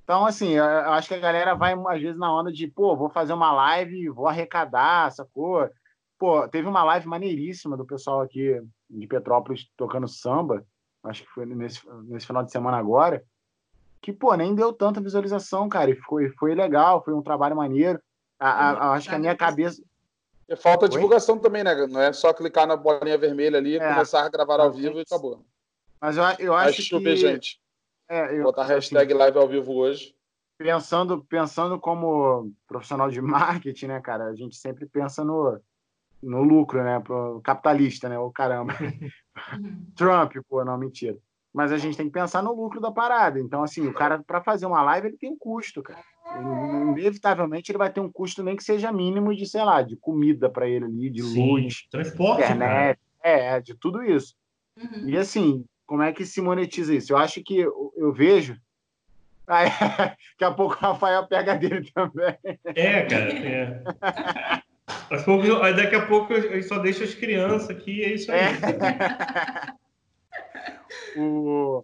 então, 0.10 0.26
assim, 0.26 0.54
eu 0.54 0.64
acho 0.64 1.08
que 1.08 1.14
a 1.14 1.20
galera 1.20 1.54
vai, 1.54 1.74
às 1.74 2.02
vezes, 2.02 2.18
na 2.18 2.36
onda 2.36 2.52
de, 2.52 2.68
pô, 2.68 2.96
vou 2.96 3.10
fazer 3.10 3.32
uma 3.32 3.54
live, 3.54 4.10
vou 4.10 4.28
arrecadar, 4.28 5.12
sacou? 5.12 5.70
Pô, 6.18 6.48
teve 6.48 6.68
uma 6.68 6.84
live 6.84 7.08
maneiríssima 7.08 7.78
do 7.78 7.86
pessoal 7.86 8.22
aqui 8.22 8.60
de 8.90 9.06
Petrópolis 9.06 9.70
tocando 9.78 10.08
samba, 10.08 10.66
acho 11.04 11.22
que 11.22 11.30
foi 11.30 11.46
nesse, 11.46 11.88
nesse 12.06 12.26
final 12.26 12.44
de 12.44 12.52
semana 12.52 12.78
agora, 12.78 13.24
que, 14.02 14.14
pô, 14.14 14.34
nem 14.36 14.56
deu 14.56 14.72
tanta 14.72 15.02
visualização, 15.02 15.68
cara, 15.68 15.92
e 15.92 15.96
foi, 15.96 16.30
foi 16.30 16.56
legal, 16.56 17.04
foi 17.04 17.14
um 17.14 17.22
trabalho 17.22 17.56
maneiro. 17.56 18.02
A, 18.40 18.50
a, 18.50 18.72
a, 18.72 18.92
acho 18.94 19.10
que 19.10 19.16
a 19.16 19.20
minha 19.20 19.36
cabeça. 19.36 19.82
E 20.48 20.56
falta 20.56 20.86
Oi? 20.86 20.92
divulgação 20.92 21.38
também, 21.38 21.64
né? 21.64 21.76
Não 21.88 22.02
é 22.02 22.14
só 22.14 22.34
clicar 22.34 22.66
na 22.66 22.76
bolinha 22.76 23.18
vermelha 23.18 23.58
ali, 23.58 23.78
é, 23.78 23.94
começar 23.94 24.26
a 24.26 24.30
gravar 24.30 24.60
ao 24.60 24.72
vivo 24.72 25.00
e 25.00 25.02
acabou. 25.02 25.46
Mas 26.02 26.18
eu, 26.18 26.24
eu 26.40 26.54
acho 26.56 26.82
que... 26.98 27.16
Gente. 27.16 27.60
É, 28.10 28.36
eu, 28.36 28.44
Botar 28.44 28.64
assim, 28.64 28.74
hashtag 28.74 29.14
live 29.14 29.38
ao 29.38 29.48
vivo 29.48 29.74
hoje. 29.74 30.16
Pensando, 30.58 31.24
pensando 31.26 31.80
como 31.80 32.52
profissional 32.68 33.12
de 33.12 33.22
marketing, 33.22 33.88
né, 33.88 34.02
cara? 34.02 34.26
A 34.26 34.36
gente 34.36 34.56
sempre 34.56 34.88
pensa 34.88 35.24
no, 35.24 35.60
no 36.24 36.42
lucro, 36.42 36.84
né? 36.84 37.00
Pro 37.02 37.42
capitalista, 37.44 38.10
né? 38.10 38.18
O 38.18 38.32
caramba. 38.32 38.74
Trump, 39.96 40.34
pô, 40.50 40.64
não, 40.64 40.78
mentira 40.78 41.18
mas 41.54 41.72
a 41.72 41.78
gente 41.78 41.98
tem 41.98 42.06
que 42.06 42.12
pensar 42.12 42.44
no 42.44 42.54
lucro 42.54 42.80
da 42.80 42.92
parada. 42.92 43.40
Então, 43.40 43.64
assim, 43.64 43.88
o 43.88 43.94
cara, 43.94 44.22
para 44.26 44.42
fazer 44.42 44.66
uma 44.66 44.82
live, 44.84 45.08
ele 45.08 45.18
tem 45.18 45.32
um 45.32 45.38
custo, 45.38 45.82
cara. 45.82 46.04
Ele, 46.36 47.02
inevitavelmente, 47.02 47.72
ele 47.72 47.78
vai 47.78 47.92
ter 47.92 48.00
um 48.00 48.12
custo 48.12 48.44
nem 48.44 48.56
que 48.56 48.64
seja 48.64 48.92
mínimo 48.92 49.36
de, 49.36 49.48
sei 49.48 49.64
lá, 49.64 49.82
de 49.82 49.96
comida 49.96 50.50
para 50.50 50.68
ele 50.68 50.86
ali, 50.86 51.10
de 51.10 51.24
Sim, 51.24 51.52
luz, 51.52 51.88
transporte, 51.90 52.44
internet, 52.44 53.00
é, 53.24 53.60
de 53.60 53.74
tudo 53.74 54.04
isso. 54.04 54.36
Uhum. 54.78 55.10
E, 55.10 55.18
assim, 55.18 55.66
como 55.86 56.04
é 56.04 56.14
que 56.14 56.26
se 56.26 56.40
monetiza 56.40 56.94
isso? 56.94 57.14
Eu 57.14 57.18
acho 57.18 57.44
que 57.44 57.58
eu, 57.58 57.94
eu 57.98 58.14
vejo. 58.14 58.56
Aí, 59.48 59.68
daqui 59.70 60.44
a 60.44 60.52
pouco 60.52 60.76
o 60.76 60.78
Rafael 60.78 61.26
pega 61.26 61.56
dele 61.56 61.90
também. 61.92 62.38
É, 62.64 63.02
cara, 63.06 63.32
é. 63.34 63.84
Daqui 65.76 65.96
a 65.96 66.06
pouco 66.06 66.34
eu 66.34 66.62
só 66.64 66.80
deixo 66.80 67.04
as 67.04 67.14
crianças 67.14 67.70
aqui, 67.70 68.04
é 68.04 68.14
isso 68.14 68.32
aí. 68.32 68.40
É. 68.40 69.80
o... 71.18 71.84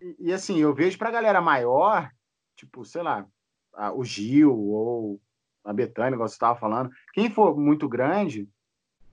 E, 0.00 0.16
e, 0.18 0.32
assim, 0.32 0.58
eu 0.58 0.74
vejo 0.74 0.98
pra 0.98 1.10
galera 1.10 1.40
maior, 1.40 2.10
tipo, 2.56 2.84
sei 2.84 3.02
lá, 3.02 3.26
a, 3.72 3.92
o 3.92 4.04
Gil 4.04 4.56
ou 4.56 5.20
a 5.64 5.72
Betânia, 5.72 6.14
igual 6.14 6.28
você 6.28 6.34
estava 6.34 6.58
falando, 6.58 6.90
quem 7.12 7.30
for 7.30 7.56
muito 7.56 7.88
grande, 7.88 8.48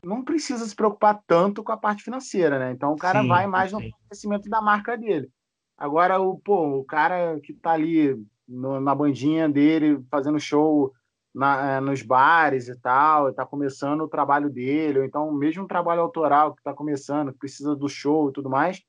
não 0.04 0.24
precisa 0.24 0.66
se 0.66 0.76
preocupar 0.76 1.22
tanto 1.28 1.64
com 1.64 1.72
a 1.72 1.78
parte 1.78 2.04
financeira, 2.04 2.58
né? 2.58 2.72
Então 2.72 2.94
o 2.94 2.98
cara 2.98 3.22
sim, 3.22 3.28
vai 3.28 3.46
mais 3.46 3.72
sim. 3.72 3.78
no 3.78 3.98
crescimento 4.08 4.50
da 4.50 4.62
marca 4.62 4.98
dele. 4.98 5.30
Agora, 5.78 6.20
o, 6.20 6.38
pô, 6.40 6.80
o 6.80 6.84
cara 6.84 7.40
que 7.42 7.54
tá 7.54 7.72
ali 7.72 8.22
no, 8.48 8.80
na 8.80 8.96
bandinha 8.96 9.48
dele, 9.48 10.04
fazendo 10.10 10.40
show 10.40 10.94
na, 11.34 11.74
é, 11.74 11.80
nos 11.80 12.02
bares 12.02 12.68
e 12.68 12.76
tal, 12.76 13.30
está 13.30 13.46
começando 13.46 14.02
o 14.02 14.08
trabalho 14.08 14.50
dele, 14.50 15.00
ou 15.00 15.06
então 15.06 15.32
mesmo 15.32 15.64
um 15.64 15.68
trabalho 15.68 16.02
autoral 16.02 16.54
que 16.54 16.62
está 16.62 16.74
começando, 16.74 17.32
que 17.32 17.40
precisa 17.40 17.76
do 17.76 17.88
show 17.88 18.30
e 18.30 18.34
tudo 18.34 18.50
mais, 18.50 18.84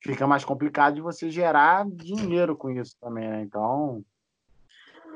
fica 0.00 0.26
mais 0.26 0.44
complicado 0.44 0.94
de 0.94 1.00
você 1.00 1.30
gerar 1.30 1.88
dinheiro 1.88 2.56
com 2.56 2.70
isso 2.70 2.96
também, 3.00 3.28
né? 3.28 3.42
Então, 3.42 4.04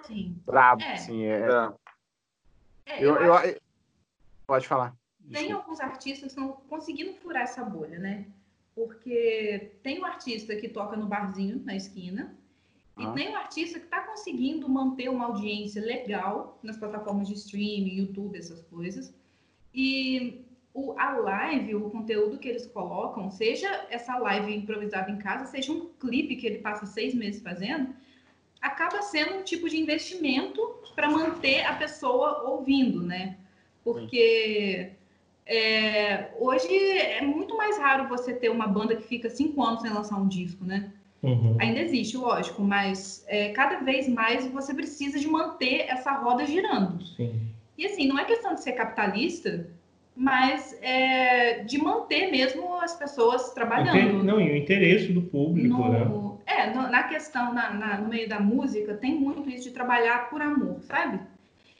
Sim. 0.05 0.37
brabo, 0.45 0.83
é. 0.83 0.95
assim, 0.95 1.25
é... 1.25 1.49
é 2.87 3.05
eu, 3.05 3.17
eu, 3.17 3.35
eu, 3.35 3.61
Pode 4.47 4.67
falar. 4.67 4.95
Tem 5.31 5.47
Desculpa. 5.47 5.63
alguns 5.63 5.81
artistas 5.81 6.21
que 6.21 6.41
estão 6.41 6.53
conseguindo 6.69 7.15
furar 7.15 7.45
essa 7.45 7.65
bolha, 7.65 7.99
né? 7.99 8.27
Porque 8.75 9.73
tem 9.83 10.01
um 10.01 10.05
artista 10.05 10.57
que 10.57 10.69
toca 10.69 10.97
no 10.97 11.07
barzinho 11.07 11.63
na 11.65 11.77
esquina, 11.77 12.37
e 12.99 13.05
ah. 13.05 13.13
tem 13.13 13.31
um 13.31 13.37
artista 13.37 13.79
que 13.79 13.87
está 13.87 14.01
conseguindo 14.03 14.69
manter 14.69 15.09
uma 15.09 15.27
audiência 15.27 15.81
legal 15.81 16.59
nas 16.63 16.77
plataformas 16.77 17.29
de 17.29 17.35
streaming, 17.35 17.97
YouTube, 17.97 18.39
essas 18.39 18.61
coisas. 18.63 19.15
E 19.73 20.45
o, 20.75 20.95
a 20.99 21.17
live, 21.17 21.75
o 21.75 21.91
conteúdo 21.91 22.39
que 22.39 22.49
eles 22.49 22.67
colocam, 22.67 23.31
seja 23.31 23.87
essa 23.91 24.17
live 24.19 24.55
improvisada 24.55 25.11
em 25.11 25.19
casa, 25.19 25.47
seja 25.47 25.73
um 25.73 25.87
clipe 26.01 26.37
que 26.37 26.47
ele 26.47 26.59
passa 26.59 26.87
seis 26.87 27.15
meses 27.15 27.43
fazendo, 27.43 27.95
acaba 28.61 29.03
sendo 29.03 29.35
um 29.35 29.43
tipo 29.43 29.69
de 29.69 29.79
investimento 29.79 30.61
para 30.95 31.11
manter 31.11 31.65
a 31.67 31.75
pessoa 31.75 32.49
ouvindo, 32.49 33.03
né? 33.03 33.37
Porque 33.85 34.93
é, 35.45 36.31
hoje 36.39 36.69
é 36.99 37.21
muito 37.21 37.57
mais 37.57 37.77
raro 37.79 38.09
você 38.09 38.33
ter 38.33 38.49
uma 38.49 38.67
banda 38.67 38.97
que 38.97 39.03
fica 39.03 39.29
cinco 39.29 39.63
anos 39.63 39.83
sem 39.83 39.93
lançar 39.93 40.17
um 40.17 40.29
disco, 40.29 40.65
né? 40.65 40.93
Uhum. 41.23 41.57
Ainda 41.61 41.81
existe, 41.81 42.17
lógico, 42.17 42.63
mas 42.63 43.25
é, 43.29 43.51
cada 43.51 43.81
vez 43.81 44.09
mais 44.09 44.47
você 44.47 44.73
precisa 44.73 45.19
de 45.19 45.29
manter 45.29 45.87
essa 45.89 46.13
roda 46.13 46.45
girando. 46.47 47.05
Sim. 47.05 47.41
E 47.77 47.87
assim, 47.87 48.07
não 48.07 48.19
é 48.19 48.25
questão 48.25 48.55
de 48.55 48.63
ser 48.63 48.73
capitalista, 48.73 49.69
mas 50.15 50.79
é, 50.83 51.65
de 51.65 51.79
manter 51.79 52.31
mesmo 52.31 52.77
as 52.81 52.95
pessoas 52.95 53.53
trabalhando. 53.53 54.23
Não, 54.23 54.41
e 54.41 54.53
o 54.53 54.57
interesse 54.57 55.13
do 55.13 55.23
público, 55.23 55.77
no, 55.77 55.89
né? 55.89 56.43
É, 56.47 56.71
no, 56.71 56.83
na 56.91 57.05
questão, 57.05 57.55
na, 57.55 57.73
na, 57.73 57.99
no 57.99 58.09
meio 58.09 58.29
da 58.29 58.39
música, 58.39 58.95
tem 58.95 59.15
muito 59.15 59.49
isso 59.49 59.65
de 59.65 59.71
trabalhar 59.71 60.29
por 60.29 60.43
amor, 60.43 60.81
sabe? 60.83 61.21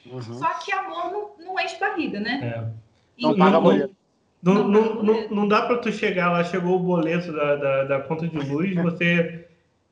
Uhum. 0.05 0.21
Só 0.21 0.49
que 0.59 0.71
amor 0.73 1.11
não, 1.11 1.45
não 1.45 1.59
enche 1.59 1.79
barriga, 1.79 2.19
né? 2.19 2.39
É. 2.43 3.21
Não 3.21 3.37
paga 3.37 3.59
boleto. 3.59 3.95
Não, 4.41 4.67
não, 4.67 5.01
não, 5.01 5.29
não, 5.29 5.47
dá 5.47 5.61
para 5.61 5.77
tu 5.77 5.89
chegar 5.89 6.29
lá, 6.29 6.43
chegou 6.43 6.75
o 6.75 6.83
boleto 6.83 7.31
da, 7.31 7.55
da, 7.55 7.83
da 7.85 7.99
conta 8.01 8.27
de 8.27 8.37
luz, 8.37 8.75
você 8.75 9.47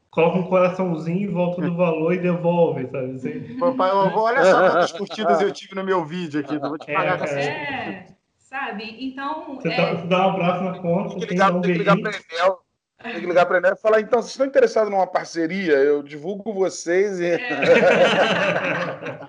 coloca 0.09 0.39
um 0.39 0.43
coraçãozinho 0.43 1.29
em 1.29 1.31
volta 1.31 1.61
do 1.61 1.73
valor 1.73 2.13
e 2.13 2.19
devolve, 2.19 2.85
sabe? 2.87 3.11
Assim. 3.13 3.57
Papai, 3.57 3.91
olha 3.91 4.43
só 4.43 4.69
quantas 4.69 4.91
curtidas 4.91 5.41
eu 5.41 5.51
tive 5.53 5.73
no 5.73 5.85
meu 5.85 6.03
vídeo 6.03 6.41
aqui, 6.41 6.57
vou 6.59 6.77
te 6.77 6.91
pagar 6.91 7.25
é, 7.29 7.39
é, 7.39 8.07
sabe? 8.51 8.97
Então. 8.99 9.55
Você, 9.55 9.69
é... 9.69 9.95
você, 9.95 10.05
dá 10.07 10.27
um 10.27 10.31
abraço 10.31 10.63
na 10.63 10.79
conta, 10.79 11.11
tem 11.11 11.19
que 11.19 11.27
ligar, 11.27 11.53
tem, 11.53 11.61
tem 11.61 11.71
que 11.71 11.77
ligar 11.79 11.97
para 11.97 12.11
Enel. 12.11 12.59
Tem 13.01 13.13
que 13.13 13.25
ligar 13.25 13.45
para 13.47 13.57
Enel 13.57 13.73
e 13.73 13.81
falar, 13.81 14.01
então, 14.01 14.21
vocês 14.21 14.31
estão 14.31 14.45
interessados 14.45 14.91
numa 14.91 15.07
parceria? 15.07 15.73
Eu 15.73 16.03
divulgo 16.03 16.53
vocês 16.53 17.19
e. 17.19 17.31
É. 17.31 17.39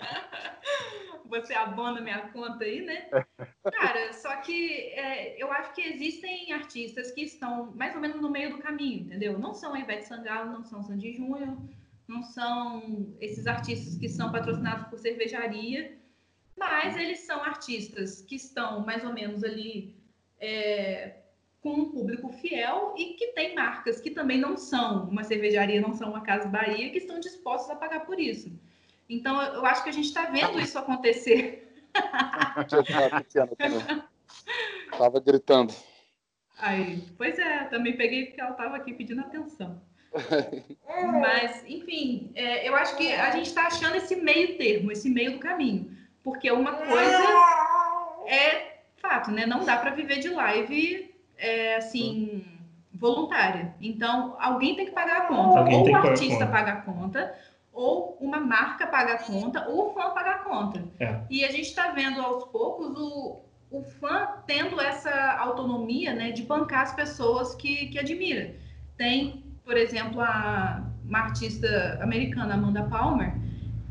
você 1.30 1.54
abona 1.54 2.02
minha 2.02 2.28
conta 2.28 2.64
aí, 2.64 2.82
né? 2.82 3.06
Cara, 3.72 4.12
só 4.12 4.36
que 4.42 4.92
é, 4.94 5.42
eu 5.42 5.50
acho 5.50 5.72
que 5.72 5.80
existem 5.80 6.52
artistas 6.52 7.10
que 7.12 7.22
estão 7.22 7.72
mais 7.74 7.94
ou 7.94 8.02
menos 8.02 8.20
no 8.20 8.28
meio 8.28 8.50
do 8.50 8.58
caminho, 8.58 9.06
entendeu? 9.06 9.38
Não 9.38 9.54
são 9.54 9.72
a 9.72 9.80
Ivete 9.80 10.06
Sangalo, 10.06 10.52
não 10.52 10.62
são 10.62 10.82
Sandy 10.82 11.14
Júnior, 11.14 11.56
não 12.06 12.22
são 12.22 13.14
esses 13.18 13.46
artistas 13.46 13.96
que 13.96 14.10
são 14.10 14.30
patrocinados 14.30 14.88
por 14.88 14.98
cervejaria, 14.98 15.96
mas 16.62 16.96
eles 16.96 17.20
são 17.20 17.42
artistas 17.42 18.22
que 18.22 18.36
estão 18.36 18.80
mais 18.80 19.04
ou 19.04 19.12
menos 19.12 19.42
ali 19.42 19.96
é, 20.40 21.16
com 21.60 21.72
um 21.72 21.90
público 21.90 22.28
fiel 22.30 22.94
e 22.96 23.14
que 23.14 23.28
tem 23.28 23.54
marcas 23.54 24.00
que 24.00 24.10
também 24.10 24.38
não 24.38 24.56
são 24.56 25.08
uma 25.08 25.24
cervejaria, 25.24 25.80
não 25.80 25.92
são 25.92 26.10
uma 26.10 26.22
Casa 26.22 26.48
Bahia, 26.48 26.90
que 26.90 26.98
estão 26.98 27.18
dispostos 27.18 27.70
a 27.70 27.76
pagar 27.76 28.06
por 28.06 28.18
isso. 28.18 28.52
Então, 29.08 29.42
eu 29.42 29.66
acho 29.66 29.82
que 29.82 29.90
a 29.90 29.92
gente 29.92 30.06
está 30.06 30.26
vendo 30.26 30.60
isso 30.60 30.78
acontecer. 30.78 31.68
Estava 34.92 35.20
gritando. 35.20 35.74
Aí, 36.58 37.02
pois 37.18 37.38
é, 37.38 37.64
também 37.64 37.96
peguei 37.96 38.26
porque 38.26 38.40
ela 38.40 38.52
estava 38.52 38.76
aqui 38.76 38.94
pedindo 38.94 39.20
atenção. 39.20 39.82
Mas, 41.20 41.64
enfim, 41.66 42.30
é, 42.34 42.68
eu 42.68 42.74
acho 42.76 42.96
que 42.96 43.12
a 43.12 43.30
gente 43.30 43.46
está 43.46 43.66
achando 43.66 43.96
esse 43.96 44.14
meio 44.16 44.56
termo, 44.56 44.92
esse 44.92 45.10
meio 45.10 45.32
do 45.32 45.38
caminho. 45.38 45.96
Porque 46.22 46.50
uma 46.50 46.72
coisa 46.72 47.24
é 48.26 48.78
fato, 48.96 49.30
né? 49.30 49.44
Não 49.46 49.64
dá 49.64 49.76
para 49.76 49.90
viver 49.90 50.18
de 50.20 50.28
live 50.28 51.12
é, 51.36 51.76
assim, 51.76 52.44
voluntária. 52.92 53.74
Então, 53.80 54.36
alguém 54.38 54.76
tem 54.76 54.86
que 54.86 54.92
pagar 54.92 55.22
a 55.22 55.26
conta. 55.26 55.58
Alguém 55.58 55.80
ou 55.80 55.90
o 55.90 55.96
artista 55.96 56.46
paga 56.46 56.72
a 56.72 56.76
conta, 56.82 57.34
ou 57.72 58.16
uma 58.20 58.38
marca 58.38 58.86
paga 58.86 59.14
a 59.14 59.18
conta, 59.18 59.68
ou 59.68 59.90
o 59.90 59.94
fã 59.94 60.10
paga 60.10 60.30
a 60.30 60.38
conta. 60.38 60.84
É. 61.00 61.20
E 61.28 61.44
a 61.44 61.50
gente 61.50 61.68
está 61.68 61.90
vendo 61.90 62.20
aos 62.20 62.44
poucos 62.44 62.96
o, 62.96 63.40
o 63.70 63.82
fã 63.82 64.28
tendo 64.46 64.80
essa 64.80 65.32
autonomia 65.38 66.14
né, 66.14 66.30
de 66.30 66.42
bancar 66.44 66.82
as 66.82 66.94
pessoas 66.94 67.54
que, 67.56 67.86
que 67.86 67.98
admira. 67.98 68.54
Tem, 68.96 69.42
por 69.64 69.76
exemplo, 69.76 70.20
a, 70.20 70.84
uma 71.04 71.18
artista 71.18 71.98
americana, 72.00 72.54
Amanda 72.54 72.84
Palmer, 72.84 73.34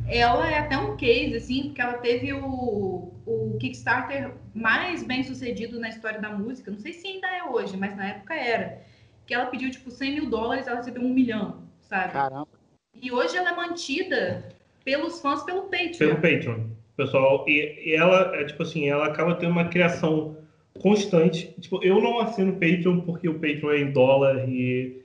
ela 0.07 0.49
é 0.49 0.57
até 0.59 0.77
um 0.77 0.95
case, 0.97 1.35
assim, 1.35 1.63
porque 1.65 1.81
ela 1.81 1.93
teve 1.93 2.33
o, 2.33 3.11
o 3.25 3.57
Kickstarter 3.59 4.31
mais 4.53 5.03
bem 5.03 5.23
sucedido 5.23 5.79
na 5.79 5.89
história 5.89 6.19
da 6.19 6.29
música. 6.29 6.71
Não 6.71 6.79
sei 6.79 6.93
se 6.93 7.07
ainda 7.07 7.27
é 7.27 7.43
hoje, 7.43 7.77
mas 7.77 7.95
na 7.95 8.09
época 8.09 8.33
era. 8.33 8.81
Que 9.25 9.33
ela 9.33 9.45
pediu, 9.45 9.69
tipo, 9.71 9.89
100 9.89 10.13
mil 10.13 10.29
dólares, 10.29 10.67
ela 10.67 10.77
recebeu 10.77 11.01
um 11.01 11.13
milhão, 11.13 11.63
sabe? 11.79 12.13
Caramba. 12.13 12.47
E 12.93 13.11
hoje 13.11 13.37
ela 13.37 13.51
é 13.51 13.55
mantida 13.55 14.49
pelos 14.83 15.21
fãs 15.21 15.43
pelo 15.43 15.63
Patreon. 15.63 15.97
Pelo 15.97 16.15
Patreon, 16.15 16.59
pessoal. 16.97 17.45
E, 17.47 17.91
e 17.91 17.95
ela, 17.95 18.35
é, 18.35 18.43
tipo 18.45 18.63
assim, 18.63 18.89
ela 18.89 19.07
acaba 19.07 19.35
tendo 19.35 19.51
uma 19.51 19.69
criação 19.69 20.37
constante. 20.79 21.53
Tipo, 21.59 21.83
eu 21.83 22.01
não 22.01 22.19
assino 22.19 22.53
Patreon 22.53 23.01
porque 23.01 23.29
o 23.29 23.35
Patreon 23.35 23.71
é 23.71 23.79
em 23.79 23.91
dólar 23.91 24.49
e 24.49 25.03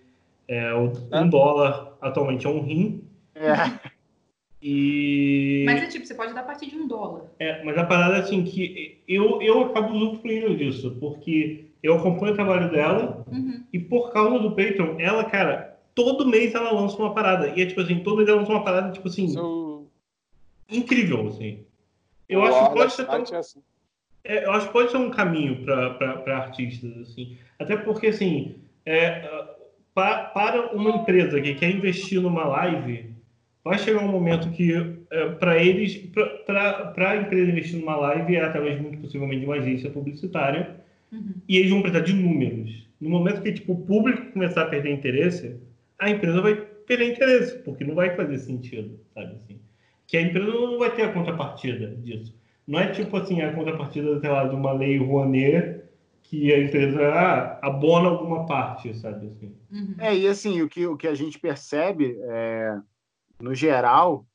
é, 0.48 0.74
um 0.74 0.92
é. 1.12 1.24
dólar 1.24 1.96
atualmente 2.00 2.46
é 2.46 2.50
um 2.50 2.62
rim. 2.62 3.04
É. 3.34 3.94
E... 4.68 5.62
Mas 5.64 5.80
é 5.80 5.86
tipo, 5.86 6.04
você 6.04 6.12
pode 6.12 6.34
dar 6.34 6.40
a 6.40 6.42
partir 6.44 6.66
de 6.66 6.74
um 6.74 6.88
dólar. 6.88 7.22
É, 7.38 7.62
mas 7.62 7.78
a 7.78 7.84
parada 7.84 8.16
é 8.16 8.18
assim 8.18 8.42
que 8.42 9.00
eu, 9.06 9.40
eu 9.40 9.66
acabo 9.66 9.94
usufruindo 9.94 10.56
disso, 10.56 10.96
porque 10.98 11.66
eu 11.80 11.94
acompanho 11.94 12.32
o 12.32 12.34
trabalho 12.34 12.68
dela 12.72 13.24
uhum. 13.30 13.62
e 13.72 13.78
por 13.78 14.12
causa 14.12 14.40
do 14.40 14.50
Patreon, 14.50 14.98
ela, 14.98 15.22
cara, 15.22 15.78
todo 15.94 16.26
mês 16.26 16.52
ela 16.52 16.72
lança 16.72 16.96
uma 16.96 17.14
parada. 17.14 17.52
E 17.54 17.62
é 17.62 17.66
tipo 17.66 17.80
assim, 17.80 18.00
todo 18.00 18.16
mês 18.16 18.28
ela 18.28 18.40
lança 18.40 18.50
uma 18.50 18.64
parada, 18.64 18.90
tipo 18.90 19.06
assim. 19.06 19.28
So... 19.28 19.86
Incrível, 20.68 21.28
assim. 21.28 21.64
Eu 22.28 22.42
acho 22.42 22.68
que 22.68 22.74
pode 22.74 22.92
ser. 22.92 23.06
Tão... 23.06 23.14
É 23.14 23.36
assim. 23.36 23.62
é, 24.24 24.46
eu 24.46 24.50
acho 24.50 24.66
que 24.66 24.72
pode 24.72 24.90
ser 24.90 24.96
um 24.96 25.10
caminho 25.10 25.64
para 25.64 26.38
artistas, 26.38 26.90
assim. 27.02 27.38
Até 27.56 27.76
porque, 27.76 28.08
assim, 28.08 28.56
é, 28.84 29.30
para, 29.94 30.24
para 30.24 30.72
uma 30.72 30.90
empresa 30.90 31.40
que 31.40 31.54
quer 31.54 31.70
investir 31.70 32.20
numa 32.20 32.44
live, 32.46 33.14
vai 33.66 33.78
chegar 33.80 33.98
um 33.98 34.12
momento 34.12 34.48
que, 34.50 34.72
é, 35.10 35.28
para 35.30 35.60
eles, 35.60 35.96
para 36.46 37.10
a 37.10 37.16
empresa 37.16 37.50
investir 37.50 37.80
numa 37.80 37.96
live, 37.96 38.36
é 38.36 38.44
através, 38.44 38.80
muito 38.80 38.98
possivelmente, 38.98 39.40
de 39.40 39.46
uma 39.46 39.56
agência 39.56 39.90
publicitária, 39.90 40.76
uhum. 41.10 41.34
e 41.48 41.56
eles 41.56 41.70
vão 41.70 41.82
precisar 41.82 42.04
de 42.04 42.12
números. 42.12 42.86
No 43.00 43.10
momento 43.10 43.42
que 43.42 43.52
tipo, 43.52 43.72
o 43.72 43.84
público 43.84 44.30
começar 44.30 44.62
a 44.62 44.66
perder 44.66 44.92
interesse, 44.92 45.56
a 45.98 46.08
empresa 46.08 46.40
vai 46.40 46.54
perder 46.54 47.10
interesse, 47.10 47.58
porque 47.58 47.82
não 47.82 47.96
vai 47.96 48.14
fazer 48.14 48.38
sentido, 48.38 49.00
sabe 49.12 49.34
assim? 49.34 49.58
Que 50.06 50.16
a 50.16 50.22
empresa 50.22 50.46
não 50.46 50.78
vai 50.78 50.94
ter 50.94 51.02
a 51.02 51.12
contrapartida 51.12 51.88
disso. 51.88 52.32
Não 52.68 52.78
é 52.78 52.92
tipo 52.92 53.16
assim, 53.16 53.42
a 53.42 53.52
contrapartida, 53.52 54.20
sei 54.20 54.30
lá, 54.30 54.46
de 54.46 54.54
uma 54.54 54.72
lei 54.72 54.96
Rouanet 54.96 55.80
que 56.22 56.52
a 56.52 56.60
empresa 56.60 57.00
ah, 57.08 57.58
abona 57.62 58.10
alguma 58.10 58.46
parte, 58.46 58.96
sabe 58.96 59.26
assim. 59.26 59.52
Uhum. 59.72 59.94
É, 59.98 60.16
e 60.16 60.28
assim, 60.28 60.62
o 60.62 60.68
que, 60.68 60.86
o 60.86 60.96
que 60.96 61.08
a 61.08 61.14
gente 61.14 61.36
percebe, 61.36 62.16
é, 62.28 62.76
no 63.40 63.54
geral, 63.54 64.26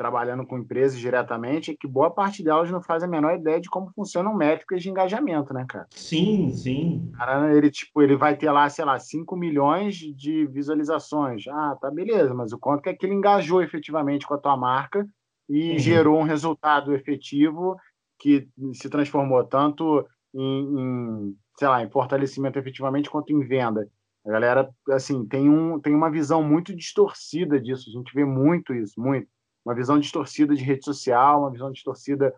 trabalhando 0.00 0.46
com 0.46 0.58
empresas 0.58 0.98
diretamente, 0.98 1.72
é 1.72 1.76
que 1.78 1.86
boa 1.86 2.10
parte 2.10 2.42
delas 2.42 2.70
não 2.70 2.80
faz 2.80 3.02
a 3.02 3.06
menor 3.06 3.34
ideia 3.34 3.60
de 3.60 3.68
como 3.68 3.92
funcionam 3.94 4.34
métricas 4.34 4.82
de 4.82 4.88
engajamento, 4.88 5.52
né, 5.52 5.66
cara? 5.68 5.86
Sim, 5.90 6.50
sim. 6.52 7.12
Cara, 7.14 7.54
ele, 7.54 7.70
tipo, 7.70 8.00
ele 8.00 8.16
vai 8.16 8.34
ter 8.34 8.50
lá, 8.50 8.66
sei 8.70 8.86
lá, 8.86 8.98
5 8.98 9.36
milhões 9.36 9.96
de 9.96 10.46
visualizações. 10.46 11.46
Ah, 11.48 11.76
tá 11.78 11.90
beleza, 11.90 12.32
mas 12.32 12.50
o 12.50 12.58
quanto 12.58 12.82
que 12.82 12.88
aquilo 12.88 13.12
engajou 13.12 13.62
efetivamente 13.62 14.26
com 14.26 14.32
a 14.32 14.38
tua 14.38 14.56
marca 14.56 15.06
e 15.46 15.72
uhum. 15.72 15.78
gerou 15.78 16.18
um 16.18 16.24
resultado 16.24 16.94
efetivo 16.94 17.76
que 18.18 18.48
se 18.72 18.88
transformou 18.88 19.44
tanto 19.44 20.06
em, 20.34 20.80
em, 20.80 21.36
sei 21.58 21.68
lá, 21.68 21.84
em 21.84 21.90
fortalecimento 21.90 22.58
efetivamente 22.58 23.10
quanto 23.10 23.34
em 23.34 23.46
venda. 23.46 23.86
A 24.30 24.32
galera, 24.32 24.70
assim, 24.90 25.26
tem, 25.26 25.50
um, 25.50 25.80
tem 25.80 25.92
uma 25.92 26.08
visão 26.08 26.40
muito 26.40 26.72
distorcida 26.72 27.60
disso. 27.60 27.90
A 27.90 27.92
gente 27.92 28.14
vê 28.14 28.24
muito 28.24 28.72
isso, 28.72 29.00
muito 29.00 29.26
uma 29.64 29.74
visão 29.74 29.98
distorcida 29.98 30.54
de 30.54 30.62
rede 30.62 30.84
social, 30.84 31.40
uma 31.40 31.50
visão 31.50 31.72
distorcida 31.72 32.32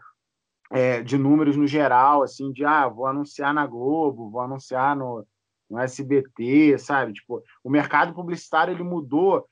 é, 0.71 1.03
de 1.03 1.19
números 1.19 1.55
no 1.55 1.67
geral, 1.67 2.23
assim, 2.23 2.51
de 2.51 2.65
ah, 2.65 2.89
vou 2.89 3.07
anunciar 3.07 3.53
na 3.53 3.67
Globo, 3.67 4.31
vou 4.31 4.41
anunciar 4.41 4.97
no, 4.97 5.27
no 5.69 5.79
SBT, 5.79 6.79
sabe? 6.79 7.13
Tipo, 7.13 7.43
o 7.63 7.69
mercado 7.69 8.15
publicitário 8.15 8.73
ele 8.73 8.83
mudou 8.83 9.47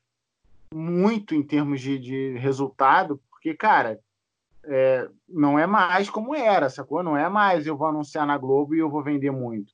muito 0.73 1.35
em 1.35 1.43
termos 1.43 1.79
de, 1.79 1.99
de 1.99 2.37
resultado, 2.39 3.21
porque, 3.29 3.53
cara, 3.53 3.99
é, 4.63 5.07
não 5.29 5.59
é 5.59 5.67
mais 5.67 6.09
como 6.09 6.33
era, 6.33 6.71
sacou? 6.71 7.03
Não 7.03 7.15
é 7.15 7.29
mais 7.29 7.67
eu 7.67 7.77
vou 7.77 7.87
anunciar 7.87 8.25
na 8.25 8.35
Globo 8.35 8.73
e 8.73 8.79
eu 8.79 8.89
vou 8.89 9.03
vender 9.03 9.29
muito. 9.29 9.71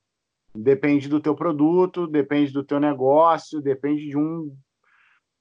Depende 0.62 1.08
do 1.08 1.20
teu 1.20 1.34
produto, 1.34 2.06
depende 2.06 2.52
do 2.52 2.64
teu 2.64 2.80
negócio, 2.80 3.60
depende 3.60 4.08
de 4.08 4.16
um 4.16 4.54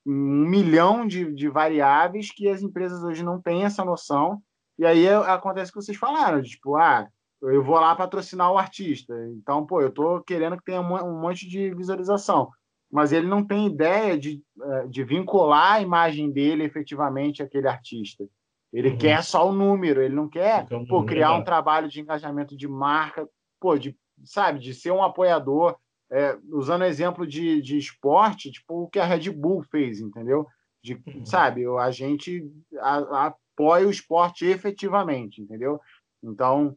um 0.10 0.48
milhão 0.48 1.06
de, 1.06 1.34
de 1.34 1.49
variáveis 1.49 2.31
que 2.31 2.48
as 2.48 2.61
empresas 2.61 3.03
hoje 3.03 3.23
não 3.23 3.41
têm 3.41 3.65
essa 3.65 3.84
noção. 3.84 4.41
E 4.80 4.85
aí 4.85 5.06
é, 5.06 5.15
acontece 5.15 5.69
o 5.69 5.73
que 5.73 5.81
vocês 5.81 5.98
falaram, 5.98 6.41
tipo, 6.41 6.77
ah, 6.77 7.06
eu 7.41 7.61
vou 7.61 7.76
lá 7.76 7.94
patrocinar 7.94 8.52
o 8.52 8.57
artista. 8.57 9.14
Então, 9.34 9.65
pô, 9.65 9.81
eu 9.81 9.89
estou 9.89 10.23
querendo 10.23 10.56
que 10.57 10.64
tenha 10.64 10.80
um 10.80 11.19
monte 11.19 11.48
de 11.48 11.73
visualização. 11.76 12.49
Mas 12.89 13.11
ele 13.11 13.27
não 13.27 13.45
tem 13.45 13.68
ideia 13.68 14.18
de, 14.18 14.41
é, 14.61 14.88
de 14.88 15.03
vincular 15.03 15.73
a 15.73 15.81
imagem 15.81 16.31
dele 16.31 16.64
efetivamente 16.64 17.44
àquele 17.44 17.68
artista. 17.68 18.26
Ele 18.72 18.91
uhum. 18.91 18.98
quer 18.98 19.22
só 19.23 19.49
o 19.49 19.53
número, 19.53 20.02
ele 20.02 20.15
não 20.15 20.30
quer 20.30 20.68
pô, 20.88 21.03
criar 21.03 21.34
um 21.34 21.44
trabalho 21.44 21.89
de 21.89 21.99
engajamento 21.99 22.56
de 22.56 22.68
marca, 22.68 23.27
pô, 23.60 23.77
de, 23.77 23.98
sabe, 24.23 24.60
de 24.60 24.73
ser 24.73 24.91
um 24.91 25.03
apoiador, 25.03 25.76
é, 26.10 26.38
usando 26.49 26.85
exemplo 26.85 27.27
de, 27.27 27.61
de 27.61 27.77
esporte, 27.77 28.52
tipo 28.52 28.84
o 28.84 28.88
que 28.88 28.99
a 28.99 29.06
Red 29.06 29.30
Bull 29.31 29.64
fez, 29.64 29.99
entendeu? 29.99 30.48
De, 30.84 30.94
uhum. 31.06 31.26
Sabe, 31.26 31.65
a 31.65 31.91
gente 31.91 32.49
a, 32.80 33.27
apoia 33.27 33.88
o 33.88 33.91
esporte 33.91 34.45
efetivamente, 34.45 35.41
entendeu? 35.41 35.80
Então, 36.23 36.76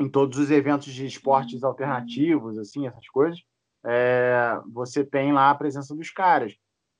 em 0.00 0.08
todos 0.08 0.38
os 0.38 0.50
eventos 0.50 0.92
de 0.92 1.06
esportes 1.06 1.62
uhum. 1.62 1.68
alternativos, 1.68 2.58
assim, 2.58 2.86
essas 2.86 3.08
coisas, 3.08 3.40
é, 3.84 4.60
você 4.72 5.04
tem 5.04 5.32
lá 5.32 5.50
a 5.50 5.54
presença 5.54 5.94
dos 5.94 6.10
caras. 6.10 6.54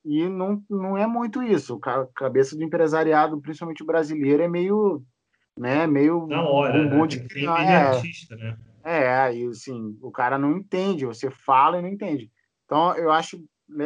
E 0.04 0.26
não, 0.28 0.62
não 0.70 0.96
é 0.96 1.06
muito 1.06 1.42
isso. 1.42 1.78
A 1.84 2.06
cabeça 2.14 2.56
do 2.56 2.62
empresariado, 2.62 3.40
principalmente 3.40 3.84
brasileiro, 3.84 4.42
é 4.42 4.48
meio, 4.48 5.02
né, 5.58 5.86
meio 5.86 6.26
Na 6.26 6.42
hora, 6.42 6.72
bumbum 6.72 7.02
né? 7.02 7.06
de 7.08 7.24
criança. 7.24 7.62
É, 7.62 7.76
artista, 7.76 8.36
né? 8.36 8.56
É, 8.88 9.14
aí 9.18 9.44
assim, 9.44 9.98
o 10.00 10.10
cara 10.10 10.38
não 10.38 10.56
entende, 10.56 11.04
você 11.04 11.30
fala 11.30 11.78
e 11.78 11.82
não 11.82 11.88
entende. 11.88 12.30
Então, 12.64 12.96
eu 12.96 13.12
acho 13.12 13.38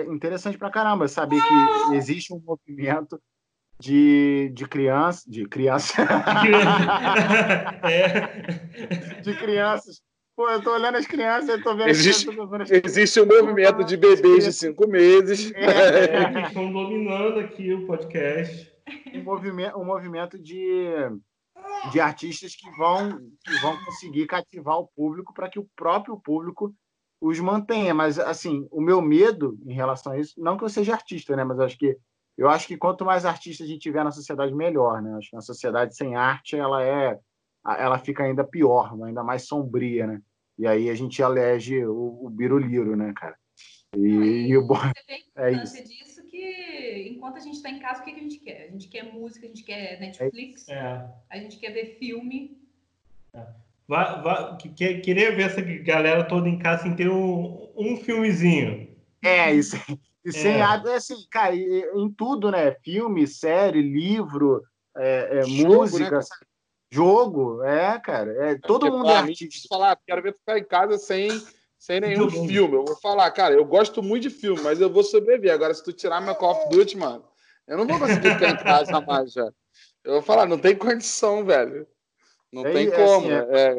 interessante 0.09 0.57
pra 0.57 0.71
caramba 0.71 1.09
saber 1.09 1.41
que 1.41 1.95
existe 1.97 2.33
um 2.33 2.41
movimento 2.41 3.21
de, 3.81 4.53
de 4.55 4.65
criança, 4.69 5.29
de 5.29 5.45
criança, 5.47 5.95
é. 7.83 9.21
de 9.23 9.37
crianças. 9.37 10.01
Pô, 10.37 10.49
eu 10.49 10.63
tô 10.63 10.73
olhando 10.73 10.99
as 10.99 11.07
crianças, 11.07 11.49
eu 11.49 11.61
tô 11.63 11.77
vendo 11.77 11.89
existe, 11.89 12.29
crianças, 12.29 12.71
existe 12.71 13.21
um 13.21 13.27
movimento 13.27 13.83
de 13.83 13.97
bebês 13.97 14.45
de 14.45 14.53
cinco 14.53 14.89
meses. 14.89 15.53
É, 15.55 15.65
é. 15.65 16.43
Estão 16.47 16.73
dominando 16.73 17.41
aqui 17.41 17.75
o 17.75 17.87
podcast. 17.89 18.73
Um 19.13 19.25
movimento, 19.25 19.77
um 19.77 19.85
movimento 19.85 20.39
de 20.39 21.11
de 21.91 22.01
artistas 22.01 22.55
que 22.55 22.71
vão, 22.77 23.19
que 23.45 23.59
vão 23.61 23.77
conseguir 23.85 24.27
cativar 24.27 24.79
o 24.79 24.89
público 24.89 25.35
para 25.35 25.49
que 25.49 25.59
o 25.59 25.69
próprio 25.75 26.19
público 26.21 26.75
os 27.21 27.39
mantenha. 27.41 27.95
Mas, 27.95 28.19
assim, 28.19 28.67
o 28.71 28.81
meu 28.81 29.01
medo 29.01 29.59
em 29.67 29.73
relação 29.73 30.13
a 30.13 30.19
isso, 30.19 30.35
não 30.41 30.57
que 30.57 30.65
eu 30.65 30.69
seja 30.69 30.95
artista, 30.95 31.35
né? 31.35 31.45
Mas 31.45 31.59
acho 31.61 31.79
que 31.79 31.97
eu 32.37 32.49
acho 32.49 32.67
que 32.67 32.77
quanto 32.77 33.05
mais 33.05 33.25
artistas 33.27 33.67
a 33.67 33.71
gente 33.71 33.83
tiver 33.83 34.03
na 34.03 34.11
sociedade, 34.11 34.55
melhor, 34.55 35.03
né? 35.03 35.15
Acho 35.17 35.31
que 35.31 35.37
na 35.37 35.43
sociedade 35.43 35.95
sem 35.95 36.15
arte, 36.17 36.57
ela 36.57 36.83
é 36.83 37.19
ela 37.65 37.97
fica 37.99 38.25
ainda 38.25 38.43
pior, 38.43 38.93
ainda 39.05 39.23
mais 39.23 39.47
sombria, 39.47 40.07
né? 40.07 40.21
E 40.59 40.67
aí 40.67 40.91
a 40.91 40.95
gente 40.95 41.23
elege 41.23 41.85
o, 41.87 42.27
o 42.27 42.31
biruliro, 42.31 42.97
né, 42.97 43.13
cara? 43.15 43.37
E, 43.97 44.49
e 44.49 44.57
o 44.57 44.67
bom 44.67 44.77
é 45.37 45.53
isso. 45.53 45.77
Enquanto 46.35 47.37
a 47.37 47.41
gente 47.41 47.57
está 47.57 47.71
em 47.71 47.79
casa, 47.79 48.01
o 48.01 48.05
que, 48.05 48.13
que, 48.13 48.21
a 48.21 48.23
gente 48.23 48.39
quer? 48.39 48.67
A 48.69 48.71
gente 48.71 48.89
quer 48.89 49.13
música, 49.13 49.47
a 49.47 49.49
gente 49.49 49.65
quer 49.65 50.01
Netflix, 50.01 50.69
é. 50.69 51.07
a 51.29 51.39
gente 51.39 51.59
quer 51.59 51.71
ver 51.71 51.97
filme. 51.99 52.59
É. 53.35 53.47
Vai, 53.87 54.23
vai, 54.23 54.57
que, 54.57 55.01
queria 55.01 55.35
ver 55.35 55.43
essa 55.43 55.61
galera 55.61 56.25
toda 56.25 56.49
em 56.49 56.59
casa 56.59 56.85
sem 56.85 56.97
ter 56.97 57.11
um, 57.11 57.71
um 57.77 57.97
filmezinho. 57.97 58.89
É, 59.23 59.53
isso. 59.53 59.77
E 60.25 60.33
sem 60.33 60.53
é. 60.53 60.63
assim, 60.63 61.27
cara, 61.31 61.55
em 61.55 62.11
tudo, 62.17 62.51
né? 62.51 62.73
Filme, 62.83 63.27
série, 63.27 63.83
livro, 63.83 64.63
é, 64.97 65.39
é 65.39 65.43
Jogo, 65.43 65.75
música, 65.75 66.19
né? 66.19 66.25
jogo, 66.91 67.63
é, 67.65 67.99
cara. 67.99 68.51
É, 68.51 68.59
todo 68.59 68.91
mundo 68.91 69.11
é 69.11 69.17
artista. 69.17 69.69
Falar, 69.69 69.99
quero 70.07 70.23
ver 70.23 70.35
ficar 70.35 70.59
em 70.59 70.65
casa 70.65 70.97
sem 70.99 71.29
sem 71.83 72.01
nenhum 72.01 72.31
filme. 72.31 72.77
Eu 72.77 72.85
vou 72.85 72.97
falar, 73.01 73.29
cara, 73.33 73.55
eu 73.55 73.65
gosto 73.65 74.01
muito 74.05 74.23
de 74.23 74.31
filme, 74.31 74.63
mas 74.63 74.81
eu 74.81 74.89
vou 74.89 75.03
sobreviver. 75.03 75.53
Agora, 75.53 75.75
se 75.75 75.83
tu 75.83 75.93
tirar 75.93 76.21
meu 76.21 76.37
Call 76.37 76.53
of 76.53 76.69
Duty, 76.69 76.97
mano, 76.97 77.25
eu 77.67 77.77
não 77.77 77.89
vou 77.89 77.99
conseguir 77.99 78.35
ficar 78.35 78.51
em 78.51 78.57
casa 78.57 79.01
mais, 79.01 79.33
já. 79.33 79.53
Eu 80.05 80.13
vou 80.13 80.23
falar, 80.23 80.47
não 80.47 80.59
tem 80.59 80.77
condição, 80.77 81.45
velho. 81.45 81.85
Não 82.53 82.65
é, 82.65 82.73
tem 82.73 82.87
assim, 82.87 82.97
como. 82.97 83.27
Assim, 83.27 83.47
é, 83.51 83.79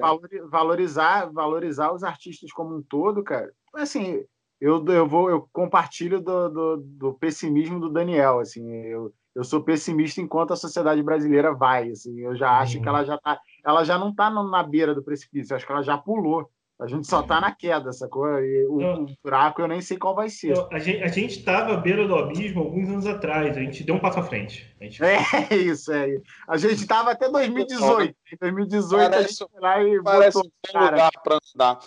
valorizar, 0.50 1.32
valorizar 1.32 1.94
os 1.94 2.04
artistas 2.04 2.52
como 2.52 2.76
um 2.76 2.82
todo, 2.82 3.24
cara. 3.24 3.54
Assim, 3.74 4.26
eu, 4.60 4.86
eu 4.86 5.08
vou, 5.08 5.30
eu 5.30 5.48
compartilho 5.54 6.20
do, 6.20 6.50
do, 6.50 6.78
do 6.78 7.14
pessimismo 7.14 7.80
do 7.80 7.90
Daniel. 7.90 8.40
Assim, 8.40 8.70
eu, 8.70 9.14
eu 9.34 9.46
sou 9.46 9.64
pessimista 9.64 10.20
enquanto 10.20 10.52
a 10.52 10.58
sociedade 10.58 11.02
brasileira 11.02 11.54
vai. 11.54 11.90
Assim, 11.90 12.20
eu 12.20 12.36
já 12.36 12.60
acho 12.60 12.82
que 12.82 12.88
ela 12.88 13.06
já 13.06 13.18
tá, 13.18 13.40
ela 13.66 13.86
já 13.86 13.98
não 13.98 14.10
está 14.10 14.30
na 14.30 14.62
beira 14.62 14.94
do 14.94 15.02
precipício. 15.02 15.54
Eu 15.54 15.56
acho 15.56 15.66
que 15.66 15.72
ela 15.72 15.84
já 15.84 15.98
pulou. 15.98 16.52
A 16.84 16.88
gente 16.88 17.08
só 17.08 17.24
tá 17.24 17.40
na 17.40 17.50
queda, 17.50 17.94
sacou? 17.94 18.28
E 18.40 18.66
o, 18.66 18.82
então, 18.82 19.04
o 19.06 19.18
buraco 19.24 19.62
eu 19.62 19.70
nem 19.70 19.80
sei 19.80 19.98
qual 19.98 20.14
vai 20.14 20.28
ser. 20.28 20.52
Então, 20.52 20.68
a, 20.70 20.80
gente, 20.80 21.02
a 21.02 21.08
gente 21.08 21.42
tava 21.42 21.76
à 21.76 21.78
beira 21.78 22.06
do 22.06 22.14
abismo 22.14 22.60
alguns 22.60 22.90
anos 22.90 23.08
atrás, 23.08 23.56
a 23.56 23.62
gente 23.62 23.86
deu 23.86 23.96
um 23.96 24.00
passo 24.00 24.20
à 24.20 24.24
frente. 24.24 24.70
Gente... 24.82 25.02
É 25.02 25.56
isso, 25.56 25.94
é. 25.94 26.18
A 26.46 26.58
gente 26.58 26.86
tava 26.86 27.12
até 27.12 27.30
2018. 27.30 28.14
Em 28.34 28.38
2018 28.38 29.12
parece, 29.12 29.16
a 29.16 29.22
gente 29.22 29.38
foi 29.38 29.62
lá 29.62 29.82
e 29.82 30.04
parece 30.04 30.38
botou, 30.38 30.52
um 30.52 30.74
cara. 30.74 30.92
lugar 30.92 31.12
para 31.24 31.38
andar. 31.56 31.80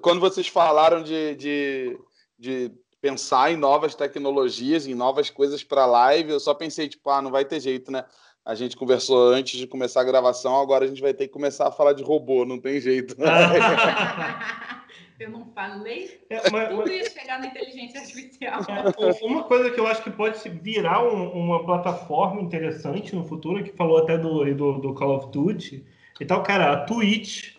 Quando 0.00 0.20
vocês 0.20 0.48
falaram 0.48 1.02
de, 1.02 1.34
de, 1.34 2.00
de 2.38 2.72
pensar 3.02 3.52
em 3.52 3.56
novas 3.56 3.94
tecnologias, 3.94 4.86
em 4.86 4.94
novas 4.94 5.28
coisas 5.28 5.62
para 5.62 5.84
live, 5.84 6.30
eu 6.30 6.40
só 6.40 6.54
pensei, 6.54 6.88
tipo, 6.88 7.10
ah, 7.10 7.20
não 7.20 7.30
vai 7.30 7.44
ter 7.44 7.60
jeito, 7.60 7.92
né? 7.92 8.02
A 8.48 8.54
gente 8.54 8.78
conversou 8.78 9.28
antes 9.28 9.60
de 9.60 9.66
começar 9.66 10.00
a 10.00 10.04
gravação, 10.04 10.58
agora 10.58 10.86
a 10.86 10.88
gente 10.88 11.02
vai 11.02 11.12
ter 11.12 11.26
que 11.26 11.32
começar 11.34 11.68
a 11.68 11.70
falar 11.70 11.92
de 11.92 12.02
robô, 12.02 12.46
não 12.46 12.58
tem 12.58 12.80
jeito. 12.80 13.14
eu 15.20 15.28
não 15.28 15.44
falei 15.54 16.18
é, 16.30 16.50
mas, 16.50 16.70
tudo 16.70 16.88
ia 16.88 17.10
chegar 17.10 17.40
na 17.40 17.48
inteligência 17.48 18.00
artificial. 18.00 18.62
É, 18.66 19.26
uma 19.26 19.44
coisa 19.44 19.70
que 19.70 19.78
eu 19.78 19.86
acho 19.86 20.02
que 20.02 20.10
pode 20.10 20.48
virar 20.48 21.06
um, 21.06 21.30
uma 21.32 21.62
plataforma 21.62 22.40
interessante 22.40 23.14
no 23.14 23.22
futuro, 23.22 23.62
que 23.62 23.76
falou 23.76 23.98
até 23.98 24.16
do, 24.16 24.42
do, 24.54 24.78
do 24.78 24.94
Call 24.94 25.18
of 25.18 25.30
Duty, 25.30 25.84
então, 26.18 26.42
cara, 26.42 26.72
a 26.72 26.86
Twitch 26.86 27.54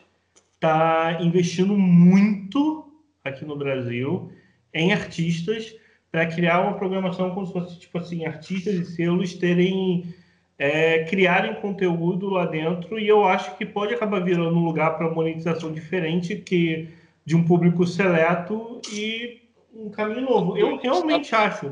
está 0.56 1.20
investindo 1.22 1.78
muito 1.78 2.91
aqui 3.24 3.45
no 3.45 3.56
Brasil 3.56 4.32
em 4.74 4.91
artistas 4.91 5.76
para 6.11 6.26
criar 6.26 6.61
uma 6.61 6.74
programação 6.74 7.30
como 7.36 7.45
se 7.45 7.53
fosse, 7.53 7.80
tipo 7.80 7.99
assim, 7.99 8.26
artistas 8.26 8.74
e 8.74 8.86
selos 8.86 9.36
terem 9.36 10.18
é, 10.60 11.06
criarem 11.06 11.56
conteúdo 11.56 12.30
lá 12.30 12.45
dentro 12.45 12.99
e 12.99 13.07
eu 13.07 13.23
acho 13.23 13.56
que 13.56 13.65
pode 13.65 13.94
acabar 13.94 14.22
virando 14.22 14.57
um 14.57 14.65
lugar 14.65 14.98
para 14.98 15.10
monetização 15.10 15.72
diferente 15.72 16.36
que 16.36 16.90
de 17.26 17.36
um 17.36 17.45
público 17.45 17.88
seleto 17.88 18.81
e 18.91 19.41
um 19.73 19.90
caminho 19.90 20.22
novo. 20.22 20.57
Eu 20.57 20.76
realmente 20.77 21.34
acho. 21.34 21.72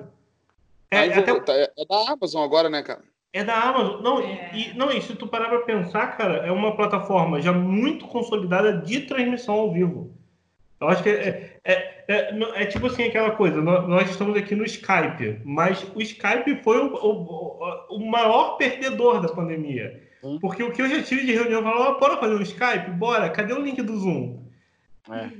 É, 0.89 0.99
até... 0.99 1.31
é, 1.31 1.71
é 1.77 1.85
da 1.85 2.13
Amazon 2.13 2.43
agora, 2.43 2.69
né, 2.69 2.81
cara? 2.81 3.01
É 3.33 3.43
da 3.43 3.55
Amazon. 3.55 4.01
Não, 4.01 4.21
é. 4.21 4.51
e, 4.53 4.73
não, 4.77 4.89
e 4.89 5.01
se 5.01 5.15
tu 5.15 5.27
parar 5.27 5.49
para 5.49 5.61
pensar, 5.61 6.15
cara, 6.15 6.37
é 6.47 6.51
uma 6.51 6.75
plataforma 6.75 7.41
já 7.41 7.51
muito 7.51 8.07
consolidada 8.07 8.71
de 8.77 9.01
transmissão 9.01 9.55
ao 9.55 9.73
vivo. 9.73 10.16
Eu 10.79 10.89
acho 10.89 11.01
que 11.01 11.09
é, 11.09 11.59
é, 11.63 12.05
é, 12.07 12.61
é, 12.61 12.65
tipo 12.67 12.85
assim 12.85 13.03
aquela 13.05 13.31
coisa, 13.31 13.61
nós 13.61 14.09
estamos 14.09 14.37
aqui 14.37 14.55
no 14.55 14.63
Skype, 14.63 15.41
mas 15.43 15.83
o 15.95 16.01
Skype 16.01 16.61
foi 16.63 16.77
o, 16.77 16.93
o, 16.93 17.97
o 17.97 18.09
maior 18.09 18.57
perdedor 18.57 19.19
da 19.21 19.27
pandemia. 19.27 20.07
Hum. 20.23 20.37
Porque 20.39 20.63
o 20.63 20.71
que 20.71 20.81
eu 20.81 20.89
já 20.89 21.01
tive 21.01 21.25
de 21.25 21.33
reunião 21.33 21.63
falou, 21.63 21.95
oh, 21.95 21.99
bora 21.99 22.17
fazer 22.17 22.35
um 22.35 22.41
Skype? 22.41 22.91
Bora, 22.91 23.29
cadê 23.29 23.53
o 23.53 23.61
link 23.61 23.81
do 23.81 23.97
Zoom? 23.97 24.45
É. 25.09 25.31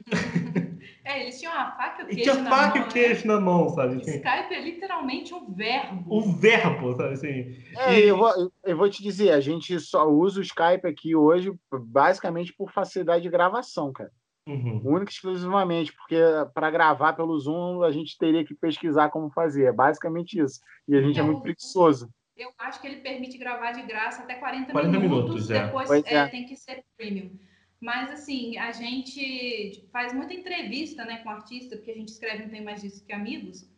é, 1.06 1.22
eles 1.22 1.40
tinham 1.40 1.54
a 1.54 1.72
faca 1.72 2.02
e 2.02 2.06
o 2.06 2.08
queijo. 2.08 2.24
tinha 2.24 2.44
na 2.44 2.50
faca 2.50 2.80
mão, 2.80 2.86
e 2.86 2.90
o 2.90 2.92
queijo 2.92 3.28
né? 3.28 3.34
na 3.34 3.40
mão, 3.40 3.70
sabe? 3.70 4.02
Assim. 4.02 4.18
Skype 4.18 4.54
é 4.54 4.62
literalmente 4.62 5.34
um 5.36 5.54
verbo. 5.54 6.18
Um 6.18 6.36
verbo, 6.36 6.96
sabe 6.96 7.14
assim? 7.14 7.56
É, 7.76 8.00
e... 8.00 8.08
eu, 8.08 8.18
vou, 8.18 8.52
eu 8.64 8.78
vou 8.78 8.90
te 8.90 9.04
dizer, 9.04 9.32
a 9.32 9.40
gente 9.40 9.80
só 9.80 10.08
usa 10.08 10.40
o 10.40 10.44
Skype 10.44 10.88
aqui 10.88 11.16
hoje 11.16 11.54
basicamente 11.72 12.54
por 12.54 12.72
facilidade 12.72 13.24
de 13.24 13.30
gravação, 13.30 13.92
cara. 13.92 14.12
Uhum. 14.48 14.82
Única 14.84 15.12
e 15.12 15.14
exclusivamente, 15.14 15.92
porque 15.92 16.16
para 16.54 16.72
gravar 16.72 17.14
pelo 17.14 17.38
Zoom 17.38 17.84
a 17.84 17.92
gente 17.92 18.18
teria 18.18 18.46
que 18.46 18.56
pesquisar 18.56 19.10
como 19.10 19.30
fazer. 19.30 19.66
É 19.66 19.72
basicamente 19.74 20.40
isso. 20.40 20.62
E 20.88 20.96
a 20.96 21.02
gente 21.02 21.20
é, 21.20 21.22
é 21.22 21.26
muito 21.26 21.42
preguiçoso. 21.42 22.10
Eu 22.36 22.52
acho 22.58 22.80
que 22.80 22.88
ele 22.88 23.02
permite 23.02 23.38
gravar 23.38 23.72
de 23.74 23.82
graça 23.82 24.24
até 24.24 24.36
40, 24.36 24.72
40 24.72 25.00
minutos, 25.00 25.12
minutos 25.12 25.52
é. 25.52 25.66
depois 25.66 25.90
é, 25.92 26.14
é. 26.14 26.28
tem 26.28 26.46
que 26.46 26.56
ser 26.56 26.84
premium. 26.96 27.32
Mas, 27.80 28.10
assim, 28.10 28.58
a 28.58 28.72
gente 28.72 29.88
faz 29.92 30.14
muita 30.14 30.34
entrevista 30.34 31.06
né, 31.06 31.18
com 31.18 31.30
artista, 31.30 31.76
porque 31.76 31.92
a 31.92 31.96
gente 31.96 32.10
escreve 32.10 32.44
Não 32.44 32.50
Tem 32.50 32.64
Mais 32.64 32.82
Disso 32.82 33.06
Que 33.06 33.14
Amigos. 33.14 33.70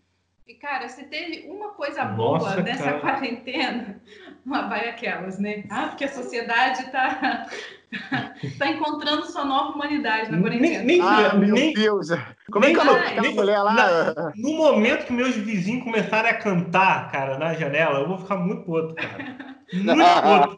E, 0.49 0.55
cara, 0.55 0.89
se 0.89 1.03
teve 1.03 1.47
uma 1.47 1.69
coisa 1.69 2.03
boa 2.03 2.39
Nossa, 2.39 2.63
dessa 2.63 2.83
cara. 2.83 2.99
quarentena, 3.01 4.01
vai 4.43 4.89
aquelas, 4.89 5.37
né? 5.37 5.63
Ah, 5.69 5.89
porque 5.89 6.05
a 6.05 6.11
sociedade 6.11 6.85
está 6.85 7.45
tá 8.57 8.67
encontrando 8.67 9.27
sua 9.27 9.45
nova 9.45 9.73
humanidade 9.73 10.31
na 10.31 10.41
quarentena. 10.41 10.83
Nem, 10.83 11.01
ah, 11.01 11.35
meu 11.35 11.53
nem, 11.53 11.71
Deus! 11.71 12.07
Como 12.51 12.65
é 12.65 12.73
que 12.73 12.79
ela 12.79 12.99
aquela 12.99 13.31
mulher 13.31 13.61
lá? 13.61 13.73
Na, 13.73 14.33
no 14.35 14.53
momento 14.53 15.05
que 15.05 15.13
meus 15.13 15.35
vizinhos 15.35 15.83
começarem 15.83 16.31
a 16.31 16.39
cantar, 16.39 17.11
cara, 17.11 17.37
na 17.37 17.53
janela, 17.53 17.99
eu 17.99 18.07
vou 18.07 18.17
ficar 18.17 18.37
muito 18.37 18.63
puto, 18.63 18.95
cara. 18.95 19.59
Muito 19.71 20.57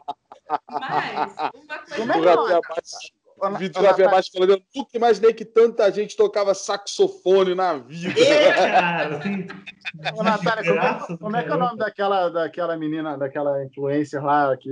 Mas, 0.70 1.36
uma 1.36 1.78
coisa... 1.80 1.96
Como 1.96 2.12
é 2.12 2.20
que 2.22 3.21
ela... 3.46 3.56
O 3.56 3.58
vídeo 3.58 3.82
Rafael 3.82 4.10
mais 4.10 4.28
falando, 4.28 4.50
eu 4.50 4.62
nunca 4.74 4.96
imaginei 4.96 5.32
que 5.32 5.44
tanta 5.44 5.90
gente 5.90 6.16
tocava 6.16 6.54
saxofone 6.54 7.54
na 7.54 7.74
vida. 7.74 8.20
É, 8.20 8.52
cara, 8.72 9.16
assim, 9.16 9.46
Ô, 10.14 10.22
Natália, 10.22 10.64
como, 10.64 10.80
é, 10.80 11.16
como 11.18 11.36
é 11.36 11.42
que 11.42 11.50
é 11.50 11.54
o 11.54 11.58
nome 11.58 11.78
daquela, 11.78 12.28
daquela 12.28 12.76
menina, 12.76 13.16
daquela 13.16 13.64
influencer 13.64 14.22
lá 14.24 14.56
que, 14.56 14.70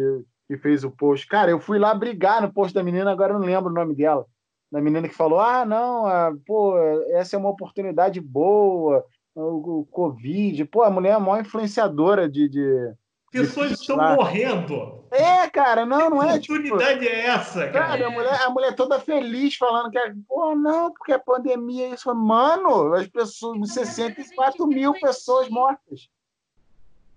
que 0.48 0.56
fez 0.58 0.84
o 0.84 0.90
post? 0.90 1.26
Cara, 1.26 1.50
eu 1.50 1.60
fui 1.60 1.78
lá 1.78 1.94
brigar 1.94 2.40
no 2.40 2.52
post 2.52 2.72
da 2.74 2.82
menina, 2.82 3.10
agora 3.10 3.34
eu 3.34 3.38
não 3.38 3.46
lembro 3.46 3.70
o 3.70 3.74
nome 3.74 3.94
dela. 3.94 4.24
Da 4.70 4.80
menina 4.80 5.08
que 5.08 5.14
falou: 5.14 5.40
ah, 5.40 5.64
não, 5.64 6.06
ah, 6.06 6.32
pô, 6.46 6.78
essa 7.10 7.36
é 7.36 7.38
uma 7.38 7.50
oportunidade 7.50 8.20
boa, 8.20 9.04
o, 9.34 9.80
o 9.80 9.86
Covid. 9.86 10.64
Pô, 10.66 10.82
a 10.82 10.90
mulher 10.90 11.10
é 11.10 11.14
a 11.14 11.20
maior 11.20 11.40
influenciadora 11.40 12.28
de, 12.28 12.48
de 12.48 12.92
Pessoas 13.30 13.72
estão 13.72 13.96
morrendo. 13.96 15.04
É, 15.12 15.48
cara, 15.48 15.86
não, 15.86 16.10
não 16.10 16.22
é. 16.22 16.38
Que 16.40 16.52
oportunidade 16.52 16.98
tipo, 16.98 17.12
é 17.12 17.26
essa, 17.26 17.68
cara? 17.68 17.72
cara 17.72 18.06
a, 18.08 18.10
mulher, 18.10 18.42
a 18.42 18.50
mulher 18.50 18.74
toda 18.74 18.98
feliz 18.98 19.54
falando 19.54 19.90
que 19.90 19.98
é, 19.98 20.12
pô, 20.26 20.56
não, 20.56 20.92
porque 20.92 21.12
a 21.12 21.18
pandemia 21.18 21.86
é 21.86 21.94
isso. 21.94 22.12
Mano, 22.12 22.92
as 22.92 23.06
pessoas, 23.06 23.72
64 23.72 24.66
mil 24.66 24.92
pessoas 24.94 25.48
mortas. 25.48 26.08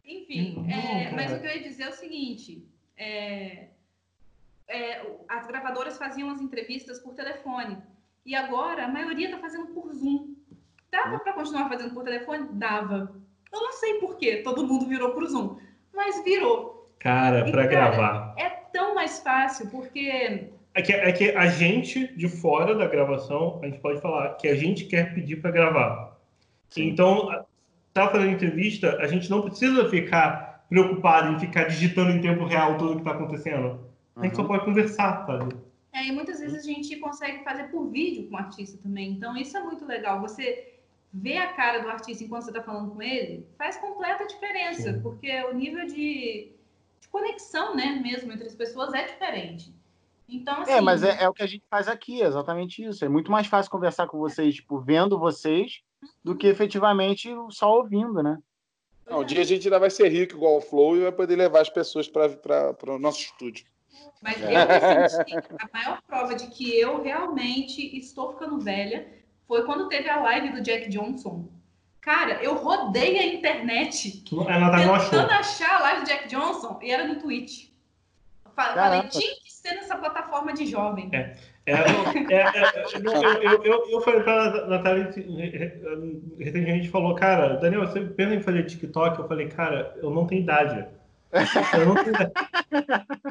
Enfim, 0.06 0.68
é, 0.69 1.11
mas 1.11 1.31
o 1.31 1.40
que 1.40 1.48
eu 1.48 1.52
ia 1.52 1.64
dizer 1.64 1.84
é 1.84 1.90
o 1.90 1.94
seguinte: 1.94 2.64
é, 2.95 3.69
é, 4.68 5.18
as 5.27 5.48
gravadoras 5.48 5.98
faziam 5.98 6.30
as 6.30 6.40
entrevistas 6.40 6.99
por 6.99 7.15
telefone. 7.15 7.81
E 8.23 8.35
agora 8.35 8.85
a 8.85 8.88
maioria 8.88 9.27
está 9.27 9.40
fazendo 9.40 9.68
por 9.68 9.91
Zoom. 9.94 10.35
Dava 10.91 11.18
para 11.19 11.34
continuar 11.34 11.68
fazendo 11.69 11.94
por 11.94 12.03
telefone? 12.03 12.49
Dava. 12.52 13.19
Eu 13.52 13.61
não 13.61 13.73
sei 13.73 13.95
por 13.95 14.15
que 14.15 14.38
todo 14.38 14.65
mundo 14.65 14.85
virou 14.85 15.11
para 15.11 15.23
o 15.23 15.27
Zoom 15.27 15.57
mas 15.94 16.24
virou. 16.24 16.90
Cara, 16.99 17.49
para 17.49 17.68
gravar. 17.68 18.34
É 18.38 18.49
tão 18.49 18.95
mais 18.95 19.20
fácil, 19.20 19.70
porque. 19.70 20.49
É 20.76 20.82
que, 20.82 20.91
é 20.91 21.11
que 21.11 21.30
a 21.32 21.48
gente, 21.48 22.15
de 22.15 22.28
fora 22.28 22.74
da 22.74 22.88
gravação, 22.88 23.60
a 23.61 23.65
gente 23.68 23.80
pode 23.80 24.02
falar 24.02 24.36
que 24.36 24.48
a 24.48 24.56
gente 24.56 24.86
quer 24.86 25.14
pedir 25.14 25.36
para 25.41 25.52
gravar. 25.52 26.18
Sim. 26.70 26.90
Então, 26.90 27.30
tá 27.94 28.10
fazendo 28.10 28.32
entrevista, 28.32 28.98
a 28.99 29.07
gente 29.07 29.30
não 29.30 29.41
precisa 29.41 29.88
ficar 29.90 30.65
preocupado 30.68 31.34
em 31.34 31.40
ficar 31.40 31.65
digitando 31.65 32.11
em 32.11 32.22
tempo 32.22 32.45
real 32.45 32.78
tudo 32.78 32.94
que 32.94 33.02
está 33.02 33.11
acontecendo. 33.11 33.80
A 34.15 34.24
gente 34.24 34.32
uhum. 34.32 34.41
só 34.41 34.48
pode 34.48 34.65
conversar, 34.65 35.26
sabe? 35.28 35.56
É, 35.94 36.07
e 36.07 36.11
muitas 36.11 36.40
vezes 36.40 36.57
a 36.57 36.68
gente 36.68 36.95
consegue 36.98 37.44
fazer 37.44 37.65
por 37.65 37.88
vídeo 37.91 38.28
com 38.28 38.36
o 38.36 38.40
artista 38.40 38.80
também. 38.82 39.11
Então, 39.11 39.38
isso 39.38 39.56
é 39.56 39.61
muito 39.61 39.86
legal. 39.86 40.20
Você 40.22 40.72
ver 41.14 41.38
a 41.38 41.53
cara 41.53 41.80
do 41.80 41.90
artista 41.90 42.23
enquanto 42.23 42.44
você 42.44 42.49
está 42.49 42.64
falando 42.64 42.91
com 42.91 43.02
ele 43.02 43.48
faz 43.57 43.77
completa 43.77 44.26
diferença, 44.26 44.94
Sim. 44.94 45.02
porque 45.02 45.31
o 45.44 45.53
nível 45.53 45.85
de, 45.85 46.52
de, 46.99 47.07
conexão, 47.10 47.76
né, 47.76 48.02
mesmo 48.03 48.31
entre 48.31 48.48
as 48.48 48.56
pessoas 48.56 48.94
é 48.94 49.06
diferente. 49.06 49.72
Então, 50.27 50.61
assim, 50.61 50.72
é, 50.72 50.81
mas 50.81 51.03
é, 51.03 51.23
é, 51.23 51.30
o 51.30 51.34
que 51.34 51.44
a 51.44 51.48
gente 51.48 51.64
faz 51.69 51.88
aqui, 51.88 52.23
é 52.23 52.26
exatamente 52.26 52.84
isso. 52.84 53.06
É 53.06 53.10
muito 53.10 53.30
mais 53.30 53.45
fácil 53.45 53.69
conversar 53.69 54.07
com 54.07 54.18
vocês, 54.18 54.56
tipo, 54.56 54.80
vendo 54.80 55.19
vocês, 55.19 55.81
do 56.23 56.35
que 56.35 56.48
efetivamente 56.48 57.30
só 57.49 57.77
ouvindo, 57.77 58.23
né? 58.23 58.40
Não, 59.06 59.19
um 59.19 59.26
dia 59.26 59.41
a 59.41 59.44
gente 59.44 59.68
ainda 59.68 59.80
vai 59.80 59.91
ser 59.91 60.10
rico 60.10 60.35
igual 60.35 60.57
o 60.57 60.61
Flow 60.61 60.95
e 60.95 61.02
vai 61.02 61.11
poder 61.11 61.35
levar 61.35 61.61
as 61.61 61.69
pessoas 61.69 62.07
para 62.07 62.76
o 62.88 62.98
nosso 62.98 63.19
estúdio. 63.19 63.65
Mas 64.22 64.38
eu 64.41 65.10
senti 65.10 65.35
a 65.60 65.69
maior 65.72 66.02
prova 66.07 66.34
de 66.34 66.48
que 66.48 66.80
eu 66.80 67.03
realmente 67.03 67.95
estou 67.98 68.31
ficando 68.31 68.60
velha 68.60 69.22
foi 69.48 69.65
quando 69.65 69.88
teve 69.88 70.10
a 70.10 70.20
live 70.22 70.49
do 70.49 70.61
Jack 70.61 70.90
Johnson. 70.90 71.48
Cara, 72.02 72.44
eu 72.44 72.56
rodei 72.56 73.18
a 73.18 73.26
internet 73.34 74.24
Ela 74.48 74.70
tá 74.70 74.99
tentando 74.99 75.32
achar 75.32 75.78
a 75.78 75.80
live 75.80 76.02
do 76.02 76.07
Jack 76.07 76.28
Johnson 76.28 76.80
e 76.82 76.91
era 76.91 77.07
no 77.07 77.15
Twitch. 77.15 77.70
Falei, 78.56 79.03
tinha 79.10 79.36
que 79.36 79.52
ser 79.52 79.76
nessa 79.76 79.95
plataforma 79.95 80.53
de 80.53 80.65
jovem. 80.65 81.10
É. 81.11 81.36
É, 81.65 81.72
é, 81.72 82.41
é, 82.41 82.86
eu, 83.41 83.64
eu, 83.64 83.90
eu, 83.90 84.02
falei 84.02 84.22
pra 84.22 84.68
Natália, 84.68 85.06
recentemente 86.38 86.90
falou, 86.90 87.15
cara, 87.15 87.56
Daniel, 87.56 87.88
você 87.88 88.02
pensa 88.02 88.36
em 88.36 88.41
fazer 88.41 88.65
TikTok? 88.65 89.18
Eu 89.18 89.28
falei, 89.30 89.48
cara, 89.48 89.95
eu 90.02 90.10
não 90.10 90.28
tenho 90.28 90.41
idade. 90.41 90.86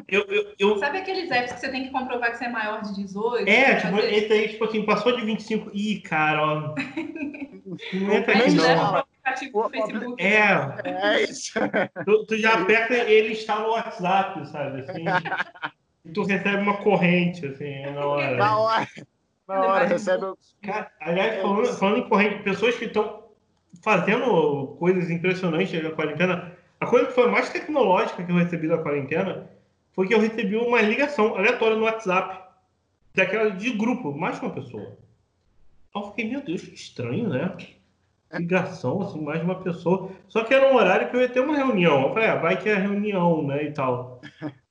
Eu. 0.07 0.21
Eu, 0.21 0.25
eu, 0.29 0.53
eu... 0.59 0.79
Sabe 0.79 0.99
aqueles 0.99 1.31
apps 1.31 1.53
que 1.53 1.59
você 1.59 1.69
tem 1.69 1.85
que 1.85 1.89
comprovar 1.91 2.31
que 2.31 2.37
você 2.37 2.45
é 2.45 2.49
maior 2.49 2.81
de 2.81 2.93
18? 2.95 3.49
É, 3.49 3.75
tipo, 3.75 3.95
fazer... 3.95 4.13
esse 4.13 4.33
aí, 4.33 4.49
tipo 4.49 4.65
assim, 4.65 4.85
passou 4.85 5.15
de 5.15 5.25
25. 5.25 5.71
Ih, 5.73 6.01
cara, 6.01 6.41
ó. 6.41 6.75
Não 7.93 8.13
entra 8.13 8.37
aqui, 8.37 8.51
não. 8.51 9.03
É, 10.19 10.43
é 10.83 11.23
isso. 11.23 11.53
Tu, 12.05 12.25
tu, 12.25 12.37
já 12.37 12.53
aperta 12.53 12.93
ele 12.93 13.33
instala 13.33 13.67
o 13.67 13.71
WhatsApp, 13.71 14.47
sabe? 14.49 14.81
Assim, 14.81 15.05
e 16.05 16.11
tu 16.11 16.23
recebe 16.23 16.61
uma 16.61 16.77
corrente, 16.77 17.45
assim, 17.45 17.81
na 17.93 18.05
hora. 18.05 18.35
Na 18.35 18.57
hora. 18.57 18.87
Na 19.47 19.61
hora, 19.61 19.85
recebe. 19.85 20.25
Cara, 20.61 20.91
aliás, 21.01 21.41
falando, 21.41 21.73
falando 21.73 21.97
em 21.99 22.09
corrente, 22.09 22.43
pessoas 22.43 22.75
que 22.75 22.85
estão 22.85 23.23
fazendo 23.81 24.75
coisas 24.79 25.09
impressionantes 25.09 25.81
na 25.81 25.91
quarentena. 25.91 26.52
A 26.83 26.85
coisa 26.85 27.07
que 27.07 27.13
foi 27.13 27.31
mais 27.31 27.49
tecnológica 27.49 28.21
que 28.21 28.29
eu 28.29 28.35
recebi 28.35 28.67
da 28.67 28.77
quarentena 28.77 29.49
foi 29.93 30.05
que 30.05 30.13
eu 30.13 30.19
recebi 30.19 30.57
uma 30.57 30.81
ligação 30.81 31.33
aleatória 31.33 31.77
no 31.77 31.85
WhatsApp, 31.85 32.43
daquela 33.15 33.51
de 33.51 33.69
grupo, 33.71 34.11
mais 34.11 34.37
uma 34.41 34.49
pessoa. 34.49 34.97
Eu 35.95 36.09
fiquei, 36.09 36.29
meu 36.29 36.41
Deus, 36.41 36.61
que 36.61 36.75
estranho, 36.75 37.29
né? 37.29 37.55
Ligação, 38.33 39.01
assim, 39.01 39.23
mais 39.23 39.41
uma 39.41 39.55
pessoa. 39.61 40.09
Só 40.27 40.43
que 40.43 40.53
era 40.53 40.73
um 40.73 40.75
horário 40.75 41.09
que 41.09 41.15
eu 41.15 41.21
ia 41.21 41.29
ter 41.29 41.39
uma 41.39 41.55
reunião. 41.55 42.01
Eu 42.01 42.13
falei, 42.13 42.27
ah, 42.27 42.35
vai 42.35 42.61
que 42.61 42.67
é 42.67 42.75
reunião, 42.75 43.47
né, 43.47 43.63
e 43.63 43.71
tal. 43.71 44.19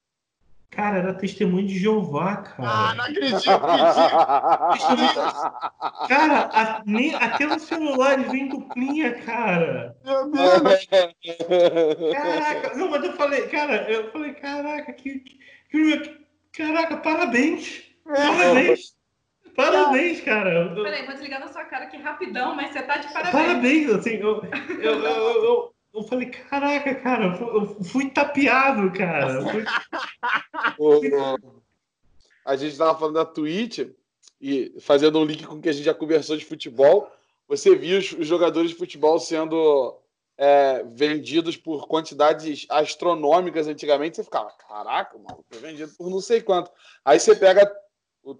Cara, 0.72 0.98
era 0.98 1.12
testemunho 1.12 1.66
de 1.66 1.78
Jeová, 1.78 2.38
cara. 2.38 2.68
Ah, 2.68 2.94
não 2.94 3.04
acredito, 3.04 3.42
Cara, 6.08 6.48
a, 6.50 6.82
nem, 6.86 7.14
até 7.14 7.46
os 7.46 7.60
celulares 7.62 8.32
vem 8.32 8.48
duplinha, 8.48 9.12
cara. 9.22 9.94
Meu 10.02 10.30
Deus. 10.30 10.88
Caraca, 12.14 12.74
não, 12.74 12.88
mas 12.88 13.04
eu 13.04 13.12
falei, 13.12 13.48
cara, 13.48 13.92
eu 13.92 14.10
falei, 14.12 14.32
caraca, 14.32 14.94
que, 14.94 15.22
que 15.70 16.18
caraca, 16.56 16.96
parabéns. 16.96 17.82
Parabéns. 18.06 18.96
Parabéns, 19.54 20.22
cara. 20.22 20.74
Peraí, 20.74 21.04
vou 21.04 21.12
desligar 21.12 21.40
na 21.40 21.48
sua 21.48 21.64
cara 21.64 21.84
aqui 21.84 21.98
rapidão, 21.98 22.54
mas 22.54 22.72
você 22.72 22.80
tá 22.80 22.96
de 22.96 23.12
parabéns. 23.12 23.32
Parabéns, 23.32 23.90
assim, 23.90 24.14
eu, 24.14 24.42
eu, 24.80 25.04
eu, 25.04 25.74
eu 25.94 26.02
falei, 26.04 26.30
caraca, 26.30 26.94
cara, 26.94 27.36
eu 27.36 27.84
fui 27.84 28.08
tapeado, 28.10 28.90
cara. 28.92 29.42
Fui... 29.42 31.10
a 32.46 32.56
gente 32.56 32.72
estava 32.72 32.98
falando 32.98 33.14
da 33.14 33.26
Twitch 33.26 33.80
e 34.40 34.74
fazendo 34.80 35.18
um 35.18 35.24
link 35.24 35.46
com 35.46 35.56
o 35.56 35.60
que 35.60 35.68
a 35.68 35.72
gente 35.72 35.84
já 35.84 35.92
conversou 35.92 36.36
de 36.36 36.46
futebol. 36.46 37.10
Você 37.46 37.76
viu 37.76 37.98
os, 37.98 38.06
jogadores 38.26 38.70
de 38.70 38.76
futebol 38.76 39.18
sendo 39.20 40.00
é, 40.38 40.82
vendidos 40.94 41.58
por 41.58 41.86
quantidades 41.86 42.64
astronômicas 42.70 43.68
antigamente. 43.68 44.16
Você 44.16 44.24
ficava, 44.24 44.50
caraca, 44.66 45.18
mano, 45.18 45.44
foi 45.50 45.60
vendido 45.60 45.92
por 45.98 46.08
não 46.08 46.20
sei 46.20 46.40
quanto. 46.40 46.70
Aí 47.04 47.20
você 47.20 47.36
pega 47.36 47.70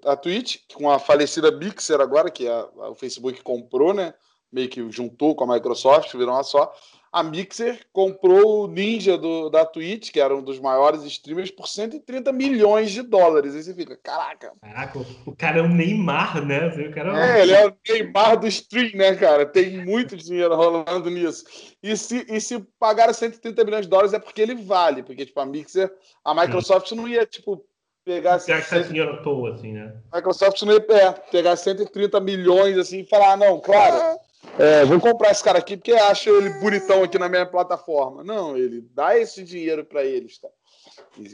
a 0.06 0.16
Twitch, 0.16 0.60
com 0.72 0.90
a 0.90 0.98
falecida 0.98 1.50
Mixer 1.50 2.00
agora, 2.00 2.30
que 2.30 2.48
a, 2.48 2.60
a, 2.60 2.90
o 2.90 2.94
Facebook 2.94 3.42
comprou, 3.42 3.92
né? 3.92 4.14
Meio 4.50 4.68
que 4.68 4.90
juntou 4.90 5.34
com 5.34 5.44
a 5.44 5.54
Microsoft, 5.54 6.12
virou 6.12 6.34
uma 6.34 6.42
só 6.42 6.72
a 7.12 7.22
Mixer 7.22 7.78
comprou 7.92 8.64
o 8.64 8.66
Ninja 8.66 9.18
do, 9.18 9.50
da 9.50 9.66
Twitch, 9.66 10.10
que 10.10 10.18
era 10.18 10.34
um 10.34 10.42
dos 10.42 10.58
maiores 10.58 11.04
streamers, 11.04 11.50
por 11.50 11.68
130 11.68 12.32
milhões 12.32 12.90
de 12.90 13.02
dólares. 13.02 13.54
Aí 13.54 13.62
você 13.62 13.74
fica, 13.74 13.94
caraca. 14.02 14.52
Caraca, 14.62 14.98
o 15.26 15.36
cara 15.36 15.58
é 15.58 15.62
um 15.62 15.68
Neymar, 15.68 16.42
né? 16.42 16.68
O 16.68 16.90
cara 16.90 17.22
é, 17.22 17.40
é 17.40 17.42
ele 17.42 17.52
é 17.52 17.66
o 17.66 17.76
Neymar 17.86 18.40
do 18.40 18.46
stream, 18.46 18.92
né, 18.94 19.14
cara? 19.14 19.44
Tem 19.44 19.84
muito 19.84 20.16
dinheiro 20.16 20.56
rolando 20.56 21.10
nisso. 21.10 21.44
E 21.82 21.94
se, 21.98 22.24
e 22.30 22.40
se 22.40 22.58
pagar 22.80 23.12
130 23.12 23.62
milhões 23.62 23.84
de 23.84 23.90
dólares 23.90 24.14
é 24.14 24.18
porque 24.18 24.40
ele 24.40 24.54
vale, 24.54 25.02
porque, 25.02 25.26
tipo, 25.26 25.38
a 25.38 25.44
Mixer, 25.44 25.92
a 26.24 26.34
Microsoft 26.34 26.92
não 26.92 27.06
ia, 27.06 27.26
tipo, 27.26 27.62
pegar. 28.06 28.38
Gastar 28.38 28.62
100... 28.62 28.84
dinheiro 28.84 29.12
à 29.12 29.22
toa, 29.22 29.52
assim, 29.52 29.72
né? 29.72 29.94
A 30.10 30.16
Microsoft 30.16 30.62
não 30.62 30.72
ia 30.72 30.86
é, 30.88 31.12
pegar 31.30 31.56
130 31.56 32.18
milhões, 32.20 32.78
assim, 32.78 33.00
e 33.00 33.06
falar, 33.06 33.32
ah, 33.32 33.36
não, 33.36 33.60
claro 33.60 34.18
é, 34.58 34.84
vou 34.84 35.00
comprar 35.00 35.30
esse 35.30 35.42
cara 35.42 35.58
aqui 35.58 35.76
porque 35.76 35.92
acho 35.92 36.28
ele 36.28 36.50
bonitão 36.60 37.02
aqui 37.02 37.18
na 37.18 37.28
minha 37.28 37.46
plataforma. 37.46 38.22
Não, 38.22 38.56
ele 38.56 38.82
dá 38.92 39.18
esse 39.18 39.42
dinheiro 39.44 39.84
para 39.84 40.04
eles, 40.04 40.38
tá? 40.38 40.48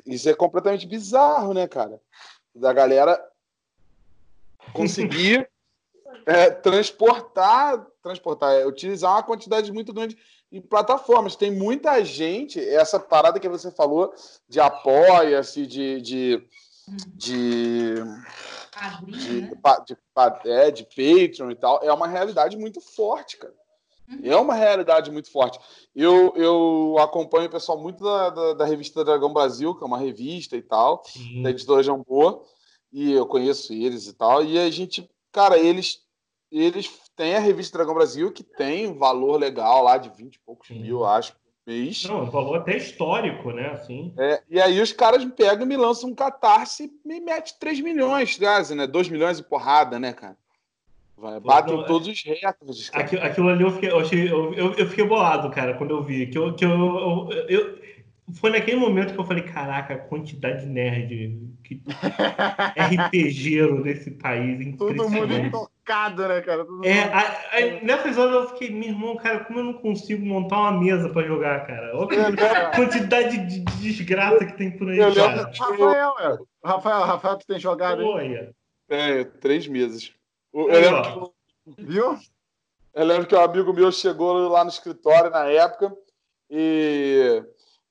Isso 0.07 0.29
é 0.29 0.35
completamente 0.35 0.87
bizarro, 0.87 1.53
né, 1.53 1.67
cara? 1.67 2.01
Da 2.55 2.73
galera 2.73 3.21
conseguir 4.73 5.49
é, 6.27 6.51
transportar, 6.51 7.87
transportar, 8.03 8.55
é, 8.55 8.67
utilizar 8.67 9.13
uma 9.13 9.23
quantidade 9.23 9.73
muito 9.73 9.93
grande 9.93 10.17
em 10.51 10.61
plataformas. 10.61 11.37
Tem 11.37 11.51
muita 11.51 12.05
gente, 12.05 12.61
essa 12.61 13.01
parada 13.01 13.41
que 13.41 13.49
você 13.49 13.71
falou 13.71 14.13
de 14.49 14.61
apoia-se, 14.61 15.67
de, 15.67 16.01
de, 16.01 16.49
de 17.15 17.95
de, 19.07 19.41
né? 19.47 19.77
de, 19.85 19.97
é, 20.47 20.71
de 20.71 20.85
Patreon 20.85 21.51
e 21.51 21.55
tal, 21.55 21.81
é 21.83 21.93
uma 21.93 22.07
realidade 22.07 22.57
muito 22.57 22.81
forte, 22.81 23.37
cara. 23.37 23.55
Uhum. 24.09 24.21
É 24.23 24.37
uma 24.37 24.55
realidade 24.55 25.11
muito 25.11 25.31
forte. 25.31 25.59
Eu, 25.95 26.33
eu 26.35 26.97
acompanho 26.99 27.47
o 27.47 27.51
pessoal 27.51 27.79
muito 27.79 28.03
da, 28.03 28.31
da, 28.31 28.53
da, 28.55 28.65
revista 28.65 29.05
Dragão 29.05 29.33
Brasil, 29.33 29.75
que 29.75 29.85
é 29.85 29.87
uma 29.87 29.99
revista 29.99 30.57
e 30.57 30.63
tal, 30.63 31.03
Sim. 31.05 31.43
da 31.43 31.51
editora 31.51 31.83
Jambô, 31.83 32.45
e 32.91 33.13
eu 33.13 33.27
conheço 33.27 33.73
eles 33.73 34.07
e 34.07 34.15
tal, 34.15 34.43
e 34.43 34.59
a 34.59 34.71
gente, 34.71 35.09
cara, 35.31 35.59
eles, 35.59 36.01
eles 36.51 36.91
têm 37.15 37.37
a 37.37 37.41
revista 37.41 37.77
Dragão 37.77 37.95
Brasil, 37.95 38.33
que 38.33 38.43
tem 38.43 38.87
um 38.87 38.97
valor 38.97 39.37
legal 39.37 39.83
lá 39.83 39.99
de 39.99 40.09
20 40.09 40.37
e 40.37 40.41
poucos 40.41 40.69
Sim. 40.69 40.81
mil, 40.81 41.05
acho, 41.05 41.37
mês. 41.69 42.05
Não, 42.05 42.23
um 42.23 42.31
valor 42.31 42.57
até 42.57 42.77
histórico, 42.77 43.53
né? 43.53 43.69
Assim. 43.69 44.13
É, 44.17 44.43
e 44.49 44.61
aí 44.61 44.81
os 44.81 44.93
caras 44.93 45.23
me 45.23 45.31
pegam, 45.31 45.67
me 45.67 45.77
lançam 45.77 46.09
um 46.09 46.15
catarse 46.15 46.85
e 46.85 47.09
me 47.09 47.21
mete 47.21 47.59
3 47.59 47.81
milhões, 47.81 48.39
quase, 48.39 48.75
né? 48.75 48.87
2 48.87 49.11
milhões 49.11 49.39
e 49.39 49.43
porrada, 49.43 49.99
né, 49.99 50.13
cara? 50.13 50.37
Batem 51.43 51.77
não, 51.77 51.85
todos 51.85 52.07
os 52.07 52.23
recordes. 52.23 52.91
Aquilo, 52.93 53.23
aquilo, 53.23 53.49
ali 53.49 53.65
eu 53.65 53.73
fiquei, 53.73 53.91
eu, 53.91 53.99
achei, 53.99 54.31
eu, 54.31 54.55
eu, 54.55 54.73
eu, 54.75 54.87
fiquei 54.87 55.05
bolado, 55.05 55.51
cara, 55.51 55.75
quando 55.75 55.91
eu 55.91 56.03
vi. 56.03 56.29
Que 56.29 56.39
eu, 56.39 56.55
que 56.55 56.65
eu, 56.65 57.29
eu, 57.49 57.79
foi 58.35 58.51
naquele 58.51 58.77
momento 58.77 59.13
que 59.13 59.19
eu 59.19 59.25
falei, 59.25 59.43
caraca, 59.43 59.95
a 59.95 59.99
quantidade 59.99 60.61
de 60.61 60.67
nerd 60.67 61.48
que 61.69 61.83
RPGero 62.97 63.83
desse 63.83 64.11
país. 64.13 64.75
Todo 64.79 65.09
mundo 65.09 65.51
tocado, 65.51 66.27
né, 66.27 66.41
cara? 66.41 66.65
Todo 66.65 66.85
é, 66.85 67.03
a, 67.03 67.21
a, 67.21 67.85
nessas 67.85 68.17
horas 68.17 68.35
eu 68.35 68.49
fiquei, 68.49 68.71
meu 68.71 68.89
irmão, 68.89 69.17
cara, 69.17 69.45
como 69.45 69.59
eu 69.59 69.65
não 69.65 69.75
consigo 69.75 70.25
montar 70.25 70.61
uma 70.61 70.73
mesa 70.73 71.11
pra 71.11 71.23
jogar, 71.23 71.67
cara? 71.67 71.97
Olha 71.97 72.29
a 72.29 72.75
quantidade 72.75 73.39
de, 73.47 73.61
de 73.61 73.77
desgraça 73.81 74.47
que 74.47 74.57
tem 74.57 74.71
por 74.71 74.89
aí, 74.89 74.99
eu 74.99 75.15
cara. 75.15 75.51
Rafael, 75.59 76.15
é. 76.19 76.39
Rafael, 76.65 77.01
Rafael, 77.03 77.37
tu 77.37 77.47
tem 77.47 77.59
jogado 77.59 78.15
aí? 78.17 78.51
É, 78.89 79.25
três 79.25 79.69
meses. 79.69 80.13
Eu 80.53 80.67
lembro 80.67 81.03
que, 81.03 81.85
Viu? 81.85 82.19
Eu 82.95 83.05
lembro 83.05 83.27
que 83.27 83.35
um 83.35 83.41
amigo 83.41 83.73
meu 83.73 83.93
chegou 83.93 84.49
lá 84.49 84.65
no 84.65 84.71
escritório 84.71 85.31
na 85.31 85.45
época 85.47 85.95
e 86.51 87.45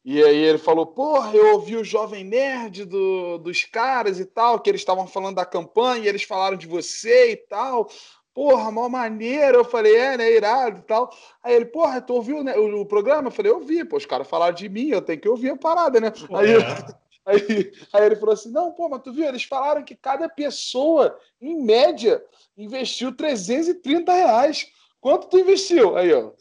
e 0.09 0.23
aí 0.23 0.38
ele 0.38 0.57
falou, 0.57 0.85
porra, 0.85 1.35
eu 1.35 1.55
ouvi 1.55 1.75
o 1.75 1.84
Jovem 1.84 2.23
Nerd 2.23 2.85
do, 2.85 3.38
dos 3.39 3.65
caras 3.65 4.21
e 4.21 4.25
tal, 4.25 4.57
que 4.57 4.69
eles 4.69 4.79
estavam 4.79 5.05
falando 5.05 5.35
da 5.35 5.45
campanha, 5.45 6.05
e 6.05 6.07
eles 6.07 6.23
falaram 6.23 6.55
de 6.55 6.65
você 6.65 7.34
e 7.34 7.35
tal. 7.35 7.89
Porra, 8.34 8.71
mó 8.71 8.88
maneiro. 8.88 9.57
Eu 9.57 9.65
falei, 9.65 9.97
é, 9.97 10.15
né, 10.15 10.31
irado 10.31 10.79
e 10.79 10.81
tal. 10.84 11.09
Aí 11.43 11.55
ele, 11.55 11.65
porra, 11.65 11.99
tu 11.99 12.13
ouviu 12.13 12.41
né, 12.41 12.55
o, 12.55 12.79
o, 12.79 12.85
programa? 12.85 13.27
Eu 13.27 13.31
falei, 13.34 13.51
eu 13.51 13.59
vi, 13.59 13.84
pô, 13.84 13.97
os 13.97 14.05
caras 14.05 14.29
falaram 14.29 14.55
de 14.55 14.69
mim, 14.69 14.88
eu 14.88 15.01
tenho 15.01 15.19
que 15.19 15.27
ouvir 15.27 15.49
a 15.49 15.57
parada, 15.57 15.99
né? 15.99 16.13
aí, 16.34 16.53
é. 16.53 16.59
aí, 17.27 17.71
aí 17.91 18.05
ele 18.05 18.15
falou 18.15 18.34
assim, 18.34 18.49
não, 18.49 18.71
pô, 18.71 18.88
mas 18.88 19.01
tu 19.01 19.11
viu, 19.11 19.25
eles 19.25 19.43
falaram 19.43 19.84
que 19.84 19.93
cada 19.93 20.29
pessoa, 20.29 21.19
em 21.41 21.61
média, 21.61 22.23
investiu 22.57 23.13
330 23.13 24.13
reais. 24.13 24.71
Quanto 25.01 25.27
tu 25.27 25.38
investiu? 25.38 25.97
Aí, 25.97 26.13
ó, 26.13 26.31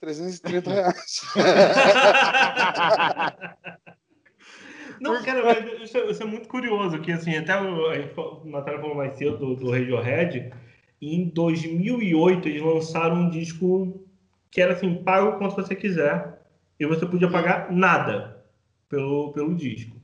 330 0.00 0.70
reais. 0.70 1.20
Não, 5.00 5.22
cara, 5.22 5.58
isso 5.82 5.96
é, 5.96 6.10
isso 6.10 6.22
é, 6.22 6.26
muito 6.26 6.46
curioso, 6.46 7.00
que 7.00 7.10
assim, 7.10 7.34
até 7.34 7.58
o, 7.58 8.44
Natália 8.44 8.80
falou 8.80 8.94
mais 8.94 9.16
cedo 9.16 9.38
do, 9.38 9.56
do 9.56 9.70
Radiohead, 9.70 10.52
em 11.00 11.24
2008 11.28 12.46
eles 12.46 12.60
lançaram 12.60 13.16
um 13.16 13.30
disco 13.30 14.04
que 14.50 14.60
era 14.60 14.74
assim, 14.74 15.02
paga 15.02 15.30
o 15.30 15.38
quanto 15.38 15.54
você 15.54 15.74
quiser, 15.74 16.38
e 16.78 16.86
você 16.86 17.06
podia 17.06 17.30
pagar 17.30 17.72
nada 17.72 18.44
pelo, 18.88 19.32
pelo 19.32 19.54
disco. 19.54 19.96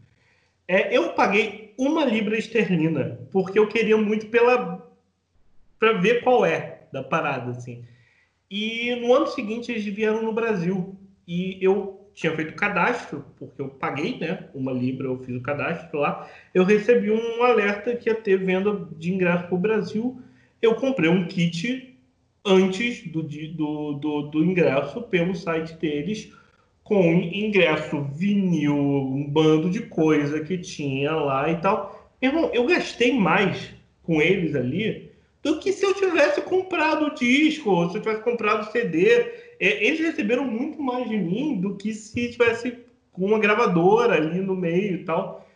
É, 0.69 0.97
eu 0.97 1.13
paguei 1.13 1.75
uma 1.79 2.05
libra 2.05 2.39
esterlina, 2.39 3.21
porque 3.31 3.59
eu 3.59 3.69
queria 3.69 3.97
muito 3.97 4.29
pela 4.29 4.87
para 5.79 5.93
ver 5.93 6.23
qual 6.23 6.45
é 6.45 6.81
da 6.93 7.03
parada, 7.03 7.51
assim. 7.51 7.85
E 8.51 8.95
no 8.97 9.13
ano 9.13 9.27
seguinte 9.27 9.73
eles 9.73 9.85
vieram 9.85 10.23
no 10.23 10.33
Brasil. 10.33 10.97
E 11.27 11.59
eu 11.61 12.09
tinha 12.15 12.35
feito 12.35 12.55
cadastro, 12.55 13.25
porque 13.39 13.61
eu 13.61 13.69
paguei, 13.69 14.19
né? 14.19 14.49
Uma 14.55 14.73
libra, 14.73 15.07
eu 15.07 15.19
fiz 15.19 15.37
o 15.37 15.43
cadastro 15.43 15.99
lá. 15.99 16.29
Eu 16.55 16.65
recebi 16.65 17.11
um 17.11 17.43
alerta 17.43 17.95
que 17.95 18.09
ia 18.09 18.15
ter 18.15 18.39
venda 18.39 18.89
de 18.97 19.13
ingresso 19.13 19.45
para 19.45 19.55
o 19.55 19.59
Brasil. 19.59 20.21
Eu 20.63 20.75
comprei 20.77 21.11
um 21.11 21.27
kit 21.27 21.95
antes 22.45 23.07
do, 23.09 23.23
do, 23.23 23.93
do, 23.95 24.23
do 24.23 24.45
ingresso 24.45 25.03
pelo 25.03 25.35
site 25.35 25.75
deles, 25.75 26.33
com 26.83 27.03
ingresso 27.03 28.03
vinil, 28.15 28.77
um 28.77 29.29
bando 29.29 29.69
de 29.69 29.81
coisa 29.81 30.41
que 30.41 30.57
tinha 30.57 31.11
lá 31.13 31.51
e 31.51 31.57
tal. 31.57 32.09
Irmão, 32.23 32.51
eu 32.55 32.65
gastei 32.65 33.13
mais 33.13 33.75
com 34.03 34.23
eles 34.23 34.55
ali 34.55 35.06
do 35.47 35.61
que 35.61 35.73
se 35.73 35.87
eu 35.87 35.95
tivesse 35.95 36.43
comprado 36.43 37.07
o 37.07 37.15
disco, 37.15 37.71
ou 37.71 37.89
se 37.89 37.97
eu 37.97 38.03
tivesse 38.03 38.23
comprado 38.23 38.63
o 38.63 38.73
CD. 38.73 39.09
É, 39.61 39.87
eles 39.87 40.01
receberam 40.01 40.45
muito 40.45 40.83
mais 40.83 41.09
de 41.09 41.17
mim 41.17 41.61
do 41.61 41.77
que 41.77 41.95
se 41.95 42.33
tivesse 42.33 42.77
com 43.13 43.27
uma 43.27 43.39
gravadora 43.39 44.15
ali 44.15 44.41
no 44.41 44.57
meio 44.57 44.97
e 44.97 45.05
tal. 45.05 45.47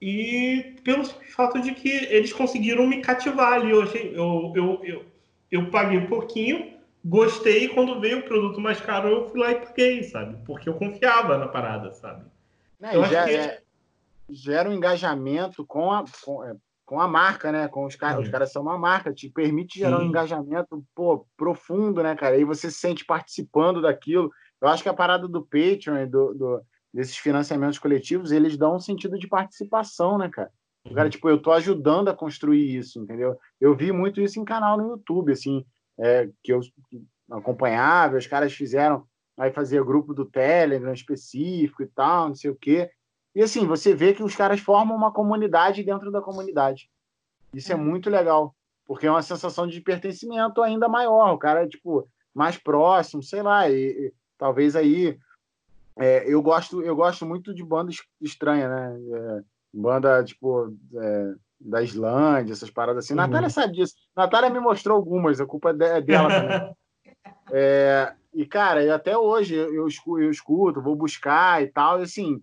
E 0.00 0.76
pelo 0.84 1.04
fato 1.04 1.60
de 1.60 1.74
que 1.74 1.88
eles 1.88 2.32
conseguiram 2.32 2.86
me 2.86 3.02
cativar 3.02 3.54
ali. 3.54 3.72
Eu, 3.72 3.82
achei, 3.82 4.12
eu, 4.14 4.52
eu, 4.54 4.80
eu, 4.84 5.04
eu 5.50 5.68
paguei 5.68 5.98
um 5.98 6.06
pouquinho, 6.06 6.74
gostei, 7.04 7.64
e 7.64 7.68
quando 7.70 8.00
veio 8.00 8.20
o 8.20 8.22
produto 8.22 8.60
mais 8.60 8.80
caro, 8.80 9.08
eu 9.08 9.28
fui 9.30 9.40
lá 9.40 9.50
e 9.50 9.56
paguei, 9.56 10.04
sabe? 10.04 10.38
Porque 10.46 10.68
eu 10.68 10.74
confiava 10.74 11.36
na 11.36 11.48
parada, 11.48 11.90
sabe? 11.90 12.22
Não, 12.78 13.04
já, 13.06 13.24
que... 13.24 13.34
é, 13.34 13.60
gera 14.30 14.70
um 14.70 14.74
engajamento 14.74 15.66
com 15.66 15.90
a. 15.90 16.04
Com, 16.22 16.44
é, 16.44 16.54
com 16.90 17.00
a 17.00 17.06
marca, 17.06 17.52
né? 17.52 17.68
Com 17.68 17.84
os 17.84 17.94
caras, 17.94 18.24
os 18.24 18.28
caras 18.28 18.50
são 18.50 18.62
uma 18.62 18.76
marca, 18.76 19.14
te 19.14 19.30
permite 19.30 19.78
gerar 19.78 19.98
Sim. 19.98 20.02
um 20.02 20.08
engajamento 20.08 20.84
pô, 20.92 21.24
profundo, 21.36 22.02
né, 22.02 22.16
cara? 22.16 22.34
Aí 22.34 22.42
você 22.42 22.68
se 22.68 22.80
sente 22.80 23.04
participando 23.04 23.80
daquilo. 23.80 24.28
Eu 24.60 24.66
acho 24.66 24.82
que 24.82 24.88
a 24.88 24.92
parada 24.92 25.28
do 25.28 25.40
Patreon 25.40 25.98
e 25.98 26.06
do, 26.06 26.34
do, 26.34 26.60
desses 26.92 27.16
financiamentos 27.16 27.78
coletivos, 27.78 28.32
eles 28.32 28.56
dão 28.56 28.74
um 28.74 28.80
sentido 28.80 29.16
de 29.16 29.28
participação, 29.28 30.18
né, 30.18 30.28
cara? 30.28 30.50
O 30.84 30.92
cara, 30.92 31.04
uhum. 31.04 31.10
tipo, 31.10 31.28
eu 31.28 31.40
tô 31.40 31.52
ajudando 31.52 32.08
a 32.08 32.14
construir 32.14 32.76
isso, 32.76 32.98
entendeu? 32.98 33.38
Eu 33.60 33.76
vi 33.76 33.92
muito 33.92 34.20
isso 34.20 34.40
em 34.40 34.44
canal 34.44 34.76
no 34.76 34.88
YouTube, 34.88 35.30
assim, 35.30 35.64
é, 35.96 36.28
que 36.42 36.52
eu 36.52 36.58
acompanhava, 37.30 38.18
os 38.18 38.26
caras 38.26 38.52
fizeram, 38.52 39.04
aí 39.38 39.52
fazia 39.52 39.84
grupo 39.84 40.12
do 40.12 40.24
Telegram 40.24 40.92
específico 40.92 41.84
e 41.84 41.86
tal, 41.86 42.30
não 42.30 42.34
sei 42.34 42.50
o 42.50 42.56
quê. 42.56 42.90
E 43.34 43.42
assim, 43.42 43.66
você 43.66 43.94
vê 43.94 44.12
que 44.12 44.22
os 44.22 44.34
caras 44.34 44.60
formam 44.60 44.96
uma 44.96 45.12
comunidade 45.12 45.84
dentro 45.84 46.10
da 46.10 46.20
comunidade. 46.20 46.90
Isso 47.54 47.72
é, 47.72 47.74
é 47.74 47.78
muito 47.78 48.10
legal, 48.10 48.54
porque 48.84 49.06
é 49.06 49.10
uma 49.10 49.22
sensação 49.22 49.66
de 49.66 49.80
pertencimento 49.80 50.62
ainda 50.62 50.88
maior. 50.88 51.32
O 51.32 51.38
cara 51.38 51.62
é, 51.62 51.68
tipo, 51.68 52.08
mais 52.34 52.56
próximo, 52.56 53.22
sei 53.22 53.42
lá, 53.42 53.68
e, 53.68 53.74
e 53.74 54.12
talvez 54.38 54.74
aí. 54.76 55.18
É, 55.96 56.24
eu, 56.32 56.40
gosto, 56.40 56.82
eu 56.82 56.96
gosto 56.96 57.26
muito 57.26 57.52
de 57.52 57.62
banda 57.62 57.92
estranha, 58.20 58.68
né? 58.68 58.98
É, 59.12 59.40
banda, 59.72 60.24
tipo, 60.24 60.74
é, 60.94 61.34
da 61.60 61.82
Islândia, 61.82 62.52
essas 62.52 62.70
paradas 62.70 63.04
assim. 63.04 63.12
Uhum. 63.12 63.18
Natália 63.18 63.50
sabe 63.50 63.74
disso. 63.74 63.94
Natália 64.16 64.48
me 64.50 64.60
mostrou 64.60 64.96
algumas, 64.96 65.40
a 65.40 65.46
culpa 65.46 65.70
é 65.70 66.00
dela 66.00 66.28
também. 66.28 66.74
É, 67.52 68.14
e, 68.32 68.46
cara, 68.46 68.94
até 68.94 69.18
hoje 69.18 69.56
eu, 69.56 69.74
eu 69.74 70.30
escuto, 70.30 70.80
vou 70.80 70.94
buscar 70.94 71.60
e 71.60 71.66
tal, 71.66 71.98
e 71.98 72.04
assim, 72.04 72.40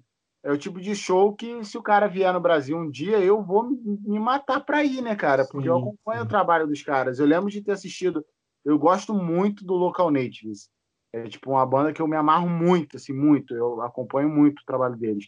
é 0.48 0.52
o 0.52 0.58
tipo 0.58 0.80
de 0.80 0.96
show 0.96 1.36
que, 1.36 1.62
se 1.66 1.78
o 1.78 1.84
cara 1.84 2.08
vier 2.08 2.32
no 2.32 2.40
Brasil 2.40 2.78
um 2.78 2.90
dia, 2.90 3.20
eu 3.20 3.44
vou 3.44 3.70
me 3.70 4.18
matar 4.18 4.62
para 4.62 4.82
ir, 4.82 5.02
né, 5.02 5.14
cara? 5.14 5.46
Porque 5.46 5.68
sim, 5.68 5.68
eu 5.68 5.78
acompanho 5.78 6.22
sim. 6.22 6.26
o 6.26 6.30
trabalho 6.30 6.66
dos 6.66 6.82
caras. 6.82 7.20
Eu 7.20 7.26
lembro 7.26 7.50
de 7.50 7.62
ter 7.62 7.74
assistido. 7.74 8.26
Eu 8.64 8.80
gosto 8.80 9.14
muito 9.14 9.66
do 9.66 9.74
Local 9.74 10.10
Natives. 10.10 10.70
É 11.12 11.24
tipo 11.26 11.52
uma 11.52 11.66
banda 11.66 11.92
que 11.92 12.02
eu 12.02 12.08
me 12.08 12.16
amarro 12.16 12.48
muito, 12.48 12.96
assim, 12.96 13.12
muito. 13.12 13.54
Eu 13.54 13.82
acompanho 13.82 14.30
muito 14.30 14.60
o 14.60 14.66
trabalho 14.66 14.96
deles 14.96 15.26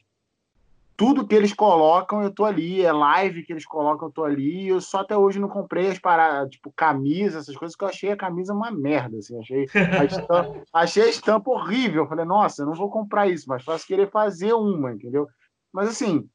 tudo 1.00 1.26
que 1.26 1.34
eles 1.34 1.54
colocam, 1.54 2.22
eu 2.22 2.30
tô 2.30 2.44
ali. 2.44 2.82
É 2.82 2.92
live 2.92 3.44
que 3.44 3.54
eles 3.54 3.66
colocam, 3.66 4.10
eu 4.10 4.12
tô 4.12 4.26
ali. 4.26 4.68
Eu 4.68 4.82
só 4.82 5.00
até 5.00 5.16
hoje 5.16 5.40
não 5.40 5.48
comprei 5.48 5.88
as 5.88 5.98
paradas, 5.98 6.50
tipo, 6.50 6.74
camisa, 6.76 7.40
essas 7.40 7.56
coisas, 7.56 7.74
que 7.74 7.86
eu 7.86 7.88
achei 7.88 8.12
a 8.12 8.18
camisa 8.18 8.54
uma 8.54 8.70
merda, 8.70 9.18
assim. 9.18 9.40
Achei 9.40 9.66
a 9.74 10.04
estampa, 10.04 10.54
achei 10.74 11.04
a 11.04 11.08
estampa 11.10 11.50
horrível. 11.52 12.04
Eu 12.04 12.10
falei, 12.10 12.26
nossa, 12.26 12.64
eu 12.64 12.66
não 12.66 12.74
vou 12.74 12.90
comprar 12.90 13.30
isso, 13.30 13.46
mas 13.48 13.64
faço 13.64 13.88
querer 13.88 14.12
fazer 14.12 14.52
uma, 14.52 14.92
entendeu? 14.92 15.26
Mas 15.72 15.88
assim, 15.88 16.28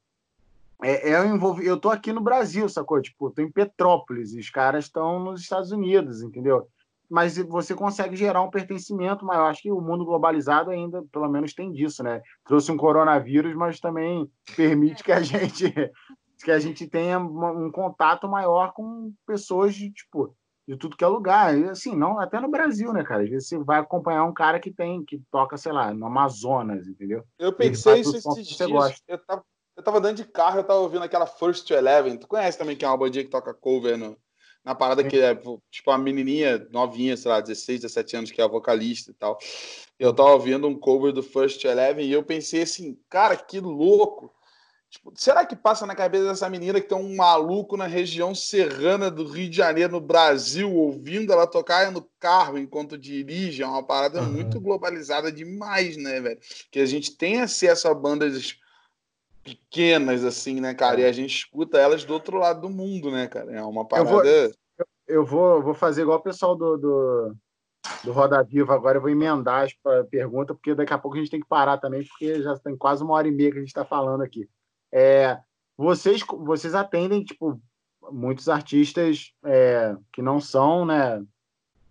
é, 0.82 1.10
é 1.10 1.20
eu, 1.20 1.60
eu 1.60 1.78
tô 1.78 1.90
aqui 1.90 2.10
no 2.10 2.22
Brasil, 2.22 2.66
sacou? 2.66 3.02
Tipo, 3.02 3.30
tô 3.30 3.42
em 3.42 3.52
Petrópolis, 3.52 4.32
e 4.32 4.40
os 4.40 4.48
caras 4.48 4.86
estão 4.86 5.20
nos 5.20 5.42
Estados 5.42 5.72
Unidos, 5.72 6.22
entendeu? 6.22 6.66
Mas 7.10 7.36
você 7.36 7.74
consegue 7.74 8.16
gerar 8.16 8.42
um 8.42 8.50
pertencimento 8.50 9.24
maior. 9.24 9.50
Acho 9.50 9.62
que 9.62 9.72
o 9.72 9.80
mundo 9.80 10.04
globalizado 10.04 10.70
ainda, 10.70 11.02
pelo 11.12 11.28
menos, 11.28 11.54
tem 11.54 11.70
disso, 11.70 12.02
né? 12.02 12.22
Trouxe 12.44 12.72
um 12.72 12.76
coronavírus, 12.76 13.54
mas 13.54 13.80
também 13.80 14.30
permite 14.56 15.02
que 15.02 15.12
a 15.12 15.20
gente 15.20 15.72
que 16.44 16.50
a 16.50 16.58
gente 16.58 16.86
tenha 16.86 17.18
um 17.18 17.70
contato 17.70 18.28
maior 18.28 18.72
com 18.72 19.12
pessoas 19.26 19.74
de 19.74 19.90
tipo 19.90 20.36
de 20.66 20.76
tudo 20.76 20.96
que 20.96 21.04
é 21.04 21.06
lugar. 21.06 21.56
E, 21.56 21.68
assim, 21.68 21.94
não 21.94 22.18
até 22.18 22.40
no 22.40 22.50
Brasil, 22.50 22.92
né, 22.92 23.04
cara? 23.04 23.22
Às 23.22 23.30
vezes 23.30 23.48
você 23.48 23.58
vai 23.58 23.78
acompanhar 23.78 24.24
um 24.24 24.32
cara 24.32 24.58
que 24.58 24.70
tem 24.70 25.04
que 25.04 25.20
toca, 25.30 25.56
sei 25.56 25.72
lá, 25.72 25.92
no 25.92 26.06
Amazonas, 26.06 26.86
entendeu? 26.86 27.22
Eu 27.38 27.52
pensei 27.52 28.00
isso 28.00 28.16
esses 28.16 28.46
dias. 28.46 28.70
Gosta. 28.70 29.02
Eu 29.06 29.18
tava, 29.18 29.44
eu 29.76 29.82
tava 29.82 30.00
dentro 30.00 30.24
de 30.24 30.30
carro, 30.30 30.58
eu 30.58 30.64
tava 30.64 30.80
ouvindo 30.80 31.02
aquela 31.02 31.26
First 31.26 31.66
to 31.66 31.74
Eleven. 31.74 32.16
Tu 32.16 32.26
conhece 32.26 32.58
também 32.58 32.76
que 32.76 32.84
é 32.84 32.88
uma 32.88 32.96
bandinha 32.96 33.24
que 33.24 33.30
toca 33.30 33.52
cover 33.52 33.98
no, 33.98 34.16
na 34.64 34.74
parada 34.74 35.04
que 35.04 35.20
é, 35.20 35.36
tipo, 35.70 35.90
a 35.90 35.98
menininha 35.98 36.66
novinha, 36.70 37.16
sei 37.16 37.30
lá, 37.30 37.40
16, 37.40 37.82
17 37.82 38.16
anos, 38.16 38.30
que 38.30 38.40
é 38.40 38.44
a 38.44 38.48
vocalista 38.48 39.10
e 39.10 39.14
tal. 39.14 39.38
Eu 39.98 40.12
tava 40.12 40.30
ouvindo 40.30 40.66
um 40.66 40.78
cover 40.78 41.12
do 41.12 41.22
First 41.22 41.62
Eleven 41.64 42.06
e 42.06 42.12
eu 42.12 42.22
pensei 42.22 42.62
assim, 42.62 42.98
cara, 43.08 43.36
que 43.36 43.60
louco. 43.60 44.32
Tipo, 44.88 45.12
será 45.16 45.44
que 45.44 45.56
passa 45.56 45.84
na 45.86 45.94
cabeça 45.94 46.26
dessa 46.26 46.48
menina 46.48 46.80
que 46.80 46.88
tem 46.88 46.96
um 46.96 47.16
maluco 47.16 47.76
na 47.76 47.86
região 47.86 48.32
serrana 48.32 49.10
do 49.10 49.26
Rio 49.26 49.50
de 49.50 49.56
Janeiro, 49.56 49.92
no 49.92 50.00
Brasil, 50.00 50.72
ouvindo 50.72 51.32
ela 51.32 51.48
tocar 51.48 51.90
no 51.90 52.08
carro 52.18 52.56
enquanto 52.56 52.96
dirige? 52.96 53.62
É 53.62 53.66
uma 53.66 53.82
parada 53.82 54.22
uhum. 54.22 54.30
muito 54.30 54.60
globalizada 54.60 55.32
demais, 55.32 55.96
né, 55.96 56.20
velho? 56.20 56.38
Que 56.70 56.78
a 56.78 56.86
gente 56.86 57.16
tem 57.16 57.40
acesso 57.40 57.88
a 57.88 57.94
bandas 57.94 58.56
pequenas, 59.44 60.24
assim, 60.24 60.60
né, 60.60 60.74
cara? 60.74 61.02
E 61.02 61.04
a 61.04 61.12
gente 61.12 61.36
escuta 61.36 61.78
elas 61.78 62.04
do 62.04 62.14
outro 62.14 62.38
lado 62.38 62.62
do 62.62 62.70
mundo, 62.70 63.10
né, 63.10 63.28
cara? 63.28 63.52
É 63.52 63.62
uma 63.62 63.86
parada. 63.86 64.08
Eu 64.08 64.14
vou, 64.14 64.24
eu, 64.24 64.52
eu 65.06 65.24
vou, 65.24 65.62
vou 65.62 65.74
fazer 65.74 66.02
igual 66.02 66.18
o 66.18 66.22
pessoal 66.22 66.56
do, 66.56 66.76
do, 66.78 67.36
do 68.02 68.12
Roda 68.12 68.42
Viva 68.42 68.74
agora, 68.74 68.96
eu 68.96 69.02
vou 69.02 69.10
emendar 69.10 69.64
as 69.64 69.74
perguntas, 70.08 70.56
porque 70.56 70.74
daqui 70.74 70.94
a 70.94 70.98
pouco 70.98 71.16
a 71.16 71.20
gente 71.20 71.30
tem 71.30 71.40
que 71.40 71.46
parar 71.46 71.76
também, 71.76 72.04
porque 72.04 72.42
já 72.42 72.58
tem 72.58 72.76
quase 72.76 73.04
uma 73.04 73.14
hora 73.14 73.28
e 73.28 73.30
meia 73.30 73.50
que 73.50 73.58
a 73.58 73.60
gente 73.60 73.68
está 73.68 73.84
falando 73.84 74.22
aqui. 74.22 74.48
É, 74.90 75.38
vocês, 75.76 76.22
vocês 76.26 76.74
atendem, 76.74 77.22
tipo, 77.22 77.60
muitos 78.10 78.48
artistas 78.48 79.32
é, 79.44 79.94
que 80.12 80.22
não 80.22 80.40
são, 80.40 80.86
né? 80.86 81.22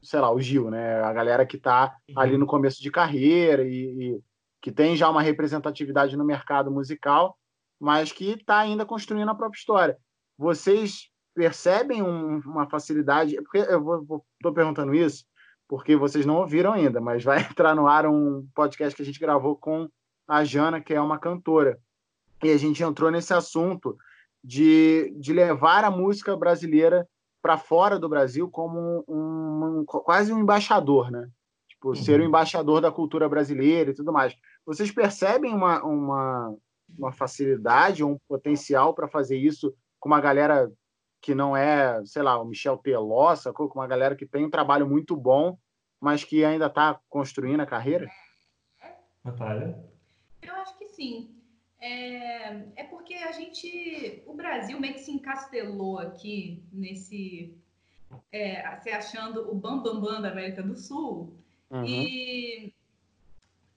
Sei 0.02 0.20
lá, 0.20 0.32
o 0.32 0.42
Gil, 0.42 0.70
né? 0.70 1.02
A 1.02 1.14
galera 1.14 1.46
que 1.46 1.58
está 1.58 1.96
uhum. 2.10 2.20
ali 2.20 2.38
no 2.38 2.48
começo 2.48 2.82
de 2.82 2.92
carreira 2.92 3.64
e, 3.64 4.16
e 4.16 4.22
que 4.62 4.72
tem 4.72 4.96
já 4.96 5.10
uma 5.10 5.22
representatividade 5.22 6.18
no 6.18 6.26
mercado 6.26 6.72
musical 6.72 7.38
mas 7.84 8.14
que 8.14 8.32
está 8.32 8.60
ainda 8.60 8.86
construindo 8.86 9.28
a 9.28 9.36
própria 9.36 9.60
história. 9.60 9.98
Vocês 10.38 11.10
percebem 11.36 12.02
um, 12.02 12.40
uma 12.46 12.66
facilidade? 12.70 13.36
Porque 13.42 13.58
eu 13.58 14.22
estou 14.40 14.54
perguntando 14.54 14.96
isso 14.96 15.26
porque 15.68 15.94
vocês 15.96 16.26
não 16.26 16.38
ouviram 16.38 16.72
ainda, 16.72 17.02
mas 17.02 17.26
vai 17.26 17.42
entrar 17.44 17.76
no 17.76 17.86
ar 17.86 18.08
um 18.08 18.48
podcast 18.56 18.96
que 18.96 19.02
a 19.02 19.06
gente 19.06 19.20
gravou 19.20 19.58
com 19.58 19.90
a 20.26 20.46
Jana, 20.46 20.80
que 20.80 20.94
é 20.94 21.02
uma 21.02 21.20
cantora. 21.20 21.78
E 22.42 22.52
a 22.52 22.58
gente 22.58 22.82
entrou 22.82 23.12
nesse 23.12 23.34
assunto 23.34 23.98
de, 24.42 25.14
de 25.20 25.34
levar 25.34 25.84
a 25.84 25.92
música 25.92 26.38
brasileira 26.38 27.06
para 27.42 27.58
fora 27.58 28.00
do 28.00 28.08
Brasil 28.08 28.50
como 28.50 29.04
um, 29.10 29.82
um, 29.82 29.86
quase 29.86 30.32
um 30.32 30.40
embaixador, 30.40 31.12
né? 31.12 31.28
Tipo, 31.68 31.90
uhum. 31.90 31.96
ser 31.96 32.22
o 32.22 32.24
embaixador 32.24 32.80
da 32.80 32.92
cultura 32.92 33.28
brasileira 33.28 33.92
e 33.92 33.94
tudo 33.94 34.14
mais. 34.14 34.34
Vocês 34.66 34.90
percebem 34.90 35.54
uma, 35.54 35.84
uma, 35.84 36.56
uma 36.98 37.12
facilidade, 37.12 38.04
um 38.04 38.18
potencial 38.28 38.94
para 38.94 39.08
fazer 39.08 39.38
isso 39.38 39.74
com 40.00 40.10
uma 40.10 40.22
galera 40.22 40.72
que 41.22 41.34
não 41.34 41.56
é, 41.56 42.04
sei 42.06 42.22
lá, 42.22 42.40
o 42.40 42.46
Michel 42.46 42.82
sacou? 43.38 43.70
Com 43.70 43.80
uma 43.80 43.88
galera 43.88 44.16
que 44.16 44.26
tem 44.26 44.46
um 44.46 44.50
trabalho 44.50 44.88
muito 44.88 45.16
bom, 45.16 45.58
mas 46.00 46.24
que 46.24 46.44
ainda 46.44 46.66
está 46.66 47.00
construindo 47.10 47.62
a 47.62 47.66
carreira? 47.66 48.10
Natália? 49.24 49.82
Eu 50.42 50.54
acho 50.56 50.78
que 50.78 50.90
sim. 50.90 51.34
É, 51.80 52.66
é 52.76 52.84
porque 52.90 53.14
a 53.14 53.32
gente, 53.32 54.24
o 54.28 54.34
Brasil 54.34 54.80
meio 54.80 54.94
que 54.94 55.00
se 55.00 55.12
encastelou 55.12 56.00
aqui 56.00 56.64
nesse, 56.72 57.58
é, 58.32 58.76
se 58.82 58.90
achando 58.90 59.50
o 59.50 59.56
bambambam 59.56 60.02
bam, 60.02 60.14
bam 60.14 60.22
da 60.22 60.32
América 60.32 60.62
do 60.62 60.76
Sul. 60.76 61.34
Uhum. 61.70 61.86
E 61.86 62.73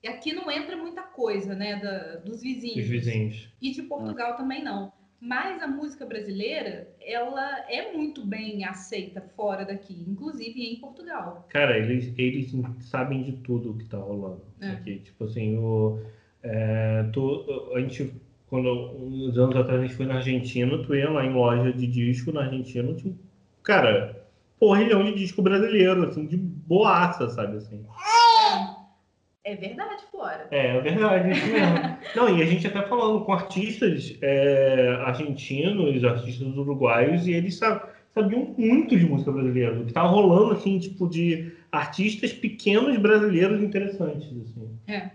e 0.07 0.09
aqui 0.09 0.33
não 0.33 0.49
entra 0.49 0.77
muita 0.77 1.01
coisa, 1.01 1.53
né, 1.53 1.75
da, 1.81 2.15
dos 2.17 2.41
vizinhos. 2.41 2.77
Dos 2.77 2.87
vizinhos. 2.87 3.49
E 3.61 3.71
de 3.71 3.83
Portugal 3.83 4.31
ah. 4.31 4.35
também 4.35 4.63
não. 4.63 4.93
Mas 5.19 5.61
a 5.61 5.67
música 5.67 6.05
brasileira, 6.05 6.87
ela 7.01 7.65
é 7.69 7.91
muito 7.91 8.25
bem 8.25 8.63
aceita 8.63 9.19
fora 9.35 9.65
daqui, 9.65 10.05
inclusive 10.07 10.61
em 10.61 10.79
Portugal. 10.79 11.45
Cara, 11.49 11.77
eles, 11.77 12.13
eles 12.17 12.53
sabem 12.81 13.23
de 13.23 13.33
tudo 13.33 13.71
o 13.71 13.77
que 13.77 13.85
tá 13.85 13.97
rolando 13.97 14.43
é. 14.61 14.69
aqui. 14.69 14.99
Tipo 14.99 15.25
assim, 15.25 15.57
o, 15.57 15.99
é, 16.43 17.03
tu, 17.11 17.71
a 17.75 17.79
gente, 17.81 18.13
quando 18.47 18.69
uns 18.69 19.37
anos 19.37 19.55
atrás 19.55 19.81
a 19.81 19.85
gente 19.85 19.95
foi 19.95 20.05
na 20.05 20.15
Argentina, 20.15 20.77
tu 20.83 20.95
ia 20.95 21.09
lá 21.09 21.25
em 21.25 21.33
loja 21.33 21.73
de 21.73 21.87
disco 21.87 22.31
na 22.31 22.43
Argentina, 22.43 22.93
tinha, 22.93 23.15
cara, 23.63 24.23
porrilhão 24.59 25.03
de 25.03 25.15
disco 25.15 25.41
brasileiro, 25.41 26.05
assim, 26.05 26.27
de 26.27 26.37
boaça, 26.37 27.27
sabe 27.29 27.57
assim. 27.57 27.83
É 27.83 28.26
verdade, 29.55 30.03
Flora. 30.11 30.47
É, 30.51 30.77
é 30.77 30.81
verdade, 30.81 31.31
isso 31.31 31.47
mesmo. 31.47 31.97
Não, 32.15 32.37
e 32.37 32.41
a 32.41 32.45
gente 32.45 32.67
até 32.67 32.81
falando 32.83 33.23
com 33.23 33.33
artistas 33.33 34.17
é, 34.21 34.97
argentinos, 35.05 36.03
artistas 36.03 36.47
uruguaios, 36.55 37.27
e 37.27 37.33
eles 37.33 37.57
sabiam 37.57 38.53
muito 38.57 38.97
de 38.97 39.05
música 39.05 39.31
brasileira, 39.31 39.79
o 39.79 39.83
que 39.83 39.91
estava 39.91 40.07
rolando, 40.07 40.53
assim, 40.53 40.79
tipo, 40.79 41.07
de 41.07 41.51
artistas 41.71 42.33
pequenos 42.33 42.97
brasileiros 42.97 43.61
interessantes, 43.61 44.27
assim. 44.27 44.69
É. 44.87 45.11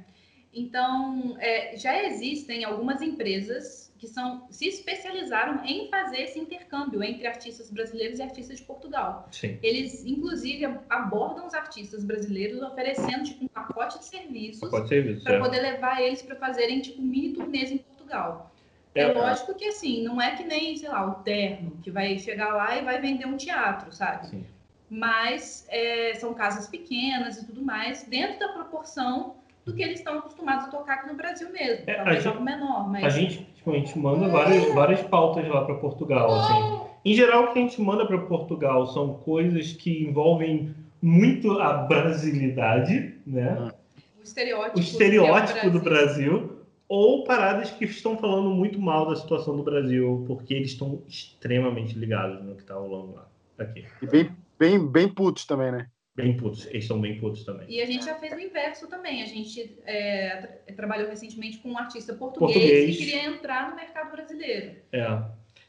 Então, 0.55 1.37
é, 1.41 1.77
já 1.77 2.05
existem 2.05 2.65
algumas 2.65 3.01
empresas 3.01 3.82
que 4.03 4.09
são, 4.09 4.49
se 4.51 4.67
especializaram 4.67 5.65
em 5.65 5.89
fazer 5.89 6.23
esse 6.23 6.37
intercâmbio 6.37 7.05
entre 7.05 7.25
artistas 7.25 7.71
brasileiros 7.71 8.19
e 8.19 8.23
artistas 8.23 8.59
de 8.59 8.65
Portugal. 8.65 9.29
Sim. 9.31 9.61
Eles, 9.63 10.05
inclusive, 10.05 10.67
abordam 10.91 11.47
os 11.47 11.55
artistas 11.55 12.03
brasileiros 12.03 12.61
oferecendo 12.63 13.23
tipo, 13.23 13.45
um 13.45 13.47
pacote 13.47 14.01
de 14.01 14.07
serviços 14.07 14.69
serviço, 14.89 15.23
para 15.23 15.37
é. 15.37 15.39
poder 15.39 15.61
levar 15.61 16.03
eles 16.03 16.21
para 16.21 16.35
fazerem 16.35 16.81
tipo, 16.81 17.01
mini 17.01 17.33
turnês 17.33 17.71
em 17.71 17.79
Portugal. 17.79 18.53
É, 18.93 19.03
é 19.03 19.13
lógico 19.13 19.55
que 19.55 19.67
assim, 19.67 20.03
não 20.03 20.21
é 20.21 20.35
que 20.35 20.43
nem, 20.43 20.77
sei 20.77 20.89
lá, 20.89 21.07
o 21.07 21.23
terno, 21.23 21.79
que 21.81 21.89
vai 21.89 22.19
chegar 22.19 22.53
lá 22.55 22.77
e 22.77 22.83
vai 22.83 23.01
vender 23.01 23.27
um 23.27 23.37
teatro, 23.37 23.93
sabe? 23.93 24.27
Sim. 24.27 24.45
Mas 24.91 25.65
é, 25.69 26.15
são 26.15 26.35
casas 26.35 26.67
pequenas 26.67 27.39
e 27.39 27.47
tudo 27.47 27.63
mais, 27.63 28.03
dentro 28.03 28.41
da 28.41 28.49
proporção 28.49 29.37
do 29.65 29.73
que 29.75 29.83
eles 29.83 29.99
estão 29.99 30.19
acostumados 30.19 30.67
a 30.67 30.69
tocar 30.69 30.95
aqui 30.95 31.09
no 31.09 31.15
Brasil 31.15 31.51
mesmo. 31.53 31.85
É, 31.87 31.95
talvez 31.95 32.27
algo 32.27 32.43
menor, 32.43 32.91
mas... 32.91 33.05
A 33.05 33.09
gente, 33.09 33.45
tipo, 33.55 33.71
a 33.71 33.75
gente 33.75 33.97
manda 33.99 34.29
várias, 34.29 34.75
várias 34.75 35.03
pautas 35.03 35.47
lá 35.49 35.65
para 35.65 35.77
Portugal, 35.77 36.33
assim. 36.35 36.93
Em 37.05 37.15
geral, 37.15 37.45
o 37.45 37.53
que 37.53 37.59
a 37.59 37.63
gente 37.63 37.81
manda 37.81 38.07
para 38.07 38.19
Portugal 38.19 38.87
são 38.87 39.15
coisas 39.15 39.73
que 39.73 40.05
envolvem 40.05 40.75
muito 41.01 41.51
a 41.59 41.73
brasilidade, 41.73 43.15
né? 43.27 43.73
O 44.19 44.23
estereótipo, 44.23 44.79
o 44.79 44.81
estereótipo 44.81 45.71
do, 45.71 45.81
Brasil. 45.81 46.33
do 46.33 46.41
Brasil. 46.41 46.63
Ou 46.89 47.25
paradas 47.25 47.71
que 47.71 47.87
estão 47.87 48.19
falando 48.19 48.51
muito 48.51 48.79
mal 48.79 49.09
da 49.09 49.17
situação 49.17 49.57
do 49.57 49.63
Brasil, 49.63 50.25
porque 50.27 50.53
eles 50.53 50.73
estão 50.73 51.03
extremamente 51.09 51.99
ligados 51.99 52.45
no 52.45 52.55
que 52.55 52.63
está 52.63 52.75
rolando 52.75 53.15
lá. 53.15 53.27
Aqui. 53.59 53.85
E 54.01 54.07
bem, 54.07 54.31
bem, 54.59 54.87
bem 54.87 55.09
putos 55.09 55.47
também, 55.47 55.73
né? 55.73 55.87
Bem 56.15 56.37
putos, 56.37 56.67
eles 56.67 56.87
são 56.87 57.01
bem 57.01 57.19
putos 57.19 57.43
também. 57.45 57.67
E 57.71 57.81
a 57.81 57.87
gente 57.87 58.05
já 58.05 58.15
fez 58.17 58.35
o 58.35 58.39
inverso 58.39 58.87
também. 58.87 59.23
A 59.23 59.27
gente 59.27 59.79
é, 59.87 60.63
trabalhou 60.77 61.09
recentemente 61.09 61.59
com 61.59 61.71
um 61.71 61.79
artista 61.79 62.13
português, 62.13 62.55
português, 62.55 62.97
que 62.97 63.05
queria 63.07 63.27
entrar 63.27 63.71
no 63.71 63.77
mercado 63.77 64.13
brasileiro. 64.13 64.73
É. 64.93 65.23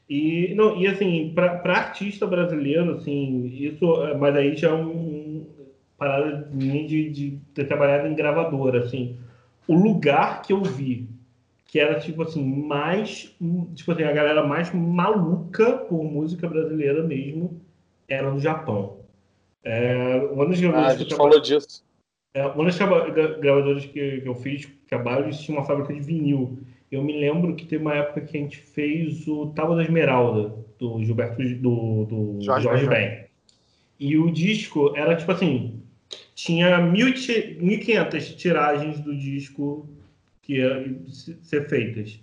E, 0.10 0.54
não, 0.56 0.78
e 0.82 0.86
assim, 0.86 1.32
para 1.34 1.78
artista 1.78 2.28
brasileiro, 2.28 2.96
assim, 2.96 3.46
isso, 3.48 3.86
mas 4.20 4.36
aí 4.36 4.54
já 4.56 4.70
é 4.70 4.74
um, 4.74 4.90
um 4.92 5.48
parada 5.98 6.50
minha 6.52 6.86
de, 6.86 7.10
de 7.10 7.40
ter 7.54 7.66
trabalhado 7.66 8.08
em 8.08 8.14
gravadora, 8.14 8.84
assim. 8.84 9.18
O 9.66 9.76
lugar 9.76 10.42
que 10.42 10.52
eu 10.52 10.62
vi 10.62 11.08
que 11.74 11.80
era, 11.80 12.00
tipo 12.00 12.22
assim, 12.22 12.44
mais. 12.44 13.36
Tipo 13.74 13.94
assim, 13.94 14.04
a 14.04 14.12
galera 14.12 14.46
mais 14.46 14.72
maluca 14.72 15.78
por 15.78 16.04
música 16.04 16.48
brasileira 16.48 17.02
mesmo 17.02 17.60
era 18.08 18.30
no 18.30 18.40
Japão. 18.40 19.03
É, 19.64 20.18
uma 20.32 20.46
das 20.48 20.60
gravadoras 20.60 20.92
ah, 20.92 20.96
a 20.96 20.98
gente 20.98 21.16
falou 21.16 21.40
disso. 21.40 21.84
É, 22.34 22.46
uma 22.48 22.66
das 22.66 22.78
gravadoras 22.78 23.86
que, 23.86 24.22
que 24.22 24.28
eu 24.28 24.36
fiz 24.36 24.68
trabalho, 24.88 25.32
tinha 25.32 25.58
uma 25.58 25.66
fábrica 25.66 25.94
de 25.94 26.02
vinil. 26.02 26.60
Eu 26.92 27.02
me 27.02 27.20
lembro 27.20 27.56
que 27.56 27.66
teve 27.66 27.82
uma 27.82 27.96
época 27.96 28.22
que 28.22 28.38
a 28.38 28.40
gente 28.40 28.58
fez 28.58 29.28
o 29.28 29.48
Tábua 29.48 29.78
da 29.78 29.84
Esmeralda, 29.84 30.54
do 30.78 31.04
Gilberto, 31.04 31.42
do, 31.56 32.06
do 32.06 32.42
Jorge, 32.42 32.64
Jorge 32.64 32.88
Ben. 32.88 33.26
E 34.00 34.18
o 34.18 34.32
disco 34.32 34.94
era 34.96 35.16
tipo 35.16 35.32
assim: 35.32 35.82
tinha 36.36 36.80
1.500 36.80 38.36
tiragens 38.36 39.00
do 39.00 39.16
disco 39.16 39.88
que 40.42 40.58
iam 40.58 41.08
ser 41.08 41.68
feitas. 41.68 42.20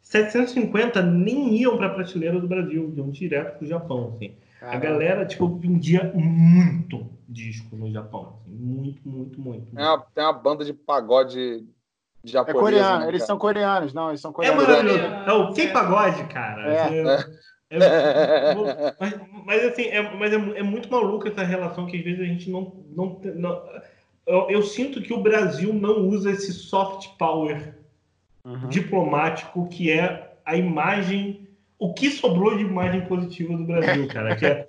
750 0.00 1.02
nem 1.02 1.56
iam 1.56 1.76
para 1.76 1.86
a 1.86 1.90
prateleira 1.90 2.38
do 2.38 2.46
Brasil, 2.46 2.92
iam 2.96 3.10
direto 3.10 3.58
para 3.58 3.64
o 3.64 3.68
Japão. 3.68 4.14
Assim. 4.14 4.32
A 4.70 4.78
galera 4.78 5.26
tipo, 5.26 5.48
vendia 5.56 6.12
muito 6.14 7.10
disco 7.28 7.76
no 7.76 7.90
Japão. 7.90 8.40
Assim, 8.40 8.54
muito, 8.54 9.08
muito, 9.08 9.40
muito. 9.40 9.74
Tem 9.74 9.84
uma, 9.84 9.98
tem 10.14 10.24
uma 10.24 10.32
banda 10.32 10.64
de 10.64 10.72
pagode 10.72 11.66
japonês. 12.24 12.56
É 12.56 12.60
coreano, 12.60 13.00
né, 13.00 13.08
eles 13.08 13.22
são 13.24 13.38
coreanos, 13.38 13.92
não, 13.92 14.08
eles 14.08 14.20
são 14.20 14.30
é 14.30 14.34
coreanos. 14.34 14.62
É 14.62 14.66
maravilhoso. 14.66 15.04
É 15.26 15.32
o 15.32 15.54
cara. 16.28 16.72
É. 16.72 16.82
Assim, 16.82 17.34
é, 17.70 17.76
é, 17.78 18.54
mas, 19.00 19.20
mas, 19.44 19.64
assim, 19.64 19.84
é, 19.84 20.16
mas 20.16 20.32
é, 20.32 20.36
é, 20.36 20.62
muito 20.62 20.90
maluco 20.90 21.26
essa 21.26 21.42
relação 21.42 21.86
que 21.86 21.96
às 21.96 22.04
vezes 22.04 22.20
a 22.20 22.24
gente 22.24 22.50
não. 22.50 22.84
não, 22.94 23.20
não 23.34 23.62
eu, 24.26 24.50
eu, 24.50 24.62
sinto 24.62 25.02
que 25.02 25.12
o 25.12 25.22
Brasil 25.22 25.72
não 25.72 26.08
usa 26.08 26.30
esse 26.30 26.52
soft 26.52 27.08
power 27.18 27.74
uhum. 28.44 28.68
diplomático 28.68 29.68
que 29.68 29.90
é 29.90 30.36
a 30.44 30.56
imagem. 30.56 31.43
O 31.78 31.92
que 31.92 32.10
sobrou 32.10 32.56
de 32.56 32.62
imagem 32.62 33.04
positiva 33.06 33.56
do 33.56 33.64
Brasil, 33.64 34.08
cara? 34.08 34.36
Que 34.36 34.46
é, 34.46 34.68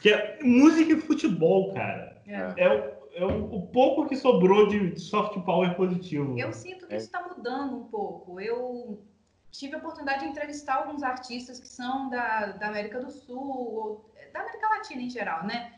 que 0.00 0.12
é 0.12 0.38
música 0.42 0.92
e 0.92 1.00
futebol, 1.00 1.72
cara. 1.74 2.22
É, 2.26 2.64
é, 2.64 2.98
é 3.16 3.24
o, 3.24 3.54
o, 3.54 3.66
pouco 3.68 4.08
que 4.08 4.16
sobrou 4.16 4.68
de 4.68 4.98
soft 4.98 5.38
power 5.40 5.74
positivo. 5.74 6.38
Eu 6.38 6.52
sinto 6.52 6.86
que 6.86 6.94
isso 6.94 7.06
está 7.06 7.22
mudando 7.22 7.76
um 7.76 7.84
pouco. 7.84 8.40
Eu 8.40 9.02
tive 9.50 9.74
a 9.74 9.78
oportunidade 9.78 10.20
de 10.20 10.26
entrevistar 10.26 10.76
alguns 10.76 11.02
artistas 11.02 11.58
que 11.58 11.68
são 11.68 12.08
da, 12.10 12.46
da 12.52 12.68
América 12.68 13.00
do 13.00 13.10
Sul, 13.10 13.38
ou 13.38 14.10
da 14.32 14.40
América 14.40 14.68
Latina 14.68 15.02
em 15.02 15.10
geral, 15.10 15.44
né? 15.46 15.72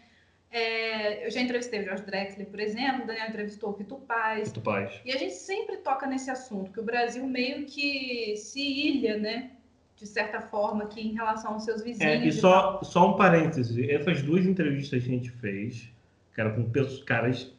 É, 0.51 1.27
eu 1.27 1.31
já 1.31 1.40
entrevistei 1.40 1.81
o 1.81 1.85
Jorge 1.85 2.05
Drexler, 2.05 2.49
por 2.49 2.59
exemplo, 2.59 3.05
o 3.05 3.07
Daniel 3.07 3.28
entrevistou 3.28 3.70
o 3.70 3.74
Fito 3.74 3.97
Paz. 3.97 4.49
Fito 4.49 4.62
Paz. 4.62 5.01
E 5.05 5.12
a 5.12 5.16
gente 5.16 5.35
sempre 5.35 5.77
toca 5.78 6.07
nesse 6.07 6.31
assunto, 6.31 6.73
que 6.73 6.81
o 6.81 6.85
Brasil 6.85 7.27
meio 7.27 7.66
que 7.66 8.35
se 8.36 8.61
ilha, 8.61 9.19
né? 9.19 9.51
De 9.99 10.07
certa 10.07 10.41
forma, 10.41 10.85
aqui 10.85 11.01
em 11.01 11.12
relação 11.12 11.55
aos 11.55 11.65
seus 11.65 11.83
vizinhos. 11.83 12.23
É, 12.23 12.25
e 12.25 12.33
só, 12.33 12.81
só 12.83 13.11
um 13.11 13.16
parêntese: 13.16 13.91
essas 13.91 14.23
duas 14.23 14.47
entrevistas 14.47 15.03
que 15.03 15.09
a 15.09 15.12
gente 15.12 15.31
fez, 15.31 15.91
que 16.35 16.41
eram 16.41 16.55
com 16.55 16.70
caras 17.05 17.53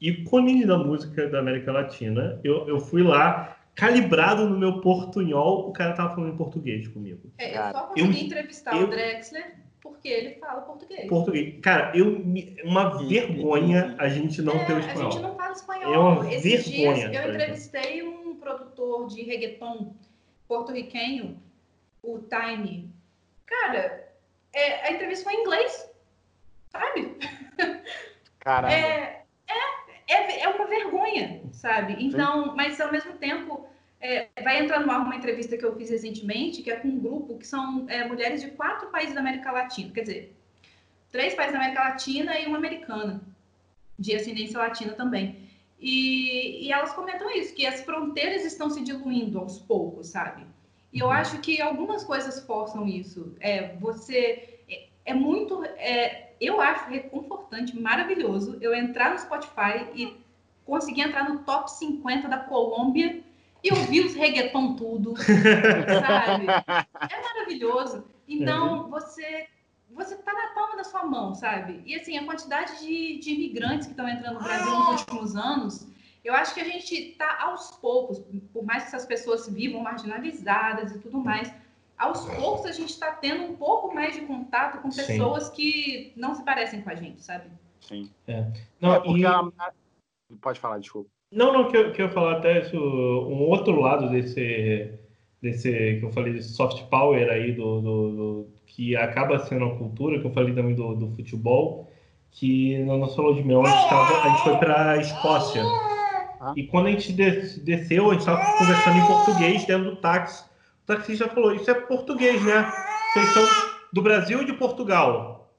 ícones 0.00 0.66
da 0.66 0.76
música 0.76 1.28
da 1.28 1.38
América 1.38 1.70
Latina, 1.70 2.40
eu, 2.42 2.66
eu 2.68 2.80
fui 2.80 3.02
lá 3.02 3.56
calibrado 3.74 4.48
no 4.48 4.58
meu 4.58 4.80
portunhol, 4.80 5.68
o 5.68 5.72
cara 5.72 5.92
tava 5.92 6.14
falando 6.14 6.32
em 6.32 6.36
português 6.36 6.88
comigo. 6.88 7.30
É, 7.38 7.56
eu 7.56 7.72
só 7.72 7.82
consegui 7.82 8.20
eu, 8.20 8.26
entrevistar 8.26 8.76
eu, 8.76 8.86
o 8.86 8.90
Drexler 8.90 9.54
porque 9.80 10.08
ele 10.08 10.34
fala 10.34 10.62
português. 10.62 11.08
Português. 11.08 11.60
Cara, 11.62 11.96
eu, 11.96 12.20
uma 12.64 12.98
vergonha 13.06 13.94
a 13.98 14.08
gente 14.08 14.42
não 14.42 14.54
é, 14.54 14.64
ter 14.64 14.72
o 14.72 14.78
espanhol. 14.80 15.08
A 15.08 15.10
gente 15.10 15.22
não 15.22 15.36
fala 15.36 15.52
espanhol. 15.52 15.94
É 15.94 15.98
uma 15.98 16.34
Esses 16.34 16.68
vergonha. 16.68 17.08
Dias 17.08 17.24
eu 17.24 17.32
entrevistei 17.32 18.02
um 18.02 18.34
produtor 18.36 19.06
de 19.06 19.22
reggaeton 19.22 19.94
porto-riquenho, 20.48 21.38
o 22.06 22.20
Time. 22.20 22.94
Cara, 23.44 24.08
é, 24.52 24.86
a 24.86 24.92
entrevista 24.92 25.24
foi 25.24 25.34
em 25.34 25.40
inglês, 25.42 25.90
sabe? 26.70 27.16
Caramba. 28.40 28.72
É, 28.72 29.24
é, 30.08 30.40
é 30.42 30.48
uma 30.48 30.66
vergonha, 30.66 31.42
sabe? 31.52 31.96
Então, 31.98 32.44
Sim. 32.44 32.56
mas 32.56 32.80
ao 32.80 32.92
mesmo 32.92 33.14
tempo, 33.14 33.68
é, 34.00 34.28
vai 34.42 34.62
entrar 34.62 34.80
no 34.80 34.90
ar 34.90 35.00
uma 35.00 35.16
entrevista 35.16 35.56
que 35.56 35.64
eu 35.64 35.76
fiz 35.76 35.90
recentemente, 35.90 36.62
que 36.62 36.70
é 36.70 36.76
com 36.76 36.88
um 36.88 36.98
grupo 36.98 37.38
que 37.38 37.46
são 37.46 37.86
é, 37.88 38.04
mulheres 38.06 38.40
de 38.40 38.50
quatro 38.52 38.88
países 38.90 39.14
da 39.14 39.20
América 39.20 39.50
Latina, 39.50 39.92
quer 39.92 40.02
dizer, 40.02 40.36
três 41.10 41.34
países 41.34 41.52
da 41.52 41.58
América 41.58 41.82
Latina 41.82 42.38
e 42.38 42.46
uma 42.46 42.58
americana, 42.58 43.20
de 43.98 44.14
ascendência 44.14 44.58
latina 44.58 44.92
também. 44.92 45.48
E, 45.80 46.66
e 46.66 46.72
elas 46.72 46.92
comentam 46.92 47.30
isso, 47.30 47.54
que 47.54 47.66
as 47.66 47.82
fronteiras 47.82 48.44
estão 48.44 48.70
se 48.70 48.82
diluindo 48.82 49.38
aos 49.38 49.58
poucos, 49.58 50.08
sabe? 50.08 50.46
E 50.96 50.98
eu 50.98 51.10
acho 51.10 51.38
que 51.40 51.60
algumas 51.60 52.02
coisas 52.02 52.40
forçam 52.46 52.88
isso. 52.88 53.36
É, 53.38 53.76
você 53.76 54.60
é, 54.66 54.86
é 55.04 55.12
muito. 55.12 55.62
É, 55.62 56.32
eu 56.40 56.58
acho 56.58 56.88
reconfortante, 56.88 57.78
maravilhoso 57.78 58.56
eu 58.62 58.74
entrar 58.74 59.10
no 59.10 59.18
Spotify 59.18 59.90
e 59.94 60.16
conseguir 60.64 61.02
entrar 61.02 61.28
no 61.28 61.40
top 61.40 61.70
50 61.70 62.28
da 62.28 62.38
Colômbia 62.38 63.22
e 63.62 63.70
ouvir 63.72 64.06
os 64.06 64.14
reggaeton 64.14 64.74
tudo, 64.74 65.14
sabe? 65.18 66.46
É 67.12 67.22
maravilhoso. 67.22 68.04
Então, 68.26 68.84
uhum. 68.84 68.88
você 68.88 69.48
você 69.90 70.16
tá 70.16 70.32
na 70.32 70.48
palma 70.54 70.76
da 70.76 70.84
sua 70.84 71.04
mão, 71.04 71.34
sabe? 71.34 71.82
E 71.84 71.94
assim, 71.94 72.16
a 72.16 72.24
quantidade 72.24 72.80
de, 72.80 73.18
de 73.18 73.32
imigrantes 73.32 73.86
que 73.86 73.92
estão 73.92 74.08
entrando 74.08 74.34
no 74.34 74.42
Brasil 74.42 74.78
nos 74.78 75.00
últimos 75.00 75.36
anos, 75.36 75.86
eu 76.26 76.34
acho 76.34 76.52
que 76.54 76.60
a 76.60 76.64
gente 76.64 77.14
tá 77.16 77.38
aos 77.40 77.70
poucos, 77.76 78.18
por 78.52 78.64
mais 78.64 78.82
que 78.82 78.88
essas 78.88 79.06
pessoas 79.06 79.48
vivam 79.48 79.80
marginalizadas 79.80 80.90
e 80.92 80.98
tudo 80.98 81.18
mais, 81.18 81.52
aos 81.96 82.24
poucos 82.34 82.66
a 82.66 82.72
gente 82.72 82.90
está 82.90 83.12
tendo 83.12 83.44
um 83.44 83.56
pouco 83.56 83.94
mais 83.94 84.14
de 84.14 84.22
contato 84.22 84.82
com 84.82 84.90
pessoas 84.90 85.44
Sim. 85.44 85.52
que 85.54 86.12
não 86.16 86.34
se 86.34 86.44
parecem 86.44 86.82
com 86.82 86.90
a 86.90 86.96
gente, 86.96 87.22
sabe? 87.22 87.48
Sim. 87.80 88.10
É. 88.26 88.44
Não, 88.80 88.94
é 88.94 89.00
porque 89.00 89.22
e... 89.22 90.36
Pode 90.40 90.58
falar, 90.58 90.78
desculpa. 90.78 91.08
Não, 91.30 91.52
não, 91.52 91.68
que 91.70 91.76
eu, 91.76 91.92
que 91.92 92.02
eu 92.02 92.10
falar 92.10 92.38
até 92.38 92.60
isso, 92.60 92.76
um 92.76 93.48
outro 93.48 93.80
lado 93.80 94.10
desse, 94.10 94.98
desse 95.40 95.98
que 96.00 96.04
eu 96.04 96.10
falei, 96.10 96.32
desse 96.32 96.48
soft 96.54 96.88
power 96.88 97.28
aí, 97.30 97.52
do, 97.52 97.80
do, 97.80 98.12
do 98.12 98.48
que 98.66 98.96
acaba 98.96 99.38
sendo 99.38 99.66
a 99.66 99.78
cultura, 99.78 100.18
que 100.20 100.26
eu 100.26 100.32
falei 100.32 100.52
também 100.52 100.74
do, 100.74 100.94
do 100.94 101.08
futebol, 101.14 101.88
que 102.32 102.78
no 102.78 102.98
nosso 102.98 103.14
falou 103.14 103.34
de 103.34 103.44
mel, 103.44 103.64
a 103.64 103.70
gente, 103.70 103.88
tava, 103.88 104.22
a 104.22 104.28
gente 104.28 104.42
foi 104.42 104.56
para 104.58 104.90
a 104.90 104.96
Escócia. 104.98 105.62
E 106.54 106.66
quando 106.66 106.86
a 106.86 106.90
gente 106.90 107.12
desceu, 107.12 108.10
a 108.10 108.12
gente 108.12 108.20
estava 108.20 108.58
conversando 108.58 108.98
em 108.98 109.06
português 109.06 109.64
dentro 109.64 109.90
do 109.90 109.96
táxi 109.96 110.44
o 110.86 110.94
taxista 110.94 111.28
falou, 111.28 111.52
isso 111.52 111.68
é 111.68 111.74
português, 111.74 112.40
né? 112.44 112.72
Vocês 113.12 113.28
são 113.30 113.44
do 113.92 114.00
Brasil 114.00 114.38
ou 114.38 114.44
de 114.44 114.52
Portugal? 114.52 115.52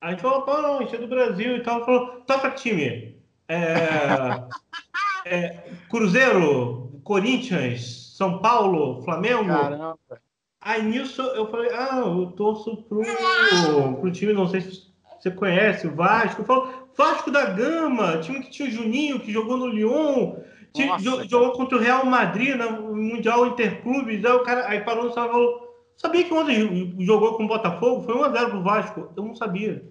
A 0.00 0.10
gente 0.10 0.20
falou, 0.20 0.42
pô, 0.42 0.60
não, 0.60 0.82
isso 0.82 0.96
é 0.96 0.98
do 0.98 1.06
Brasil 1.06 1.56
e 1.56 1.62
tal. 1.62 1.84
Falou, 1.84 2.22
toca 2.26 2.50
time. 2.50 3.16
É, 3.46 4.42
é, 5.24 5.70
Cruzeiro, 5.88 7.00
Corinthians, 7.04 8.16
São 8.16 8.40
Paulo, 8.40 9.00
Flamengo. 9.04 9.46
Caramba. 9.46 9.96
Aí 10.60 10.82
nisso 10.82 11.22
eu 11.22 11.48
falei, 11.48 11.70
ah, 11.72 12.02
eu 12.04 12.32
torço 12.32 12.76
pro, 12.88 13.00
pro 14.00 14.10
time, 14.10 14.32
não 14.32 14.48
sei 14.48 14.60
se 14.62 14.88
você 15.20 15.30
conhece, 15.30 15.86
o 15.86 15.94
Vasco. 15.94 16.42
Eu 16.42 16.46
falo, 16.46 16.83
Vasco 16.96 17.30
da 17.30 17.46
Gama, 17.46 18.18
time 18.18 18.40
que 18.40 18.50
tinha 18.50 18.68
o 18.68 18.72
Juninho, 18.72 19.20
que 19.20 19.32
jogou 19.32 19.56
no 19.56 19.66
Lyon. 19.66 20.36
Nossa, 20.76 21.28
jogou 21.28 21.52
contra 21.52 21.78
o 21.78 21.80
Real 21.80 22.04
Madrid 22.04 22.56
no 22.56 22.96
Mundial 22.96 23.46
Interclubes, 23.46 24.24
aí 24.24 24.32
o 24.32 24.42
cara 24.42 24.68
aí 24.68 24.80
parou 24.80 25.04
no 25.04 25.10
e 25.10 25.14
falou: 25.14 25.64
Sabia 25.96 26.24
que 26.24 26.34
ontem 26.34 26.94
jogou 27.00 27.36
com 27.36 27.44
o 27.44 27.48
Botafogo? 27.48 28.02
Foi 28.02 28.14
1x0 28.14 28.50
pro 28.50 28.62
Vasco. 28.62 29.12
Eu 29.16 29.24
não 29.24 29.34
sabia. 29.34 29.84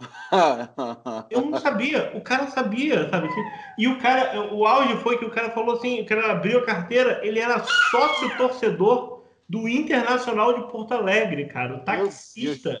eu 1.30 1.40
não 1.42 1.58
sabia, 1.58 2.12
o 2.14 2.20
cara 2.20 2.46
sabia, 2.48 3.08
sabe? 3.08 3.28
E 3.76 3.88
o 3.88 3.98
cara, 3.98 4.54
o 4.54 4.64
auge 4.64 4.96
foi 4.98 5.18
que 5.18 5.24
o 5.24 5.30
cara 5.30 5.50
falou 5.50 5.76
assim: 5.76 6.00
o 6.00 6.06
cara 6.06 6.32
abriu 6.32 6.60
a 6.60 6.64
carteira, 6.64 7.20
ele 7.24 7.40
era 7.40 7.64
sócio 7.64 8.36
torcedor 8.36 9.24
do 9.48 9.68
Internacional 9.68 10.52
de 10.52 10.70
Porto 10.70 10.92
Alegre, 10.92 11.46
cara, 11.46 11.76
o 11.76 11.80
taxista 11.80 12.80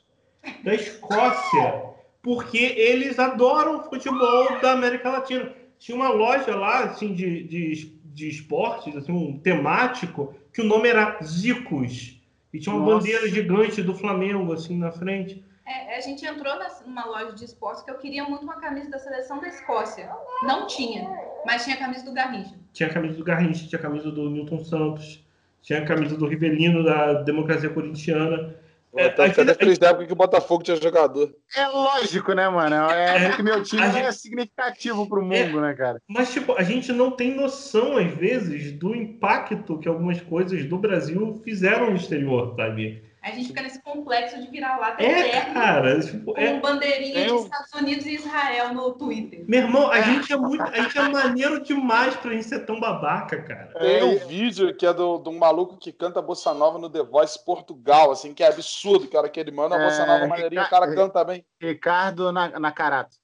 da 0.62 0.74
Escócia, 0.74 1.84
porque 2.22 2.58
eles 2.58 3.18
adoram 3.18 3.78
o 3.78 3.82
futebol 3.84 4.60
da 4.60 4.72
América 4.72 5.10
Latina 5.10 5.52
tinha 5.78 5.96
uma 5.96 6.08
loja 6.08 6.54
lá, 6.56 6.84
assim, 6.84 7.14
de, 7.14 7.44
de, 7.44 7.98
de 8.04 8.28
esportes, 8.28 8.96
assim, 8.96 9.12
um 9.12 9.38
temático, 9.38 10.34
que 10.52 10.60
o 10.60 10.64
nome 10.64 10.88
era 10.88 11.18
Zicos. 11.22 12.20
E 12.52 12.58
tinha 12.58 12.74
uma 12.74 12.84
Nossa. 12.84 12.98
bandeira 12.98 13.28
gigante 13.28 13.82
do 13.82 13.94
Flamengo, 13.94 14.52
assim, 14.52 14.76
na 14.76 14.90
frente. 14.90 15.44
É, 15.66 15.96
a 15.96 16.00
gente 16.00 16.24
entrou 16.24 16.54
numa 16.86 17.04
loja 17.04 17.32
de 17.32 17.44
esportes 17.44 17.82
que 17.82 17.90
eu 17.90 17.98
queria 17.98 18.24
muito 18.24 18.42
uma 18.42 18.56
camisa 18.56 18.90
da 18.90 18.98
seleção 18.98 19.38
da 19.38 19.48
Escócia. 19.48 20.10
Não 20.42 20.66
tinha, 20.66 21.08
mas 21.44 21.64
tinha 21.64 21.76
a 21.76 21.78
camisa 21.78 22.04
do 22.04 22.12
Garrincha. 22.12 22.54
Tinha 22.72 22.88
a 22.88 22.92
camisa 22.92 23.14
do 23.14 23.24
Garrincha, 23.24 23.68
tinha 23.68 23.78
a 23.78 23.82
camisa 23.82 24.10
do 24.10 24.30
Newton 24.30 24.64
Santos, 24.64 25.22
tinha 25.60 25.80
a 25.80 25.84
camisa 25.84 26.16
do 26.16 26.26
Rivelino 26.26 26.82
da 26.82 27.22
Democracia 27.22 27.68
Corintiana. 27.68 28.56
É, 28.96 29.06
até 29.06 29.26
até 29.26 29.54
feliz 29.54 29.78
da 29.78 29.88
época 29.88 30.06
que 30.06 30.12
o 30.12 30.16
Botafogo 30.16 30.62
tinha 30.62 30.76
jogador. 30.76 31.32
É 31.54 31.66
lógico, 31.66 32.32
né, 32.32 32.48
mano? 32.48 32.90
É, 32.90 33.26
é 33.26 33.36
que 33.36 33.42
meu 33.42 33.62
time 33.62 33.82
gente... 33.90 33.98
é 33.98 34.12
significativo 34.12 35.08
pro 35.08 35.22
mundo, 35.22 35.58
é, 35.58 35.62
né, 35.62 35.74
cara? 35.74 36.00
Mas, 36.08 36.32
tipo, 36.32 36.54
a 36.54 36.62
gente 36.62 36.92
não 36.92 37.10
tem 37.10 37.34
noção, 37.34 37.96
às 37.96 38.12
vezes, 38.14 38.72
do 38.72 38.94
impacto 38.94 39.78
que 39.78 39.88
algumas 39.88 40.20
coisas 40.20 40.64
do 40.64 40.78
Brasil 40.78 41.40
fizeram 41.44 41.90
no 41.90 41.96
exterior, 41.96 42.54
sabe? 42.56 43.07
A 43.20 43.30
gente 43.30 43.48
fica 43.48 43.62
nesse 43.62 43.82
complexo 43.82 44.40
de 44.40 44.46
virar 44.48 44.78
lá 44.78 44.96
é, 44.98 45.52
cara, 45.52 46.00
tipo, 46.00 46.32
com 46.32 46.40
é, 46.40 46.60
bandeirinha 46.60 47.18
é, 47.18 47.26
dos 47.26 47.44
Estados 47.44 47.72
Unidos 47.74 48.06
e 48.06 48.14
Israel 48.14 48.72
no 48.72 48.92
Twitter. 48.92 49.44
Meu 49.48 49.62
irmão, 49.62 49.90
a 49.90 49.98
é. 49.98 50.02
gente 50.04 50.32
é 50.32 50.36
muito. 50.36 50.62
A 50.62 50.80
gente 50.82 50.96
é 50.96 51.08
maneiro 51.08 51.60
demais 51.60 52.14
pra 52.14 52.32
gente 52.32 52.46
ser 52.46 52.60
tão 52.60 52.78
babaca, 52.78 53.42
cara. 53.42 53.74
Tem 53.78 54.04
um 54.04 54.26
vídeo 54.26 54.74
que 54.74 54.86
é 54.86 54.94
do, 54.94 55.18
de 55.18 55.28
um 55.28 55.36
maluco 55.36 55.76
que 55.76 55.92
canta 55.92 56.22
Bossa 56.22 56.54
Nova 56.54 56.78
no 56.78 56.88
The 56.88 57.02
Voice 57.02 57.44
Portugal, 57.44 58.12
assim, 58.12 58.32
que 58.32 58.42
é 58.42 58.46
absurdo, 58.46 59.08
cara, 59.08 59.28
que 59.28 59.40
ele 59.40 59.50
manda 59.50 59.74
a 59.74 59.78
Bossa 59.78 60.06
Nova 60.06 60.24
é, 60.24 60.28
maneirinha, 60.28 60.62
o 60.62 60.70
cara 60.70 60.94
canta 60.94 61.24
bem. 61.24 61.44
Ricardo 61.60 62.32
Nakarato. 62.32 63.16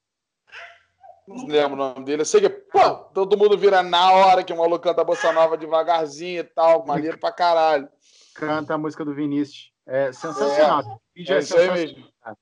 Não 1.27 1.47
lembro 1.47 1.73
o 1.73 1.77
nome 1.77 2.05
dele. 2.05 2.21
Eu 2.21 2.25
sei 2.25 2.41
que, 2.41 2.49
pô, 2.49 2.95
todo 3.13 3.37
mundo 3.37 3.57
vira 3.57 3.81
na 3.81 4.11
hora 4.11 4.43
que 4.43 4.53
o 4.53 4.57
maluco 4.57 4.79
canta 4.79 5.03
Bossa 5.03 5.31
Nova 5.31 5.57
devagarzinho 5.57 6.41
e 6.41 6.43
tal, 6.43 6.85
maneiro 6.85 7.17
pra 7.17 7.31
caralho. 7.31 7.89
Canta 8.35 8.73
a 8.75 8.77
música 8.77 9.03
do 9.03 9.15
Vinícius. 9.15 9.74
É 9.87 10.11
sensacional. 10.11 10.81
É, 10.81 10.85
o 10.85 10.99
vídeo 11.15 11.33
é, 11.33 11.37
é 11.37 11.41
sensacional. 11.41 12.37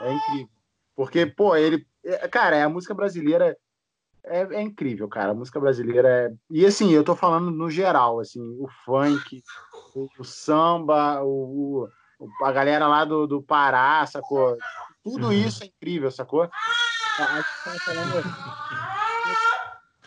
É 0.00 0.12
incrível. 0.12 0.48
Porque, 0.96 1.26
pô, 1.26 1.56
ele. 1.56 1.86
É, 2.04 2.28
cara, 2.28 2.64
a 2.64 2.68
música 2.68 2.94
brasileira 2.94 3.56
é, 4.24 4.40
é, 4.42 4.60
incrível, 4.60 5.08
cara. 5.08 5.32
A 5.32 5.34
música 5.34 5.58
brasileira 5.60 6.08
é. 6.08 6.30
E 6.50 6.64
assim, 6.66 6.90
eu 6.92 7.04
tô 7.04 7.14
falando 7.16 7.50
no 7.50 7.70
geral, 7.70 8.20
assim, 8.20 8.40
o 8.58 8.68
funk, 8.84 9.42
o, 9.94 10.08
o 10.18 10.24
samba, 10.24 11.22
o, 11.22 11.88
o, 12.18 12.44
a 12.44 12.52
galera 12.52 12.86
lá 12.86 13.04
do, 13.04 13.26
do 13.26 13.42
Pará, 13.42 14.06
sacou? 14.06 14.56
Tudo 15.02 15.26
uhum. 15.26 15.32
isso 15.32 15.64
é 15.64 15.66
incrível, 15.66 16.10
sacou? 16.10 16.42
A, 16.42 16.50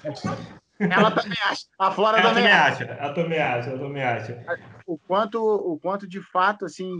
ela 0.92 1.12
também 1.12 1.38
acha. 1.46 1.66
A 1.80 1.92
Flora 1.92 2.20
ela 2.20 2.30
também, 2.30 2.44
também 2.44 2.58
acha. 2.58 2.84
Ela 2.84 3.14
também 3.14 3.42
acha, 3.42 3.70
ela 3.70 3.80
também 3.80 4.04
acha. 4.04 4.46
O 4.86 4.98
quanto, 4.98 5.42
o 5.44 5.80
quanto 5.80 6.08
de 6.08 6.22
fato, 6.22 6.66
assim, 6.66 6.98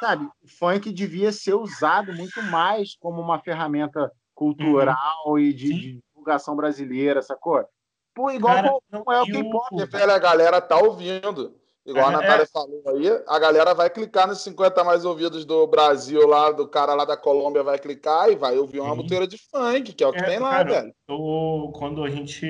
sabe, 0.00 0.24
o 0.42 0.48
funk 0.48 0.92
devia 0.92 1.30
ser 1.30 1.54
usado 1.54 2.12
muito 2.14 2.42
mais 2.44 2.96
como 2.98 3.20
uma 3.20 3.38
ferramenta 3.38 4.10
cultural 4.34 5.22
uhum. 5.26 5.38
e 5.38 5.52
de, 5.52 5.68
de, 5.68 6.02
divulgação 6.14 6.56
brasileira, 6.56 7.20
sacou? 7.20 7.64
Pô, 8.14 8.30
igual 8.30 8.54
Cara, 8.54 8.70
como 8.90 9.12
é 9.12 9.22
o 9.22 9.24
que 9.24 9.38
importa. 9.38 10.14
A 10.14 10.18
galera 10.18 10.60
tá 10.60 10.78
ouvindo. 10.78 11.54
Igual 11.86 12.08
a 12.08 12.12
é, 12.12 12.16
Natália 12.16 12.42
é. 12.42 12.46
falou 12.46 12.82
aí, 12.88 13.22
a 13.26 13.38
galera 13.38 13.74
vai 13.74 13.88
clicar 13.88 14.28
nos 14.28 14.42
50 14.42 14.84
mais 14.84 15.04
ouvidos 15.04 15.44
do 15.46 15.66
Brasil 15.66 16.26
lá, 16.26 16.50
do 16.50 16.68
cara 16.68 16.94
lá 16.94 17.04
da 17.04 17.16
Colômbia 17.16 17.62
vai 17.62 17.78
clicar 17.78 18.30
e 18.30 18.36
vai 18.36 18.58
ouvir 18.58 18.80
uma 18.80 18.94
muteira 18.94 19.26
de 19.26 19.38
funk, 19.38 19.94
que 19.94 20.04
é 20.04 20.06
o 20.06 20.12
que 20.12 20.18
é, 20.18 20.24
tem 20.24 20.38
lá, 20.38 20.50
cara, 20.50 20.70
velho. 20.70 20.94
Eu, 21.08 21.72
quando 21.74 22.04
a 22.04 22.10
gente 22.10 22.46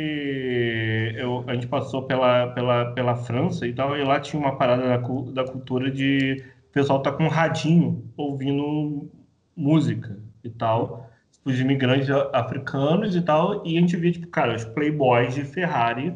eu, 1.17 1.45
a 1.47 1.55
gente 1.55 1.69
passou 1.69 2.03
pela, 2.03 2.49
pela, 2.49 2.93
pela 2.93 3.15
França 3.15 3.67
e 3.67 3.73
tal, 3.73 3.97
e 3.97 4.03
lá 4.03 4.19
tinha 4.19 4.41
uma 4.41 4.57
parada 4.57 4.83
da, 4.83 4.97
da 4.97 5.51
cultura 5.51 5.91
de 5.91 6.45
o 6.69 6.73
pessoal 6.73 7.01
tá 7.01 7.13
com 7.13 7.25
um 7.25 7.29
radinho 7.29 8.13
ouvindo 8.17 9.11
música 9.57 10.19
e 10.43 10.51
tal, 10.51 11.09
os 11.45 11.59
imigrantes 11.59 12.09
africanos 12.33 13.15
e 13.15 13.23
tal, 13.23 13.65
e 13.67 13.77
a 13.77 13.81
gente 13.81 13.97
via, 13.97 14.13
tipo, 14.13 14.27
cara, 14.29 14.55
os 14.55 14.65
playboys 14.65 15.35
de 15.35 15.45
Ferrari 15.45 16.15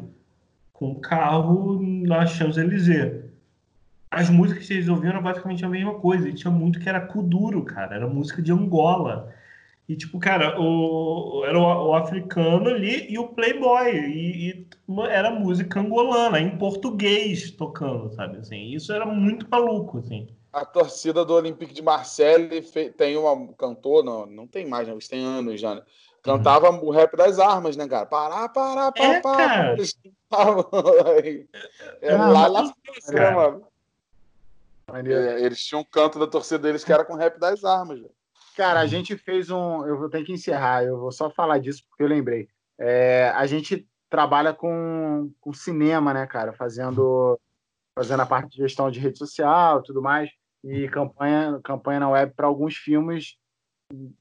com 0.75 0.95
carro 0.95 1.79
na 1.81 2.25
Champs-Élysées. 2.25 3.25
As 4.11 4.29
músicas 4.29 4.67
que 4.67 4.73
eles 4.73 4.87
ouviam 4.87 5.11
eram 5.11 5.23
basicamente 5.23 5.65
a 5.65 5.69
mesma 5.69 5.95
coisa. 5.95 6.29
E 6.29 6.33
tinha 6.33 6.51
muito 6.51 6.79
que 6.79 6.87
era 6.87 7.01
Kuduro, 7.01 7.63
cara. 7.63 7.95
Era 7.95 8.07
música 8.07 8.41
de 8.41 8.51
Angola. 8.51 9.33
E, 9.87 9.95
tipo, 9.95 10.19
cara, 10.19 10.59
o, 10.59 11.43
era 11.45 11.57
o, 11.57 11.89
o 11.89 11.95
africano 11.95 12.69
ali 12.69 13.11
e 13.11 13.17
o 13.17 13.27
playboy. 13.29 13.91
E, 13.91 14.49
e, 14.49 14.67
era 15.09 15.31
música 15.31 15.79
angolana, 15.79 16.39
em 16.39 16.57
português, 16.57 17.51
tocando, 17.51 18.13
sabe? 18.13 18.37
Assim, 18.37 18.73
isso 18.73 18.91
era 18.91 19.05
muito 19.05 19.47
maluco, 19.49 19.99
assim. 19.99 20.27
A 20.51 20.63
torcida 20.63 21.25
do 21.25 21.33
Olympique 21.33 21.73
de 21.73 21.81
Marseille 21.81 22.61
tem 22.97 23.17
uma 23.17 23.53
cantor, 23.53 24.03
não, 24.03 24.25
não 24.25 24.47
tem 24.47 24.65
mais, 24.65 24.87
né? 24.87 24.95
tem 25.09 25.23
anos 25.23 25.59
já, 25.59 25.75
né? 25.75 25.81
Cantava 26.25 26.71
uhum. 26.71 26.85
o 26.85 26.89
rap 26.89 27.15
das 27.15 27.37
armas, 27.37 27.77
né, 27.77 27.87
cara? 27.87 28.07
Pará, 28.07 28.49
pará, 28.49 28.91
pará, 28.91 29.13
é, 29.13 29.21
pará. 29.21 29.73
Eles 29.73 29.95
é, 32.01 32.15
lá 32.15 32.49
na 32.49 32.73
França, 32.83 33.13
né, 33.13 33.29
mano? 33.29 33.63
É, 34.91 35.39
eles 35.41 35.63
tinham 35.63 35.81
um 35.81 35.85
canto 35.85 36.17
da 36.17 36.25
torcida 36.25 36.57
deles 36.57 36.83
que 36.83 36.91
era 36.91 37.05
com 37.05 37.13
rap 37.13 37.39
das 37.39 37.63
armas, 37.63 37.99
velho. 37.99 38.11
Cara, 38.57 38.79
a 38.79 38.87
gente 38.87 39.15
fez 39.15 39.51
um. 39.51 39.85
Eu 39.85 39.99
vou 39.99 40.09
ter 40.09 40.23
que 40.23 40.33
encerrar, 40.33 40.83
eu 40.83 40.97
vou 40.97 41.11
só 41.11 41.29
falar 41.29 41.59
disso 41.59 41.83
porque 41.87 42.01
eu 42.01 42.07
lembrei. 42.07 42.47
É, 42.79 43.31
a 43.35 43.45
gente 43.45 43.87
trabalha 44.09 44.51
com, 44.51 45.31
com 45.39 45.53
cinema, 45.53 46.11
né, 46.11 46.25
cara? 46.25 46.53
Fazendo, 46.53 47.39
fazendo 47.93 48.21
a 48.21 48.25
parte 48.25 48.49
de 48.49 48.57
gestão 48.57 48.89
de 48.89 48.99
rede 48.99 49.19
social 49.19 49.79
e 49.79 49.83
tudo 49.83 50.01
mais, 50.01 50.31
e 50.63 50.87
campanha, 50.89 51.59
campanha 51.63 51.99
na 51.99 52.09
web 52.09 52.33
para 52.35 52.47
alguns 52.47 52.75
filmes 52.75 53.37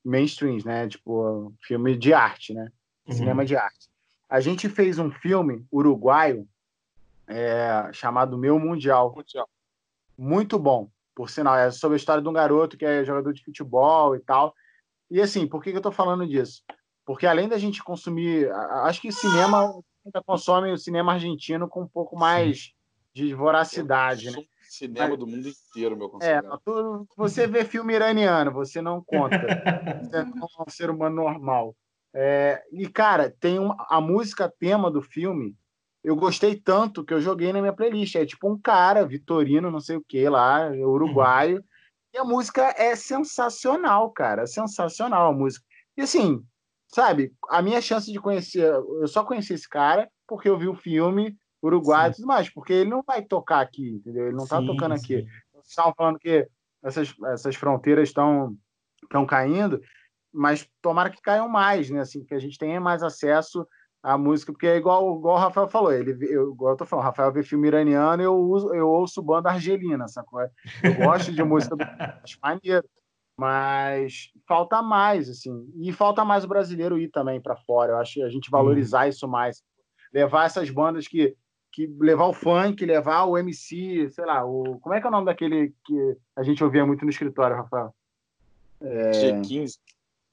mainstreams, 0.05 0.65
né? 0.65 0.89
Tipo, 0.89 1.53
filme 1.63 1.97
de 1.97 2.13
arte, 2.13 2.55
né? 2.55 2.71
Uhum. 3.07 3.15
Cinema 3.15 3.45
de 3.45 3.57
arte. 3.57 3.89
A 4.29 4.41
gente 4.41 4.69
fez 4.69 4.99
um 4.99 5.11
filme 5.11 5.65
uruguaio 5.71 6.49
é, 7.27 7.91
chamado 7.93 8.39
Meu 8.39 8.59
Mundial. 8.59 9.15
Mundial. 9.15 9.49
Muito 10.17 10.59
bom, 10.59 10.89
por 11.15 11.31
sinal. 11.31 11.57
É 11.57 11.71
sobre 11.71 11.97
a 11.97 11.99
história 11.99 12.23
de 12.23 12.29
um 12.29 12.33
garoto 12.33 12.77
que 12.77 12.85
é 12.85 13.05
jogador 13.05 13.33
de 13.33 13.45
futebol 13.45 14.17
e 14.17 14.21
tal. 14.21 14.55
E 15.11 15.21
assim, 15.21 15.47
por 15.47 15.63
que, 15.63 15.71
que 15.71 15.79
eu 15.79 15.83
tô 15.83 15.93
falando 15.93 16.27
disso? 16.27 16.63
Porque 17.05 17.27
além 17.27 17.49
da 17.49 17.59
gente 17.59 17.83
consumir. 17.83 18.51
Acho 18.51 19.01
que 19.01 19.13
cinema. 19.13 19.81
Ainda 20.05 20.23
consome 20.23 20.71
o 20.71 20.77
cinema 20.77 21.13
argentino 21.13 21.67
com 21.67 21.83
um 21.83 21.89
pouco 21.89 22.15
mais 22.15 22.75
de 23.15 23.33
voracidade, 23.33 24.31
né? 24.31 24.45
Cinema 24.79 25.17
do 25.17 25.27
mundo 25.27 25.49
inteiro, 25.49 25.97
meu 25.97 26.09
conselho. 26.09 26.53
É, 26.53 26.59
tu, 26.65 27.07
você 27.17 27.47
vê 27.47 27.65
filme 27.65 27.95
iraniano, 27.95 28.53
você 28.53 28.81
não 28.83 29.03
conta. 29.03 29.39
você 30.11 30.17
é 30.19 30.63
um 30.63 30.71
ser 30.71 30.91
humano 30.91 31.17
normal. 31.17 31.77
É, 32.15 32.63
e, 32.73 32.89
cara, 32.89 33.35
tem 33.41 33.59
uma, 33.59 33.77
a 33.89 34.01
música 34.01 34.53
tema 34.59 34.91
do 34.91 35.03
filme. 35.03 35.57
Eu 36.03 36.15
gostei 36.15 36.55
tanto 36.55 37.05
que 37.05 37.13
eu 37.13 37.21
joguei 37.21 37.53
na 37.53 37.61
minha 37.61 37.73
playlist. 37.73 38.15
É 38.15 38.27
tipo 38.27 38.49
um 38.49 38.59
cara, 38.59 39.07
Vitorino, 39.07 39.71
não 39.71 39.81
sei 39.81 39.97
o 39.97 40.05
que 40.07 40.29
lá, 40.29 40.71
uruguaio. 40.71 41.57
Uhum. 41.57 41.65
E 42.15 42.19
a 42.19 42.25
música 42.25 42.75
é 42.77 42.95
sensacional, 42.95 44.11
cara. 44.11 44.47
Sensacional 44.47 45.31
a 45.31 45.33
música. 45.33 45.67
E 45.97 46.03
assim, 46.03 46.45
sabe, 46.89 47.33
a 47.49 47.61
minha 47.61 47.81
chance 47.81 48.13
de 48.13 48.21
conhecer. 48.21 48.65
Eu 48.65 49.09
só 49.09 49.25
conheci 49.25 49.55
esse 49.55 49.69
cara 49.69 50.09
porque 50.27 50.49
eu 50.49 50.59
vi 50.59 50.69
o 50.69 50.77
filme 50.77 51.37
Uruguai 51.67 52.07
sim. 52.07 52.11
e 52.11 52.15
tudo 52.17 52.27
mais, 52.27 52.49
porque 52.51 52.73
ele 52.73 52.91
não 52.91 53.03
vai 53.03 53.23
tocar 53.23 53.61
aqui, 53.61 53.91
entendeu? 53.91 54.27
Ele 54.27 54.37
não 54.37 54.45
está 54.45 54.61
tocando 54.61 54.97
sim. 54.99 55.05
aqui. 55.05 55.29
Vocês 55.53 55.69
estavam 55.69 55.95
falando 55.97 56.19
que 56.19 56.47
essas, 56.83 57.15
essas 57.33 57.57
fronteiras 57.57 58.09
estão 58.09 58.57
estão 59.05 59.27
caindo, 59.27 59.81
mas 60.33 60.69
tomara 60.83 61.11
que 61.11 61.23
caiam 61.23 61.49
mais, 61.49 61.89
né? 61.91 62.01
Assim, 62.01 62.25
que 62.25 62.35
a 62.35 62.39
gente 62.39 62.59
tenha 62.59 62.81
mais 62.81 63.03
acesso 63.03 63.67
à 64.03 64.19
música, 64.19 64.53
porque 64.53 64.67
é 64.67 64.77
igual, 64.77 65.17
igual 65.17 65.37
o 65.37 65.39
Rafael 65.39 65.69
falou, 65.69 65.93
ele, 65.93 66.13
eu, 66.29 66.53
igual 66.53 66.73
eu 66.73 66.77
tô 66.77 66.85
falando, 66.85 67.05
o 67.05 67.09
Rafael 67.09 67.33
vê 67.33 67.43
filme 67.43 67.69
iraniano, 67.69 68.23
eu, 68.23 68.35
uso, 68.35 68.75
eu 68.75 68.89
ouço 68.89 69.23
banda 69.23 69.51
argelina, 69.51 70.09
sacou? 70.09 70.41
Eu 70.83 70.95
gosto 70.97 71.33
de 71.33 71.43
música 71.43 71.75
do 71.77 71.85
maneiro, 72.43 72.87
mas 73.39 74.31
falta 74.47 74.83
mais, 74.83 75.31
assim, 75.31 75.67
e 75.77 75.93
falta 75.93 76.25
mais 76.25 76.45
o 76.45 76.49
brasileiro 76.49 76.99
ir 76.99 77.09
também 77.09 77.41
para 77.41 77.57
fora, 77.57 77.93
eu 77.93 77.97
acho 77.97 78.15
que 78.15 78.23
a 78.23 78.29
gente 78.29 78.51
valorizar 78.51 79.07
hum. 79.07 79.09
isso 79.09 79.27
mais, 79.27 79.63
levar 80.13 80.47
essas 80.47 80.69
bandas 80.69 81.09
que 81.09 81.35
que 81.75 81.87
levar 81.99 82.27
o 82.27 82.33
funk, 82.33 82.87
levar 82.87 83.25
o 83.25 83.37
MC, 83.37 84.09
sei 84.11 84.25
lá, 84.25 84.45
o 84.45 84.79
como 84.79 84.95
é 84.95 85.01
que 85.01 85.07
é 85.07 85.09
o 85.09 85.13
nome 85.13 85.27
daquele 85.27 85.75
que 85.85 86.17
a 86.37 86.43
gente 86.45 86.63
ouvia 86.63 86.87
muito 86.87 87.05
no 87.05 87.11
escritório, 87.11 87.57
Rafael? 87.57 87.93
É... 88.81 89.11
G15. 89.11 89.79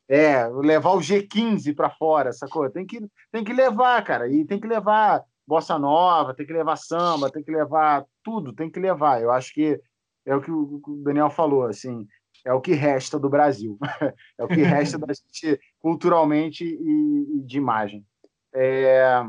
É, 0.07 0.45
levar 0.47 0.91
o 0.91 0.99
G15 0.99 1.73
para 1.73 1.89
fora, 1.89 2.33
sacou? 2.33 2.69
Tem 2.69 2.85
que, 2.85 2.99
tem 3.31 3.43
que 3.43 3.53
levar, 3.53 4.03
cara, 4.03 4.27
e 4.27 4.45
tem 4.45 4.59
que 4.59 4.67
levar 4.67 5.23
bossa 5.47 5.79
nova, 5.79 6.33
tem 6.33 6.45
que 6.45 6.53
levar 6.53 6.75
samba, 6.75 7.31
tem 7.31 7.41
que 7.41 7.51
levar 7.51 8.05
tudo, 8.21 8.53
tem 8.53 8.69
que 8.69 8.79
levar. 8.79 9.21
Eu 9.21 9.31
acho 9.31 9.53
que 9.53 9.81
é 10.25 10.35
o 10.35 10.41
que 10.41 10.51
o 10.51 10.81
Daniel 11.03 11.29
falou, 11.29 11.65
assim, 11.65 12.05
é 12.45 12.53
o 12.53 12.61
que 12.61 12.73
resta 12.73 13.17
do 13.17 13.29
Brasil, 13.29 13.79
é 14.37 14.43
o 14.43 14.47
que 14.47 14.61
resta 14.61 14.97
da 14.97 15.13
gente 15.13 15.59
culturalmente 15.79 16.65
e, 16.65 17.37
e 17.37 17.41
de 17.41 17.57
imagem. 17.57 18.05
É... 18.53 19.23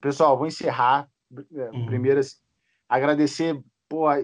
Pessoal, 0.00 0.36
vou 0.36 0.46
encerrar. 0.46 1.08
É, 1.54 1.70
uhum. 1.70 1.86
Primeiro, 1.86 2.20
assim, 2.20 2.36
agradecer 2.88 3.60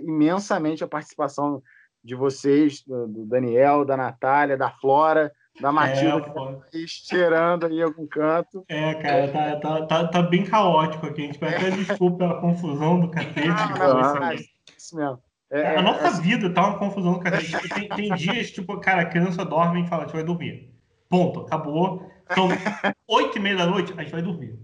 imensamente 0.03 0.83
a 0.83 0.89
participação 0.89 1.63
de 2.03 2.15
vocês, 2.15 2.83
do 2.83 3.27
Daniel, 3.27 3.85
da 3.85 3.97
Natália, 3.97 4.57
da 4.57 4.71
Flora, 4.71 5.31
da 5.61 5.71
Matilda, 5.71 6.27
é, 6.27 6.31
que 6.31 6.33
tá 6.33 6.87
cheirando 6.87 7.67
aí 7.67 7.83
algum 7.83 8.07
canto. 8.07 8.65
É, 8.69 8.95
cara, 8.95 9.29
tá, 9.29 9.57
tá, 9.57 9.87
tá, 9.87 10.09
tá, 10.09 10.23
bem 10.23 10.45
caótico 10.45 11.07
aqui. 11.07 11.23
A 11.23 11.27
gente 11.27 11.39
vai 11.39 11.55
até 11.55 11.71
desculpa 11.71 12.19
pela 12.19 12.41
confusão 12.41 13.01
do 13.01 13.07
não, 13.09 14.31
é 14.31 14.37
isso 14.77 14.97
mesmo. 14.97 15.19
É, 15.51 15.77
a 15.77 15.83
nossa 15.83 16.07
é... 16.07 16.21
vida 16.21 16.53
tá 16.55 16.69
uma 16.69 16.79
confusão, 16.79 17.19
cara. 17.19 17.39
Tem, 17.75 17.89
tem 17.89 18.15
dias, 18.15 18.51
tipo, 18.51 18.79
cara, 18.79 19.03
a 19.03 19.07
criança 19.07 19.45
dorme 19.45 19.83
e 19.83 19.89
fala, 19.89 20.05
a 20.05 20.07
gente 20.07 20.15
vai 20.15 20.25
dormir. 20.25 20.73
Ponto, 21.09 21.41
acabou. 21.41 22.09
São 22.33 22.49
oito 23.09 23.37
e 23.37 23.41
meia 23.41 23.57
da 23.57 23.67
noite, 23.67 23.93
a 23.97 24.03
gente 24.03 24.13
vai 24.13 24.23
dormir. 24.23 24.59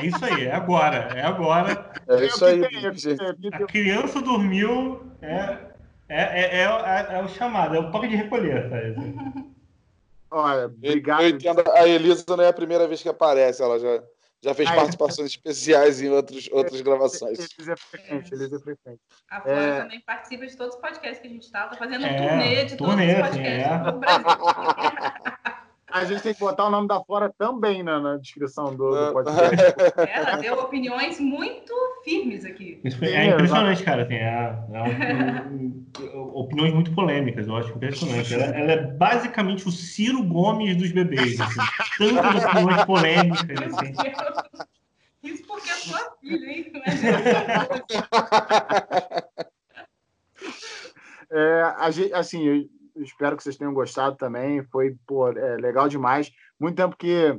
É 0.00 0.06
isso 0.06 0.24
aí, 0.24 0.46
é 0.46 0.54
agora, 0.54 0.96
é 1.14 1.22
agora. 1.22 1.92
É 2.08 2.24
isso 2.24 2.44
aí, 2.44 2.60
A 3.52 3.66
criança 3.66 4.20
dormiu, 4.20 5.02
é, 5.20 5.58
é, 6.08 6.42
é, 6.42 6.64
é, 6.64 7.06
é 7.10 7.22
o 7.22 7.28
chamado, 7.28 7.74
é 7.74 7.80
o 7.80 7.90
toque 7.90 8.08
de 8.08 8.16
recolher, 8.16 8.68
sabe? 8.68 8.94
Olha, 10.30 10.66
obrigado. 10.66 11.22
Eu 11.22 11.28
entendo, 11.28 11.62
a 11.72 11.86
Elisa 11.86 12.24
não 12.36 12.44
é 12.44 12.48
a 12.48 12.52
primeira 12.52 12.88
vez 12.88 13.02
que 13.02 13.08
aparece, 13.08 13.62
ela 13.62 13.78
já, 13.78 14.02
já 14.42 14.54
fez 14.54 14.70
participações 14.70 15.30
especiais 15.30 16.00
em 16.00 16.08
outros, 16.08 16.48
outras 16.50 16.80
gravações. 16.80 17.38
Elisa 17.38 17.72
é 17.72 17.76
frequente, 17.76 18.34
Elisa 18.34 18.56
é 18.56 18.58
frequente. 18.58 19.00
A 19.30 19.40
Flora 19.42 19.60
é... 19.60 19.80
também 19.82 20.00
participa 20.00 20.46
de 20.46 20.56
todos 20.56 20.74
os 20.74 20.80
podcasts 20.80 21.20
que 21.20 21.26
a 21.26 21.30
gente 21.30 21.42
está, 21.42 21.68
tá 21.68 21.76
fazendo 21.76 22.02
um 22.02 22.06
é, 22.06 22.28
turnê 22.28 22.64
de 22.64 22.76
todos 22.76 22.94
os 22.94 23.00
podcasts 23.00 23.38
é. 23.40 23.78
do 23.78 23.98
Brasil. 23.98 24.24
A 25.92 26.04
gente 26.04 26.22
tem 26.22 26.32
que 26.32 26.40
botar 26.40 26.66
o 26.66 26.70
nome 26.70 26.88
da 26.88 27.04
Flora 27.04 27.30
também 27.36 27.82
na, 27.82 28.00
na 28.00 28.16
descrição 28.16 28.74
do, 28.74 28.90
do 28.90 29.12
podcast. 29.12 29.54
Ela 30.10 30.36
deu 30.36 30.54
opiniões 30.54 31.20
muito 31.20 31.74
firmes 32.02 32.46
aqui. 32.46 32.80
Isso 32.82 33.04
é 33.04 33.26
impressionante, 33.26 33.84
cara. 33.84 34.02
Assim, 34.02 34.14
é, 34.14 34.56
é, 34.72 36.16
opiniões 36.16 36.72
muito 36.72 36.94
polêmicas, 36.94 37.46
eu 37.46 37.54
acho 37.56 37.72
impressionante. 37.72 38.32
Ela, 38.32 38.44
ela, 38.44 38.72
é 38.72 38.82
basicamente 38.82 39.68
o 39.68 39.70
Ciro 39.70 40.24
Gomes 40.24 40.74
dos 40.76 40.90
bebês. 40.92 41.38
Assim, 41.38 41.60
tantas 41.98 42.42
opiniões 42.44 42.84
polêmicas. 42.84 43.74
Assim. 43.74 43.92
Isso 45.22 45.46
porque 45.46 45.68
é 45.68 45.74
sua 45.74 46.16
filha, 46.20 46.46
hein? 46.46 46.72
É, 51.34 51.62
a 51.78 51.90
gente, 51.90 52.12
assim, 52.12 52.68
espero 52.96 53.36
que 53.36 53.42
vocês 53.42 53.56
tenham 53.56 53.74
gostado 53.74 54.16
também. 54.16 54.62
Foi 54.64 54.96
pô, 55.06 55.28
é, 55.28 55.56
legal 55.56 55.88
demais. 55.88 56.30
Muito 56.58 56.76
tempo 56.76 56.96
que 56.96 57.38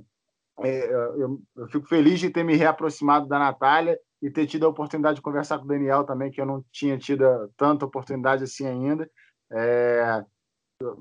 é, 0.59 0.93
eu, 0.93 1.41
eu, 1.55 1.67
fico 1.67 1.87
feliz 1.87 2.19
de 2.19 2.29
ter 2.29 2.43
me 2.43 2.55
reaproximado 2.55 3.27
da 3.27 3.39
Natália 3.39 3.97
e 4.21 4.29
ter 4.29 4.45
tido 4.45 4.65
a 4.65 4.69
oportunidade 4.69 5.15
de 5.15 5.21
conversar 5.21 5.57
com 5.57 5.65
o 5.65 5.67
Daniel 5.67 6.03
também, 6.03 6.31
que 6.31 6.39
eu 6.39 6.45
não 6.45 6.63
tinha 6.71 6.97
tido 6.97 7.23
tanta 7.57 7.85
oportunidade 7.85 8.43
assim 8.43 8.65
ainda. 8.65 9.09
É, 9.51 10.23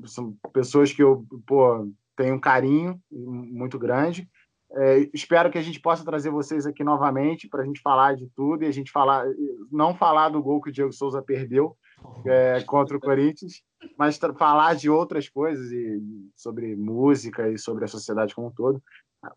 são 0.06 0.36
pessoas 0.52 0.92
que 0.92 1.02
eu 1.02 1.24
pô, 1.46 1.88
tenho 2.16 2.34
um 2.34 2.40
carinho 2.40 3.00
muito 3.10 3.78
grande. 3.78 4.28
É, 4.74 5.10
espero 5.12 5.50
que 5.50 5.58
a 5.58 5.62
gente 5.62 5.80
possa 5.80 6.04
trazer 6.04 6.30
vocês 6.30 6.66
aqui 6.66 6.82
novamente 6.82 7.46
para 7.46 7.62
a 7.62 7.64
gente 7.64 7.80
falar 7.82 8.16
de 8.16 8.26
tudo 8.34 8.64
e 8.64 8.66
a 8.66 8.72
gente 8.72 8.90
falar, 8.90 9.26
não 9.70 9.94
falar 9.94 10.30
do 10.30 10.42
gol 10.42 10.62
que 10.62 10.70
o 10.70 10.72
Diego 10.72 10.92
Souza 10.92 11.22
perdeu 11.22 11.76
é, 12.26 12.62
contra 12.62 12.96
o 12.96 13.00
Corinthians, 13.00 13.62
mas 13.98 14.18
falar 14.38 14.74
de 14.74 14.88
outras 14.88 15.28
coisas 15.28 15.70
e 15.70 16.00
sobre 16.36 16.76
música 16.76 17.48
e 17.48 17.58
sobre 17.58 17.84
a 17.84 17.88
sociedade 17.88 18.34
como 18.34 18.48
um 18.48 18.52
todo. 18.52 18.82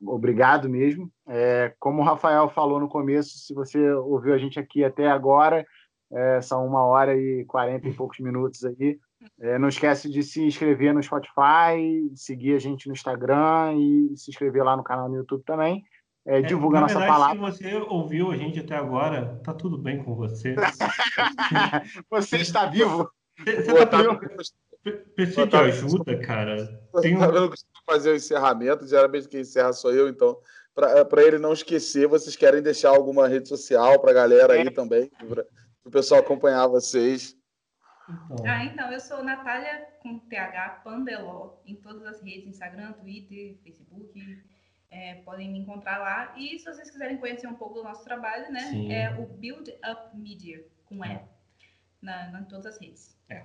Obrigado 0.01 0.67
mesmo. 0.67 1.11
É, 1.27 1.73
como 1.79 2.01
o 2.01 2.05
Rafael 2.05 2.49
falou 2.49 2.79
no 2.79 2.87
começo, 2.87 3.37
se 3.37 3.53
você 3.53 3.91
ouviu 3.91 4.33
a 4.33 4.37
gente 4.37 4.59
aqui 4.59 4.83
até 4.83 5.07
agora, 5.07 5.65
é, 6.11 6.41
são 6.41 6.65
uma 6.65 6.83
hora 6.83 7.15
e 7.15 7.45
quarenta 7.45 7.87
e 7.87 7.93
poucos 7.93 8.19
minutos 8.19 8.63
aí. 8.65 8.97
É, 9.39 9.57
não 9.57 9.67
esquece 9.67 10.09
de 10.09 10.23
se 10.23 10.43
inscrever 10.43 10.93
no 10.93 11.01
Spotify, 11.01 12.11
seguir 12.15 12.55
a 12.55 12.59
gente 12.59 12.87
no 12.87 12.93
Instagram 12.93 13.73
e 13.75 14.17
se 14.17 14.29
inscrever 14.31 14.63
lá 14.63 14.75
no 14.77 14.83
canal 14.83 15.09
no 15.09 15.17
YouTube 15.17 15.43
também. 15.45 15.83
É, 16.25 16.41
divulga 16.41 16.79
é, 16.79 16.81
nossa 16.81 16.99
verdade, 16.99 17.19
palavra. 17.19 17.51
Se 17.51 17.63
você 17.63 17.75
ouviu 17.75 18.31
a 18.31 18.37
gente 18.37 18.59
até 18.59 18.75
agora, 18.75 19.39
tá 19.43 19.53
tudo 19.53 19.77
bem 19.77 20.03
com 20.03 20.15
você. 20.15 20.55
você 22.09 22.37
está 22.37 22.65
vivo. 22.65 23.09
Você, 23.37 23.63
você 23.63 23.85
tá 23.85 24.01
vivo. 24.01 24.19
Precisa 25.15 25.47
de 25.47 25.55
ajuda, 25.55 26.19
cara. 26.19 26.79
Tem 27.01 27.15
um... 27.15 27.23
Eu 27.23 27.41
não 27.41 27.49
costumo 27.49 27.73
fazer 27.85 28.11
o 28.11 28.15
encerramento, 28.15 28.87
geralmente 28.87 29.27
quem 29.27 29.41
encerra 29.41 29.73
sou 29.73 29.91
eu, 29.91 30.07
então, 30.07 30.37
para 30.75 31.23
ele 31.23 31.39
não 31.39 31.53
esquecer, 31.53 32.07
vocês 32.07 32.35
querem 32.35 32.61
deixar 32.61 32.89
alguma 32.89 33.27
rede 33.27 33.47
social 33.47 33.99
para 33.99 34.11
a 34.11 34.13
galera 34.13 34.53
aí 34.53 34.67
é. 34.67 34.71
também, 34.71 35.09
para 35.27 35.45
o 35.83 35.91
pessoal 35.91 36.21
acompanhar 36.21 36.67
vocês. 36.67 37.35
Então. 38.29 38.45
Ah, 38.45 38.63
então, 38.65 38.91
eu 38.91 38.99
sou 38.99 39.23
Natália 39.23 39.87
com 40.03 40.19
TH 40.19 40.81
Pandeló 40.83 41.55
em 41.65 41.75
todas 41.75 42.05
as 42.05 42.21
redes, 42.21 42.47
Instagram, 42.47 42.91
Twitter, 42.93 43.57
Facebook. 43.63 44.13
É, 44.89 45.15
podem 45.15 45.51
me 45.51 45.59
encontrar 45.59 45.97
lá. 45.97 46.33
E 46.37 46.57
se 46.57 46.65
vocês 46.65 46.89
quiserem 46.89 47.17
conhecer 47.17 47.47
um 47.47 47.55
pouco 47.55 47.75
do 47.75 47.83
nosso 47.83 48.03
trabalho, 48.03 48.51
né? 48.51 48.61
Sim. 48.61 48.91
É 48.91 49.17
o 49.19 49.25
Build 49.25 49.69
Up 49.71 50.15
Media, 50.15 50.65
com 50.85 51.03
E, 51.03 51.09
é. 51.09 51.23
na, 52.01 52.31
na 52.31 52.41
todas 52.43 52.65
as 52.65 52.79
redes. 52.79 53.17
É. 53.29 53.43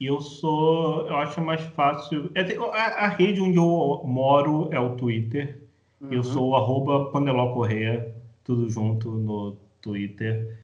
E 0.00 0.06
eu 0.06 0.20
sou, 0.20 1.06
eu 1.06 1.16
acho 1.16 1.40
mais 1.40 1.60
fácil. 1.60 2.30
É, 2.34 2.40
a, 2.56 3.04
a, 3.04 3.08
rede 3.08 3.40
onde 3.40 3.56
eu 3.56 4.02
moro 4.04 4.68
é 4.72 4.80
o 4.80 4.96
Twitter. 4.96 5.62
Uhum. 6.00 6.12
Eu 6.12 6.24
sou 6.24 6.48
o 6.48 6.56
arroba 6.56 7.10
Pandeló 7.12 7.52
Correia, 7.54 8.12
tudo 8.42 8.68
junto 8.68 9.12
no 9.12 9.56
Twitter. 9.80 10.58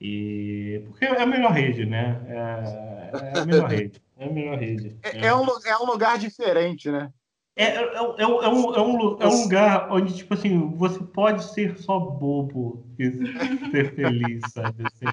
E 0.00 0.82
porque 0.86 1.04
é 1.04 1.20
a 1.20 1.26
melhor 1.26 1.52
rede, 1.52 1.84
né? 1.84 2.20
É, 2.28 3.36
é 3.36 3.38
a 3.40 3.44
melhor 3.44 3.68
rede. 3.70 4.00
É 4.16 4.24
a 4.24 4.30
melhor 4.30 4.58
rede. 4.58 4.96
É, 5.02 5.26
é, 5.26 5.34
um, 5.34 5.46
é 5.66 5.76
um 5.78 5.86
lugar 5.86 6.18
diferente, 6.18 6.90
né? 6.90 7.12
É, 7.58 7.64
é, 7.64 7.82
é, 7.82 7.96
é, 7.96 8.02
um, 8.02 8.42
é, 8.42 8.48
um, 8.48 9.18
é 9.20 9.26
um 9.26 9.42
lugar 9.42 9.90
onde, 9.90 10.14
tipo 10.14 10.32
assim, 10.32 10.70
você 10.76 11.00
pode 11.00 11.42
ser 11.42 11.76
só 11.76 11.98
bobo 11.98 12.86
e 12.96 13.10
ser 13.72 13.96
feliz, 13.96 14.40
sabe? 14.52 14.84
Assim. 14.86 15.12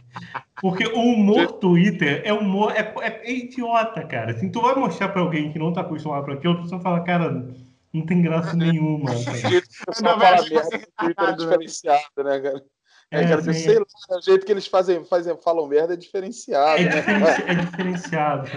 Porque 0.61 0.85
o 0.85 0.99
humor 0.99 1.53
Twitter 1.53 2.21
é 2.23 2.31
humor, 2.31 2.71
é, 2.71 2.93
é, 3.01 3.31
idiota, 3.31 4.05
cara. 4.05 4.33
Assim, 4.33 4.51
tu 4.51 4.61
vai 4.61 4.75
mostrar 4.75 5.09
pra 5.09 5.21
alguém 5.21 5.51
que 5.51 5.57
não 5.57 5.73
tá 5.73 5.81
acostumado 5.81 6.23
para 6.23 6.35
aquilo, 6.35 6.53
a 6.53 6.61
pessoa 6.61 6.79
fala, 6.81 7.03
cara, 7.03 7.51
não 7.91 8.05
tem 8.05 8.21
graça 8.21 8.55
nenhuma. 8.55 9.09
Cara. 9.25 10.17
fala 10.17 10.47
merda, 10.49 10.67
o 10.67 11.03
Twitter 11.03 11.25
é 11.25 11.31
diferenciado, 11.31 12.23
né, 12.23 12.39
cara? 12.41 12.63
É, 13.11 13.21
é 13.21 13.27
cara, 13.27 13.39
assim, 13.39 13.53
sei 13.53 13.79
lá, 13.79 13.85
o 14.17 14.21
jeito 14.21 14.45
que 14.45 14.51
eles 14.51 14.67
fazem, 14.67 15.03
fazem, 15.05 15.35
falam 15.41 15.67
merda 15.67 15.93
é 15.95 15.97
diferenciado. 15.97 16.79
É, 16.79 16.83
né? 16.83 16.95
diferenci 16.95 17.41
é 17.47 17.55
diferenciado. 17.55 18.49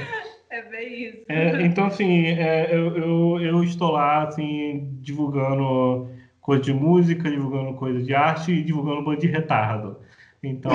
É 0.51 0.63
bem 0.63 1.09
isso. 1.09 1.25
É, 1.29 1.63
então, 1.63 1.87
assim, 1.87 2.27
é, 2.27 2.75
eu, 2.75 2.97
eu, 2.97 3.41
eu, 3.41 3.65
estou 3.65 3.91
lá, 3.91 4.27
assim, 4.27 4.89
divulgando 5.01 6.11
coisa 6.41 6.63
de 6.63 6.73
música, 6.73 7.31
divulgando 7.31 7.75
coisa 7.75 8.03
de 8.03 8.15
arte 8.15 8.53
e 8.53 8.65
divulgando 8.65 9.05
bando 9.05 9.21
de 9.21 9.27
retardo. 9.27 10.01
Então. 10.43 10.73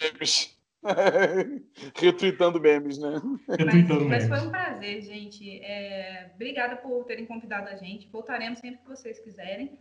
memes. 0.00 0.60
Retweetando 1.94 2.60
memes, 2.60 2.98
né? 2.98 3.22
Retweetando 3.48 4.04
mas, 4.06 4.28
mas 4.28 4.40
foi 4.40 4.48
um 4.48 4.50
prazer, 4.50 5.00
gente. 5.02 5.60
É, 5.60 6.32
obrigada 6.34 6.76
por 6.76 7.04
terem 7.04 7.24
convidado 7.24 7.68
a 7.68 7.76
gente. 7.76 8.08
Voltaremos 8.08 8.58
sempre 8.58 8.82
que 8.82 8.88
vocês 8.88 9.18
quiserem. 9.20 9.78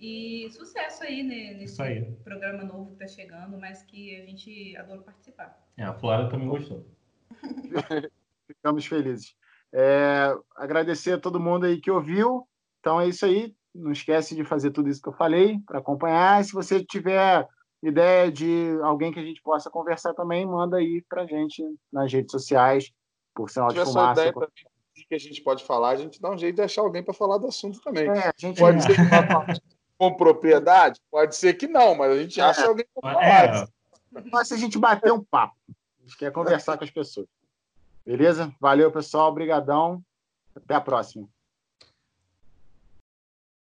E 0.00 0.48
sucesso 0.50 1.02
aí 1.02 1.22
né, 1.22 1.54
nesse 1.58 1.80
aí. 1.82 2.02
programa 2.24 2.62
novo 2.64 2.86
que 2.86 3.04
está 3.04 3.08
chegando, 3.08 3.58
mas 3.58 3.82
que 3.82 4.20
a 4.20 4.24
gente 4.24 4.76
adora 4.76 5.02
participar. 5.02 5.60
É, 5.76 5.84
a 5.84 5.92
Flora 5.92 6.28
também 6.28 6.48
gostou. 6.48 6.86
Ficamos 8.46 8.86
felizes. 8.86 9.34
É, 9.72 10.34
agradecer 10.56 11.12
a 11.12 11.20
todo 11.20 11.40
mundo 11.40 11.66
aí 11.66 11.80
que 11.80 11.90
ouviu. 11.90 12.46
Então 12.80 13.00
é 13.00 13.08
isso 13.08 13.24
aí. 13.24 13.54
Não 13.74 13.92
esquece 13.92 14.34
de 14.34 14.44
fazer 14.44 14.70
tudo 14.70 14.88
isso 14.88 15.02
que 15.02 15.08
eu 15.08 15.14
falei 15.14 15.58
para 15.66 15.78
acompanhar. 15.78 16.42
Se 16.44 16.52
você 16.52 16.82
tiver 16.84 17.46
ideia 17.82 18.30
de 18.30 18.78
alguém 18.82 19.12
que 19.12 19.20
a 19.20 19.24
gente 19.24 19.42
possa 19.42 19.70
conversar 19.70 20.14
também, 20.14 20.46
manda 20.46 20.78
aí 20.78 21.04
para 21.08 21.26
gente 21.26 21.62
nas 21.92 22.12
redes 22.12 22.32
sociais, 22.32 22.90
por 23.34 23.50
sinal 23.50 23.68
de 23.68 23.84
fumaça. 23.84 24.20
Ideia 24.20 24.32
por... 24.32 24.50
que 25.08 25.14
a 25.14 25.18
gente 25.18 25.42
pode 25.42 25.64
falar, 25.64 25.90
a 25.90 25.96
gente 25.96 26.20
dá 26.20 26.30
um 26.30 26.38
jeito 26.38 26.56
de 26.56 26.62
achar 26.62 26.82
alguém 26.82 27.04
para 27.04 27.14
falar 27.14 27.38
do 27.38 27.46
assunto 27.46 27.80
também. 27.80 28.08
É, 28.08 28.32
pode 28.58 28.78
é. 28.78 28.80
ser 28.80 28.96
com 29.96 30.14
propriedade, 30.16 31.00
pode 31.10 31.36
ser 31.36 31.54
que 31.54 31.66
não, 31.66 31.94
mas 31.94 32.12
a 32.12 32.22
gente 32.22 32.40
acha 32.40 32.62
é. 32.62 32.66
alguém 32.66 32.86
para 32.94 33.12
falar. 33.12 33.24
É. 33.24 33.66
Mas 34.32 34.48
se 34.48 34.54
a 34.54 34.56
gente 34.56 34.78
bater 34.78 35.12
um 35.12 35.22
papo, 35.22 35.54
gente 35.68 35.77
quer 36.14 36.32
conversar 36.32 36.76
com 36.76 36.84
as 36.84 36.90
pessoas. 36.90 37.26
Beleza? 38.04 38.52
Valeu, 38.60 38.90
pessoal. 38.90 39.30
Obrigadão. 39.30 40.02
Até 40.54 40.74
a 40.74 40.80
próxima. 40.80 41.28